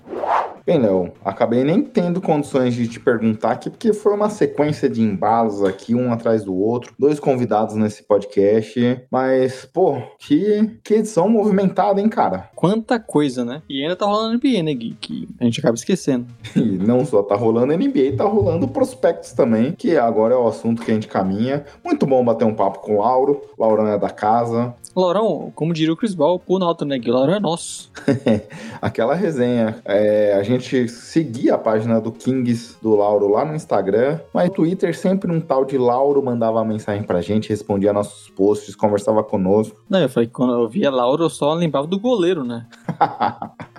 Bem, 0.66 0.80
Léo, 0.80 1.12
acabei 1.26 1.62
nem 1.66 1.82
tendo 1.82 2.22
condições 2.22 2.74
de 2.74 2.88
te 2.88 2.98
perguntar 2.98 3.52
aqui, 3.52 3.70
porque 3.70 3.92
foi 3.92 4.14
uma 4.14 4.30
sequência 4.30 4.90
de 4.90 5.02
embalos 5.02 5.62
aqui, 5.62 5.94
um 5.94 6.12
atrás 6.14 6.46
do 6.46 6.56
outro, 6.56 6.94
dois 6.98 7.20
convidados 7.20 7.76
nesse 7.76 8.02
podcast, 8.04 9.02
mas, 9.12 9.66
pô, 9.66 10.02
que, 10.18 10.80
que 10.82 10.94
edição 10.94 11.28
movimentada, 11.28 12.00
hein, 12.00 12.08
cara? 12.08 12.50
Quanta 12.56 12.98
coisa, 12.98 13.44
né? 13.44 13.62
E 13.68 13.82
ainda 13.84 13.98
tá 13.98 14.06
rolando 14.06 14.36
NBA, 14.38 14.64
né, 14.64 14.74
Gui? 14.74 14.98
Que 15.02 15.28
a 15.38 15.44
gente 15.44 15.60
acaba 15.60 15.76
esquecendo. 15.76 16.28
E 16.64 16.78
não 16.78 17.06
só 17.06 17.22
tá 17.22 17.36
rolando 17.36 17.76
NBA, 17.76 18.16
tá 18.16 18.24
rolando 18.24 18.68
prospectos 18.68 19.34
também, 19.34 19.74
que 19.74 19.98
agora 19.98 20.34
é 20.34 20.38
o 20.38 20.48
assunto 20.48 20.82
que 20.82 20.92
a 20.92 20.94
gente 20.94 21.08
caminha. 21.08 21.66
Muito 21.84 22.06
bom 22.06 22.24
bater 22.24 22.46
um 22.46 22.54
papo 22.54 22.80
com 22.80 22.96
o 22.96 23.02
Lauro, 23.02 23.42
Lauro 23.60 23.86
é 23.86 23.98
da 23.98 24.10
casa. 24.10 24.74
Laurão, 24.96 25.52
como 25.56 25.74
diria 25.74 25.94
o 25.94 25.98
Chris 25.98 26.14
Ball, 26.14 26.40
pô 26.40 26.60
no 26.60 26.66
alto, 26.66 26.86
né, 26.86 27.00
Laurão 27.06 27.36
é 27.36 27.40
nosso. 27.40 27.92
Aquela 28.82 29.16
resenha. 29.16 29.76
É, 29.86 30.34
a 30.34 30.44
gente 30.44 30.88
seguia 30.88 31.56
a 31.56 31.58
página 31.58 32.00
do 32.00 32.12
Kings 32.12 32.78
do 32.82 32.96
Lauro 32.96 33.28
lá 33.30 33.44
no 33.46 33.56
Instagram, 33.56 34.20
mas 34.34 34.50
no 34.50 34.56
Twitter 34.56 34.96
sempre 34.98 35.32
um 35.32 35.42
tal 35.42 35.66
de 35.66 35.78
Lauro 35.78 36.24
mandava 36.24 36.64
mensagem 36.64 37.04
pra 37.04 37.22
gente, 37.22 37.50
respondia 37.50 37.94
nossos 37.94 38.30
posts, 38.30 38.76
conversava 38.76 39.24
conosco. 39.24 39.84
Não, 39.90 40.00
eu 40.00 40.10
falei 40.10 40.28
que 40.28 40.34
quando 40.34 40.54
eu 40.54 40.68
via 40.68 40.92
Lauro, 40.92 41.24
eu 41.24 41.30
só 41.30 41.54
lembrava 41.54 41.88
do 41.88 42.00
goleiro, 42.00 42.44
né? 42.44 42.68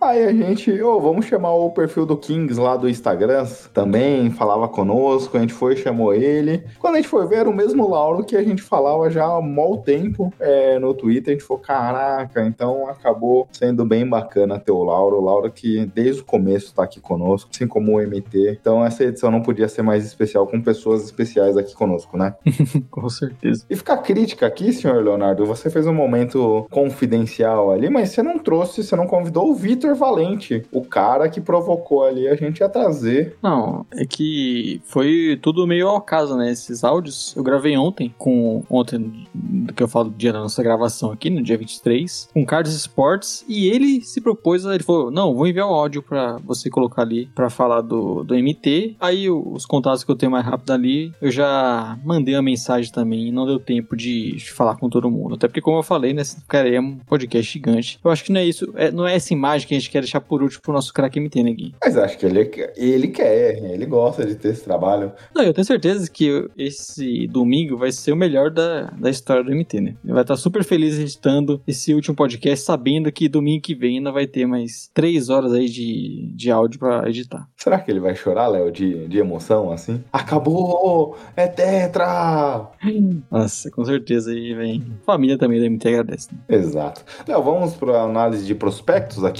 Aí 0.00 0.24
a 0.24 0.32
gente, 0.32 0.70
ô, 0.82 0.96
oh, 0.96 1.00
vamos 1.00 1.26
chamar 1.26 1.52
o 1.54 1.70
perfil 1.70 2.04
do 2.04 2.16
Kings 2.16 2.60
lá 2.60 2.76
do 2.76 2.88
Instagram 2.88 3.46
também, 3.72 4.30
falava 4.30 4.68
conosco, 4.68 5.36
a 5.36 5.40
gente 5.40 5.52
foi 5.52 5.76
chamou 5.76 6.12
ele. 6.14 6.64
Quando 6.78 6.94
a 6.94 6.96
gente 6.98 7.08
foi 7.08 7.26
ver, 7.26 7.36
era 7.36 7.50
o 7.50 7.54
mesmo 7.54 7.88
Lauro 7.88 8.24
que 8.24 8.36
a 8.36 8.42
gente 8.42 8.62
falava 8.62 9.10
já 9.10 9.24
há 9.24 9.40
mau 9.40 9.78
tempo 9.78 10.32
é, 10.40 10.78
no 10.78 10.94
Twitter, 10.94 11.32
a 11.32 11.38
gente 11.38 11.46
falou, 11.46 11.62
caraca, 11.62 12.44
então 12.44 12.88
acabou 12.88 13.48
sendo 13.52 13.84
bem 13.84 14.08
bacana 14.08 14.58
ter 14.58 14.72
o 14.72 14.82
Lauro, 14.82 15.16
o 15.16 15.24
Lauro 15.24 15.50
que 15.50 15.86
desde 15.86 16.22
o 16.22 16.24
começo 16.24 16.74
tá 16.74 16.82
aqui 16.82 17.00
conosco, 17.00 17.50
assim 17.52 17.66
como 17.66 17.96
o 17.96 18.00
MT. 18.00 18.58
Então 18.60 18.84
essa 18.84 19.04
edição 19.04 19.30
não 19.30 19.42
podia 19.42 19.68
ser 19.68 19.82
mais 19.82 20.04
especial 20.04 20.46
com 20.46 20.60
pessoas 20.60 21.04
especiais 21.04 21.56
aqui 21.56 21.74
conosco, 21.74 22.16
né? 22.16 22.34
com 22.90 23.08
certeza. 23.08 23.64
E 23.68 23.76
ficar 23.76 23.98
crítica 23.98 24.46
aqui, 24.46 24.72
senhor 24.72 25.02
Leonardo, 25.02 25.46
você 25.46 25.70
fez 25.70 25.86
um 25.86 25.94
momento 25.94 26.66
confidencial 26.70 27.70
ali, 27.70 27.88
mas 27.88 28.10
você 28.10 28.22
não 28.22 28.38
trouxe, 28.38 28.82
você 28.82 28.96
não 28.96 29.06
convidou 29.06 29.51
o 29.52 29.54
Vitor 29.54 29.94
Valente, 29.94 30.62
o 30.72 30.82
cara 30.82 31.28
que 31.28 31.40
provocou 31.40 32.04
ali 32.04 32.26
a 32.26 32.34
gente 32.34 32.64
a 32.64 32.68
trazer. 32.68 33.36
Não, 33.42 33.86
é 33.92 34.06
que 34.06 34.80
foi 34.84 35.38
tudo 35.40 35.66
meio 35.66 35.88
ao 35.88 36.00
caso, 36.00 36.36
né? 36.36 36.50
Esses 36.50 36.82
áudios 36.82 37.34
eu 37.36 37.42
gravei 37.42 37.76
ontem, 37.76 38.14
com 38.16 38.64
ontem, 38.70 39.26
do 39.34 39.72
que 39.74 39.82
eu 39.82 39.88
falo 39.88 40.08
do 40.08 40.16
dia 40.16 40.32
da 40.32 40.40
nossa 40.40 40.62
gravação 40.62 41.12
aqui, 41.12 41.28
no 41.28 41.42
dia 41.42 41.58
23, 41.58 42.30
com 42.32 42.46
Carlos 42.46 42.74
Sports, 42.74 43.44
e 43.46 43.68
ele 43.68 44.00
se 44.00 44.20
propôs, 44.20 44.64
ele 44.64 44.82
falou: 44.82 45.10
Não, 45.10 45.34
vou 45.34 45.46
enviar 45.46 45.68
o 45.68 45.74
áudio 45.74 46.02
para 46.02 46.38
você 46.38 46.70
colocar 46.70 47.02
ali 47.02 47.26
para 47.34 47.50
falar 47.50 47.82
do, 47.82 48.24
do 48.24 48.34
MT. 48.34 48.96
Aí 48.98 49.28
os 49.28 49.66
contatos 49.66 50.02
que 50.02 50.10
eu 50.10 50.16
tenho 50.16 50.32
mais 50.32 50.44
rápido 50.44 50.72
ali, 50.72 51.12
eu 51.20 51.30
já 51.30 51.98
mandei 52.04 52.34
uma 52.34 52.42
mensagem 52.42 52.90
também, 52.90 53.30
não 53.30 53.46
deu 53.46 53.58
tempo 53.58 53.96
de, 53.96 54.38
falar 54.52 54.76
com 54.76 54.88
todo 54.88 55.10
mundo. 55.10 55.34
Até 55.34 55.46
porque, 55.46 55.60
como 55.60 55.78
eu 55.78 55.82
falei, 55.82 56.14
né? 56.14 56.22
Cara, 56.48 56.68
é 56.68 56.80
um 56.80 56.96
podcast 56.98 57.52
gigante. 57.52 58.00
Eu 58.02 58.10
acho 58.10 58.24
que 58.24 58.32
não 58.32 58.40
é 58.40 58.44
isso, 58.44 58.72
é, 58.76 58.90
não 58.90 59.06
é 59.06 59.18
imagem 59.18 59.41
que 59.66 59.74
a 59.74 59.78
gente 59.78 59.90
quer 59.90 60.00
deixar 60.00 60.20
por 60.20 60.42
último 60.42 60.62
pro 60.62 60.72
nosso 60.72 60.92
craque 60.92 61.20
MT, 61.20 61.42
né, 61.42 61.52
Gui? 61.52 61.74
Mas 61.82 61.96
acho 61.96 62.18
que 62.18 62.26
ele, 62.26 62.50
ele 62.76 63.08
quer, 63.08 63.58
ele 63.62 63.86
gosta 63.86 64.24
de 64.24 64.34
ter 64.34 64.48
esse 64.48 64.64
trabalho. 64.64 65.12
Não, 65.34 65.42
eu 65.42 65.52
tenho 65.52 65.64
certeza 65.64 66.10
que 66.10 66.48
esse 66.56 67.26
domingo 67.26 67.76
vai 67.76 67.92
ser 67.92 68.12
o 68.12 68.16
melhor 68.16 68.50
da, 68.50 68.84
da 68.98 69.10
história 69.10 69.42
do 69.42 69.50
MT, 69.50 69.80
né? 69.80 69.94
Ele 70.04 70.12
vai 70.12 70.22
estar 70.22 70.36
super 70.36 70.64
feliz 70.64 70.98
editando 70.98 71.60
esse 71.66 71.94
último 71.94 72.14
podcast, 72.14 72.64
sabendo 72.64 73.10
que 73.10 73.28
domingo 73.28 73.62
que 73.62 73.74
vem 73.74 73.98
ainda 73.98 74.12
vai 74.12 74.26
ter 74.26 74.46
mais 74.46 74.90
três 74.94 75.28
horas 75.28 75.52
aí 75.52 75.68
de, 75.68 76.30
de 76.34 76.50
áudio 76.50 76.78
para 76.78 77.08
editar. 77.08 77.48
Será 77.56 77.78
que 77.78 77.90
ele 77.90 78.00
vai 78.00 78.14
chorar, 78.14 78.48
Léo, 78.48 78.70
de, 78.70 79.08
de 79.08 79.18
emoção, 79.18 79.72
assim? 79.72 80.02
Acabou! 80.12 81.16
É 81.36 81.46
tetra! 81.46 82.70
Nossa, 83.30 83.70
com 83.70 83.84
certeza 83.84 84.30
aí 84.30 84.54
vem. 84.54 84.84
Família 85.04 85.38
também 85.38 85.60
da 85.60 85.68
MT 85.68 85.88
agradece. 85.88 86.28
Né? 86.32 86.56
Exato. 86.56 87.04
Léo, 87.26 87.42
vamos 87.42 87.74
para 87.74 88.02
análise 88.02 88.44
de 88.44 88.54
prospectos 88.54 89.24
aqui? 89.24 89.31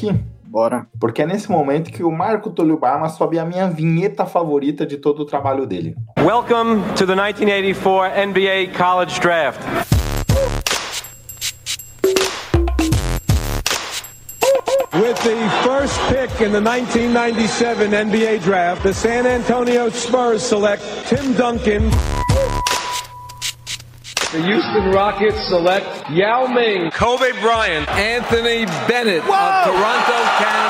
Bora. 0.53 0.87
Porque 1.01 1.23
é 1.23 1.27
nesse 1.27 1.51
momento 1.51 1.91
que 1.91 2.05
o 2.05 2.11
Marco 2.11 2.51
Tulio 2.51 2.79
Barma 2.79 3.09
sobe 3.09 3.39
a 3.39 3.45
minha 3.45 3.69
vinheta 3.69 4.27
favorita 4.27 4.85
de 4.85 4.99
todo 4.99 5.21
o 5.21 5.25
trabalho 5.25 5.67
dele. 5.67 5.97
Welcome 6.19 6.83
to 6.95 7.07
the 7.07 7.15
1984 7.15 8.11
NBA 8.27 8.77
College 8.77 9.19
Draft. 9.19 9.61
With 14.93 15.17
the 15.25 15.51
first 15.65 15.99
pick 16.11 16.43
in 16.43 16.53
the 16.53 16.61
1997 16.61 17.91
NBA 17.91 18.43
Draft, 18.43 18.83
the 18.83 18.93
San 18.93 19.27
Antonio 19.27 19.89
Spurs 19.89 20.43
select 20.43 20.83
Tim 21.09 21.33
Duncan. 21.33 21.91
The 24.33 24.43
Houston 24.45 24.85
Rockets 24.93 25.47
select 25.47 26.09
Yao 26.11 26.47
Ming, 26.47 26.91
Kobe 26.91 27.33
Bryant, 27.43 27.87
Anthony 27.91 28.65
Bennett 28.89 29.23
Whoa! 29.25 29.37
of 29.37 29.65
Toronto, 29.67 30.25
Canada. 30.39 30.62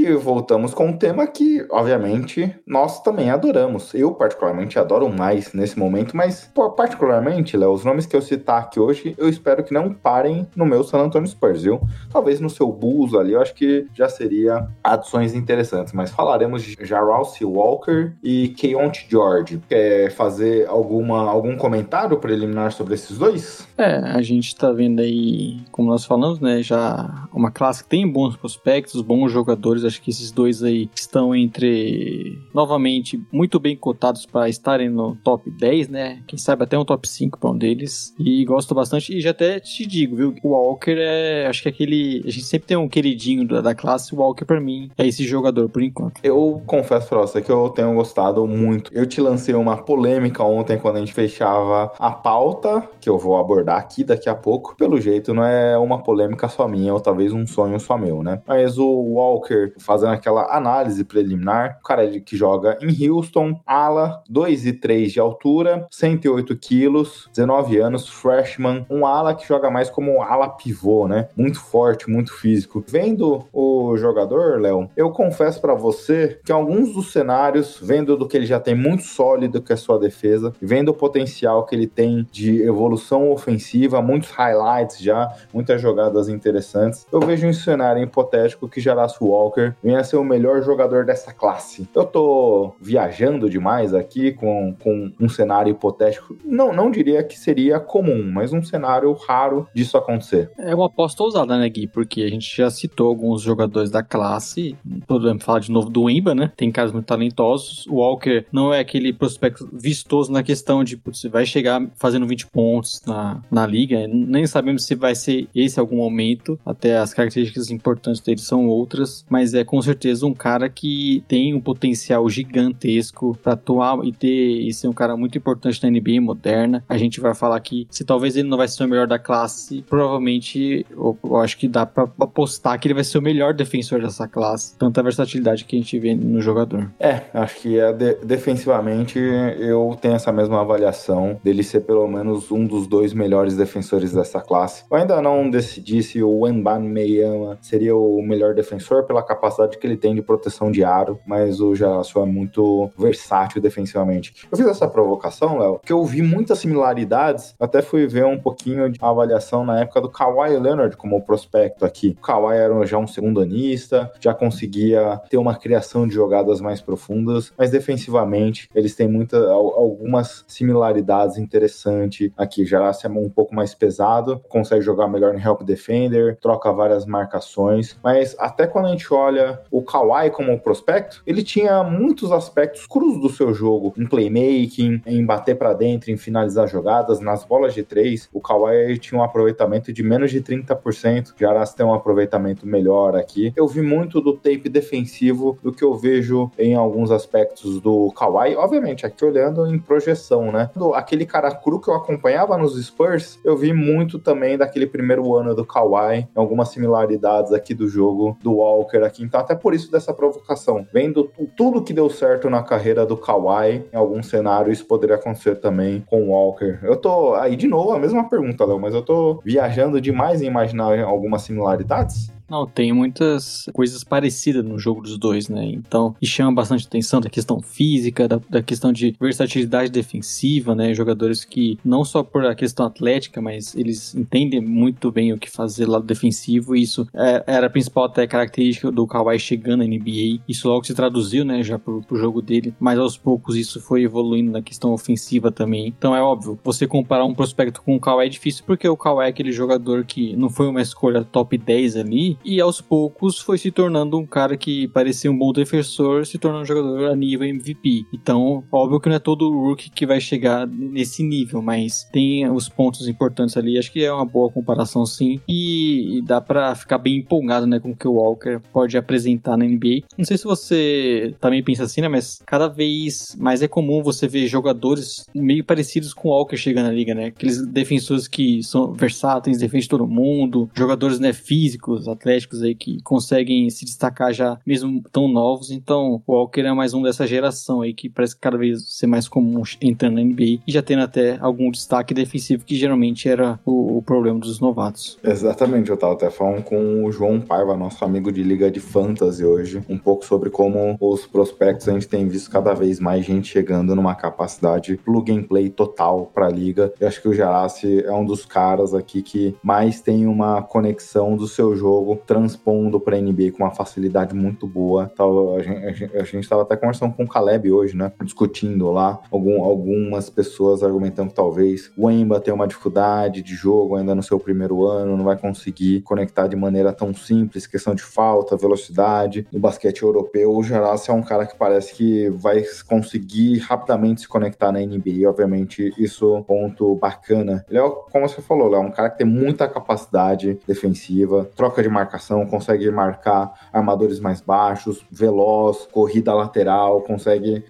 E 0.00 0.14
voltamos 0.14 0.72
com 0.72 0.86
um 0.86 0.96
tema 0.96 1.26
que, 1.26 1.66
obviamente, 1.70 2.56
nós 2.66 3.02
também 3.02 3.28
adoramos. 3.28 3.92
Eu, 3.92 4.14
particularmente, 4.14 4.78
adoro 4.78 5.10
mais 5.10 5.52
nesse 5.52 5.78
momento, 5.78 6.16
mas, 6.16 6.50
particularmente, 6.74 7.54
Léo, 7.54 7.70
os 7.70 7.84
nomes 7.84 8.06
que 8.06 8.16
eu 8.16 8.22
citar 8.22 8.62
aqui 8.62 8.80
hoje, 8.80 9.14
eu 9.18 9.28
espero 9.28 9.62
que 9.62 9.74
não 9.74 9.92
parem 9.92 10.46
no 10.56 10.64
meu 10.64 10.82
San 10.84 11.00
Antonio 11.00 11.28
Spurs, 11.28 11.64
viu? 11.64 11.82
Talvez 12.10 12.40
no 12.40 12.48
seu 12.48 12.72
Bulls 12.72 13.12
ali, 13.14 13.34
eu 13.34 13.42
acho 13.42 13.54
que 13.54 13.88
já 13.92 14.08
seria 14.08 14.68
adições 14.82 15.34
interessantes, 15.34 15.92
mas 15.92 16.10
falaremos 16.10 16.62
de 16.62 16.78
Jarrell 16.80 17.26
Walker 17.42 18.14
e 18.24 18.48
Keontae 18.56 19.04
George. 19.06 19.60
Quer 19.68 20.10
fazer 20.12 20.66
alguma, 20.66 21.28
algum 21.28 21.58
comentário 21.58 22.16
preliminar 22.16 22.72
sobre 22.72 22.94
esses 22.94 23.18
dois? 23.18 23.68
É, 23.76 23.96
a 23.96 24.22
gente 24.22 24.56
tá 24.56 24.72
vendo 24.72 25.00
aí, 25.00 25.60
como 25.70 25.90
nós 25.90 26.06
falamos, 26.06 26.40
né, 26.40 26.62
já 26.62 27.28
uma 27.34 27.50
classe 27.50 27.84
que 27.84 27.90
tem 27.90 28.10
bons 28.10 28.34
prospectos, 28.34 29.02
bons 29.02 29.30
jogadores, 29.30 29.89
acho 29.90 30.00
que 30.00 30.10
esses 30.10 30.30
dois 30.30 30.62
aí 30.62 30.88
estão 30.94 31.34
entre, 31.34 32.38
novamente, 32.54 33.20
muito 33.30 33.60
bem 33.60 33.76
cotados 33.76 34.24
para 34.24 34.48
estarem 34.48 34.88
no 34.88 35.16
top 35.16 35.50
10, 35.50 35.88
né? 35.88 36.22
Quem 36.26 36.38
sabe 36.38 36.64
até 36.64 36.78
um 36.78 36.84
top 36.84 37.06
5 37.06 37.38
para 37.38 37.50
um 37.50 37.56
deles. 37.56 38.14
E 38.18 38.44
gosto 38.44 38.74
bastante. 38.74 39.16
E 39.16 39.20
já 39.20 39.30
até 39.30 39.60
te 39.60 39.86
digo, 39.86 40.16
viu? 40.16 40.34
O 40.42 40.50
Walker 40.50 40.96
é, 40.98 41.46
acho 41.46 41.62
que 41.62 41.68
é 41.68 41.72
aquele. 41.72 42.22
A 42.24 42.30
gente 42.30 42.44
sempre 42.44 42.68
tem 42.68 42.76
um 42.76 42.88
queridinho 42.88 43.46
da, 43.46 43.60
da 43.60 43.74
classe. 43.74 44.14
O 44.14 44.18
Walker, 44.18 44.44
para 44.44 44.60
mim, 44.60 44.90
é 44.96 45.06
esse 45.06 45.24
jogador 45.24 45.68
por 45.68 45.82
enquanto. 45.82 46.20
Eu 46.22 46.62
confesso 46.66 47.08
pra 47.08 47.18
você 47.18 47.42
que 47.42 47.50
eu 47.50 47.68
tenho 47.70 47.94
gostado 47.94 48.46
muito. 48.46 48.90
Eu 48.94 49.06
te 49.06 49.20
lancei 49.20 49.54
uma 49.54 49.76
polêmica 49.76 50.42
ontem 50.42 50.78
quando 50.78 50.96
a 50.96 51.00
gente 51.00 51.12
fechava 51.12 51.92
a 51.98 52.10
pauta, 52.10 52.88
que 53.00 53.08
eu 53.08 53.18
vou 53.18 53.36
abordar 53.36 53.78
aqui 53.78 54.04
daqui 54.04 54.28
a 54.28 54.34
pouco. 54.34 54.74
Pelo 54.76 55.00
jeito, 55.00 55.34
não 55.34 55.44
é 55.44 55.76
uma 55.76 56.02
polêmica 56.02 56.48
só 56.48 56.68
minha, 56.68 56.94
ou 56.94 57.00
talvez 57.00 57.32
um 57.32 57.46
sonho 57.46 57.78
só 57.80 57.98
meu, 57.98 58.22
né? 58.22 58.40
Mas 58.46 58.78
o 58.78 58.88
Walker 58.88 59.72
fazendo 59.80 60.12
aquela 60.12 60.54
análise 60.56 61.04
preliminar. 61.04 61.78
O 61.80 61.84
cara 61.84 62.08
que 62.20 62.36
joga 62.36 62.78
em 62.80 63.08
Houston, 63.08 63.60
ala, 63.66 64.22
2 64.28 64.66
e 64.66 64.72
3 64.72 65.12
de 65.12 65.20
altura, 65.20 65.86
108 65.90 66.56
quilos, 66.56 67.28
19 67.32 67.78
anos, 67.78 68.08
freshman, 68.08 68.86
um 68.90 69.06
ala 69.06 69.34
que 69.34 69.46
joga 69.46 69.70
mais 69.70 69.90
como 69.90 70.22
ala 70.22 70.48
pivô, 70.48 71.08
né? 71.08 71.28
Muito 71.36 71.60
forte, 71.60 72.10
muito 72.10 72.32
físico. 72.32 72.84
Vendo 72.86 73.44
o 73.52 73.96
jogador, 73.96 74.60
Léo, 74.60 74.88
eu 74.96 75.10
confesso 75.10 75.60
para 75.60 75.74
você 75.74 76.38
que 76.44 76.52
alguns 76.52 76.92
dos 76.92 77.12
cenários, 77.12 77.78
vendo 77.82 78.16
do 78.16 78.26
que 78.26 78.36
ele 78.36 78.46
já 78.46 78.60
tem 78.60 78.74
muito 78.74 79.02
sólido 79.02 79.62
que 79.62 79.72
é 79.72 79.76
sua 79.76 79.98
defesa, 79.98 80.52
vendo 80.60 80.90
o 80.90 80.94
potencial 80.94 81.64
que 81.64 81.74
ele 81.74 81.86
tem 81.86 82.26
de 82.30 82.62
evolução 82.62 83.30
ofensiva, 83.30 84.02
muitos 84.02 84.30
highlights 84.30 84.98
já, 84.98 85.32
muitas 85.52 85.80
jogadas 85.80 86.28
interessantes, 86.28 87.06
eu 87.12 87.20
vejo 87.20 87.46
um 87.46 87.52
cenário 87.52 88.02
hipotético 88.02 88.68
que 88.68 88.80
Jaraço 88.80 89.24
Walker 89.24 89.69
Venha 89.82 90.00
a 90.00 90.04
ser 90.04 90.16
o 90.16 90.24
melhor 90.24 90.62
jogador 90.62 91.04
dessa 91.04 91.32
classe. 91.32 91.88
Eu 91.94 92.04
tô 92.04 92.74
viajando 92.80 93.48
demais 93.48 93.94
aqui 93.94 94.32
com, 94.32 94.74
com 94.82 95.12
um 95.20 95.28
cenário 95.28 95.70
hipotético. 95.70 96.36
Não, 96.44 96.72
não 96.72 96.90
diria 96.90 97.22
que 97.22 97.38
seria 97.38 97.80
comum, 97.80 98.22
mas 98.32 98.52
um 98.52 98.62
cenário 98.62 99.12
raro 99.12 99.66
disso 99.74 99.96
acontecer. 99.96 100.50
É 100.58 100.74
uma 100.74 100.86
aposta 100.86 101.22
ousada, 101.22 101.58
né, 101.58 101.68
Gui? 101.68 101.86
Porque 101.86 102.22
a 102.22 102.28
gente 102.28 102.56
já 102.56 102.70
citou 102.70 103.08
alguns 103.08 103.42
jogadores 103.42 103.90
da 103.90 104.02
classe. 104.02 104.76
Podemos 105.06 105.44
falar 105.44 105.60
de 105.60 105.70
novo 105.70 105.90
do 105.90 106.08
Imba, 106.08 106.34
né? 106.34 106.52
Tem 106.56 106.70
caras 106.70 106.92
muito 106.92 107.06
talentosos. 107.06 107.86
O 107.86 107.96
Walker 107.96 108.44
não 108.52 108.72
é 108.72 108.80
aquele 108.80 109.12
prospecto 109.12 109.68
vistoso 109.72 110.32
na 110.32 110.42
questão 110.42 110.84
de 110.84 111.00
você 111.04 111.28
vai 111.28 111.46
chegar 111.46 111.82
fazendo 111.96 112.26
20 112.26 112.46
pontos 112.48 113.02
na, 113.06 113.42
na 113.50 113.66
liga. 113.66 114.06
Nem 114.06 114.46
sabemos 114.46 114.84
se 114.84 114.94
vai 114.94 115.14
ser 115.14 115.48
esse 115.54 115.78
algum 115.78 115.96
momento. 115.96 116.58
Até 116.64 116.98
as 116.98 117.12
características 117.14 117.70
importantes 117.70 118.20
dele 118.20 118.40
são 118.40 118.66
outras. 118.66 119.24
Mas 119.28 119.54
é 119.54 119.59
com 119.64 119.80
certeza 119.80 120.26
um 120.26 120.34
cara 120.34 120.68
que 120.68 121.24
tem 121.28 121.54
um 121.54 121.60
potencial 121.60 122.28
gigantesco 122.28 123.36
para 123.42 123.52
atuar 123.54 124.04
e 124.04 124.12
ter 124.12 124.28
e 124.28 124.72
ser 124.72 124.88
um 124.88 124.92
cara 124.92 125.16
muito 125.16 125.36
importante 125.36 125.82
na 125.82 125.90
NBA 125.90 126.20
moderna. 126.20 126.84
A 126.88 126.96
gente 126.96 127.20
vai 127.20 127.34
falar 127.34 127.56
aqui 127.56 127.86
se 127.90 128.04
talvez 128.04 128.36
ele 128.36 128.48
não 128.48 128.56
vai 128.56 128.68
ser 128.68 128.84
o 128.84 128.88
melhor 128.88 129.06
da 129.06 129.18
classe, 129.18 129.82
provavelmente 129.88 130.86
eu, 130.90 131.18
eu 131.22 131.36
acho 131.36 131.56
que 131.56 131.68
dá 131.68 131.84
para 131.86 132.04
apostar 132.20 132.78
que 132.78 132.88
ele 132.88 132.94
vai 132.94 133.04
ser 133.04 133.18
o 133.18 133.22
melhor 133.22 133.54
defensor 133.54 134.00
dessa 134.00 134.26
classe. 134.26 134.76
Tanta 134.76 135.02
versatilidade 135.02 135.64
que 135.64 135.76
a 135.76 135.78
gente 135.78 135.98
vê 135.98 136.14
no 136.14 136.40
jogador. 136.40 136.90
É, 136.98 137.22
acho 137.34 137.56
que 137.60 137.78
é 137.78 137.92
de, 137.92 138.14
defensivamente 138.24 139.18
eu 139.18 139.96
tenho 140.00 140.14
essa 140.14 140.32
mesma 140.32 140.60
avaliação 140.60 141.38
dele 141.42 141.62
ser 141.62 141.80
pelo 141.80 142.06
menos 142.08 142.50
um 142.50 142.66
dos 142.66 142.86
dois 142.86 143.12
melhores 143.12 143.56
defensores 143.56 144.12
dessa 144.12 144.40
classe. 144.40 144.84
Eu 144.90 144.96
ainda 144.96 145.20
não 145.20 145.50
decidi 145.50 146.02
se 146.02 146.22
o 146.22 146.40
Wenban 146.40 146.80
Meyama 146.80 147.58
seria 147.60 147.96
o 147.96 148.22
melhor 148.22 148.54
defensor 148.54 149.04
pela 149.04 149.22
capacidade 149.22 149.49
que 149.78 149.86
ele 149.86 149.96
tem 149.96 150.14
de 150.14 150.22
proteção 150.22 150.70
de 150.70 150.84
aro, 150.84 151.18
mas 151.26 151.60
o 151.60 151.74
Jarassio 151.74 152.22
é 152.22 152.26
muito 152.26 152.90
versátil 152.98 153.60
defensivamente. 153.60 154.46
Eu 154.50 154.56
fiz 154.56 154.66
essa 154.66 154.88
provocação, 154.88 155.58
Léo, 155.58 155.80
que 155.84 155.92
eu 155.92 156.04
vi 156.04 156.22
muitas 156.22 156.58
similaridades, 156.58 157.54
até 157.58 157.82
fui 157.82 158.06
ver 158.06 158.24
um 158.24 158.38
pouquinho 158.38 158.90
de 158.90 158.98
avaliação 159.00 159.64
na 159.64 159.80
época 159.80 160.00
do 160.00 160.10
Kawhi 160.10 160.56
Leonard 160.58 160.96
como 160.96 161.20
prospecto 161.22 161.84
aqui. 161.84 162.16
O 162.18 162.22
Kawhi 162.22 162.56
era 162.56 162.86
já 162.86 162.98
um 162.98 163.06
segundo 163.06 163.40
anista, 163.40 164.10
já 164.20 164.34
conseguia 164.34 165.20
ter 165.28 165.36
uma 165.36 165.54
criação 165.54 166.06
de 166.06 166.14
jogadas 166.14 166.60
mais 166.60 166.80
profundas, 166.80 167.52
mas 167.56 167.70
defensivamente 167.70 168.68
eles 168.74 168.94
têm 168.94 169.08
muita, 169.08 169.38
algumas 169.50 170.44
similaridades 170.46 171.38
interessantes 171.38 172.30
aqui. 172.36 172.64
Jarassio 172.64 173.06
é 173.06 173.10
um 173.10 173.28
pouco 173.28 173.54
mais 173.54 173.74
pesado, 173.74 174.40
consegue 174.48 174.82
jogar 174.82 175.08
melhor 175.08 175.34
em 175.34 175.42
help 175.42 175.62
defender, 175.62 176.38
troca 176.40 176.72
várias 176.72 177.06
marcações, 177.06 177.98
mas 178.02 178.36
até 178.38 178.66
quando 178.66 178.86
a 178.86 178.90
gente 178.90 179.12
olha 179.12 179.39
o 179.70 179.82
Kawhi 179.82 180.30
como 180.30 180.58
prospecto, 180.58 181.22
ele 181.26 181.42
tinha 181.42 181.82
muitos 181.82 182.32
aspectos 182.32 182.86
crus 182.86 183.20
do 183.20 183.28
seu 183.28 183.52
jogo, 183.52 183.94
em 183.96 184.06
playmaking, 184.06 185.02
em 185.06 185.24
bater 185.24 185.56
para 185.56 185.72
dentro, 185.72 186.10
em 186.10 186.16
finalizar 186.16 186.68
jogadas, 186.68 187.20
nas 187.20 187.44
bolas 187.44 187.74
de 187.74 187.82
três, 187.82 188.28
o 188.32 188.40
Kawhi 188.40 188.98
tinha 188.98 189.20
um 189.20 189.24
aproveitamento 189.24 189.92
de 189.92 190.02
menos 190.02 190.30
de 190.30 190.40
30%, 190.40 191.34
Jaras 191.38 191.74
tem 191.74 191.84
um 191.84 191.94
aproveitamento 191.94 192.66
melhor 192.66 193.16
aqui. 193.16 193.52
Eu 193.56 193.66
vi 193.66 193.80
muito 193.80 194.20
do 194.20 194.34
tape 194.34 194.68
defensivo 194.68 195.58
do 195.62 195.72
que 195.72 195.84
eu 195.84 195.94
vejo 195.94 196.50
em 196.58 196.74
alguns 196.74 197.10
aspectos 197.10 197.80
do 197.80 198.10
Kawhi, 198.12 198.56
obviamente 198.56 199.06
aqui 199.06 199.24
olhando 199.24 199.66
em 199.66 199.78
projeção, 199.78 200.50
né? 200.52 200.70
Aquele 200.94 201.26
cara 201.26 201.54
cru 201.54 201.80
que 201.80 201.88
eu 201.88 201.94
acompanhava 201.94 202.56
nos 202.56 202.80
Spurs, 202.84 203.38
eu 203.44 203.56
vi 203.56 203.72
muito 203.72 204.18
também 204.18 204.56
daquele 204.56 204.86
primeiro 204.86 205.34
ano 205.34 205.54
do 205.54 205.64
Kawhi, 205.64 206.28
algumas 206.34 206.68
similaridades 206.68 207.52
aqui 207.52 207.74
do 207.74 207.88
jogo 207.88 208.36
do 208.42 208.54
Walker 208.54 208.98
aqui, 208.98 209.22
então 209.30 209.38
até 209.38 209.54
por 209.54 209.72
isso 209.72 209.92
dessa 209.92 210.12
provocação, 210.12 210.84
vendo 210.92 211.30
tudo 211.56 211.82
que 211.84 211.92
deu 211.92 212.10
certo 212.10 212.50
na 212.50 212.64
carreira 212.64 213.06
do 213.06 213.16
Kawhi, 213.16 213.84
em 213.92 213.96
algum 213.96 214.20
cenário 214.24 214.72
isso 214.72 214.84
poderia 214.84 215.14
acontecer 215.14 215.54
também 215.60 216.00
com 216.00 216.24
o 216.24 216.30
Walker. 216.30 216.80
Eu 216.82 216.96
tô 216.96 217.34
aí 217.36 217.54
de 217.54 217.68
novo 217.68 217.92
a 217.92 217.98
mesma 217.98 218.28
pergunta, 218.28 218.64
Léo, 218.64 218.80
mas 218.80 218.92
eu 218.92 219.02
tô 219.02 219.40
viajando 219.44 220.00
demais 220.00 220.42
em 220.42 220.46
imaginar 220.46 220.98
algumas 221.04 221.42
similaridades. 221.42 222.32
Não, 222.50 222.66
tem 222.66 222.92
muitas 222.92 223.66
coisas 223.72 224.02
parecidas 224.02 224.64
no 224.64 224.76
jogo 224.76 225.02
dos 225.02 225.16
dois, 225.16 225.48
né? 225.48 225.64
Então, 225.66 226.16
e 226.20 226.26
chama 226.26 226.52
bastante 226.52 226.84
atenção 226.84 227.20
da 227.20 227.30
questão 227.30 227.60
física, 227.60 228.26
da, 228.26 228.40
da, 228.50 228.60
questão 228.60 228.92
de 228.92 229.14
versatilidade 229.20 229.88
defensiva, 229.88 230.74
né? 230.74 230.92
Jogadores 230.92 231.44
que, 231.44 231.78
não 231.84 232.04
só 232.04 232.24
por 232.24 232.44
a 232.44 232.54
questão 232.54 232.86
atlética, 232.86 233.40
mas 233.40 233.76
eles 233.76 234.16
entendem 234.16 234.60
muito 234.60 235.12
bem 235.12 235.32
o 235.32 235.38
que 235.38 235.48
fazer 235.48 235.86
lado 235.86 236.04
defensivo, 236.04 236.74
e 236.74 236.82
isso 236.82 237.06
é, 237.14 237.44
era 237.46 237.68
a 237.68 237.70
principal 237.70 238.04
até 238.04 238.26
característica 238.26 238.90
do 238.90 239.06
Kawhi 239.06 239.38
chegando 239.38 239.84
na 239.84 239.84
NBA. 239.84 240.40
Isso 240.48 240.68
logo 240.68 240.84
se 240.84 240.94
traduziu, 240.94 241.44
né, 241.44 241.62
já 241.62 241.78
pro, 241.78 242.02
pro 242.02 242.18
jogo 242.18 242.42
dele, 242.42 242.74
mas 242.80 242.98
aos 242.98 243.16
poucos 243.16 243.54
isso 243.54 243.80
foi 243.80 244.02
evoluindo 244.02 244.50
na 244.50 244.60
questão 244.60 244.92
ofensiva 244.92 245.52
também. 245.52 245.86
Então 245.86 246.16
é 246.16 246.20
óbvio, 246.20 246.58
você 246.64 246.84
comparar 246.84 247.24
um 247.24 247.34
prospecto 247.34 247.80
com 247.80 247.94
o 247.94 248.00
Kawhi 248.00 248.26
é 248.26 248.28
difícil, 248.28 248.64
porque 248.66 248.88
o 248.88 248.96
Kawhi 248.96 249.26
é 249.26 249.28
aquele 249.28 249.52
jogador 249.52 250.04
que 250.04 250.34
não 250.34 250.50
foi 250.50 250.66
uma 250.66 250.82
escolha 250.82 251.22
top 251.22 251.56
10 251.56 251.96
ali, 251.96 252.39
e 252.44 252.60
aos 252.60 252.80
poucos 252.80 253.38
foi 253.38 253.58
se 253.58 253.70
tornando 253.70 254.18
um 254.18 254.26
cara 254.26 254.56
que 254.56 254.88
parecia 254.88 255.30
um 255.30 255.36
bom 255.36 255.52
defensor, 255.52 256.26
se 256.26 256.38
tornando 256.38 256.62
um 256.62 256.66
jogador 256.66 257.10
a 257.10 257.16
nível 257.16 257.46
MVP. 257.46 258.06
Então, 258.12 258.64
óbvio 258.70 259.00
que 259.00 259.08
não 259.08 259.16
é 259.16 259.18
todo 259.18 259.50
rookie 259.50 259.90
que 259.90 260.06
vai 260.06 260.20
chegar 260.20 260.66
nesse 260.66 261.22
nível, 261.22 261.60
mas 261.60 262.08
tem 262.12 262.48
os 262.50 262.68
pontos 262.68 263.08
importantes 263.08 263.56
ali. 263.56 263.78
Acho 263.78 263.92
que 263.92 264.04
é 264.04 264.12
uma 264.12 264.24
boa 264.24 264.50
comparação, 264.50 265.04
sim. 265.04 265.40
E, 265.48 266.22
dá 266.24 266.40
para 266.40 266.74
ficar 266.74 266.98
bem 266.98 267.16
empolgado, 267.16 267.66
né, 267.66 267.78
com 267.78 267.90
o 267.90 267.96
que 267.96 268.08
o 268.08 268.14
Walker 268.14 268.60
pode 268.72 268.96
apresentar 268.96 269.56
na 269.56 269.64
NBA. 269.64 270.02
Não 270.16 270.24
sei 270.24 270.38
se 270.38 270.44
você 270.44 271.34
também 271.40 271.62
pensa 271.62 271.84
assim, 271.84 272.00
né, 272.00 272.08
mas 272.08 272.40
cada 272.46 272.68
vez 272.68 273.36
mais 273.38 273.62
é 273.62 273.68
comum 273.68 274.02
você 274.02 274.26
ver 274.26 274.46
jogadores 274.46 275.26
meio 275.34 275.64
parecidos 275.64 276.14
com 276.14 276.28
o 276.28 276.32
Walker 276.32 276.56
chegando 276.56 276.86
na 276.86 276.92
liga, 276.92 277.14
né? 277.14 277.26
Aqueles 277.26 277.64
defensores 277.66 278.26
que 278.26 278.62
são 278.62 278.92
versáteis, 278.92 279.58
defendem 279.58 279.88
todo 279.88 280.06
mundo, 280.06 280.70
jogadores, 280.74 281.18
né, 281.18 281.32
físicos, 281.32 282.08
atléticos 282.08 282.29
atléticos 282.30 282.62
aí 282.62 282.74
que 282.74 283.02
conseguem 283.02 283.68
se 283.70 283.84
destacar 283.84 284.32
já 284.32 284.58
mesmo 284.64 285.02
tão 285.10 285.26
novos. 285.26 285.70
Então, 285.70 286.22
o 286.26 286.32
Walker 286.32 286.60
é 286.60 286.72
mais 286.72 286.94
um 286.94 287.02
dessa 287.02 287.26
geração 287.26 287.82
aí 287.82 287.92
que 287.92 288.08
parece 288.08 288.36
cada 288.38 288.56
vez 288.56 288.82
ser 288.88 289.06
mais 289.06 289.28
comum 289.28 289.62
entrando 289.82 290.14
na 290.14 290.22
NBA 290.22 290.60
e 290.66 290.72
já 290.72 290.82
tendo 290.82 291.02
até 291.02 291.38
algum 291.40 291.70
destaque 291.70 292.14
defensivo 292.14 292.64
que 292.64 292.76
geralmente 292.76 293.28
era 293.28 293.58
o, 293.64 293.98
o 293.98 294.02
problema 294.02 294.38
dos 294.38 294.60
novatos. 294.60 295.18
Exatamente, 295.24 295.90
eu 295.90 295.96
tava 295.96 296.12
até 296.12 296.30
falando 296.30 296.62
com 296.62 297.04
o 297.04 297.12
João 297.12 297.40
Paiva, 297.40 297.76
nosso 297.76 298.04
amigo 298.04 298.30
de 298.30 298.42
Liga 298.42 298.70
de 298.70 298.80
Fantasy 298.80 299.44
hoje, 299.44 299.82
um 299.88 299.98
pouco 299.98 300.24
sobre 300.24 300.50
como 300.50 300.96
os 301.00 301.26
prospectos 301.26 301.88
a 301.88 301.92
gente 301.92 302.08
tem 302.08 302.28
visto 302.28 302.50
cada 302.50 302.74
vez 302.74 303.00
mais 303.00 303.24
gente 303.24 303.48
chegando 303.48 303.94
numa 303.96 304.14
capacidade 304.14 304.96
plug 305.04 305.32
and 305.32 305.42
play 305.44 305.68
total 305.68 306.30
para 306.32 306.46
a 306.46 306.50
liga. 306.50 306.92
Eu 307.00 307.08
acho 307.08 307.20
que 307.20 307.28
o 307.28 307.34
Jarassi 307.34 308.04
é 308.04 308.12
um 308.12 308.24
dos 308.24 308.44
caras 308.44 308.94
aqui 308.94 309.22
que 309.22 309.54
mais 309.62 310.00
tem 310.00 310.26
uma 310.26 310.62
conexão 310.62 311.36
do 311.36 311.46
seu 311.46 311.74
jogo 311.74 312.19
transpondo 312.26 313.00
para 313.00 313.20
NBA 313.20 313.52
com 313.52 313.64
uma 313.64 313.70
facilidade 313.70 314.34
muito 314.34 314.66
boa. 314.66 315.10
a 315.18 316.24
gente, 316.24 316.40
estava 316.40 316.62
até 316.62 316.76
conversando 316.76 317.14
com 317.14 317.24
o 317.24 317.28
Caleb 317.28 317.72
hoje, 317.72 317.96
né? 317.96 318.12
Discutindo 318.22 318.90
lá. 318.90 319.20
Algum, 319.30 319.62
algumas 319.62 320.30
pessoas 320.30 320.82
argumentando 320.82 321.30
que 321.30 321.36
talvez 321.36 321.90
o 321.96 322.10
Emba 322.10 322.40
tenha 322.40 322.54
uma 322.54 322.66
dificuldade 322.66 323.42
de 323.42 323.54
jogo 323.54 323.96
ainda 323.96 324.14
no 324.14 324.22
seu 324.22 324.38
primeiro 324.38 324.86
ano, 324.86 325.16
não 325.16 325.24
vai 325.24 325.36
conseguir 325.36 326.02
conectar 326.02 326.46
de 326.46 326.56
maneira 326.56 326.92
tão 326.92 327.14
simples, 327.14 327.66
questão 327.66 327.94
de 327.94 328.02
falta, 328.02 328.56
velocidade. 328.56 329.46
No 329.52 329.58
basquete 329.58 330.02
europeu, 330.02 330.54
o 330.54 330.62
Jarassi 330.62 331.10
é 331.10 331.14
um 331.14 331.22
cara 331.22 331.46
que 331.46 331.56
parece 331.56 331.94
que 331.94 332.28
vai 332.30 332.64
conseguir 332.88 333.58
rapidamente 333.58 334.22
se 334.22 334.28
conectar 334.28 334.72
na 334.72 334.80
NBA. 334.80 335.28
Obviamente, 335.28 335.92
isso 335.98 336.34
é 336.34 336.38
um 336.38 336.42
ponto 336.42 336.94
bacana. 336.96 337.64
Ele 337.68 337.78
é, 337.78 337.90
como 338.10 338.28
você 338.28 338.40
falou, 338.42 338.74
é 338.74 338.78
um 338.78 338.90
cara 338.90 339.10
que 339.10 339.18
tem 339.18 339.26
muita 339.26 339.68
capacidade 339.68 340.58
defensiva, 340.66 341.48
troca 341.56 341.82
de 341.82 341.88
marcação 341.88 342.09
marcação, 342.10 342.44
consegue 342.44 342.90
marcar 342.90 343.52
armadores 343.72 344.18
mais 344.18 344.40
baixos, 344.40 345.04
veloz, 345.10 345.86
corrida 345.92 346.34
lateral, 346.34 347.02
consegue 347.02 347.64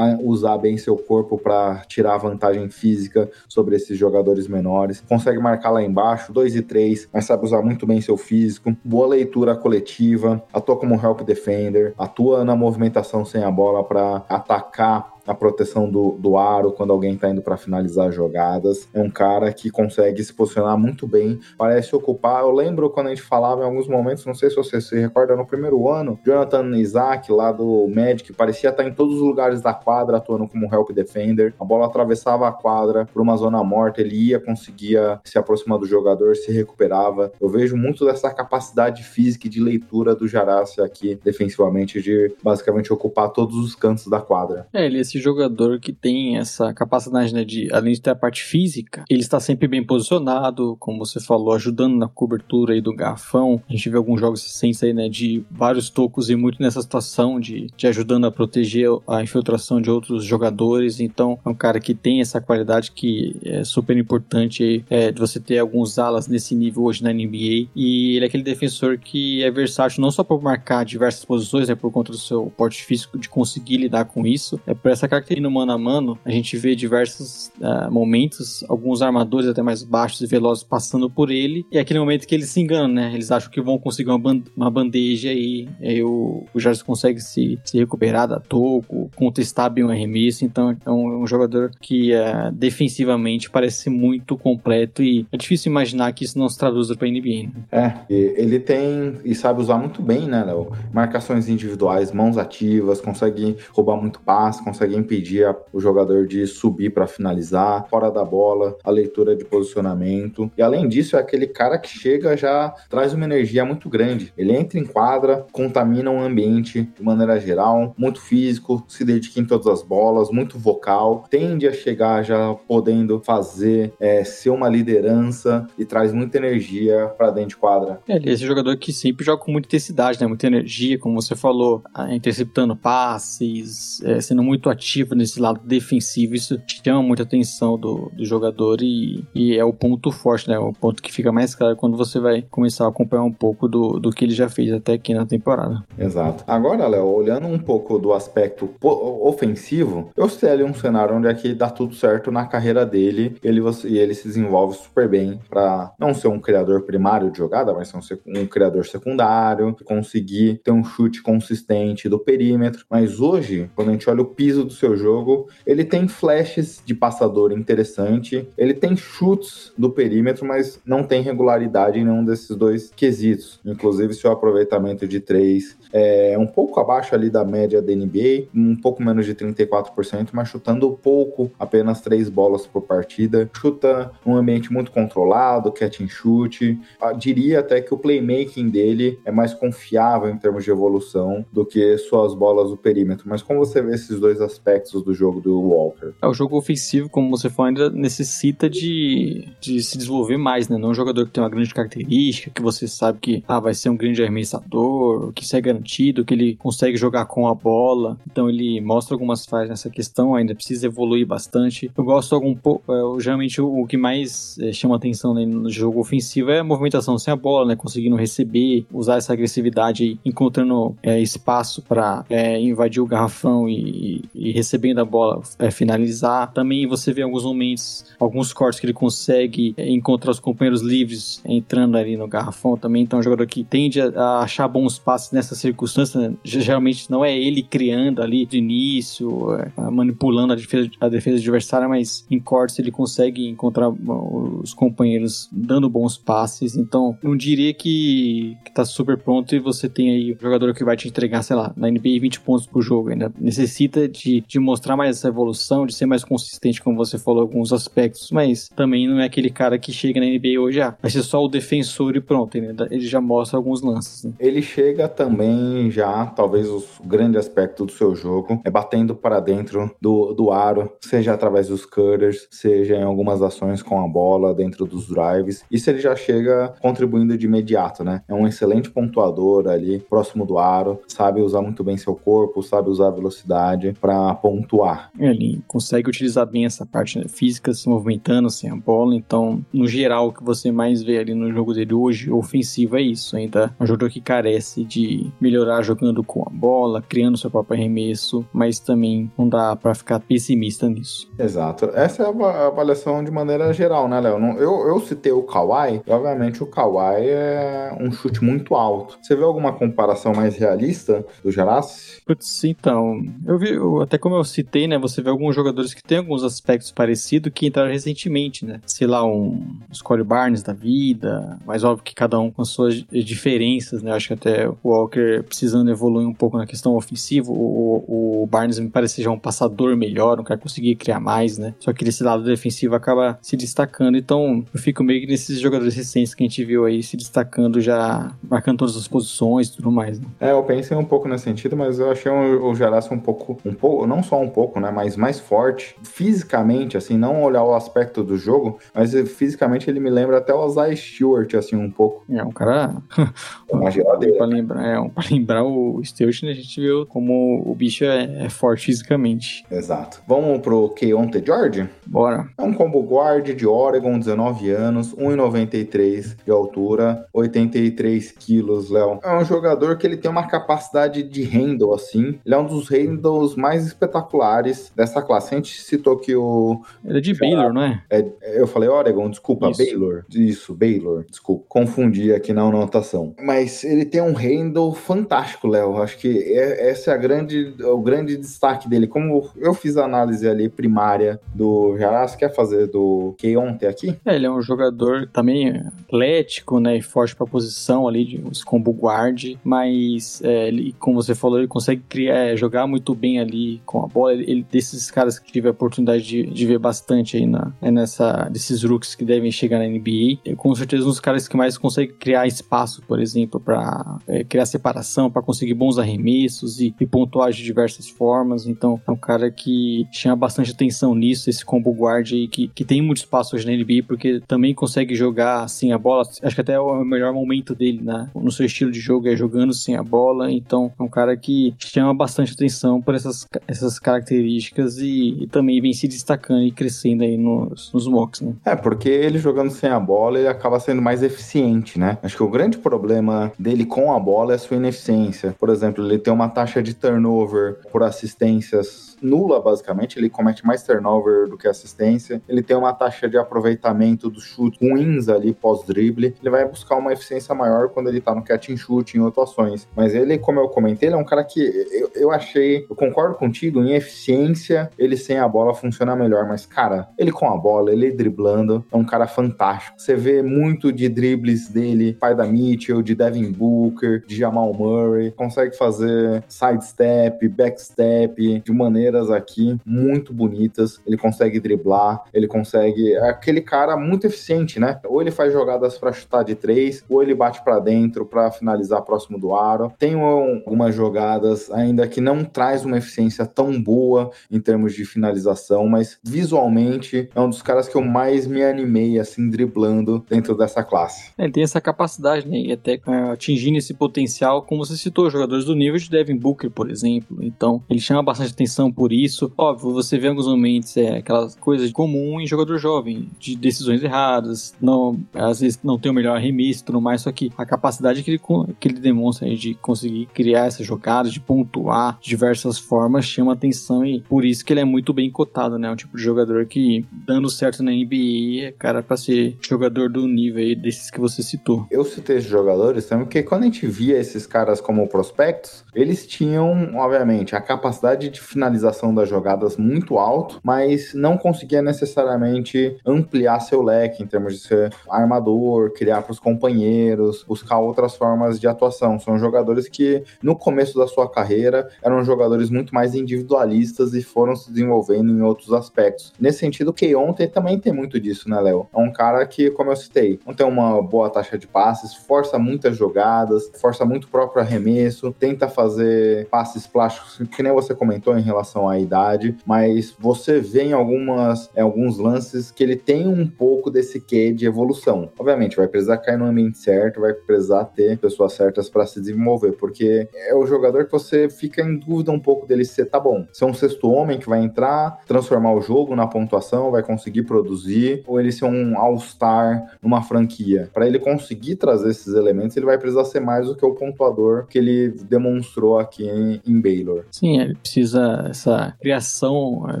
usar 0.22 0.58
bem 0.58 0.76
seu 0.76 0.96
corpo 0.96 1.38
para 1.38 1.82
tirar 1.86 2.18
vantagem 2.18 2.68
física 2.68 3.30
sobre 3.48 3.76
esses 3.76 3.98
jogadores 3.98 4.46
menores, 4.46 5.02
consegue 5.08 5.38
marcar 5.38 5.70
lá 5.70 5.82
embaixo, 5.82 6.32
2 6.32 6.56
e 6.56 6.62
3, 6.62 7.08
mas 7.12 7.24
sabe 7.24 7.44
usar 7.44 7.62
muito 7.62 7.86
bem 7.86 8.00
seu 8.00 8.16
físico, 8.16 8.76
boa 8.84 9.06
leitura 9.06 9.56
coletiva, 9.56 10.42
atua 10.52 10.76
como 10.76 10.94
help 10.94 11.22
defender, 11.22 11.94
atua 11.96 12.44
na 12.44 12.54
movimentação 12.54 13.24
sem 13.24 13.42
a 13.42 13.50
bola 13.50 13.82
para 13.82 14.22
atacar 14.28 15.11
a 15.26 15.34
proteção 15.34 15.90
do, 15.90 16.12
do 16.18 16.36
aro 16.36 16.72
quando 16.72 16.92
alguém 16.92 17.16
tá 17.16 17.28
indo 17.28 17.42
para 17.42 17.56
finalizar 17.56 18.12
jogadas. 18.12 18.88
É 18.92 19.00
um 19.00 19.10
cara 19.10 19.52
que 19.52 19.70
consegue 19.70 20.22
se 20.22 20.32
posicionar 20.32 20.76
muito 20.78 21.06
bem, 21.06 21.38
parece 21.56 21.94
ocupar. 21.94 22.42
Eu 22.42 22.50
lembro 22.50 22.90
quando 22.90 23.08
a 23.08 23.10
gente 23.10 23.22
falava 23.22 23.62
em 23.62 23.64
alguns 23.64 23.88
momentos, 23.88 24.26
não 24.26 24.34
sei 24.34 24.50
se 24.50 24.56
você 24.56 24.80
se 24.80 24.98
recorda, 24.98 25.36
no 25.36 25.46
primeiro 25.46 25.88
ano, 25.88 26.18
Jonathan 26.24 26.76
Isaac, 26.76 27.30
lá 27.30 27.52
do 27.52 27.86
Magic, 27.88 28.32
parecia 28.32 28.70
estar 28.70 28.84
em 28.84 28.92
todos 28.92 29.16
os 29.16 29.20
lugares 29.20 29.60
da 29.60 29.74
quadra, 29.74 30.16
atuando 30.16 30.48
como 30.48 30.72
help 30.72 30.90
defender. 30.90 31.54
A 31.58 31.64
bola 31.64 31.86
atravessava 31.86 32.48
a 32.48 32.52
quadra 32.52 33.06
por 33.06 33.22
uma 33.22 33.36
zona 33.36 33.62
morta, 33.62 34.00
ele 34.00 34.16
ia, 34.16 34.40
conseguia 34.40 35.20
se 35.24 35.38
aproximar 35.38 35.78
do 35.78 35.86
jogador, 35.86 36.36
se 36.36 36.50
recuperava. 36.52 37.32
Eu 37.40 37.48
vejo 37.48 37.76
muito 37.76 38.04
dessa 38.04 38.32
capacidade 38.32 39.02
física 39.02 39.46
e 39.46 39.50
de 39.50 39.60
leitura 39.60 40.14
do 40.14 40.26
Jarassi 40.26 40.80
aqui, 40.80 41.18
defensivamente, 41.22 42.00
de 42.00 42.34
basicamente 42.42 42.92
ocupar 42.92 43.30
todos 43.30 43.56
os 43.56 43.74
cantos 43.74 44.06
da 44.06 44.20
quadra. 44.20 44.66
É, 44.72 44.86
ele 44.86 44.98
esse 45.12 45.20
jogador 45.20 45.78
que 45.78 45.92
tem 45.92 46.38
essa 46.38 46.72
capacidade, 46.72 47.34
né, 47.34 47.44
de, 47.44 47.68
além 47.72 47.92
de 47.92 48.00
ter 48.00 48.10
a 48.10 48.14
parte 48.14 48.42
física, 48.42 49.04
ele 49.10 49.20
está 49.20 49.38
sempre 49.38 49.68
bem 49.68 49.84
posicionado, 49.84 50.76
como 50.80 51.04
você 51.04 51.20
falou, 51.20 51.52
ajudando 51.52 51.96
na 51.96 52.08
cobertura 52.08 52.72
aí 52.72 52.80
do 52.80 52.94
garrafão. 52.94 53.62
A 53.68 53.72
gente 53.72 53.90
vê 53.90 53.96
alguns 53.96 54.20
jogos 54.20 54.42
recentes 54.42 54.82
aí, 54.82 54.94
né, 54.94 55.08
de 55.08 55.44
vários 55.50 55.90
tocos 55.90 56.30
e 56.30 56.36
muito 56.36 56.62
nessa 56.62 56.80
situação 56.80 57.38
de, 57.38 57.68
de 57.76 57.86
ajudando 57.86 58.26
a 58.26 58.32
proteger 58.32 58.88
a 59.06 59.22
infiltração 59.22 59.80
de 59.80 59.90
outros 59.90 60.24
jogadores. 60.24 61.00
Então, 61.00 61.38
é 61.44 61.48
um 61.48 61.54
cara 61.54 61.78
que 61.78 61.94
tem 61.94 62.20
essa 62.20 62.40
qualidade 62.40 62.92
que 62.92 63.36
é 63.44 63.64
super 63.64 63.96
importante 63.96 64.62
aí, 64.62 64.84
é, 64.88 65.12
de 65.12 65.20
você 65.20 65.38
ter 65.38 65.58
alguns 65.58 65.98
alas 65.98 66.26
nesse 66.26 66.54
nível 66.54 66.84
hoje 66.84 67.02
na 67.02 67.12
NBA. 67.12 67.68
E 67.76 68.16
ele 68.16 68.24
é 68.24 68.28
aquele 68.28 68.42
defensor 68.42 68.98
que 68.98 69.42
é 69.42 69.50
versátil 69.50 70.00
não 70.00 70.10
só 70.10 70.24
por 70.24 70.40
marcar 70.40 70.84
diversas 70.84 71.24
posições, 71.24 71.68
é 71.68 71.74
por 71.74 71.90
conta 71.90 72.12
do 72.12 72.18
seu 72.18 72.52
porte 72.56 72.82
físico 72.84 73.18
de 73.18 73.28
conseguir 73.28 73.76
lidar 73.76 74.06
com 74.06 74.26
isso, 74.26 74.60
é 74.66 74.74
por 74.74 74.90
essa 74.90 75.01
característica 75.08 75.42
no 75.42 75.50
mano 75.50 75.72
a 75.72 75.78
mano, 75.78 76.18
a 76.24 76.30
gente 76.30 76.56
vê 76.56 76.74
diversos 76.74 77.50
uh, 77.60 77.90
momentos, 77.90 78.64
alguns 78.68 79.02
armadores 79.02 79.48
até 79.48 79.62
mais 79.62 79.82
baixos 79.82 80.20
e 80.20 80.26
velozes 80.26 80.62
passando 80.62 81.08
por 81.08 81.30
ele, 81.30 81.64
e 81.70 81.78
é 81.78 81.80
aquele 81.80 81.98
momento 81.98 82.26
que 82.26 82.34
eles 82.34 82.50
se 82.50 82.60
enganam, 82.60 82.88
né? 82.88 83.10
Eles 83.14 83.30
acham 83.30 83.50
que 83.50 83.60
vão 83.60 83.78
conseguir 83.78 84.10
uma, 84.10 84.18
band 84.18 84.42
uma 84.56 84.70
bandeja 84.70 85.30
aí, 85.30 85.68
aí 85.80 86.02
o, 86.02 86.44
o 86.52 86.60
Jardim 86.60 86.84
consegue 86.84 87.20
se, 87.20 87.58
se 87.64 87.78
recuperar 87.78 88.28
da 88.28 88.40
toco, 88.40 89.10
contestar 89.16 89.70
bem 89.70 89.84
o 89.84 89.90
arremesso, 89.90 90.44
então 90.44 90.76
é 90.84 90.90
um, 90.90 91.12
é 91.12 91.16
um 91.18 91.26
jogador 91.26 91.70
que 91.80 92.12
uh, 92.12 92.52
defensivamente 92.52 93.50
parece 93.50 93.90
muito 93.90 94.36
completo 94.36 95.02
e 95.02 95.26
é 95.32 95.36
difícil 95.36 95.70
imaginar 95.70 96.12
que 96.12 96.24
isso 96.24 96.38
não 96.38 96.48
se 96.48 96.58
traduza 96.58 96.96
para 96.96 97.08
NBA. 97.08 97.44
Né? 97.44 97.64
É, 97.70 97.94
ele 98.08 98.58
tem 98.58 99.14
e 99.24 99.34
sabe 99.34 99.60
usar 99.60 99.78
muito 99.78 100.02
bem, 100.02 100.26
né, 100.26 100.44
Léo? 100.44 100.72
Marcações 100.92 101.48
individuais, 101.48 102.12
mãos 102.12 102.36
ativas, 102.36 103.00
consegue 103.00 103.56
roubar 103.72 103.96
muito 103.96 104.20
passe, 104.20 104.62
consegue 104.62 104.91
impedir 104.96 105.44
a, 105.44 105.56
o 105.72 105.80
jogador 105.80 106.26
de 106.26 106.46
subir 106.46 106.90
para 106.90 107.06
finalizar, 107.06 107.86
fora 107.88 108.10
da 108.10 108.24
bola, 108.24 108.76
a 108.84 108.90
leitura 108.90 109.34
de 109.34 109.44
posicionamento. 109.44 110.50
E 110.56 110.62
além 110.62 110.88
disso, 110.88 111.16
é 111.16 111.20
aquele 111.20 111.46
cara 111.46 111.78
que 111.78 111.88
chega 111.88 112.36
já 112.36 112.70
traz 112.88 113.12
uma 113.12 113.24
energia 113.24 113.64
muito 113.64 113.88
grande. 113.88 114.32
Ele 114.36 114.52
entra 114.52 114.78
em 114.78 114.84
quadra, 114.84 115.46
contamina 115.52 116.10
o 116.10 116.20
ambiente 116.20 116.82
de 116.82 117.02
maneira 117.02 117.38
geral, 117.40 117.94
muito 117.96 118.20
físico, 118.20 118.84
se 118.88 119.04
dedica 119.04 119.40
em 119.40 119.44
todas 119.44 119.66
as 119.66 119.82
bolas, 119.82 120.30
muito 120.30 120.58
vocal, 120.58 121.24
tende 121.30 121.66
a 121.66 121.72
chegar 121.72 122.22
já 122.22 122.54
podendo 122.66 123.20
fazer, 123.20 123.92
é, 123.98 124.24
ser 124.24 124.50
uma 124.50 124.68
liderança 124.68 125.66
e 125.78 125.84
traz 125.84 126.12
muita 126.12 126.38
energia 126.38 127.12
para 127.16 127.30
dentro 127.30 127.50
de 127.50 127.56
quadra. 127.56 128.00
É, 128.08 128.16
ele 128.16 128.30
é 128.30 128.32
esse 128.32 128.46
jogador 128.46 128.76
que 128.76 128.92
sempre 128.92 129.24
joga 129.24 129.42
com 129.42 129.52
muita 129.52 129.68
intensidade, 129.68 130.20
né? 130.20 130.26
Muita 130.26 130.46
energia, 130.46 130.98
como 130.98 131.20
você 131.20 131.34
falou, 131.34 131.82
interceptando 132.10 132.76
passes, 132.76 134.02
é, 134.02 134.20
sendo 134.20 134.42
muito 134.42 134.68
ativo 134.68 134.81
nesse 135.14 135.40
lado 135.40 135.60
defensivo. 135.64 136.34
Isso 136.34 136.60
chama 136.84 137.02
muita 137.02 137.22
atenção 137.22 137.78
do, 137.78 138.10
do 138.14 138.24
jogador 138.24 138.82
e, 138.82 139.24
e, 139.34 139.56
é 139.56 139.64
o 139.64 139.72
ponto 139.72 140.10
forte, 140.10 140.48
né? 140.48 140.58
O 140.58 140.72
ponto 140.72 141.02
que 141.02 141.12
fica 141.12 141.32
mais 141.32 141.54
claro 141.54 141.76
quando 141.76 141.96
você 141.96 142.18
vai 142.18 142.42
começar 142.50 142.84
a 142.84 142.88
acompanhar 142.88 143.22
um 143.22 143.32
pouco 143.32 143.68
do, 143.68 143.98
do 143.98 144.10
que 144.10 144.24
ele 144.24 144.34
já 144.34 144.48
fez 144.48 144.72
até 144.72 144.94
aqui 144.94 145.14
na 145.14 145.26
temporada. 145.26 145.82
Exato. 145.98 146.44
Agora, 146.46 146.86
Léo, 146.86 147.06
olhando 147.06 147.46
um 147.46 147.58
pouco 147.58 147.98
do 147.98 148.12
aspecto 148.12 148.68
ofensivo, 148.82 150.10
eu 150.16 150.28
sei 150.28 150.50
ali 150.50 150.64
um 150.64 150.74
cenário 150.74 151.16
onde 151.16 151.28
é 151.28 151.34
que 151.34 151.54
dá 151.54 151.70
tudo 151.70 151.94
certo 151.94 152.30
na 152.30 152.46
carreira 152.46 152.84
dele 152.84 153.36
ele, 153.42 153.60
e 153.84 153.98
ele 153.98 154.14
se 154.14 154.26
desenvolve 154.26 154.76
super 154.76 155.08
bem 155.08 155.40
para 155.48 155.92
não 155.98 156.14
ser 156.14 156.28
um 156.28 156.40
criador 156.40 156.82
primário 156.82 157.30
de 157.30 157.38
jogada, 157.38 157.72
mas 157.72 157.88
ser 157.88 158.20
um, 158.26 158.40
um 158.40 158.46
criador 158.46 158.86
secundário, 158.86 159.76
conseguir 159.84 160.60
ter 160.64 160.70
um 160.70 160.84
chute 160.84 161.22
consistente 161.22 162.08
do 162.08 162.18
perímetro. 162.18 162.84
Mas 162.90 163.20
hoje, 163.20 163.70
quando 163.74 163.88
a 163.88 163.92
gente 163.92 164.08
olha 164.08 164.22
o 164.22 164.26
piso 164.26 164.64
do 164.64 164.71
seu 164.72 164.96
jogo, 164.96 165.48
ele 165.66 165.84
tem 165.84 166.08
flashes 166.08 166.82
de 166.84 166.94
passador 166.94 167.52
interessante, 167.52 168.48
ele 168.56 168.74
tem 168.74 168.96
chutes 168.96 169.72
do 169.76 169.90
perímetro, 169.90 170.46
mas 170.46 170.80
não 170.84 171.02
tem 171.02 171.22
regularidade 171.22 171.98
em 171.98 172.04
nenhum 172.04 172.24
desses 172.24 172.56
dois 172.56 172.90
quesitos. 172.94 173.60
Inclusive, 173.64 174.14
seu 174.14 174.30
aproveitamento 174.30 175.06
de 175.06 175.20
três 175.20 175.76
é 175.92 176.36
um 176.38 176.46
pouco 176.46 176.80
abaixo 176.80 177.14
ali 177.14 177.28
da 177.28 177.44
média 177.44 177.82
da 177.82 177.94
NBA, 177.94 178.48
um 178.54 178.74
pouco 178.74 179.02
menos 179.02 179.26
de 179.26 179.34
34%, 179.34 180.30
mas 180.32 180.48
chutando 180.48 180.90
pouco, 181.02 181.50
apenas 181.58 182.00
três 182.00 182.28
bolas 182.28 182.66
por 182.66 182.82
partida. 182.82 183.50
Chuta 183.54 184.10
um 184.24 184.36
ambiente 184.36 184.72
muito 184.72 184.90
controlado, 184.90 185.72
catch 185.72 186.00
and 186.00 186.08
shoot. 186.08 186.64
Eu 186.64 186.78
ah, 187.06 187.12
diria 187.12 187.60
até 187.60 187.80
que 187.80 187.92
o 187.92 187.98
playmaking 187.98 188.70
dele 188.70 189.18
é 189.24 189.30
mais 189.30 189.52
confiável 189.52 190.30
em 190.30 190.38
termos 190.38 190.64
de 190.64 190.70
evolução 190.70 191.44
do 191.52 191.64
que 191.64 191.96
suas 191.98 192.34
bolas 192.34 192.70
do 192.70 192.76
perímetro. 192.76 193.28
Mas 193.28 193.42
como 193.42 193.58
você 193.58 193.82
vê 193.82 193.94
esses 193.94 194.18
dois 194.18 194.40
aspectos 194.40 194.61
do 195.04 195.14
jogo 195.14 195.40
do 195.40 195.60
Walker? 195.60 196.12
É, 196.20 196.26
o 196.26 196.34
jogo 196.34 196.56
ofensivo, 196.56 197.08
como 197.08 197.30
você 197.30 197.50
falou, 197.50 197.68
ainda 197.68 197.90
necessita 197.90 198.70
de, 198.70 199.48
de 199.60 199.82
se 199.82 199.98
desenvolver 199.98 200.36
mais, 200.36 200.68
né? 200.68 200.78
Não 200.78 200.88
é 200.88 200.90
um 200.92 200.94
jogador 200.94 201.26
que 201.26 201.32
tem 201.32 201.42
uma 201.42 201.50
grande 201.50 201.74
característica, 201.74 202.50
que 202.50 202.62
você 202.62 202.86
sabe 202.86 203.18
que 203.20 203.44
ah, 203.48 203.58
vai 203.58 203.74
ser 203.74 203.88
um 203.88 203.96
grande 203.96 204.22
arremessador, 204.22 205.32
que 205.32 205.42
isso 205.42 205.56
é 205.56 205.60
garantido, 205.60 206.24
que 206.24 206.34
ele 206.34 206.56
consegue 206.56 206.96
jogar 206.96 207.26
com 207.26 207.48
a 207.48 207.54
bola. 207.54 208.18
Então 208.30 208.48
ele 208.48 208.80
mostra 208.80 209.14
algumas 209.14 209.44
falhas 209.44 209.70
nessa 209.70 209.90
questão, 209.90 210.34
ainda 210.34 210.54
precisa 210.54 210.86
evoluir 210.86 211.26
bastante. 211.26 211.90
Eu 211.96 212.04
gosto 212.04 212.34
algum 212.34 212.54
pouco, 212.54 212.92
é, 212.92 213.20
geralmente 213.20 213.60
o, 213.60 213.82
o, 213.82 213.86
que 213.86 213.96
mais 213.96 214.56
é, 214.60 214.72
chama 214.72 214.96
atenção 214.96 215.34
né, 215.34 215.44
no 215.44 215.70
jogo 215.70 216.00
ofensivo 216.00 216.50
é 216.50 216.60
a 216.60 216.64
movimentação 216.64 217.18
sem 217.18 217.32
a 217.32 217.36
bola, 217.36 217.66
né? 217.66 217.76
Conseguindo 217.76 218.16
receber, 218.16 218.86
usar 218.92 219.16
essa 219.16 219.32
agressividade, 219.32 220.18
encontrando 220.24 220.96
é, 221.02 221.20
espaço 221.20 221.82
para 221.82 222.24
é, 222.30 222.60
invadir 222.60 223.02
o 223.02 223.06
garrafão 223.06 223.68
e, 223.68 224.24
e 224.34 224.51
recebendo 224.52 224.98
a 224.98 225.04
bola, 225.04 225.42
é, 225.58 225.70
finalizar. 225.70 226.52
Também 226.52 226.86
você 226.86 227.12
vê 227.12 227.22
alguns 227.22 227.44
momentos, 227.44 228.04
alguns 228.18 228.52
cortes 228.52 228.80
que 228.80 228.86
ele 228.86 228.92
consegue 228.92 229.74
é, 229.76 229.88
encontrar 229.88 230.30
os 230.30 230.40
companheiros 230.40 230.82
livres 230.82 231.42
entrando 231.44 231.96
ali 231.96 232.16
no 232.16 232.28
garrafão 232.28 232.76
também. 232.76 233.02
Então 233.02 233.18
é 233.18 233.20
um 233.20 233.22
jogador 233.22 233.46
que 233.46 233.64
tende 233.64 234.00
a, 234.00 234.40
achar 234.40 234.68
bons 234.68 234.98
passes 234.98 235.32
nessas 235.32 235.58
circunstâncias. 235.58 236.22
Né? 236.22 236.34
Geralmente 236.44 237.10
não 237.10 237.24
é 237.24 237.36
ele 237.36 237.62
criando 237.62 238.22
ali 238.22 238.46
de 238.46 238.58
início, 238.58 239.54
é, 239.54 239.90
manipulando 239.90 240.52
a 240.52 240.56
defesa, 240.56 240.90
a 241.00 241.08
defesa 241.08 241.36
adversária, 241.38 241.88
mas 241.88 242.26
em 242.30 242.38
cortes 242.38 242.78
ele 242.78 242.90
consegue 242.90 243.48
encontrar 243.48 243.88
os 243.88 244.74
companheiros 244.74 245.48
dando 245.50 245.88
bons 245.88 246.16
passes. 246.16 246.76
Então 246.76 247.16
não 247.22 247.36
diria 247.36 247.72
que, 247.74 248.56
que 248.64 248.72
tá 248.72 248.84
super 248.84 249.16
pronto 249.18 249.54
e 249.54 249.58
você 249.58 249.88
tem 249.88 250.10
aí 250.10 250.32
um 250.32 250.40
jogador 250.40 250.74
que 250.74 250.84
vai 250.84 250.96
te 250.96 251.08
entregar, 251.08 251.42
sei 251.42 251.56
lá, 251.56 251.72
na 251.76 251.90
NBA 251.90 252.20
20 252.20 252.40
pontos 252.40 252.66
por 252.66 252.82
jogo. 252.82 253.10
Ainda 253.10 253.32
necessita 253.38 254.08
de, 254.08 254.31
de 254.40 254.58
mostrar 254.58 254.96
mais 254.96 255.18
essa 255.18 255.28
evolução, 255.28 255.86
de 255.86 255.94
ser 255.94 256.06
mais 256.06 256.24
consistente, 256.24 256.82
como 256.82 256.96
você 256.96 257.18
falou, 257.18 257.42
alguns 257.42 257.72
aspectos, 257.72 258.30
mas 258.30 258.68
também 258.74 259.08
não 259.08 259.20
é 259.20 259.26
aquele 259.26 259.50
cara 259.50 259.78
que 259.78 259.92
chega 259.92 260.20
na 260.20 260.26
NBA 260.26 260.60
hoje, 260.60 260.80
ah, 260.80 260.96
vai 261.00 261.10
ser 261.10 261.22
só 261.22 261.42
o 261.44 261.48
defensor 261.48 262.16
e 262.16 262.20
pronto, 262.20 262.60
né? 262.60 262.74
ele 262.90 263.06
já 263.06 263.20
mostra 263.20 263.56
alguns 263.56 263.82
lances. 263.82 264.24
Né? 264.24 264.32
Ele 264.38 264.62
chega 264.62 265.08
também 265.08 265.90
já, 265.90 266.26
talvez 266.26 266.68
o 266.68 266.82
grande 267.04 267.38
aspecto 267.38 267.84
do 267.84 267.92
seu 267.92 268.14
jogo, 268.14 268.60
é 268.64 268.70
batendo 268.70 269.14
para 269.14 269.40
dentro 269.40 269.90
do, 270.00 270.32
do 270.32 270.50
aro, 270.50 270.92
seja 271.00 271.32
através 271.34 271.68
dos 271.68 271.84
cutters, 271.84 272.46
seja 272.50 272.96
em 272.96 273.02
algumas 273.02 273.42
ações 273.42 273.82
com 273.82 274.02
a 274.02 274.08
bola 274.08 274.54
dentro 274.54 274.86
dos 274.86 275.08
drives. 275.08 275.64
Isso 275.70 275.90
ele 275.90 276.00
já 276.00 276.14
chega 276.16 276.74
contribuindo 276.80 277.36
de 277.36 277.46
imediato, 277.46 278.04
né? 278.04 278.22
É 278.28 278.34
um 278.34 278.46
excelente 278.46 278.90
pontuador 278.90 279.68
ali, 279.68 279.98
próximo 279.98 280.46
do 280.46 280.58
aro, 280.58 281.00
sabe 281.08 281.40
usar 281.40 281.62
muito 281.62 281.82
bem 281.84 281.96
seu 281.96 282.14
corpo, 282.14 282.62
sabe 282.62 282.90
usar 282.90 283.08
a 283.08 283.10
velocidade 283.10 283.94
para 284.00 284.21
pontuar. 284.34 285.10
Ele 285.18 285.62
consegue 285.66 286.08
utilizar 286.08 286.46
bem 286.46 286.64
essa 286.64 286.84
parte 286.84 287.18
né, 287.18 287.26
física, 287.28 287.72
se 287.72 287.88
movimentando 287.88 288.50
sem 288.50 288.70
a 288.70 288.76
bola. 288.76 289.14
Então, 289.14 289.64
no 289.72 289.86
geral, 289.86 290.28
o 290.28 290.32
que 290.32 290.42
você 290.42 290.70
mais 290.70 291.02
vê 291.02 291.18
ali 291.18 291.34
no 291.34 291.52
jogo 291.52 291.74
dele 291.74 291.94
hoje, 291.94 292.30
ofensivo, 292.30 292.96
é 292.96 293.02
isso. 293.02 293.36
Ainda 293.36 293.74
é 293.78 293.82
um 293.82 293.86
jogador 293.86 294.10
que 294.10 294.20
carece 294.20 294.84
de 294.84 295.30
melhorar 295.40 295.82
jogando 295.82 296.22
com 296.22 296.42
a 296.46 296.50
bola, 296.50 297.02
criando 297.02 297.36
seu 297.36 297.50
próprio 297.50 297.76
arremesso, 297.78 298.44
mas 298.52 298.78
também 298.78 299.30
não 299.36 299.48
dá 299.48 299.74
para 299.76 299.94
ficar 299.94 300.20
pessimista 300.20 300.88
nisso. 300.88 301.28
Exato. 301.38 301.90
Essa 301.94 302.22
é 302.22 302.26
a 302.26 302.66
avaliação 302.66 303.22
de 303.24 303.30
maneira 303.30 303.72
geral, 303.72 304.08
né, 304.08 304.20
Léo? 304.20 304.38
Eu, 304.58 304.88
eu 304.88 305.00
citei 305.00 305.32
o 305.32 305.42
Kawhi, 305.42 306.02
e 306.06 306.10
obviamente 306.10 306.62
o 306.62 306.66
Kawhi 306.66 307.28
é 307.28 307.96
um 308.00 308.10
chute 308.10 308.42
muito 308.42 308.74
alto. 308.74 309.18
Você 309.20 309.34
vê 309.34 309.42
alguma 309.42 309.72
comparação 309.72 310.32
mais 310.34 310.56
realista 310.56 311.24
do 311.42 311.50
Jarassi? 311.50 312.22
Putz, 312.26 312.64
então, 312.64 313.22
eu 313.46 313.58
vi, 313.58 313.70
eu 313.70 314.00
Até 314.12 314.18
como 314.18 314.36
eu 314.36 314.44
citei, 314.44 314.86
né? 314.86 314.98
Você 314.98 315.22
vê 315.22 315.30
alguns 315.30 315.56
jogadores 315.56 315.94
que 315.94 316.02
têm 316.02 316.18
alguns 316.18 316.44
aspectos 316.44 316.92
parecidos 316.92 317.50
que 317.50 317.66
entraram 317.66 317.90
recentemente, 317.90 318.62
né? 318.62 318.78
Sei 318.84 319.06
lá, 319.06 319.24
um 319.24 319.64
Scottie 319.90 320.22
Barnes 320.22 320.62
da 320.62 320.74
vida, 320.74 321.58
mas 321.64 321.82
óbvio 321.82 322.04
que 322.04 322.14
cada 322.14 322.38
um 322.38 322.50
com 322.50 322.62
suas 322.62 323.06
diferenças, 323.10 324.02
né? 324.02 324.12
Acho 324.12 324.28
que 324.28 324.34
até 324.34 324.68
o 324.68 324.76
Walker 324.84 325.42
precisando 325.44 325.90
evoluir 325.90 326.28
um 326.28 326.34
pouco 326.34 326.58
na 326.58 326.66
questão 326.66 326.94
ofensiva, 326.94 327.50
o, 327.50 328.42
o 328.42 328.46
Barnes 328.46 328.78
me 328.78 328.90
parece 328.90 329.22
já 329.22 329.30
um 329.30 329.38
passador 329.38 329.96
melhor, 329.96 330.38
um 330.38 330.44
cara 330.44 330.60
conseguir 330.60 330.94
criar 330.96 331.18
mais, 331.18 331.56
né? 331.56 331.72
Só 331.80 331.90
que 331.94 332.06
esse 332.06 332.22
lado 332.22 332.44
defensivo 332.44 332.94
acaba 332.94 333.38
se 333.40 333.56
destacando, 333.56 334.18
então 334.18 334.62
eu 334.74 334.78
fico 334.78 335.02
meio 335.02 335.22
que 335.22 335.26
nesses 335.26 335.58
jogadores 335.58 335.96
recentes 335.96 336.34
que 336.34 336.44
a 336.44 336.46
gente 336.46 336.62
viu 336.66 336.84
aí 336.84 337.02
se 337.02 337.16
destacando 337.16 337.80
já, 337.80 338.30
marcando 338.46 338.76
todas 338.76 338.94
as 338.94 339.08
posições 339.08 339.68
e 339.68 339.76
tudo 339.76 339.90
mais, 339.90 340.20
né? 340.20 340.26
É, 340.38 340.50
eu 340.50 340.62
pensei 340.64 340.94
um 340.94 341.04
pouco 341.04 341.26
nesse 341.26 341.44
sentido, 341.44 341.74
mas 341.74 341.98
eu 341.98 342.10
achei 342.10 342.30
o, 342.30 342.66
o 342.66 342.74
Jarassi 342.74 343.14
um 343.14 343.18
pouco, 343.18 343.58
um 343.64 343.72
pouco, 343.72 344.01
não 344.06 344.22
só 344.22 344.40
um 344.40 344.48
pouco, 344.48 344.80
né? 344.80 344.90
Mas 344.90 345.16
mais 345.16 345.38
forte, 345.38 345.96
fisicamente, 346.02 346.96
assim, 346.96 347.16
não 347.16 347.42
olhar 347.42 347.64
o 347.64 347.74
aspecto 347.74 348.22
do 348.22 348.36
jogo, 348.36 348.78
mas 348.94 349.12
fisicamente 349.30 349.88
ele 349.88 350.00
me 350.00 350.10
lembra 350.10 350.38
até 350.38 350.54
o 350.54 350.66
Isaiah 350.66 350.96
Stewart, 350.96 351.54
assim, 351.54 351.76
um 351.76 351.90
pouco. 351.90 352.24
É, 352.30 352.42
um 352.42 352.50
cara. 352.50 352.96
Uma 353.70 353.90
geladeira. 353.90 354.36
pra 354.36 354.46
lembrar, 354.46 354.86
é, 354.86 354.98
um, 354.98 355.08
pra 355.08 355.24
lembrar 355.30 355.64
o 355.64 356.00
Stewart, 356.04 356.42
né, 356.42 356.50
a 356.50 356.54
gente 356.54 356.80
viu 356.80 357.06
como 357.06 357.62
o 357.66 357.74
bicho 357.74 358.04
é, 358.04 358.44
é 358.44 358.48
forte 358.48 358.86
fisicamente. 358.86 359.64
Exato. 359.70 360.20
Vamos 360.26 360.60
pro 360.60 360.90
Keontae 360.90 361.42
George? 361.44 361.88
Bora. 362.06 362.48
É 362.58 362.62
um 362.62 362.72
combo 362.72 363.00
guard 363.02 363.54
de 363.54 363.66
Oregon, 363.66 364.18
19 364.18 364.70
anos, 364.70 365.14
1,93 365.14 366.36
de 366.44 366.50
altura, 366.50 367.26
83 367.32 368.32
quilos, 368.32 368.90
Léo. 368.90 369.18
É 369.22 369.36
um 369.36 369.44
jogador 369.44 369.96
que 369.96 370.06
ele 370.06 370.16
tem 370.16 370.30
uma 370.30 370.46
capacidade 370.46 371.22
de 371.22 371.42
handle, 371.42 371.94
assim. 371.94 372.38
Ele 372.44 372.54
é 372.54 372.58
um 372.58 372.66
dos 372.66 372.88
handles 372.88 373.54
mais 373.56 373.91
espetaculares 373.92 374.92
dessa 374.94 375.22
classe. 375.22 375.54
A 375.54 375.58
gente 375.58 375.80
citou 375.80 376.16
que 376.16 376.34
o... 376.34 376.82
Ele 377.04 377.18
é 377.18 377.20
de 377.20 377.34
Baylor, 377.34 377.72
não 377.72 377.82
é? 377.82 378.02
é? 378.10 378.24
Eu 378.54 378.66
falei 378.66 378.88
Oregon, 378.88 379.30
desculpa, 379.30 379.70
Isso. 379.70 379.78
Baylor. 379.78 380.24
Isso, 380.30 380.74
Baylor, 380.74 381.24
desculpa. 381.28 381.64
Confundi 381.68 382.32
aqui 382.32 382.52
na 382.52 382.62
anotação. 382.62 383.34
Mas 383.40 383.84
ele 383.84 384.04
tem 384.04 384.20
um 384.20 384.32
handle 384.32 384.94
fantástico, 384.94 385.68
Léo. 385.68 385.96
Acho 385.98 386.18
que 386.18 386.28
é, 386.28 386.90
essa 386.90 387.10
é 387.10 387.14
a 387.14 387.16
grande, 387.16 387.74
o 387.80 387.98
grande 387.98 388.36
destaque 388.36 388.88
dele. 388.88 389.06
Como 389.06 389.50
eu 389.56 389.74
fiz 389.74 389.96
a 389.96 390.04
análise 390.04 390.48
ali 390.48 390.68
primária 390.68 391.40
do 391.54 391.96
Jaras, 391.98 392.34
quer 392.34 392.54
fazer 392.54 392.86
do 392.86 393.34
Keontae 393.38 393.88
aqui? 393.88 394.16
É, 394.24 394.34
ele 394.34 394.46
é 394.46 394.50
um 394.50 394.62
jogador 394.62 395.28
também 395.32 395.82
atlético, 396.04 396.80
né, 396.80 396.96
e 396.96 397.02
forte 397.02 397.34
pra 397.36 397.46
posição 397.46 398.08
ali, 398.08 398.24
de 398.24 398.42
os 398.50 398.64
combo 398.64 398.92
guard, 398.92 399.56
mas 399.62 400.40
é, 400.42 400.68
ele, 400.68 400.94
como 400.98 401.22
você 401.22 401.34
falou, 401.34 401.58
ele 401.58 401.68
consegue 401.68 402.02
criar, 402.08 402.36
é, 402.36 402.56
jogar 402.56 402.86
muito 402.86 403.14
bem 403.14 403.40
ali 403.40 403.81
com 403.84 404.04
a 404.04 404.06
bola. 404.06 404.32
Ele, 404.34 404.42
ele- 404.50 404.66
desses 404.70 405.10
caras 405.10 405.38
que 405.38 405.52
tive 405.52 405.68
a 405.68 405.70
oportunidade 405.70 406.22
de, 406.24 406.46
de 406.46 406.66
ver 406.66 406.78
bastante 406.78 407.36
aí 407.36 407.46
na, 407.46 407.72
é 407.80 407.90
nessa, 407.90 408.48
desses 408.50 408.82
rooks 408.82 409.14
que 409.14 409.24
devem 409.24 409.50
chegar 409.50 409.78
na 409.78 409.86
NBA, 409.86 410.38
é 410.44 410.54
com 410.54 410.74
certeza 410.74 411.04
um 411.04 411.08
dos 411.08 411.20
caras 411.20 411.46
que 411.48 411.56
mais 411.56 411.76
consegue 411.76 412.12
criar 412.14 412.46
espaço, 412.46 413.02
por 413.06 413.20
exemplo, 413.20 413.60
pra 413.60 414.18
é, 414.26 414.44
criar 414.44 414.66
separação, 414.66 415.30
pra 415.30 415.42
conseguir 415.42 415.74
bons 415.74 415.98
arremessos 415.98 416.80
e, 416.80 416.94
e 417.00 417.06
pontuar 417.06 417.50
de 417.52 417.62
diversas 417.62 418.08
formas. 418.08 418.66
Então, 418.66 419.00
é 419.06 419.10
um 419.10 419.16
cara 419.16 419.50
que 419.50 420.06
chama 420.12 420.36
bastante 420.36 420.70
atenção 420.70 421.14
nisso, 421.14 421.50
esse 421.50 421.64
combo 421.64 421.92
guard 421.92 422.30
aí 422.32 422.48
que, 422.48 422.68
que 422.68 422.84
tem 422.84 423.02
muito 423.02 423.18
espaço 423.18 423.56
hoje 423.56 423.66
na 423.66 423.72
NBA, 423.72 424.04
porque 424.06 424.40
também 424.46 424.74
consegue 424.74 425.14
jogar 425.14 425.68
sem 425.68 425.92
a 425.92 425.98
bola. 425.98 426.22
Acho 426.42 426.54
que 426.54 426.60
até 426.60 426.78
o 426.78 427.04
melhor 427.04 427.32
momento 427.32 427.74
dele 427.74 428.00
né, 428.02 428.30
no 428.34 428.50
seu 428.50 428.66
estilo 428.66 428.90
de 428.90 429.00
jogo 429.00 429.28
é 429.28 429.36
jogando 429.36 429.72
sem 429.72 429.96
a 429.96 430.02
bola. 430.02 430.50
Então, 430.50 430.92
é 430.98 431.02
um 431.02 431.08
cara 431.08 431.36
que 431.36 431.74
chama 431.78 432.14
bastante 432.14 432.52
atenção 432.52 433.00
por 433.00 433.14
essas, 433.14 433.46
essas 433.72 433.98
características 433.98 434.98
e, 434.98 435.42
e 435.42 435.46
também 435.46 435.80
vem 435.80 435.92
se 435.92 436.06
destacando 436.06 436.62
e 436.62 436.70
crescendo 436.70 437.22
aí 437.22 437.36
nos, 437.36 437.92
nos 437.92 438.06
mocks, 438.06 438.40
né? 438.40 438.54
É, 438.64 438.76
porque 438.76 439.08
ele 439.08 439.38
jogando 439.38 439.70
sem 439.70 439.90
a 439.90 439.98
bola, 439.98 440.38
ele 440.38 440.48
acaba 440.48 440.78
sendo 440.78 441.02
mais 441.02 441.22
eficiente, 441.22 441.98
né? 441.98 442.18
Acho 442.22 442.36
que 442.36 442.42
o 442.42 442.48
grande 442.48 442.78
problema 442.78 443.52
dele 443.58 443.84
com 443.84 444.12
a 444.12 444.20
bola 444.20 444.52
é 444.52 444.56
a 444.56 444.58
sua 444.58 444.76
ineficiência. 444.76 445.54
Por 445.58 445.68
exemplo, 445.68 446.04
ele 446.04 446.18
tem 446.18 446.32
uma 446.32 446.48
taxa 446.48 446.82
de 446.82 446.94
turnover 446.94 447.78
por 447.90 448.02
assistências 448.02 449.16
nula, 449.22 449.60
basicamente. 449.60 450.18
Ele 450.18 450.28
comete 450.28 450.66
mais 450.66 450.82
turnover 450.82 451.48
do 451.48 451.56
que 451.56 451.68
assistência. 451.68 452.42
Ele 452.48 452.62
tem 452.62 452.76
uma 452.76 452.92
taxa 452.92 453.28
de 453.28 453.38
aproveitamento 453.38 454.28
do 454.28 454.40
chute 454.40 454.78
ruins 454.82 455.28
ali 455.28 455.54
pós-drible. 455.54 456.34
Ele 456.40 456.50
vai 456.50 456.68
buscar 456.68 456.96
uma 456.96 457.12
eficiência 457.12 457.54
maior 457.54 457.88
quando 457.88 458.08
ele 458.08 458.20
tá 458.20 458.34
no 458.34 458.42
catch 458.42 458.70
and 458.70 458.76
shoot, 458.76 459.16
em 459.16 459.26
atuações. 459.26 459.86
Mas 459.96 460.14
ele, 460.14 460.38
como 460.38 460.60
eu 460.60 460.68
comentei, 460.68 461.08
ele 461.08 461.16
é 461.16 461.18
um 461.18 461.24
cara 461.24 461.44
que 461.44 461.60
eu, 461.92 462.10
eu 462.14 462.30
achei, 462.30 462.86
eu 462.88 462.96
concordo 462.96 463.36
contigo, 463.36 463.61
em 463.66 463.92
eficiência, 463.94 464.90
ele 464.98 465.16
sem 465.16 465.38
a 465.38 465.46
bola 465.48 465.74
funciona 465.74 466.14
melhor. 466.16 466.46
Mas, 466.46 466.66
cara, 466.66 467.08
ele 467.18 467.30
com 467.32 467.46
a 467.48 467.56
bola, 467.56 467.92
ele 467.92 468.10
driblando, 468.12 468.84
é 468.92 468.96
um 468.96 469.04
cara 469.04 469.26
fantástico. 469.26 470.00
Você 470.00 470.14
vê 470.14 470.42
muito 470.42 470.92
de 470.92 471.08
dribles 471.08 471.68
dele, 471.68 472.14
pai 472.18 472.34
da 472.34 472.44
Mitchell, 472.46 473.02
de 473.02 473.14
Devin 473.14 473.50
Booker, 473.52 474.24
de 474.26 474.36
Jamal 474.36 474.72
Murray. 474.72 475.30
Consegue 475.32 475.76
fazer 475.76 476.42
sidestep, 476.48 477.48
backstep, 477.48 478.60
de 478.64 478.72
maneiras 478.72 479.30
aqui 479.30 479.78
muito 479.84 480.32
bonitas. 480.32 481.00
Ele 481.06 481.16
consegue 481.16 481.60
driblar, 481.60 482.22
ele 482.32 482.46
consegue. 482.46 483.12
É 483.14 483.28
aquele 483.30 483.60
cara 483.60 483.96
muito 483.96 484.26
eficiente, 484.26 484.78
né? 484.80 484.98
Ou 485.04 485.20
ele 485.20 485.30
faz 485.30 485.52
jogadas 485.52 485.98
pra 485.98 486.12
chutar 486.12 486.42
de 486.44 486.54
três, 486.54 487.04
ou 487.08 487.22
ele 487.22 487.34
bate 487.34 487.62
pra 487.62 487.78
dentro 487.78 488.24
pra 488.24 488.50
finalizar 488.50 489.02
próximo 489.02 489.38
do 489.38 489.54
aro. 489.54 489.92
Tem 489.98 490.16
um- 490.16 490.62
algumas 490.64 490.94
jogadas 490.94 491.70
ainda 491.70 492.06
que 492.06 492.20
não 492.20 492.44
traz 492.44 492.84
uma 492.84 492.98
eficiência 492.98 493.44
tão 493.54 493.80
boa 493.80 494.30
em 494.50 494.60
termos 494.60 494.94
de 494.94 495.04
finalização, 495.04 495.88
mas 495.88 496.18
visualmente 496.22 497.28
é 497.34 497.40
um 497.40 497.48
dos 497.48 497.62
caras 497.62 497.88
que 497.88 497.96
eu 497.96 498.02
mais 498.02 498.46
me 498.46 498.62
animei 498.62 499.18
assim 499.18 499.48
driblando 499.48 500.24
dentro 500.28 500.56
dessa 500.56 500.82
classe. 500.82 501.30
É, 501.38 501.48
tem 501.48 501.62
essa 501.62 501.80
capacidade, 501.80 502.48
né? 502.48 502.58
E 502.58 502.72
até 502.72 503.00
é, 503.06 503.12
atingindo 503.32 503.78
esse 503.78 503.94
potencial, 503.94 504.62
como 504.62 504.84
você 504.84 504.96
citou, 504.96 505.30
jogadores 505.30 505.64
do 505.64 505.74
nível 505.74 505.98
de 505.98 506.10
Devin 506.10 506.36
Booker, 506.36 506.70
por 506.70 506.90
exemplo. 506.90 507.38
Então, 507.42 507.82
ele 507.88 508.00
chama 508.00 508.22
bastante 508.22 508.52
atenção 508.52 508.90
por 508.90 509.12
isso. 509.12 509.52
Óbvio, 509.56 509.92
você 509.92 510.18
vê 510.18 510.28
alguns 510.28 510.46
momentos 510.46 510.96
é, 510.96 511.18
aquelas 511.18 511.54
coisas 511.54 511.90
comum 511.92 512.40
em 512.40 512.46
jogador 512.46 512.78
jovem, 512.78 513.28
de 513.38 513.56
decisões 513.56 514.02
erradas, 514.02 514.74
não, 514.80 515.18
às 515.34 515.60
vezes 515.60 515.78
não 515.82 515.98
tem 515.98 516.10
o 516.10 516.14
melhor 516.14 516.36
arremesso 516.36 516.82
e 516.82 516.84
tudo 516.84 517.00
mais, 517.00 517.22
só 517.22 517.32
que 517.32 517.50
a 517.56 517.64
capacidade 517.64 518.22
que 518.22 518.30
ele, 518.30 518.40
que 518.78 518.88
ele 518.88 518.98
demonstra 518.98 519.48
de 519.54 519.74
conseguir 519.74 520.26
criar 520.26 520.66
essas 520.66 520.86
jogadas, 520.86 521.32
de 521.32 521.40
pontuar 521.40 522.18
de 522.20 522.28
diversas 522.28 522.78
formas, 522.78 523.31
chama 523.32 523.52
atenção 523.52 524.04
e 524.04 524.20
por 524.20 524.44
isso 524.44 524.64
que 524.64 524.72
ele 524.72 524.80
é 524.80 524.84
muito 524.84 525.12
bem 525.12 525.30
cotado, 525.30 525.78
né? 525.78 525.88
É 525.88 525.90
um 525.90 525.96
tipo 525.96 526.16
de 526.16 526.22
jogador 526.22 526.66
que, 526.66 527.04
dando 527.10 527.48
certo 527.50 527.82
na 527.82 527.90
NBA, 527.90 528.66
é 528.66 528.74
cara 528.78 529.02
pra 529.02 529.16
ser 529.16 529.56
jogador 529.60 530.08
do 530.08 530.26
nível 530.26 530.62
aí 530.62 530.74
desses 530.74 531.10
que 531.10 531.20
você 531.20 531.42
citou. 531.42 531.86
Eu 531.90 532.04
citei 532.04 532.36
esses 532.38 532.50
jogadores 532.50 533.06
também 533.06 533.24
porque 533.24 533.42
quando 533.42 533.62
a 533.62 533.66
gente 533.66 533.86
via 533.86 534.18
esses 534.18 534.46
caras 534.46 534.80
como 534.80 535.08
prospectos, 535.08 535.84
eles 535.94 536.26
tinham, 536.26 536.94
obviamente, 536.96 537.54
a 537.54 537.60
capacidade 537.60 538.28
de 538.28 538.40
finalização 538.40 539.14
das 539.14 539.28
jogadas 539.28 539.76
muito 539.76 540.18
alto, 540.18 540.60
mas 540.62 541.14
não 541.14 541.36
conseguia 541.36 541.82
necessariamente 541.82 542.96
ampliar 543.04 543.60
seu 543.60 543.82
leque 543.82 544.22
em 544.22 544.26
termos 544.26 544.54
de 544.54 544.60
ser 544.60 544.92
armador, 545.08 545.92
criar 545.92 546.22
para 546.22 546.32
os 546.32 546.38
companheiros, 546.38 547.44
buscar 547.44 547.78
outras 547.78 548.14
formas 548.14 548.58
de 548.58 548.66
atuação. 548.66 549.18
São 549.18 549.38
jogadores 549.38 549.88
que, 549.88 550.22
no 550.42 550.56
começo 550.56 550.98
da 550.98 551.06
sua 551.06 551.28
carreira, 551.28 551.88
eram 552.02 552.24
jogadores 552.24 552.70
muito 552.70 552.94
mais 552.94 553.14
individualistas 553.22 554.14
e 554.14 554.22
foram 554.22 554.54
se 554.54 554.70
desenvolvendo 554.70 555.30
em 555.30 555.42
outros 555.42 555.72
aspectos. 555.72 556.32
Nesse 556.38 556.58
sentido, 556.58 556.88
o 556.88 556.92
Keontae 556.92 557.46
também 557.46 557.78
tem 557.78 557.92
muito 557.92 558.20
disso, 558.20 558.48
né, 558.48 558.60
Léo? 558.60 558.88
É 558.92 558.98
um 558.98 559.12
cara 559.12 559.44
que, 559.46 559.70
como 559.70 559.90
eu 559.90 559.96
citei, 559.96 560.38
não 560.46 560.54
tem 560.54 560.66
uma 560.66 561.02
boa 561.02 561.30
taxa 561.30 561.56
de 561.58 561.66
passes, 561.66 562.14
força 562.14 562.58
muitas 562.58 562.96
jogadas, 562.96 563.70
força 563.80 564.04
muito 564.04 564.24
o 564.24 564.28
próprio 564.28 564.62
arremesso, 564.62 565.34
tenta 565.38 565.68
fazer 565.68 566.46
passes 566.48 566.86
plásticos, 566.86 567.40
que 567.48 567.62
nem 567.62 567.72
você 567.72 567.94
comentou 567.94 568.36
em 568.36 568.42
relação 568.42 568.88
à 568.88 568.98
idade, 568.98 569.56
mas 569.66 570.14
você 570.18 570.60
vê 570.60 570.82
em 570.82 570.92
algumas, 570.92 571.70
em 571.76 571.80
alguns 571.80 572.18
lances 572.18 572.70
que 572.70 572.82
ele 572.82 572.96
tem 572.96 573.26
um 573.26 573.46
pouco 573.46 573.90
desse 573.90 574.20
quê 574.20 574.52
de 574.52 574.66
evolução. 574.66 575.30
Obviamente, 575.38 575.76
vai 575.76 575.88
precisar 575.88 576.18
cair 576.18 576.38
no 576.38 576.46
ambiente 576.46 576.78
certo, 576.78 577.20
vai 577.20 577.32
precisar 577.32 577.84
ter 577.86 578.18
pessoas 578.18 578.52
certas 578.52 578.88
para 578.88 579.06
se 579.06 579.20
desenvolver, 579.20 579.72
porque 579.72 580.28
é 580.34 580.54
o 580.54 580.66
jogador 580.66 581.06
que 581.06 581.12
você 581.12 581.48
fica 581.48 581.82
em 581.82 581.98
dúvida 581.98 582.30
um 582.30 582.40
pouco 582.40 582.66
dele 582.66 582.84
ser, 582.84 583.06
tá 583.12 583.20
bom, 583.20 583.46
ser 583.52 583.66
um 583.66 583.74
sexto 583.74 584.10
homem 584.10 584.38
que 584.38 584.48
vai 584.48 584.64
entrar, 584.64 585.20
transformar 585.26 585.74
o 585.74 585.82
jogo 585.82 586.16
na 586.16 586.26
pontuação, 586.26 586.90
vai 586.90 587.02
conseguir 587.02 587.42
produzir, 587.42 588.22
ou 588.26 588.40
ele 588.40 588.50
ser 588.50 588.64
um 588.64 588.96
all-star 588.96 589.98
numa 590.02 590.22
franquia. 590.22 590.90
Para 590.94 591.06
ele 591.06 591.18
conseguir 591.18 591.76
trazer 591.76 592.10
esses 592.10 592.34
elementos, 592.34 592.74
ele 592.74 592.86
vai 592.86 592.96
precisar 592.96 593.26
ser 593.26 593.40
mais 593.40 593.66
do 593.66 593.76
que 593.76 593.84
o 593.84 593.94
pontuador 593.94 594.66
que 594.66 594.78
ele 594.78 595.10
demonstrou 595.28 595.98
aqui 595.98 596.26
em, 596.26 596.60
em 596.66 596.80
Baylor. 596.80 597.24
Sim, 597.30 597.58
ele 597.60 597.74
precisa 597.74 598.46
essa 598.48 598.94
criação, 598.98 599.84
eh, 599.90 600.00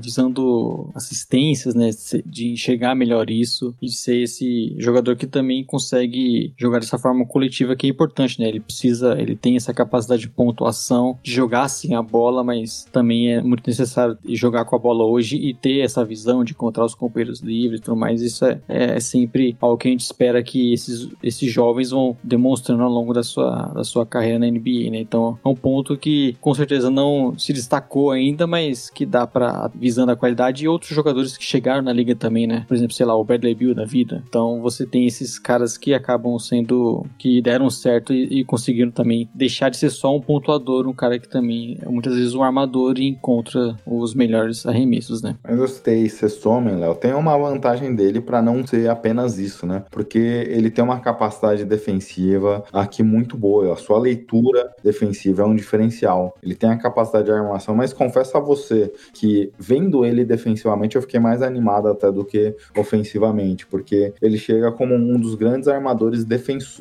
visando 0.00 0.88
assistências, 0.94 1.74
né, 1.74 1.90
de 2.24 2.52
enxergar 2.52 2.94
melhor 2.94 3.28
isso 3.28 3.74
e 3.82 3.86
de 3.86 3.96
ser 3.96 4.22
esse 4.22 4.74
jogador 4.78 5.16
que 5.16 5.26
também 5.26 5.64
consegue 5.64 6.54
jogar 6.56 6.78
dessa 6.78 6.98
forma 6.98 7.26
coletiva 7.26 7.74
que 7.74 7.86
é 7.86 7.90
importante, 7.90 8.38
né? 8.40 8.48
Ele 8.48 8.60
precisa, 8.60 9.20
ele 9.20 9.34
tem 9.34 9.56
essa 9.56 9.74
capacidade 9.74 10.22
de 10.22 10.28
pontuação, 10.28 11.18
de 11.22 11.32
jogar 11.32 11.68
sem 11.68 11.94
a 11.94 12.02
bola, 12.02 12.44
mas 12.44 12.86
também 12.92 12.99
também 13.00 13.32
é 13.32 13.40
muito 13.40 13.66
necessário 13.66 14.18
jogar 14.28 14.66
com 14.66 14.76
a 14.76 14.78
bola 14.78 15.04
hoje 15.04 15.36
e 15.36 15.54
ter 15.54 15.80
essa 15.80 16.04
visão 16.04 16.44
de 16.44 16.52
encontrar 16.52 16.84
os 16.84 16.94
companheiros 16.94 17.40
livres 17.40 17.80
e 17.80 17.82
tudo 17.82 17.96
mais. 17.96 18.20
Isso 18.20 18.44
é, 18.44 18.60
é 18.68 19.00
sempre 19.00 19.56
algo 19.58 19.78
que 19.78 19.88
a 19.88 19.90
gente 19.90 20.02
espera 20.02 20.42
que 20.42 20.74
esses, 20.74 21.08
esses 21.22 21.50
jovens 21.50 21.90
vão 21.90 22.14
demonstrando 22.22 22.82
ao 22.82 22.90
longo 22.90 23.14
da 23.14 23.22
sua, 23.22 23.72
da 23.74 23.84
sua 23.84 24.04
carreira 24.04 24.38
na 24.38 24.46
NBA, 24.50 24.90
né? 24.90 25.00
Então 25.00 25.38
é 25.42 25.48
um 25.48 25.54
ponto 25.54 25.96
que 25.96 26.36
com 26.42 26.52
certeza 26.52 26.90
não 26.90 27.38
se 27.38 27.54
destacou 27.54 28.10
ainda, 28.10 28.46
mas 28.46 28.90
que 28.90 29.06
dá 29.06 29.26
para 29.26 29.70
visando 29.74 30.12
a 30.12 30.16
qualidade 30.16 30.64
e 30.64 30.68
outros 30.68 30.94
jogadores 30.94 31.38
que 31.38 31.44
chegaram 31.44 31.82
na 31.82 31.92
liga 31.92 32.14
também, 32.14 32.46
né? 32.46 32.66
Por 32.68 32.74
exemplo, 32.74 32.94
sei 32.94 33.06
lá, 33.06 33.16
o 33.16 33.24
Bradley 33.24 33.54
Bill 33.54 33.74
da 33.74 33.86
vida. 33.86 34.22
Então 34.28 34.60
você 34.60 34.84
tem 34.84 35.06
esses 35.06 35.38
caras 35.38 35.78
que 35.78 35.94
acabam 35.94 36.38
sendo 36.38 37.06
que 37.16 37.40
deram 37.40 37.70
certo 37.70 38.12
e, 38.12 38.40
e 38.40 38.44
conseguiram 38.44 38.90
também 38.90 39.26
deixar 39.34 39.70
de 39.70 39.78
ser 39.78 39.88
só 39.88 40.14
um 40.14 40.20
pontuador, 40.20 40.86
um 40.86 40.92
cara 40.92 41.18
que 41.18 41.28
também 41.28 41.78
é 41.80 41.88
muitas 41.88 42.14
vezes 42.14 42.34
um 42.34 42.42
armador 42.42 42.89
e 42.98 43.08
encontra 43.08 43.76
os 43.86 44.14
melhores 44.14 44.66
arremessos, 44.66 45.22
né? 45.22 45.36
Mas 45.42 45.56
gostei, 45.56 46.08
Sessomen, 46.08 46.76
Léo, 46.76 46.94
tem 46.94 47.14
uma 47.14 47.36
vantagem 47.36 47.94
dele 47.94 48.20
para 48.20 48.42
não 48.42 48.66
ser 48.66 48.88
apenas 48.88 49.38
isso, 49.38 49.66
né? 49.66 49.84
Porque 49.90 50.18
ele 50.18 50.70
tem 50.70 50.84
uma 50.84 51.00
capacidade 51.00 51.64
defensiva 51.64 52.64
aqui 52.72 53.02
muito 53.02 53.36
boa. 53.36 53.72
A 53.72 53.76
sua 53.76 53.98
leitura 53.98 54.70
defensiva 54.82 55.42
é 55.42 55.46
um 55.46 55.54
diferencial. 55.54 56.36
Ele 56.42 56.54
tem 56.54 56.70
a 56.70 56.76
capacidade 56.76 57.26
de 57.26 57.32
armação, 57.32 57.74
mas 57.74 57.92
confesso 57.92 58.36
a 58.36 58.40
você 58.40 58.92
que 59.12 59.52
vendo 59.58 60.04
ele 60.04 60.24
defensivamente 60.24 60.96
eu 60.96 61.02
fiquei 61.02 61.20
mais 61.20 61.42
animado 61.42 61.88
até 61.88 62.10
do 62.10 62.24
que 62.24 62.54
ofensivamente, 62.76 63.66
porque 63.66 64.12
ele 64.20 64.38
chega 64.38 64.72
como 64.72 64.94
um 64.94 65.18
dos 65.18 65.34
grandes 65.34 65.68
armadores 65.68 66.24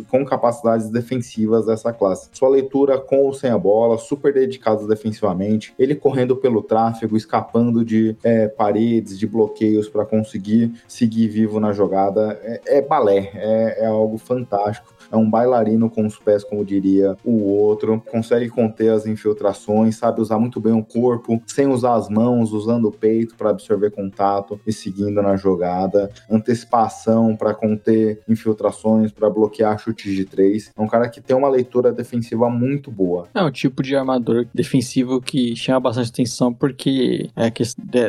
com 0.07 0.25
capacidades 0.25 0.89
defensivas 0.89 1.65
dessa 1.65 1.91
classe. 1.91 2.29
Sua 2.33 2.49
leitura 2.49 2.97
com 2.97 3.19
ou 3.19 3.33
sem 3.33 3.49
a 3.49 3.57
bola, 3.57 3.97
super 3.97 4.33
dedicados 4.33 4.87
defensivamente, 4.87 5.73
ele 5.77 5.95
correndo 5.99 6.35
pelo 6.35 6.61
tráfego, 6.61 7.17
escapando 7.17 7.83
de 7.83 8.15
é, 8.23 8.47
paredes, 8.47 9.17
de 9.17 9.27
bloqueios 9.27 9.87
para 9.87 10.05
conseguir 10.05 10.71
seguir 10.87 11.27
vivo 11.27 11.59
na 11.59 11.73
jogada, 11.73 12.39
é, 12.43 12.77
é 12.77 12.81
balé, 12.81 13.31
é, 13.33 13.83
é 13.83 13.85
algo 13.85 14.17
fantástico 14.17 14.98
é 15.11 15.17
um 15.17 15.29
bailarino 15.29 15.89
com 15.89 16.05
os 16.05 16.17
pés, 16.17 16.43
como 16.43 16.65
diria 16.65 17.17
o 17.23 17.43
outro, 17.43 18.01
consegue 18.11 18.49
conter 18.49 18.91
as 18.91 19.05
infiltrações, 19.05 19.97
sabe 19.97 20.21
usar 20.21 20.39
muito 20.39 20.59
bem 20.59 20.73
o 20.73 20.83
corpo, 20.83 21.41
sem 21.47 21.67
usar 21.67 21.95
as 21.95 22.09
mãos, 22.09 22.51
usando 22.51 22.85
o 22.85 22.91
peito 22.91 23.35
para 23.35 23.49
absorver 23.49 23.91
contato 23.91 24.59
e 24.65 24.71
seguindo 24.71 25.21
na 25.21 25.35
jogada, 25.35 26.09
antecipação 26.29 27.35
para 27.35 27.53
conter 27.53 28.21
infiltrações, 28.27 29.11
para 29.11 29.29
bloquear 29.29 29.77
chutes 29.79 30.13
de 30.13 30.25
três. 30.25 30.71
É 30.75 30.81
um 30.81 30.87
cara 30.87 31.09
que 31.09 31.21
tem 31.21 31.35
uma 31.35 31.49
leitura 31.49 31.91
defensiva 31.91 32.49
muito 32.49 32.91
boa. 32.91 33.27
É 33.33 33.43
um 33.43 33.51
tipo 33.51 33.81
de 33.81 33.95
armador 33.95 34.47
defensivo 34.53 35.21
que 35.21 35.55
chama 35.55 35.79
bastante 35.79 36.09
atenção 36.09 36.53
porque 36.53 37.29
é 37.35 37.51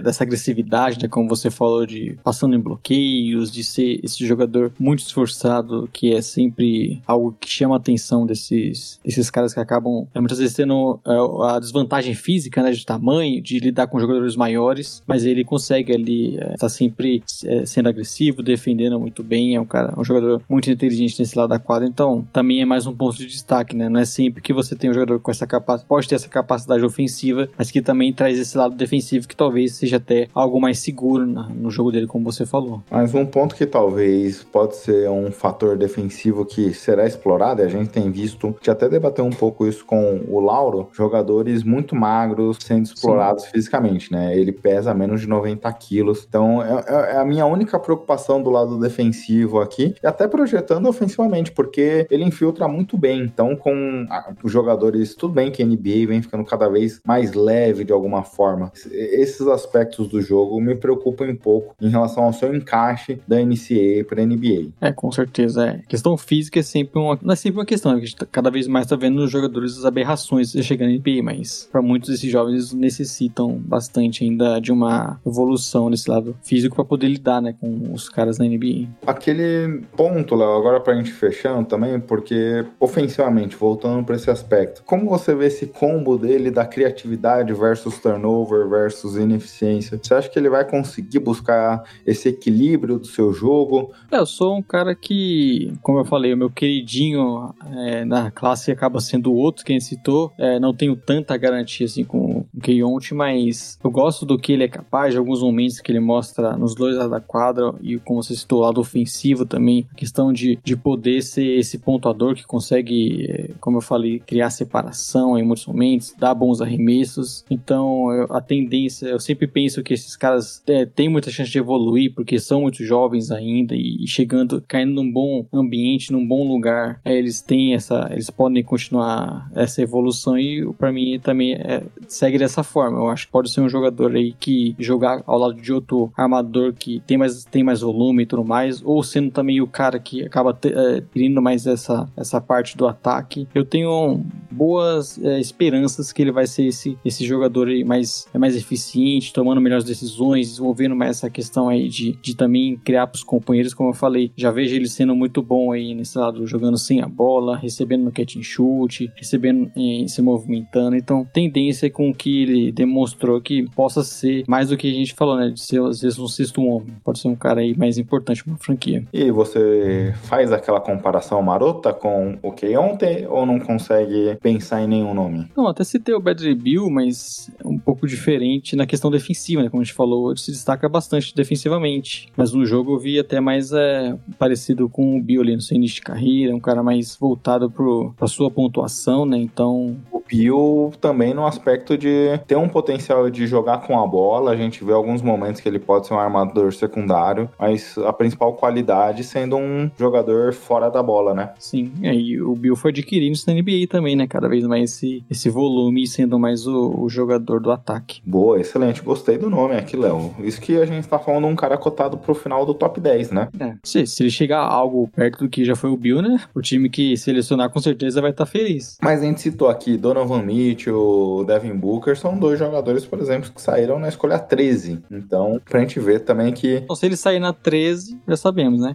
dessa 0.00 0.24
agressividade, 0.24 0.98
né, 1.02 1.08
como 1.08 1.28
você 1.28 1.50
falou 1.50 1.86
de 1.86 2.18
passando 2.22 2.54
em 2.54 2.60
bloqueios, 2.60 3.50
de 3.50 3.64
ser 3.64 4.00
esse 4.02 4.26
jogador 4.26 4.72
muito 4.78 5.00
esforçado 5.00 5.88
que 5.92 6.14
é 6.14 6.22
sempre 6.22 6.89
algo 7.06 7.36
que 7.38 7.48
chama 7.48 7.74
a 7.74 7.78
atenção 7.78 8.26
desses, 8.26 8.98
desses 9.04 9.30
caras 9.30 9.54
que 9.54 9.60
acabam 9.60 10.06
é, 10.14 10.20
muitas 10.20 10.38
vezes 10.38 10.54
tendo 10.54 11.00
é, 11.06 11.54
a 11.54 11.58
desvantagem 11.58 12.14
física, 12.14 12.62
né, 12.62 12.70
de 12.70 12.84
tamanho, 12.84 13.40
de 13.40 13.58
lidar 13.58 13.86
com 13.86 14.00
jogadores 14.00 14.36
maiores, 14.36 15.02
mas 15.06 15.24
ele 15.24 15.44
consegue 15.44 15.92
ali 15.92 16.34
estar 16.34 16.46
é, 16.46 16.56
tá 16.56 16.68
sempre 16.68 17.22
é, 17.44 17.66
sendo 17.66 17.88
agressivo, 17.88 18.42
defendendo 18.42 18.98
muito 18.98 19.22
bem, 19.22 19.54
é 19.54 19.60
um 19.60 19.64
cara, 19.64 19.94
um 19.98 20.04
jogador 20.04 20.42
muito 20.48 20.70
inteligente 20.70 21.18
nesse 21.18 21.36
lado 21.36 21.50
da 21.50 21.58
quadra, 21.58 21.86
então 21.86 22.26
também 22.32 22.62
é 22.62 22.64
mais 22.64 22.86
um 22.86 22.94
ponto 22.94 23.16
de 23.16 23.26
destaque, 23.26 23.76
né? 23.76 23.88
Não 23.88 24.00
é 24.00 24.04
sempre 24.04 24.42
que 24.42 24.52
você 24.52 24.74
tem 24.74 24.90
um 24.90 24.94
jogador 24.94 25.20
com 25.20 25.30
essa 25.30 25.46
capacidade, 25.46 25.88
pode 25.88 26.08
ter 26.08 26.14
essa 26.14 26.28
capacidade 26.28 26.84
ofensiva, 26.84 27.48
mas 27.56 27.70
que 27.70 27.82
também 27.82 28.12
traz 28.12 28.38
esse 28.38 28.56
lado 28.56 28.74
defensivo 28.74 29.26
que 29.26 29.36
talvez 29.36 29.74
seja 29.74 29.96
até 29.96 30.28
algo 30.34 30.60
mais 30.60 30.78
seguro 30.78 31.26
na, 31.26 31.48
no 31.48 31.70
jogo 31.70 31.90
dele, 31.90 32.06
como 32.06 32.24
você 32.24 32.46
falou. 32.46 32.82
Mas 32.90 33.14
um 33.14 33.26
ponto 33.26 33.54
que 33.54 33.66
talvez 33.66 34.42
pode 34.42 34.76
ser 34.76 35.08
um 35.10 35.30
fator 35.30 35.76
defensivo 35.76 36.44
que 36.44 36.72
será 36.80 37.06
explorado, 37.06 37.62
e 37.62 37.64
a 37.64 37.68
gente 37.68 37.90
tem 37.90 38.10
visto, 38.10 38.54
que 38.60 38.70
até 38.70 38.88
debateu 38.88 39.24
um 39.24 39.30
pouco 39.30 39.66
isso 39.66 39.84
com 39.84 40.22
o 40.28 40.40
Lauro, 40.40 40.88
jogadores 40.92 41.62
muito 41.62 41.94
magros 41.94 42.58
sendo 42.60 42.84
explorados 42.84 43.44
Sim. 43.44 43.50
fisicamente, 43.50 44.12
né? 44.12 44.36
Ele 44.36 44.52
pesa 44.52 44.94
menos 44.94 45.20
de 45.20 45.28
90 45.28 45.70
quilos, 45.74 46.26
então 46.28 46.62
é, 46.62 46.84
é, 46.86 47.14
é, 47.14 47.16
a 47.18 47.24
minha 47.24 47.46
única 47.46 47.78
preocupação 47.78 48.42
do 48.42 48.50
lado 48.50 48.78
defensivo 48.78 49.60
aqui, 49.60 49.94
e 50.02 50.06
até 50.06 50.26
projetando 50.26 50.88
ofensivamente, 50.88 51.52
porque 51.52 52.06
ele 52.10 52.24
infiltra 52.24 52.66
muito 52.66 52.96
bem, 52.96 53.22
então 53.22 53.56
com 53.56 54.06
os 54.42 54.52
jogadores, 54.52 55.14
tudo 55.14 55.34
bem 55.34 55.50
que 55.50 55.62
a 55.62 55.66
NBA 55.66 56.06
vem 56.08 56.22
ficando 56.22 56.44
cada 56.44 56.68
vez 56.68 57.00
mais 57.04 57.32
leve 57.32 57.84
de 57.84 57.92
alguma 57.92 58.22
forma, 58.22 58.72
esses 58.90 59.46
aspectos 59.46 60.08
do 60.08 60.20
jogo 60.20 60.60
me 60.60 60.74
preocupam 60.74 61.26
um 61.26 61.36
pouco 61.36 61.74
em 61.80 61.88
relação 61.88 62.24
ao 62.24 62.32
seu 62.32 62.54
encaixe 62.54 63.20
da 63.26 63.36
NCAA 63.36 64.04
para 64.08 64.24
NBA. 64.24 64.70
É, 64.80 64.92
com 64.92 65.10
certeza, 65.10 65.66
é. 65.66 65.78
questão 65.88 66.16
física 66.16 66.58
é 66.58 66.62
sempre 66.70 66.98
uma. 66.98 67.18
Não 67.22 67.32
é 67.32 67.36
sempre 67.36 67.58
uma 67.58 67.66
questão, 67.66 67.92
a 67.92 68.00
gente 68.00 68.16
tá, 68.16 68.26
cada 68.30 68.50
vez 68.50 68.66
mais 68.66 68.86
tá 68.86 68.96
vendo 68.96 69.22
os 69.22 69.30
jogadores 69.30 69.78
as 69.78 69.84
aberrações 69.84 70.52
chegando 70.62 70.90
em 70.90 70.98
NBA, 70.98 71.22
mas 71.22 71.68
para 71.70 71.82
muitos 71.82 72.10
desses 72.10 72.30
jovens 72.30 72.72
necessitam 72.72 73.60
bastante 73.64 74.24
ainda 74.24 74.60
de 74.60 74.72
uma 74.72 75.20
evolução 75.26 75.90
nesse 75.90 76.08
lado 76.10 76.36
físico 76.42 76.76
para 76.76 76.84
poder 76.84 77.08
lidar, 77.08 77.40
né, 77.40 77.54
com 77.60 77.92
os 77.92 78.08
caras 78.08 78.38
na 78.38 78.44
NBA. 78.44 78.88
Aquele 79.06 79.82
ponto, 79.96 80.34
Léo, 80.34 80.56
agora 80.56 80.80
pra 80.80 80.94
gente 80.94 81.12
fechando 81.12 81.66
também, 81.66 81.98
porque 82.00 82.64
ofensivamente, 82.78 83.56
voltando 83.56 84.04
para 84.04 84.16
esse 84.16 84.30
aspecto, 84.30 84.82
como 84.84 85.08
você 85.08 85.34
vê 85.34 85.46
esse 85.46 85.66
combo 85.66 86.16
dele 86.16 86.50
da 86.50 86.64
criatividade 86.64 87.52
versus 87.52 87.98
turnover 87.98 88.68
versus 88.68 89.16
ineficiência? 89.16 89.98
Você 90.00 90.14
acha 90.14 90.28
que 90.28 90.38
ele 90.38 90.48
vai 90.48 90.64
conseguir 90.64 91.18
buscar 91.18 91.84
esse 92.06 92.28
equilíbrio 92.28 92.98
do 92.98 93.06
seu 93.06 93.32
jogo? 93.32 93.92
É, 94.10 94.18
eu 94.18 94.26
sou 94.26 94.56
um 94.56 94.62
cara 94.62 94.94
que, 94.94 95.72
como 95.82 95.98
eu 95.98 96.04
falei, 96.04 96.32
o 96.34 96.36
meu 96.36 96.50
queridinho 96.60 97.54
é, 97.74 98.04
na 98.04 98.30
classe 98.30 98.70
acaba 98.70 99.00
sendo 99.00 99.32
o 99.32 99.36
outro 99.36 99.64
que 99.64 99.72
a 99.72 99.74
gente 99.74 99.86
citou. 99.86 100.30
É, 100.36 100.60
não 100.60 100.74
tenho 100.74 100.94
tanta 100.94 101.34
garantia 101.38 101.86
assim 101.86 102.04
com 102.04 102.44
o 102.54 102.60
Keionte, 102.60 103.14
mas 103.14 103.78
eu 103.82 103.90
gosto 103.90 104.26
do 104.26 104.38
que 104.38 104.52
ele 104.52 104.64
é 104.64 104.68
capaz, 104.68 105.14
de 105.14 105.18
alguns 105.18 105.40
momentos 105.42 105.80
que 105.80 105.90
ele 105.90 106.00
mostra 106.00 106.58
nos 106.58 106.74
dois 106.74 106.96
lados 106.96 107.12
da 107.12 107.20
quadra 107.20 107.74
e 107.80 107.98
como 107.98 108.22
você 108.22 108.36
citou, 108.36 108.58
o 108.58 108.62
lado 108.62 108.78
ofensivo 108.78 109.46
também, 109.46 109.86
a 109.90 109.94
questão 109.94 110.34
de, 110.34 110.58
de 110.62 110.76
poder 110.76 111.22
ser 111.22 111.58
esse 111.58 111.78
pontuador 111.78 112.34
que 112.34 112.44
consegue, 112.44 113.26
é, 113.30 113.50
como 113.58 113.78
eu 113.78 113.80
falei, 113.80 114.20
criar 114.20 114.50
separação 114.50 115.38
em 115.38 115.42
muitos 115.42 115.64
momentos, 115.64 116.14
dar 116.18 116.34
bons 116.34 116.60
arremessos. 116.60 117.42
Então 117.50 118.12
eu, 118.12 118.26
a 118.34 118.40
tendência, 118.42 119.06
eu 119.06 119.18
sempre 119.18 119.46
penso 119.46 119.82
que 119.82 119.94
esses 119.94 120.14
caras 120.14 120.62
é, 120.66 120.84
têm 120.84 121.08
muita 121.08 121.30
chance 121.30 121.50
de 121.50 121.58
evoluir 121.58 122.12
porque 122.14 122.38
são 122.38 122.60
muito 122.62 122.84
jovens 122.84 123.30
ainda 123.30 123.74
e, 123.74 124.04
e 124.04 124.06
chegando, 124.06 124.62
caindo 124.68 124.92
num 124.92 125.10
bom 125.10 125.46
ambiente, 125.50 126.12
num 126.12 126.26
bom 126.26 126.49
lugar, 126.50 127.00
é, 127.04 127.16
eles 127.16 127.40
têm 127.40 127.74
essa, 127.74 128.08
eles 128.12 128.30
podem 128.30 128.62
continuar 128.62 129.50
essa 129.54 129.82
evolução 129.82 130.38
e 130.38 130.70
para 130.74 130.92
mim 130.92 131.18
também 131.20 131.54
é, 131.54 131.82
segue 132.08 132.38
dessa 132.38 132.62
forma. 132.62 132.98
Eu 132.98 133.08
acho 133.08 133.26
que 133.26 133.32
pode 133.32 133.50
ser 133.50 133.60
um 133.60 133.68
jogador 133.68 134.14
aí 134.14 134.32
que 134.32 134.74
jogar 134.78 135.22
ao 135.26 135.38
lado 135.38 135.54
de 135.54 135.72
outro 135.72 136.12
armador 136.16 136.72
que 136.72 137.00
tem 137.06 137.16
mais, 137.16 137.44
tem 137.44 137.62
mais 137.62 137.80
volume 137.80 138.22
e 138.22 138.26
tudo 138.26 138.44
mais, 138.44 138.82
ou 138.84 139.02
sendo 139.02 139.30
também 139.30 139.60
o 139.60 139.66
cara 139.66 139.98
que 139.98 140.22
acaba 140.22 140.56
é, 140.64 141.02
tendo 141.12 141.40
mais 141.40 141.66
essa, 141.66 142.08
essa 142.16 142.40
parte 142.40 142.76
do 142.76 142.86
ataque. 142.86 143.46
Eu 143.54 143.64
tenho 143.64 144.20
boas 144.50 145.18
é, 145.22 145.40
esperanças 145.40 146.12
que 146.12 146.22
ele 146.22 146.32
vai 146.32 146.46
ser 146.46 146.64
esse, 146.64 146.98
esse 147.04 147.24
jogador 147.24 147.68
aí 147.68 147.84
mais, 147.84 148.26
é 148.32 148.38
mais 148.38 148.56
eficiente, 148.56 149.32
tomando 149.32 149.60
melhores 149.60 149.84
decisões, 149.84 150.48
desenvolvendo 150.48 150.96
mais 150.96 151.18
essa 151.18 151.30
questão 151.30 151.68
aí 151.68 151.88
de, 151.88 152.12
de 152.20 152.34
também 152.34 152.76
criar 152.76 153.06
para 153.06 153.16
os 153.16 153.24
companheiros, 153.24 153.74
como 153.74 153.90
eu 153.90 153.94
falei. 153.94 154.32
Já 154.36 154.50
vejo 154.50 154.74
ele 154.74 154.88
sendo 154.88 155.14
muito 155.14 155.42
bom 155.42 155.72
aí 155.72 155.94
nesse 155.94 156.18
lado 156.18 156.39
jogando 156.46 156.78
sem 156.78 157.00
a 157.00 157.08
bola, 157.08 157.56
recebendo 157.56 158.04
no 158.04 158.12
catch 158.12 158.36
and 158.36 158.42
shoot, 158.42 159.10
recebendo 159.16 159.70
e 159.76 160.08
se 160.08 160.22
movimentando. 160.22 160.96
Então, 160.96 161.26
tendência 161.32 161.90
com 161.90 162.12
que 162.12 162.42
ele 162.42 162.72
demonstrou 162.72 163.40
que 163.40 163.68
possa 163.70 164.02
ser 164.02 164.44
mais 164.46 164.68
do 164.68 164.76
que 164.76 164.90
a 164.90 164.94
gente 164.94 165.14
falou, 165.14 165.36
né? 165.36 165.50
De 165.50 165.60
ser 165.60 165.80
às 165.82 166.00
vezes 166.00 166.18
um 166.18 166.28
sexto 166.28 166.62
homem. 166.62 166.94
Pode 167.04 167.18
ser 167.18 167.28
um 167.28 167.36
cara 167.36 167.60
aí 167.60 167.76
mais 167.76 167.98
importante 167.98 168.46
uma 168.46 168.56
franquia. 168.56 169.04
E 169.12 169.30
você 169.30 170.14
faz 170.22 170.52
aquela 170.52 170.80
comparação 170.80 171.40
marota 171.42 171.92
com 171.92 172.38
o 172.42 172.52
que 172.52 172.76
ontem 172.76 173.26
ou 173.26 173.46
não 173.46 173.58
consegue 173.58 174.36
pensar 174.42 174.82
em 174.82 174.86
nenhum 174.86 175.14
nome? 175.14 175.48
Não, 175.56 175.66
até 175.66 175.84
citei 175.84 176.14
o 176.14 176.20
Bradley 176.20 176.54
Bill, 176.54 176.90
mas 176.90 177.50
pouco 177.90 178.06
diferente 178.06 178.76
na 178.76 178.86
questão 178.86 179.10
defensiva, 179.10 179.64
né? 179.64 179.68
Como 179.68 179.82
a 179.82 179.84
gente 179.84 179.94
falou, 179.94 180.30
ele 180.30 180.38
se 180.38 180.52
destaca 180.52 180.88
bastante 180.88 181.34
defensivamente. 181.34 182.28
Mas 182.36 182.52
no 182.52 182.64
jogo 182.64 182.94
eu 182.94 182.98
vi 183.00 183.18
até 183.18 183.40
mais 183.40 183.72
é, 183.72 184.16
parecido 184.38 184.88
com 184.88 185.18
o 185.18 185.20
Bill 185.20 185.42
ali 185.42 185.56
no 185.56 185.60
seu 185.60 185.74
início 185.74 185.96
de 185.96 186.02
carreira, 186.02 186.54
um 186.54 186.60
cara 186.60 186.84
mais 186.84 187.16
voltado 187.16 187.68
para 188.16 188.28
sua 188.28 188.48
pontuação, 188.48 189.26
né? 189.26 189.38
Então. 189.38 189.96
O 190.32 190.36
Bill 190.36 190.92
também 191.00 191.34
no 191.34 191.46
aspecto 191.46 191.98
de 191.98 192.38
ter 192.46 192.56
um 192.56 192.68
potencial 192.68 193.28
de 193.28 193.46
jogar 193.46 193.78
com 193.78 193.98
a 193.98 194.06
bola. 194.06 194.52
A 194.52 194.56
gente 194.56 194.84
vê 194.84 194.92
alguns 194.92 195.22
momentos 195.22 195.60
que 195.60 195.68
ele 195.68 195.78
pode 195.78 196.06
ser 196.06 196.14
um 196.14 196.18
armador 196.18 196.72
secundário, 196.72 197.48
mas 197.58 197.98
a 197.98 198.12
principal 198.12 198.54
qualidade 198.54 199.24
sendo 199.24 199.56
um 199.56 199.90
jogador 199.98 200.52
fora 200.52 200.88
da 200.88 201.02
bola, 201.02 201.34
né? 201.34 201.50
Sim, 201.58 201.92
e 202.02 202.40
o 202.40 202.54
Bill 202.54 202.76
foi 202.76 202.90
adquirindo 202.90 203.32
isso 203.32 203.48
na 203.48 203.54
NBA 203.54 203.86
também, 203.88 204.16
né? 204.16 204.26
Cada 204.26 204.48
vez 204.48 204.66
mais 204.66 204.90
esse, 204.90 205.24
esse 205.30 205.50
volume 205.50 206.06
sendo 206.06 206.38
mais 206.38 206.66
o, 206.66 206.94
o 207.00 207.08
jogador 207.08 207.60
do 207.60 207.70
ataque. 207.70 208.22
Boa, 208.24 208.60
excelente. 208.60 209.02
Gostei 209.02 209.36
do 209.36 209.50
nome 209.50 209.74
aqui, 209.76 209.96
Léo. 209.96 210.34
Isso 210.40 210.60
que 210.60 210.76
a 210.76 210.86
gente 210.86 211.08
tá 211.08 211.18
falando 211.18 211.46
um 211.46 211.56
cara 211.56 211.76
cotado 211.76 212.16
pro 212.16 212.34
final 212.34 212.64
do 212.64 212.74
top 212.74 213.00
10, 213.00 213.30
né? 213.30 213.48
É, 213.58 213.74
se, 213.82 214.06
se 214.06 214.22
ele 214.22 214.30
chegar 214.30 214.60
algo 214.60 215.08
perto 215.08 215.44
do 215.44 215.50
que 215.50 215.64
já 215.64 215.74
foi 215.74 215.90
o 215.90 215.96
Bill, 215.96 216.22
né? 216.22 216.40
O 216.54 216.60
time 216.60 216.88
que 216.88 217.16
selecionar 217.16 217.70
com 217.70 217.80
certeza 217.80 218.20
vai 218.20 218.30
estar 218.30 218.44
tá 218.44 218.50
feliz. 218.50 218.96
Mas 219.02 219.22
a 219.22 219.24
gente 219.24 219.40
citou 219.40 219.68
aqui 219.68 219.96
Donovan 219.96 220.19
Mitchell, 220.42 221.44
Devin 221.46 221.74
Booker, 221.74 222.16
são 222.16 222.38
dois 222.38 222.58
jogadores, 222.58 223.04
por 223.04 223.18
exemplo, 223.18 223.50
que 223.50 223.60
saíram 223.60 223.98
na 223.98 224.08
escolha 224.08 224.38
13. 224.38 225.02
Então, 225.10 225.60
pra 225.64 225.80
gente 225.80 225.98
ver 226.00 226.20
também 226.20 226.52
que. 226.52 226.76
Então, 226.76 226.96
se 226.96 227.06
ele 227.06 227.16
sair 227.16 227.40
na 227.40 227.52
13, 227.52 228.18
já 228.26 228.36
sabemos, 228.36 228.80
né? 228.80 228.94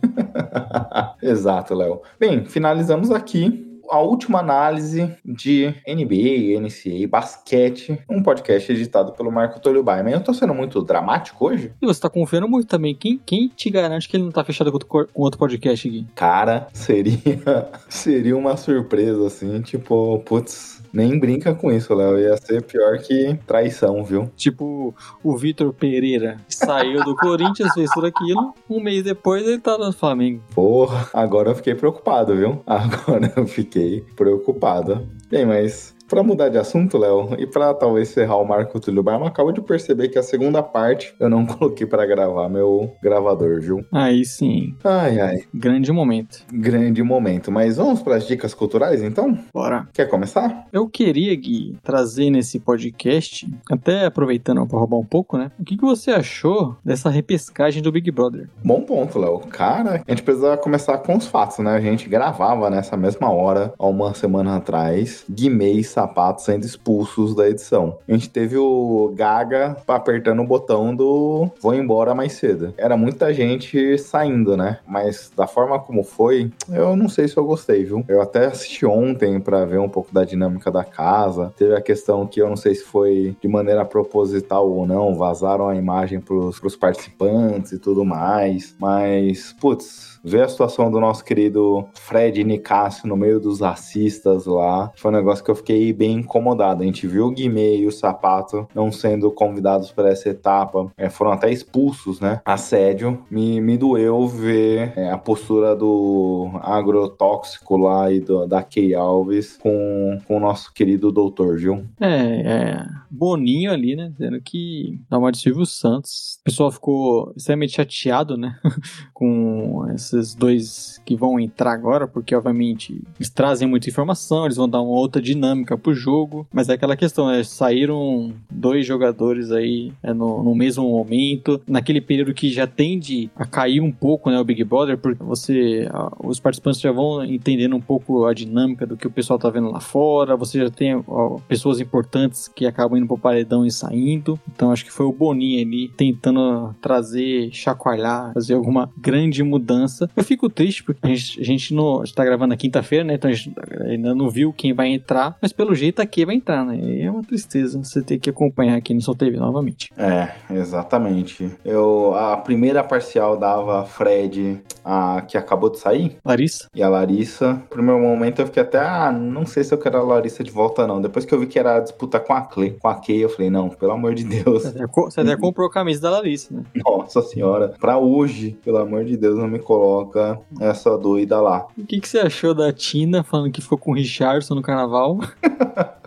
Exato, 1.22 1.74
Léo. 1.74 2.02
Bem, 2.20 2.46
finalizamos 2.46 3.12
aqui 3.12 3.76
a 3.90 4.00
última 4.00 4.40
análise 4.40 5.16
de 5.24 5.74
NBA, 5.88 6.60
NCAA, 6.60 7.08
basquete, 7.08 8.00
um 8.10 8.22
podcast 8.22 8.72
editado 8.72 9.12
pelo 9.14 9.32
Marco 9.32 9.60
Tolio 9.60 9.84
Baiman. 9.84 10.12
Eu 10.12 10.24
tô 10.24 10.34
sendo 10.34 10.54
muito 10.54 10.82
dramático 10.82 11.46
hoje? 11.46 11.72
E 11.82 11.86
você 11.86 12.02
tá 12.02 12.10
confiando 12.10 12.48
muito 12.48 12.68
também. 12.68 12.96
Quem, 12.96 13.20
quem 13.26 13.48
te 13.48 13.70
garante 13.70 14.08
que 14.10 14.18
ele 14.18 14.24
não 14.24 14.32
tá 14.32 14.44
fechado 14.44 14.72
com 14.72 14.76
outro, 14.76 14.88
com 15.14 15.22
outro 15.22 15.40
podcast 15.40 15.88
aqui? 15.88 16.06
Cara, 16.16 16.68
seria, 16.74 17.20
seria 17.90 18.38
uma 18.38 18.58
surpresa, 18.58 19.28
assim, 19.28 19.62
tipo, 19.62 20.20
putz, 20.20 20.75
nem 20.96 21.20
brinca 21.20 21.54
com 21.54 21.72
isso, 21.72 21.94
Léo. 21.94 22.18
Ia 22.18 22.38
ser 22.38 22.64
pior 22.64 22.98
que 23.00 23.38
traição, 23.46 24.04
viu? 24.04 24.32
Tipo, 24.36 24.96
o 25.22 25.38
Vitor 25.38 25.74
Pereira 25.74 26.38
saiu 26.48 27.04
do 27.04 27.16
Corinthians, 27.16 27.74
fez 27.74 27.90
tudo 27.92 28.08
aquilo. 28.08 28.54
Um 28.70 28.82
mês 28.82 29.04
depois 29.04 29.46
ele 29.46 29.60
tá 29.60 29.78
no 29.78 29.92
Flamengo. 29.92 30.42
Porra, 30.54 31.10
agora 31.14 31.52
eu 31.52 31.56
fiquei 31.56 31.76
preocupado, 31.76 32.36
viu? 32.36 32.64
Agora 32.66 33.34
eu 33.36 33.48
fiquei 33.48 34.02
preocupado. 34.16 35.08
Bem, 35.30 35.46
mas 35.46 35.95
para 36.08 36.24
mudar 36.24 36.50
de 36.50 36.58
assunto, 36.58 36.98
Léo, 36.98 37.36
e 37.38 37.48
para 37.48 37.74
talvez 37.74 38.14
ferrar 38.14 38.40
o 38.40 38.48
Marco 38.48 38.80
Túlio 38.80 39.04
Barma, 39.04 39.28
acabo 39.28 39.52
de 39.52 39.62
perceber 39.62 40.10
que 40.10 40.20
a 40.20 40.24
segunda 40.24 40.62
parte 40.62 41.14
eu 41.20 41.30
não 41.30 41.46
coloquei 41.46 41.88
para 41.88 42.06
gravar 42.06 42.48
meu 42.50 42.96
gravador, 43.02 43.60
viu? 43.60 43.86
Aí 43.92 44.24
sim. 44.24 44.76
Ai, 44.84 45.20
ai. 45.20 45.44
Grande 45.54 45.92
momento. 45.92 46.44
Grande 46.52 47.02
momento. 47.02 47.52
Mas 47.52 47.78
vamos 47.78 48.02
para 48.02 48.16
as 48.16 48.28
dicas 48.28 48.54
culturais, 48.54 49.02
então? 49.02 49.38
Bora. 49.54 49.88
Quer 49.94 50.08
começar? 50.08 50.68
Eu 50.72 50.88
queria, 50.88 51.36
Gui, 51.36 51.78
trazer 51.84 52.30
nesse 52.30 52.60
podcast, 52.60 53.48
até 53.70 54.06
aproveitando 54.06 54.66
para 54.68 54.80
roubar 54.80 54.98
um 54.98 55.06
pouco, 55.06 55.38
né? 55.38 55.52
O 55.60 55.64
que, 55.64 55.78
que 55.78 55.84
você 55.84 56.12
achou 56.12 56.76
dessa 56.84 57.10
repescagem 57.10 57.82
do 57.82 57.92
Big 57.92 58.10
Brother? 58.12 58.50
Bom 58.64 58.82
ponto, 58.82 59.18
Léo. 59.18 59.40
Cara, 59.40 60.04
a 60.06 60.12
gente 60.12 60.24
precisa 60.24 60.58
começar 60.58 60.98
com 61.00 61.18
os 61.18 61.26
fatos, 61.26 61.60
né? 61.60 61.72
A 61.72 61.82
gente 61.82 62.08
gravava 62.08 62.70
nessa 62.70 62.96
mesma 62.96 63.32
hora, 63.32 63.74
há 63.78 63.88
uma 63.88 64.14
semana 64.14 64.58
atrás, 64.58 65.26
Guimês 65.30 65.96
sapatos 66.06 66.46
sendo 66.46 66.66
expulsos 66.66 67.36
da 67.36 67.50
edição. 67.50 67.98
A 68.08 68.12
gente 68.12 68.30
teve 68.30 68.58
o 68.58 69.12
Gaga 69.16 69.76
apertando 69.88 70.42
o 70.42 70.48
botão 70.48 70.96
do 70.96 71.50
vou 71.62 71.74
embora 71.74 72.14
mais 72.14 72.34
cedo. 72.34 72.74
Era 72.78 72.96
muita 72.96 73.34
gente 73.34 73.98
saindo, 73.98 74.56
né? 74.56 74.80
Mas 74.88 75.32
da 75.36 75.48
forma 75.48 75.80
como 75.80 76.04
foi, 76.04 76.52
eu 76.72 76.96
não 76.96 77.10
sei 77.10 77.28
se 77.28 77.38
eu 77.38 77.46
gostei, 77.46 77.84
viu? 77.84 78.06
Eu 78.08 78.22
até 78.22 78.46
assisti 78.46 78.86
ontem 78.86 79.40
para 79.40 79.66
ver 79.66 79.80
um 79.80 79.90
pouco 79.90 80.14
da 80.14 80.24
dinâmica 80.24 80.72
da 80.72 80.84
casa. 80.84 81.54
Teve 81.58 81.76
a 81.76 81.82
questão 81.82 82.28
que 82.28 82.42
eu 82.42 82.50
não 82.50 82.56
sei 82.56 82.76
se 82.76 82.84
foi 82.84 83.36
de 83.42 83.48
maneira 83.48 83.84
proposital 83.84 84.70
ou 84.70 84.86
não, 84.86 85.16
vazaram 85.16 85.68
a 85.68 85.76
imagem 85.76 86.20
pros, 86.20 86.60
pros 86.60 86.76
participantes 86.76 87.72
e 87.72 87.80
tudo 87.80 88.06
mais. 88.06 88.76
Mas, 88.80 89.54
putz, 89.60 90.15
ver 90.26 90.44
a 90.44 90.50
situação 90.50 90.90
do 90.90 91.00
nosso 91.00 91.24
querido 91.24 91.88
Fred 91.94 92.44
Nicásio 92.44 93.08
no 93.08 93.16
meio 93.16 93.40
dos 93.40 93.62
racistas 93.62 94.46
lá, 94.48 94.92
foi 94.96 95.12
um 95.12 95.16
negócio 95.16 95.44
que 95.44 95.52
eu 95.52 95.56
fiquei 95.56 95.94
bem 95.94 96.20
incomodado. 96.20 96.82
A 96.82 96.86
gente 96.86 97.06
viu 97.06 97.28
o 97.28 97.32
Guimê 97.32 97.78
e 97.78 97.86
o 97.86 97.92
Sapato 97.92 98.68
não 98.74 98.92
sendo 98.92 99.30
convidados 99.32 99.92
para 99.92 100.10
essa 100.10 100.30
etapa, 100.30 100.92
é, 100.98 101.10
foram 101.10 101.32
até 101.32 101.52
expulsos, 101.52 102.20
né? 102.20 102.42
Assédio. 102.44 103.24
Me, 103.30 103.62
me 103.62 103.78
doeu 103.78 104.28
ver 104.28 104.94
é, 104.96 105.12
a 105.12 105.18
postura 105.18 105.76
do 105.76 106.50
agrotóxico 106.62 107.78
lá 107.78 108.12
e 108.12 108.20
do, 108.20 108.48
da 108.48 108.64
Key 108.64 108.96
Alves 108.96 109.58
com, 109.58 110.20
com 110.28 110.38
o 110.38 110.40
nosso 110.40 110.74
querido 110.74 111.12
doutor, 111.12 111.58
viu? 111.58 111.86
É, 112.00 112.08
é. 112.08 112.86
Boninho 113.12 113.72
ali, 113.72 113.96
né? 113.96 114.10
Dizendo 114.10 114.42
que 114.42 115.00
dá 115.10 115.18
uma 115.18 115.32
de 115.32 115.38
Silvio 115.38 115.66
Santos. 115.66 116.38
O 116.42 116.44
pessoal 116.44 116.72
ficou 116.72 117.34
extremamente 117.36 117.74
chateado, 117.74 118.36
né? 118.36 118.60
com 119.14 119.86
essa 119.90 120.15
esses 120.16 120.36
dois 120.36 121.02
que 121.06 121.16
vão 121.16 121.40
entrar 121.40 121.74
agora, 121.74 122.08
porque 122.08 122.36
obviamente 122.36 123.02
eles 123.18 123.30
trazem 123.30 123.68
muita 123.68 123.90
informação, 123.90 124.46
eles 124.46 124.58
vão 124.58 124.68
dar 124.68 124.82
uma 124.82 124.92
outra 124.92 125.22
dinâmica 125.22 125.78
pro 125.78 125.94
jogo, 125.94 126.48
mas 126.52 126.70
é 126.70 126.74
aquela 126.74 126.98
questão, 126.98 127.28
né? 127.28 127.44
Saíram 127.44 128.34
dois 128.50 128.86
jogadores 128.86 129.52
aí 129.52 129.92
é, 130.02 130.14
no, 130.14 130.44
no 130.44 130.56
mesmo 130.56 130.90
momento, 130.90 131.62
naquele 131.68 132.02
período 132.02 132.34
que 132.34 132.50
já 132.50 132.66
tende 132.66 133.30
a 133.36 133.46
cair 133.46 133.82
um 133.82 133.92
pouco, 133.92 134.30
né, 134.30 134.40
o 134.40 134.44
Big 134.44 134.64
Brother, 134.64 134.98
porque 134.98 135.24
você, 135.24 135.88
os 136.24 136.40
participantes 136.40 136.82
já 136.82 136.92
vão 136.92 137.24
entendendo 137.24 137.76
um 137.76 137.82
pouco 137.82 138.26
a 138.26 138.34
dinâmica 138.34 138.86
do 138.86 138.98
que 138.98 139.08
o 139.08 139.12
pessoal 139.12 139.38
tá 139.38 139.50
vendo 139.50 139.70
lá 139.70 139.80
fora, 139.80 140.36
você 140.36 140.60
já 140.60 140.70
tem 140.70 141.02
ó, 141.08 141.38
pessoas 141.48 141.80
importantes 141.80 142.48
que 142.48 142.66
acabam 142.66 142.98
indo 142.98 143.08
pro 143.08 143.18
paredão 143.18 143.66
e 143.66 143.72
saindo, 143.72 144.40
então 144.54 144.72
acho 144.72 144.86
que 144.86 144.92
foi 144.92 145.06
o 145.06 145.12
Boninho 145.12 145.62
ali 145.66 145.90
tentando 145.90 146.74
trazer, 146.82 147.50
chacoalhar, 147.52 148.34
fazer 148.34 148.54
alguma 148.54 148.90
grande 148.98 149.44
mudança 149.44 150.05
eu 150.16 150.24
fico 150.24 150.50
triste 150.50 150.84
porque 150.84 151.08
a 151.08 151.10
gente, 151.10 151.42
a 151.42 151.44
gente 151.44 151.74
não 151.74 152.04
está 152.04 152.24
gravando 152.24 152.50
na 152.50 152.58
quinta-feira, 152.58 153.04
né? 153.04 153.16
Então 153.16 153.30
a 153.30 153.34
gente 153.34 153.54
ainda 153.82 154.14
não 154.14 154.30
viu 154.30 154.54
quem 154.54 154.74
vai 154.74 154.90
entrar, 154.90 155.38
mas 155.42 155.52
pelo 155.52 155.76
jeito 155.76 156.02
aqui 156.02 156.26
vai 156.26 156.36
entrar, 156.36 156.66
né? 156.66 156.78
E 156.78 157.02
é 157.02 157.12
uma 157.12 157.24
tristeza 157.24 157.78
você 157.78 158.02
ter 158.02 158.20
que 158.20 158.30
acompanhar 158.30 158.76
aqui 158.78 158.94
no 158.94 159.02
Sol 159.02 159.16
TV 159.16 159.38
novamente. 159.38 159.92
É, 159.98 160.32
exatamente. 160.52 161.50
Eu 161.64 162.14
a 162.16 162.38
primeira 162.38 162.84
parcial 162.84 163.38
dava 163.38 163.86
Fred, 163.86 164.62
a 164.84 165.22
que 165.22 165.38
acabou 165.38 165.70
de 165.70 165.80
sair, 165.80 166.18
Larissa. 166.24 166.68
E 166.74 166.84
a 166.84 166.90
Larissa. 166.90 167.54
No 167.54 167.60
primeiro 167.62 168.02
momento 168.02 168.42
eu 168.42 168.46
fiquei 168.48 168.64
até, 168.64 168.80
ah, 168.80 169.12
não 169.12 169.46
sei 169.46 169.64
se 169.64 169.74
eu 169.74 169.78
quero 169.78 169.98
a 169.98 170.04
Larissa 170.04 170.44
de 170.44 170.52
volta 170.52 170.86
não. 170.88 171.02
Depois 171.02 171.26
que 171.26 171.34
eu 171.34 171.40
vi 171.40 171.48
que 171.48 171.60
era 171.60 171.78
a 171.78 171.80
disputa 171.80 172.20
com 172.20 172.34
a 172.34 172.42
Clay, 172.42 172.72
com 172.72 172.88
a 172.88 172.96
Kay, 172.96 173.24
eu 173.24 173.30
falei, 173.30 173.50
não, 173.50 173.70
pelo 173.70 173.92
amor 173.92 174.14
de 174.14 174.24
Deus. 174.24 174.64
Você 174.64 174.68
até, 174.68 174.88
você 174.88 175.22
até 175.22 175.38
comprou 175.38 175.68
a 175.68 175.72
camisa 175.72 176.02
da 176.02 176.10
Larissa, 176.12 176.54
né? 176.54 176.64
Nossa 176.86 177.22
senhora, 177.22 177.74
pra 177.80 177.98
hoje, 177.98 178.58
pelo 178.64 178.78
amor 178.78 179.06
de 179.06 179.18
Deus, 179.18 179.38
não 179.38 179.48
me 179.48 179.60
coloca 179.60 179.85
coloca 179.86 180.40
essa 180.60 180.98
doida 180.98 181.40
lá. 181.40 181.68
O 181.78 181.86
que, 181.86 182.00
que 182.00 182.08
você 182.08 182.20
achou 182.20 182.54
da 182.54 182.74
Tina 182.74 183.24
falando 183.24 183.52
que 183.52 183.62
ficou 183.62 183.78
com 183.78 183.92
o 183.92 183.94
Richardson 183.94 184.56
no 184.56 184.62
carnaval? 184.62 185.20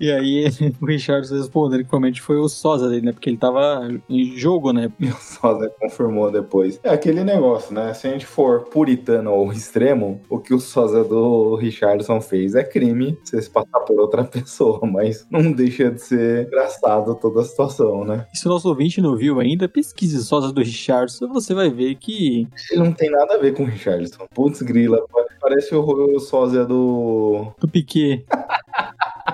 e 0.00 0.10
aí 0.10 0.46
o 0.80 0.86
Richardson 0.86 1.36
respondeu 1.36 1.78
que 1.78 1.84
provavelmente 1.84 2.20
foi 2.20 2.36
o 2.36 2.48
Sosa 2.48 2.88
dele, 2.88 3.06
né? 3.06 3.12
Porque 3.12 3.30
ele 3.30 3.36
tava 3.36 3.88
em 4.08 4.36
jogo, 4.36 4.72
né? 4.72 4.90
E 5.04 5.08
o 5.08 5.16
Sosa 5.16 5.70
confirmou 5.78 6.30
depois. 6.30 6.80
É 6.82 6.90
aquele 6.90 7.22
negócio, 7.22 7.74
né? 7.74 7.92
Se 7.92 8.06
a 8.06 8.10
gente 8.10 8.24
for 8.24 8.64
puritano 8.64 9.30
ou 9.32 9.52
extremo, 9.52 10.20
o 10.30 10.38
que 10.38 10.54
o 10.54 10.58
Sosa 10.58 11.04
do 11.04 11.56
Richardson 11.56 12.20
fez 12.22 12.54
é 12.54 12.64
crime 12.64 13.18
você 13.22 13.42
se 13.42 13.50
passar 13.50 13.80
por 13.80 14.00
outra 14.00 14.24
pessoa, 14.24 14.80
mas 14.86 15.26
não 15.30 15.52
deixa 15.52 15.90
de 15.90 16.00
ser 16.00 16.46
engraçado 16.46 17.14
toda 17.16 17.42
a 17.42 17.44
situação, 17.44 18.04
né? 18.04 18.26
E 18.32 18.38
se 18.38 18.46
o 18.46 18.50
nosso 18.50 18.68
ouvinte 18.68 19.00
não 19.00 19.14
viu 19.14 19.40
ainda, 19.40 19.68
pesquise 19.68 20.24
Sosa 20.24 20.52
do 20.52 20.62
Richardson, 20.62 21.28
você 21.28 21.52
vai 21.52 21.68
ver 21.68 21.96
que. 21.96 22.48
Ele 22.70 22.82
não 22.82 22.92
tem 22.92 23.10
nada 23.10 23.34
a 23.34 23.38
ver 23.38 23.52
com 23.54 23.64
o 23.64 23.66
Richardson. 23.66 24.26
Putz, 24.34 24.62
grila, 24.62 25.04
parece 25.40 25.74
o, 25.74 25.82
o 25.82 26.18
Sósia 26.18 26.64
do. 26.64 27.52
Do 27.58 27.68
Piquet. 27.68 28.24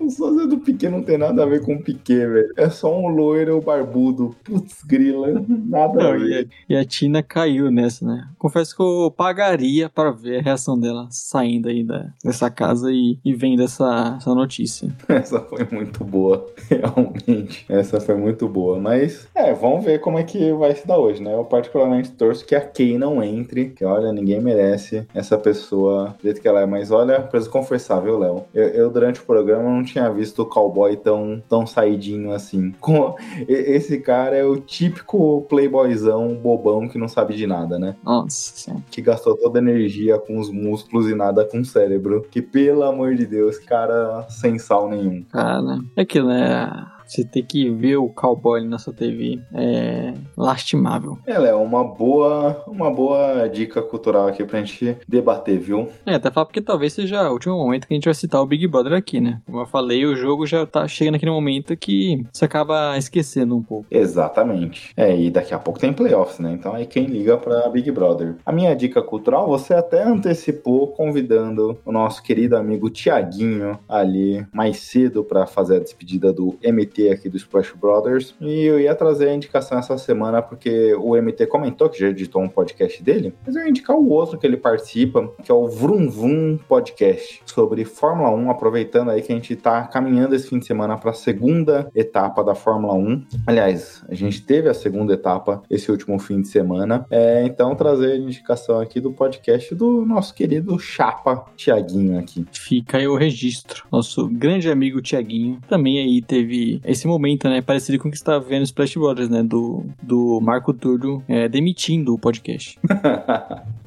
o 0.00 0.10
sósia 0.10 0.46
do 0.46 0.58
Piquet 0.58 0.88
não 0.88 1.02
tem 1.02 1.18
nada 1.18 1.42
a 1.42 1.46
ver 1.46 1.62
com 1.62 1.74
o 1.74 1.82
Piquet, 1.82 2.26
velho. 2.26 2.52
É 2.56 2.68
só 2.68 2.96
um 2.96 3.08
loiro 3.08 3.60
barbudo. 3.60 4.34
Putz, 4.44 4.82
grila. 4.84 5.44
Nada 5.48 5.94
não, 5.94 6.10
a 6.12 6.16
ver. 6.16 6.48
E 6.68 6.74
a, 6.74 6.78
e 6.78 6.80
a, 6.80 6.84
Tina 6.84 7.22
caiu 7.22 7.70
nessa, 7.70 8.04
né? 8.04 8.28
Confesso 8.38 8.76
que 8.76 8.82
eu 8.82 9.10
pagaria 9.10 9.88
para 9.88 10.10
ver 10.10 10.38
a 10.38 10.42
reação 10.42 10.78
dela 10.78 11.06
saindo 11.10 11.68
aí 11.68 11.82
da, 11.82 12.10
dessa 12.22 12.50
casa 12.50 12.90
e, 12.92 13.18
e 13.24 13.34
vendo 13.34 13.62
essa, 13.62 14.16
essa 14.18 14.34
notícia. 14.34 14.88
Essa 15.08 15.40
foi 15.40 15.66
muito 15.70 16.04
boa, 16.04 16.46
realmente. 16.68 17.64
Essa 17.68 18.00
foi 18.00 18.16
muito 18.16 18.48
boa. 18.48 18.78
Mas, 18.78 19.26
é, 19.34 19.54
vamos 19.54 19.84
ver 19.84 20.00
como 20.00 20.18
é 20.18 20.22
que 20.22 20.52
vai 20.52 20.74
se 20.74 20.86
dar 20.86 20.98
hoje, 20.98 21.22
né? 21.22 21.34
Eu 21.34 21.44
particularmente 21.44 22.10
torço 22.12 22.44
que 22.44 22.54
a 22.54 22.60
Kay 22.60 22.98
não 22.98 23.22
entre, 23.22 23.70
que 23.70 23.84
olha, 23.84 24.12
ninguém 24.12 24.40
merece 24.40 25.06
essa 25.14 25.38
pessoa 25.38 26.14
do 26.18 26.22
jeito 26.22 26.40
que 26.40 26.48
ela 26.48 26.60
é. 26.60 26.66
Mas 26.66 26.90
olha, 26.90 27.20
preciso 27.20 27.50
confessar, 27.50 28.00
viu, 28.00 28.18
Léo? 28.18 28.44
Eu, 28.52 28.68
eu, 28.68 28.90
durante 28.90 29.20
o 29.20 29.24
programa, 29.24 29.53
não 29.62 29.82
tinha 29.84 30.10
visto 30.10 30.42
o 30.42 30.46
cowboy 30.46 30.96
tão, 30.96 31.42
tão 31.48 31.66
saidinho 31.66 32.32
assim. 32.32 32.72
Com- 32.80 33.14
Esse 33.48 33.98
cara 33.98 34.36
é 34.36 34.44
o 34.44 34.56
típico 34.56 35.42
playboyzão 35.48 36.34
bobão 36.34 36.88
que 36.88 36.98
não 36.98 37.08
sabe 37.08 37.34
de 37.34 37.46
nada, 37.46 37.78
né? 37.78 37.96
Nossa. 38.04 38.74
Que 38.90 39.00
gastou 39.02 39.36
toda 39.36 39.58
a 39.58 39.62
energia 39.62 40.18
com 40.18 40.38
os 40.38 40.50
músculos 40.50 41.08
e 41.08 41.14
nada 41.14 41.44
com 41.44 41.60
o 41.60 41.64
cérebro. 41.64 42.26
Que, 42.30 42.40
pelo 42.42 42.82
amor 42.82 43.14
de 43.14 43.26
Deus, 43.26 43.58
cara 43.58 44.26
sem 44.28 44.58
sal 44.58 44.88
nenhum. 44.88 45.22
Cara, 45.30 45.78
é 45.96 46.02
aquilo, 46.02 46.28
né? 46.28 46.86
Você 47.06 47.24
ter 47.24 47.42
que 47.42 47.70
ver 47.70 47.96
o 47.96 48.08
cowboy 48.08 48.64
na 48.64 48.78
sua 48.78 48.92
TV 48.92 49.40
é 49.52 50.14
lastimável. 50.36 51.18
Ela 51.26 51.48
é 51.48 51.54
uma 51.54 51.84
boa, 51.84 52.62
uma 52.66 52.90
boa 52.90 53.46
dica 53.48 53.82
cultural 53.82 54.28
aqui 54.28 54.44
pra 54.44 54.60
gente 54.60 54.96
debater, 55.06 55.58
viu? 55.58 55.88
É, 56.06 56.14
até 56.14 56.30
falar 56.30 56.46
porque 56.46 56.60
talvez 56.60 56.92
seja 56.92 57.28
o 57.28 57.32
último 57.32 57.56
momento 57.56 57.86
que 57.86 57.94
a 57.94 57.96
gente 57.96 58.04
vai 58.04 58.14
citar 58.14 58.40
o 58.40 58.46
Big 58.46 58.66
Brother 58.66 58.94
aqui, 58.94 59.20
né? 59.20 59.40
Como 59.46 59.60
eu 59.60 59.66
falei, 59.66 60.04
o 60.06 60.16
jogo 60.16 60.46
já 60.46 60.66
tá 60.66 60.86
chegando 60.88 61.14
naquele 61.14 61.30
momento 61.30 61.76
que 61.76 62.24
você 62.32 62.44
acaba 62.44 62.96
esquecendo 62.96 63.56
um 63.56 63.62
pouco. 63.62 63.86
Exatamente. 63.90 64.92
É, 64.96 65.16
e 65.16 65.30
daqui 65.30 65.54
a 65.54 65.58
pouco 65.58 65.78
tem 65.78 65.92
playoffs, 65.92 66.38
né? 66.38 66.52
Então 66.52 66.74
aí 66.74 66.86
quem 66.86 67.06
liga 67.06 67.36
pra 67.36 67.68
Big 67.68 67.90
Brother. 67.90 68.36
A 68.44 68.52
minha 68.52 68.74
dica 68.74 69.02
cultural, 69.02 69.46
você 69.46 69.74
até 69.74 70.02
antecipou 70.02 70.88
convidando 70.88 71.78
o 71.84 71.92
nosso 71.92 72.22
querido 72.22 72.56
amigo 72.56 72.90
Tiaguinho 72.90 73.78
ali 73.88 74.44
mais 74.52 74.78
cedo 74.78 75.22
pra 75.22 75.46
fazer 75.46 75.76
a 75.76 75.80
despedida 75.80 76.32
do 76.32 76.56
MT 76.62 76.93
aqui 77.10 77.28
do 77.28 77.36
Splash 77.36 77.72
Brothers. 77.74 78.34
E 78.40 78.64
eu 78.64 78.80
ia 78.80 78.94
trazer 78.94 79.28
a 79.28 79.34
indicação 79.34 79.78
essa 79.78 79.96
semana 79.98 80.40
porque 80.40 80.94
o 80.94 81.16
MT 81.16 81.46
comentou 81.46 81.88
que 81.88 81.98
já 81.98 82.08
editou 82.08 82.42
um 82.42 82.48
podcast 82.48 83.02
dele, 83.02 83.34
mas 83.46 83.56
eu 83.56 83.62
ia 83.62 83.68
indicar 83.68 83.96
o 83.96 84.08
outro 84.10 84.38
que 84.38 84.46
ele 84.46 84.56
participa, 84.56 85.28
que 85.42 85.50
é 85.50 85.54
o 85.54 85.68
Vrum 85.68 86.08
Vrum 86.08 86.58
Podcast, 86.68 87.42
sobre 87.46 87.84
Fórmula 87.84 88.30
1, 88.30 88.50
aproveitando 88.50 89.10
aí 89.10 89.22
que 89.22 89.32
a 89.32 89.34
gente 89.34 89.54
tá 89.56 89.82
caminhando 89.82 90.34
esse 90.34 90.48
fim 90.48 90.58
de 90.58 90.66
semana 90.66 90.96
pra 90.96 91.12
segunda 91.12 91.90
etapa 91.94 92.42
da 92.42 92.54
Fórmula 92.54 92.94
1. 92.94 93.24
Aliás, 93.46 94.04
a 94.08 94.14
gente 94.14 94.42
teve 94.42 94.68
a 94.68 94.74
segunda 94.74 95.14
etapa 95.14 95.62
esse 95.70 95.90
último 95.90 96.18
fim 96.18 96.40
de 96.40 96.48
semana. 96.48 97.06
É, 97.10 97.44
então, 97.44 97.74
trazer 97.74 98.12
a 98.12 98.16
indicação 98.16 98.80
aqui 98.80 99.00
do 99.00 99.12
podcast 99.12 99.74
do 99.74 100.04
nosso 100.06 100.34
querido 100.34 100.78
Chapa 100.78 101.44
Tiaguinho 101.56 102.18
aqui. 102.18 102.44
Fica 102.52 102.98
aí 102.98 103.06
o 103.06 103.16
registro. 103.16 103.84
Nosso 103.90 104.28
grande 104.28 104.70
amigo 104.70 105.00
Tiaguinho 105.00 105.58
também 105.68 105.98
aí 105.98 106.22
teve 106.22 106.80
esse 106.84 107.06
momento, 107.06 107.48
né? 107.48 107.60
Parecido 107.60 107.98
com 107.98 108.08
o 108.08 108.10
que 108.10 108.18
você 108.18 108.24
tá 108.24 108.38
vendo 108.38 108.64
Splash 108.64 108.94
Brothers, 108.94 109.28
né? 109.28 109.42
Do, 109.42 109.84
do 110.02 110.40
Marco 110.40 110.72
Túlio 110.72 111.22
é, 111.28 111.48
demitindo 111.48 112.14
o 112.14 112.18
podcast. 112.18 112.78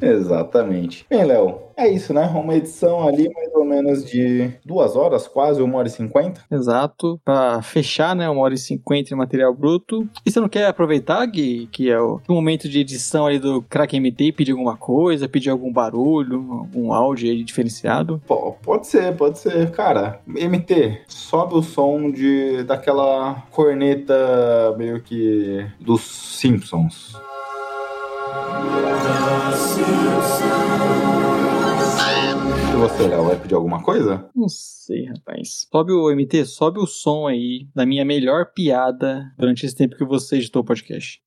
Exatamente. 0.00 1.04
Bem, 1.08 1.24
Léo, 1.24 1.58
é 1.76 1.88
isso, 1.88 2.12
né? 2.12 2.26
Uma 2.26 2.56
edição 2.56 3.06
ali 3.06 3.28
mais 3.32 3.54
ou 3.54 3.64
menos 3.64 4.04
de 4.04 4.50
duas 4.64 4.96
horas, 4.96 5.26
quase, 5.26 5.62
uma 5.62 5.78
hora 5.78 5.88
e 5.88 5.90
cinquenta. 5.90 6.42
Exato. 6.50 7.20
Pra 7.24 7.62
fechar, 7.62 8.14
né? 8.14 8.28
Uma 8.28 8.42
hora 8.42 8.54
e 8.54 8.58
cinquenta 8.58 9.08
de 9.08 9.14
material 9.14 9.54
bruto. 9.54 10.08
E 10.24 10.30
você 10.30 10.40
não 10.40 10.48
quer 10.48 10.66
aproveitar, 10.66 11.24
Gui, 11.26 11.68
que 11.72 11.90
é 11.90 12.00
o 12.00 12.20
momento 12.28 12.68
de 12.68 12.80
edição 12.80 13.26
ali 13.26 13.38
do 13.38 13.62
Crack 13.62 13.98
MT 13.98 14.24
e 14.24 14.32
pedir 14.32 14.52
alguma 14.52 14.76
coisa, 14.76 15.28
pedir 15.28 15.50
algum 15.50 15.72
barulho, 15.72 16.52
algum 16.52 16.92
áudio 16.92 17.30
aí 17.30 17.42
diferenciado? 17.42 18.20
Pô, 18.26 18.52
pode 18.62 18.86
ser, 18.86 19.16
pode 19.16 19.38
ser. 19.38 19.70
Cara, 19.70 20.20
MT, 20.26 21.02
sobe 21.08 21.54
o 21.54 21.62
som 21.62 22.10
de 22.10 22.62
daquela 22.64 23.42
corneta 23.50 24.74
meio 24.76 25.00
que 25.00 25.66
dos 25.80 26.02
Simpsons. 26.02 27.18
E 32.72 32.76
você, 32.76 33.06
Léo, 33.06 33.24
vai 33.24 33.38
pedir 33.38 33.54
alguma 33.54 33.82
coisa? 33.82 34.28
Não 34.34 34.48
sei, 34.48 35.06
rapaz. 35.06 35.66
Sobe 35.70 35.92
o 35.92 36.10
MT, 36.10 36.44
sobe 36.46 36.78
o 36.78 36.86
som 36.86 37.26
aí 37.26 37.68
da 37.74 37.84
minha 37.84 38.04
melhor 38.04 38.52
piada 38.54 39.32
durante 39.38 39.66
esse 39.66 39.76
tempo 39.76 39.96
que 39.96 40.04
você 40.04 40.36
editou 40.36 40.62
o 40.62 40.64
podcast. 40.64 41.20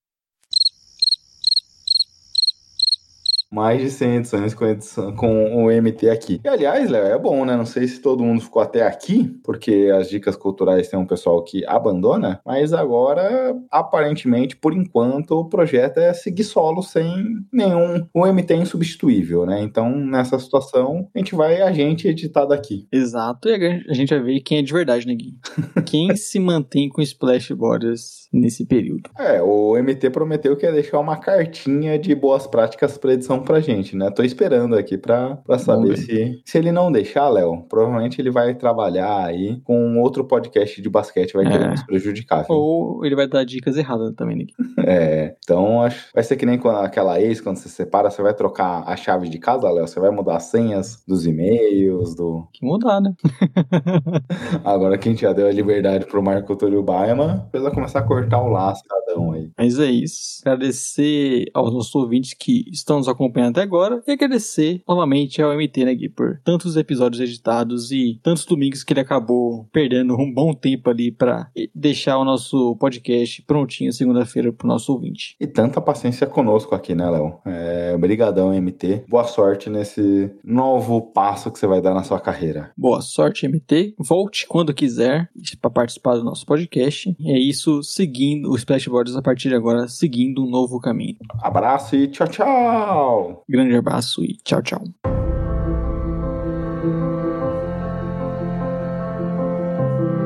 Mais 3.53 3.79
de 3.79 3.91
100 3.91 4.15
edições 4.15 4.53
com, 4.55 4.65
edição, 4.65 5.15
com 5.15 5.63
o 5.63 5.69
MT 5.69 6.09
aqui. 6.09 6.41
E, 6.43 6.47
aliás, 6.47 6.89
Léo, 6.89 7.05
é 7.05 7.19
bom, 7.19 7.45
né? 7.45 7.55
Não 7.55 7.67
sei 7.67 7.87
se 7.87 8.01
todo 8.01 8.23
mundo 8.23 8.41
ficou 8.41 8.63
até 8.63 8.81
aqui, 8.81 9.39
porque 9.43 9.91
as 9.95 10.09
dicas 10.09 10.35
culturais 10.35 10.87
tem 10.87 10.97
um 10.97 11.05
pessoal 11.05 11.43
que 11.43 11.63
abandona, 11.67 12.41
mas 12.43 12.73
agora, 12.73 13.55
aparentemente, 13.69 14.55
por 14.55 14.73
enquanto, 14.73 15.39
o 15.39 15.45
projeto 15.45 15.99
é 15.99 16.11
seguir 16.15 16.45
solo 16.45 16.81
sem 16.81 17.05
nenhum. 17.51 18.07
O 18.11 18.25
MT 18.25 18.53
é 18.55 18.57
insubstituível, 18.57 19.45
né? 19.45 19.61
Então, 19.61 19.87
nessa 19.95 20.39
situação, 20.39 21.07
a 21.13 21.19
gente 21.19 21.35
vai 21.35 21.61
a 21.61 21.71
gente 21.71 22.07
editar 22.07 22.45
daqui. 22.45 22.87
Exato, 22.91 23.49
e 23.49 23.83
a 23.87 23.93
gente 23.93 24.09
vai 24.09 24.23
ver 24.23 24.39
quem 24.39 24.57
é 24.57 24.61
de 24.63 24.73
verdade, 24.73 25.05
né, 25.05 25.13
Gui? 25.13 25.37
quem 25.85 26.15
se 26.15 26.39
mantém 26.39 26.89
com 26.89 27.03
Splash 27.03 27.51
Borders 27.51 28.22
nesse 28.33 28.65
período. 28.65 29.09
É, 29.17 29.41
o 29.41 29.75
MT 29.81 30.09
prometeu 30.09 30.55
que 30.57 30.65
ia 30.65 30.71
deixar 30.71 30.99
uma 30.99 31.17
cartinha 31.17 31.97
de 31.99 32.13
boas 32.15 32.47
práticas 32.47 32.97
pra 32.97 33.13
edição 33.13 33.39
pra 33.43 33.59
gente, 33.59 33.95
né? 33.95 34.09
Tô 34.09 34.23
esperando 34.23 34.75
aqui 34.75 34.97
pra, 34.97 35.35
pra 35.37 35.57
saber 35.59 35.97
se, 35.97 36.41
se 36.45 36.57
ele 36.57 36.71
não 36.71 36.91
deixar, 36.91 37.29
Léo. 37.29 37.63
Provavelmente 37.69 38.19
ele 38.19 38.31
vai 38.31 38.53
trabalhar 38.55 39.25
aí 39.25 39.61
com 39.63 39.99
outro 39.99 40.25
podcast 40.25 40.81
de 40.81 40.89
basquete, 40.89 41.33
vai 41.33 41.45
querer 41.45 41.65
É. 41.65 41.69
nos 41.71 41.83
prejudicar. 41.83 42.43
viu? 42.45 42.55
Ou 42.55 43.05
ele 43.05 43.15
vai 43.15 43.27
dar 43.27 43.43
dicas 43.43 43.77
erradas 43.77 44.13
também, 44.15 44.37
Gui? 44.39 44.47
É, 44.85 45.35
então 45.41 45.81
acho 45.81 46.09
vai 46.13 46.21
ser 46.25 46.35
que 46.35 46.45
nem 46.45 46.57
quando 46.59 46.79
aquela 46.79 47.17
ex, 47.21 47.39
quando 47.39 47.55
você 47.55 47.69
separa, 47.69 48.09
você 48.11 48.21
vai 48.21 48.33
trocar 48.33 48.83
a 48.85 48.97
chave 48.97 49.29
de 49.29 49.39
casa, 49.39 49.71
Léo. 49.71 49.87
Você 49.87 49.97
vai 49.97 50.11
mudar 50.11 50.35
as 50.35 50.43
senhas 50.43 51.01
dos 51.07 51.25
e-mails, 51.25 52.15
do. 52.15 52.45
Que 52.51 52.65
mudar, 52.65 52.99
né? 52.99 53.13
Agora 54.63 54.97
que 54.97 55.07
a 55.07 55.11
gente 55.11 55.21
já 55.21 55.31
deu 55.33 55.47
a 55.47 55.51
liberdade 55.51 56.05
pro 56.05 56.21
Marco 56.21 56.55
Túlio 56.55 56.83
Baima, 56.83 57.47
precisa 57.51 57.71
começar 57.71 57.99
a 57.99 58.03
cortar 58.03 58.22
o 58.31 58.47
laço 58.47 58.83
um 59.17 59.31
aí. 59.31 59.49
Mas 59.57 59.79
é 59.79 59.89
isso. 59.91 60.41
Agradecer 60.41 61.45
aos 61.53 61.73
nossos 61.73 61.93
ouvintes 61.95 62.33
que 62.33 62.65
estão 62.71 62.97
nos 62.97 63.07
acompanhando 63.07 63.51
até 63.51 63.61
agora 63.61 64.01
e 64.07 64.11
agradecer 64.11 64.81
novamente 64.87 65.41
ao 65.41 65.53
MT, 65.53 65.85
né, 65.85 65.95
Gui, 65.95 66.09
por 66.09 66.39
tantos 66.43 66.75
episódios 66.75 67.21
editados 67.21 67.91
e 67.91 68.19
tantos 68.23 68.45
domingos 68.45 68.83
que 68.83 68.93
ele 68.93 68.99
acabou 68.99 69.67
perdendo 69.71 70.15
um 70.15 70.31
bom 70.31 70.53
tempo 70.53 70.89
ali 70.89 71.11
pra 71.11 71.49
deixar 71.73 72.17
o 72.17 72.25
nosso 72.25 72.75
podcast 72.77 73.41
prontinho 73.43 73.93
segunda-feira 73.93 74.51
pro 74.51 74.67
nosso 74.67 74.91
ouvinte. 74.93 75.35
E 75.39 75.47
tanta 75.47 75.81
paciência 75.81 76.27
conosco 76.27 76.75
aqui, 76.75 76.95
né, 76.95 77.09
Léo? 77.09 77.39
É, 77.45 77.97
brigadão, 77.97 78.53
MT. 78.53 79.05
Boa 79.07 79.23
sorte 79.25 79.69
nesse 79.69 80.31
novo 80.43 81.01
passo 81.01 81.51
que 81.51 81.59
você 81.59 81.67
vai 81.67 81.81
dar 81.81 81.93
na 81.93 82.03
sua 82.03 82.19
carreira. 82.19 82.71
Boa 82.77 83.01
sorte, 83.01 83.47
MT. 83.47 83.95
Volte 83.99 84.47
quando 84.47 84.73
quiser 84.73 85.29
para 85.61 85.69
participar 85.69 86.15
do 86.15 86.23
nosso 86.23 86.45
podcast. 86.45 87.15
É 87.25 87.37
isso, 87.37 87.81
seguindo 88.13 88.51
o 88.51 88.55
Splash 88.55 88.87
Borders 88.87 89.15
a 89.15 89.23
partir 89.23 89.49
de 89.49 89.55
agora, 89.55 89.87
seguindo 89.87 90.43
um 90.43 90.49
novo 90.49 90.79
caminho. 90.79 91.17
Abraço 91.41 91.95
e 91.95 92.07
tchau, 92.07 92.27
tchau! 92.27 93.43
Grande 93.49 93.75
abraço 93.75 94.23
e 94.23 94.37
tchau, 94.43 94.61
tchau. 94.61 94.83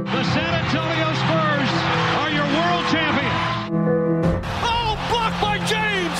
The 0.06 0.24
San 0.24 0.54
Antonio 0.54 1.16
Spurs 1.16 1.72
are 2.20 2.32
your 2.36 2.48
world 2.58 2.84
champions. 2.92 3.72
Oh, 4.64 4.98
blocked 5.10 5.40
by 5.40 5.58
James. 5.66 6.20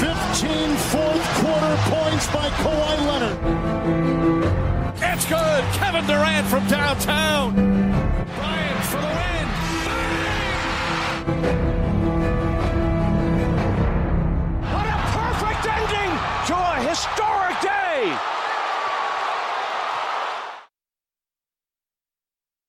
15 0.00 0.76
fourth 0.88 1.26
quarter 1.40 1.76
points 1.90 2.26
by 2.28 2.48
Kawhi 2.62 2.96
Leonard. 3.06 3.36
It's 4.96 5.26
good. 5.26 5.64
Kevin 5.74 6.06
Durant 6.06 6.46
from 6.46 6.66
downtown. 6.68 7.71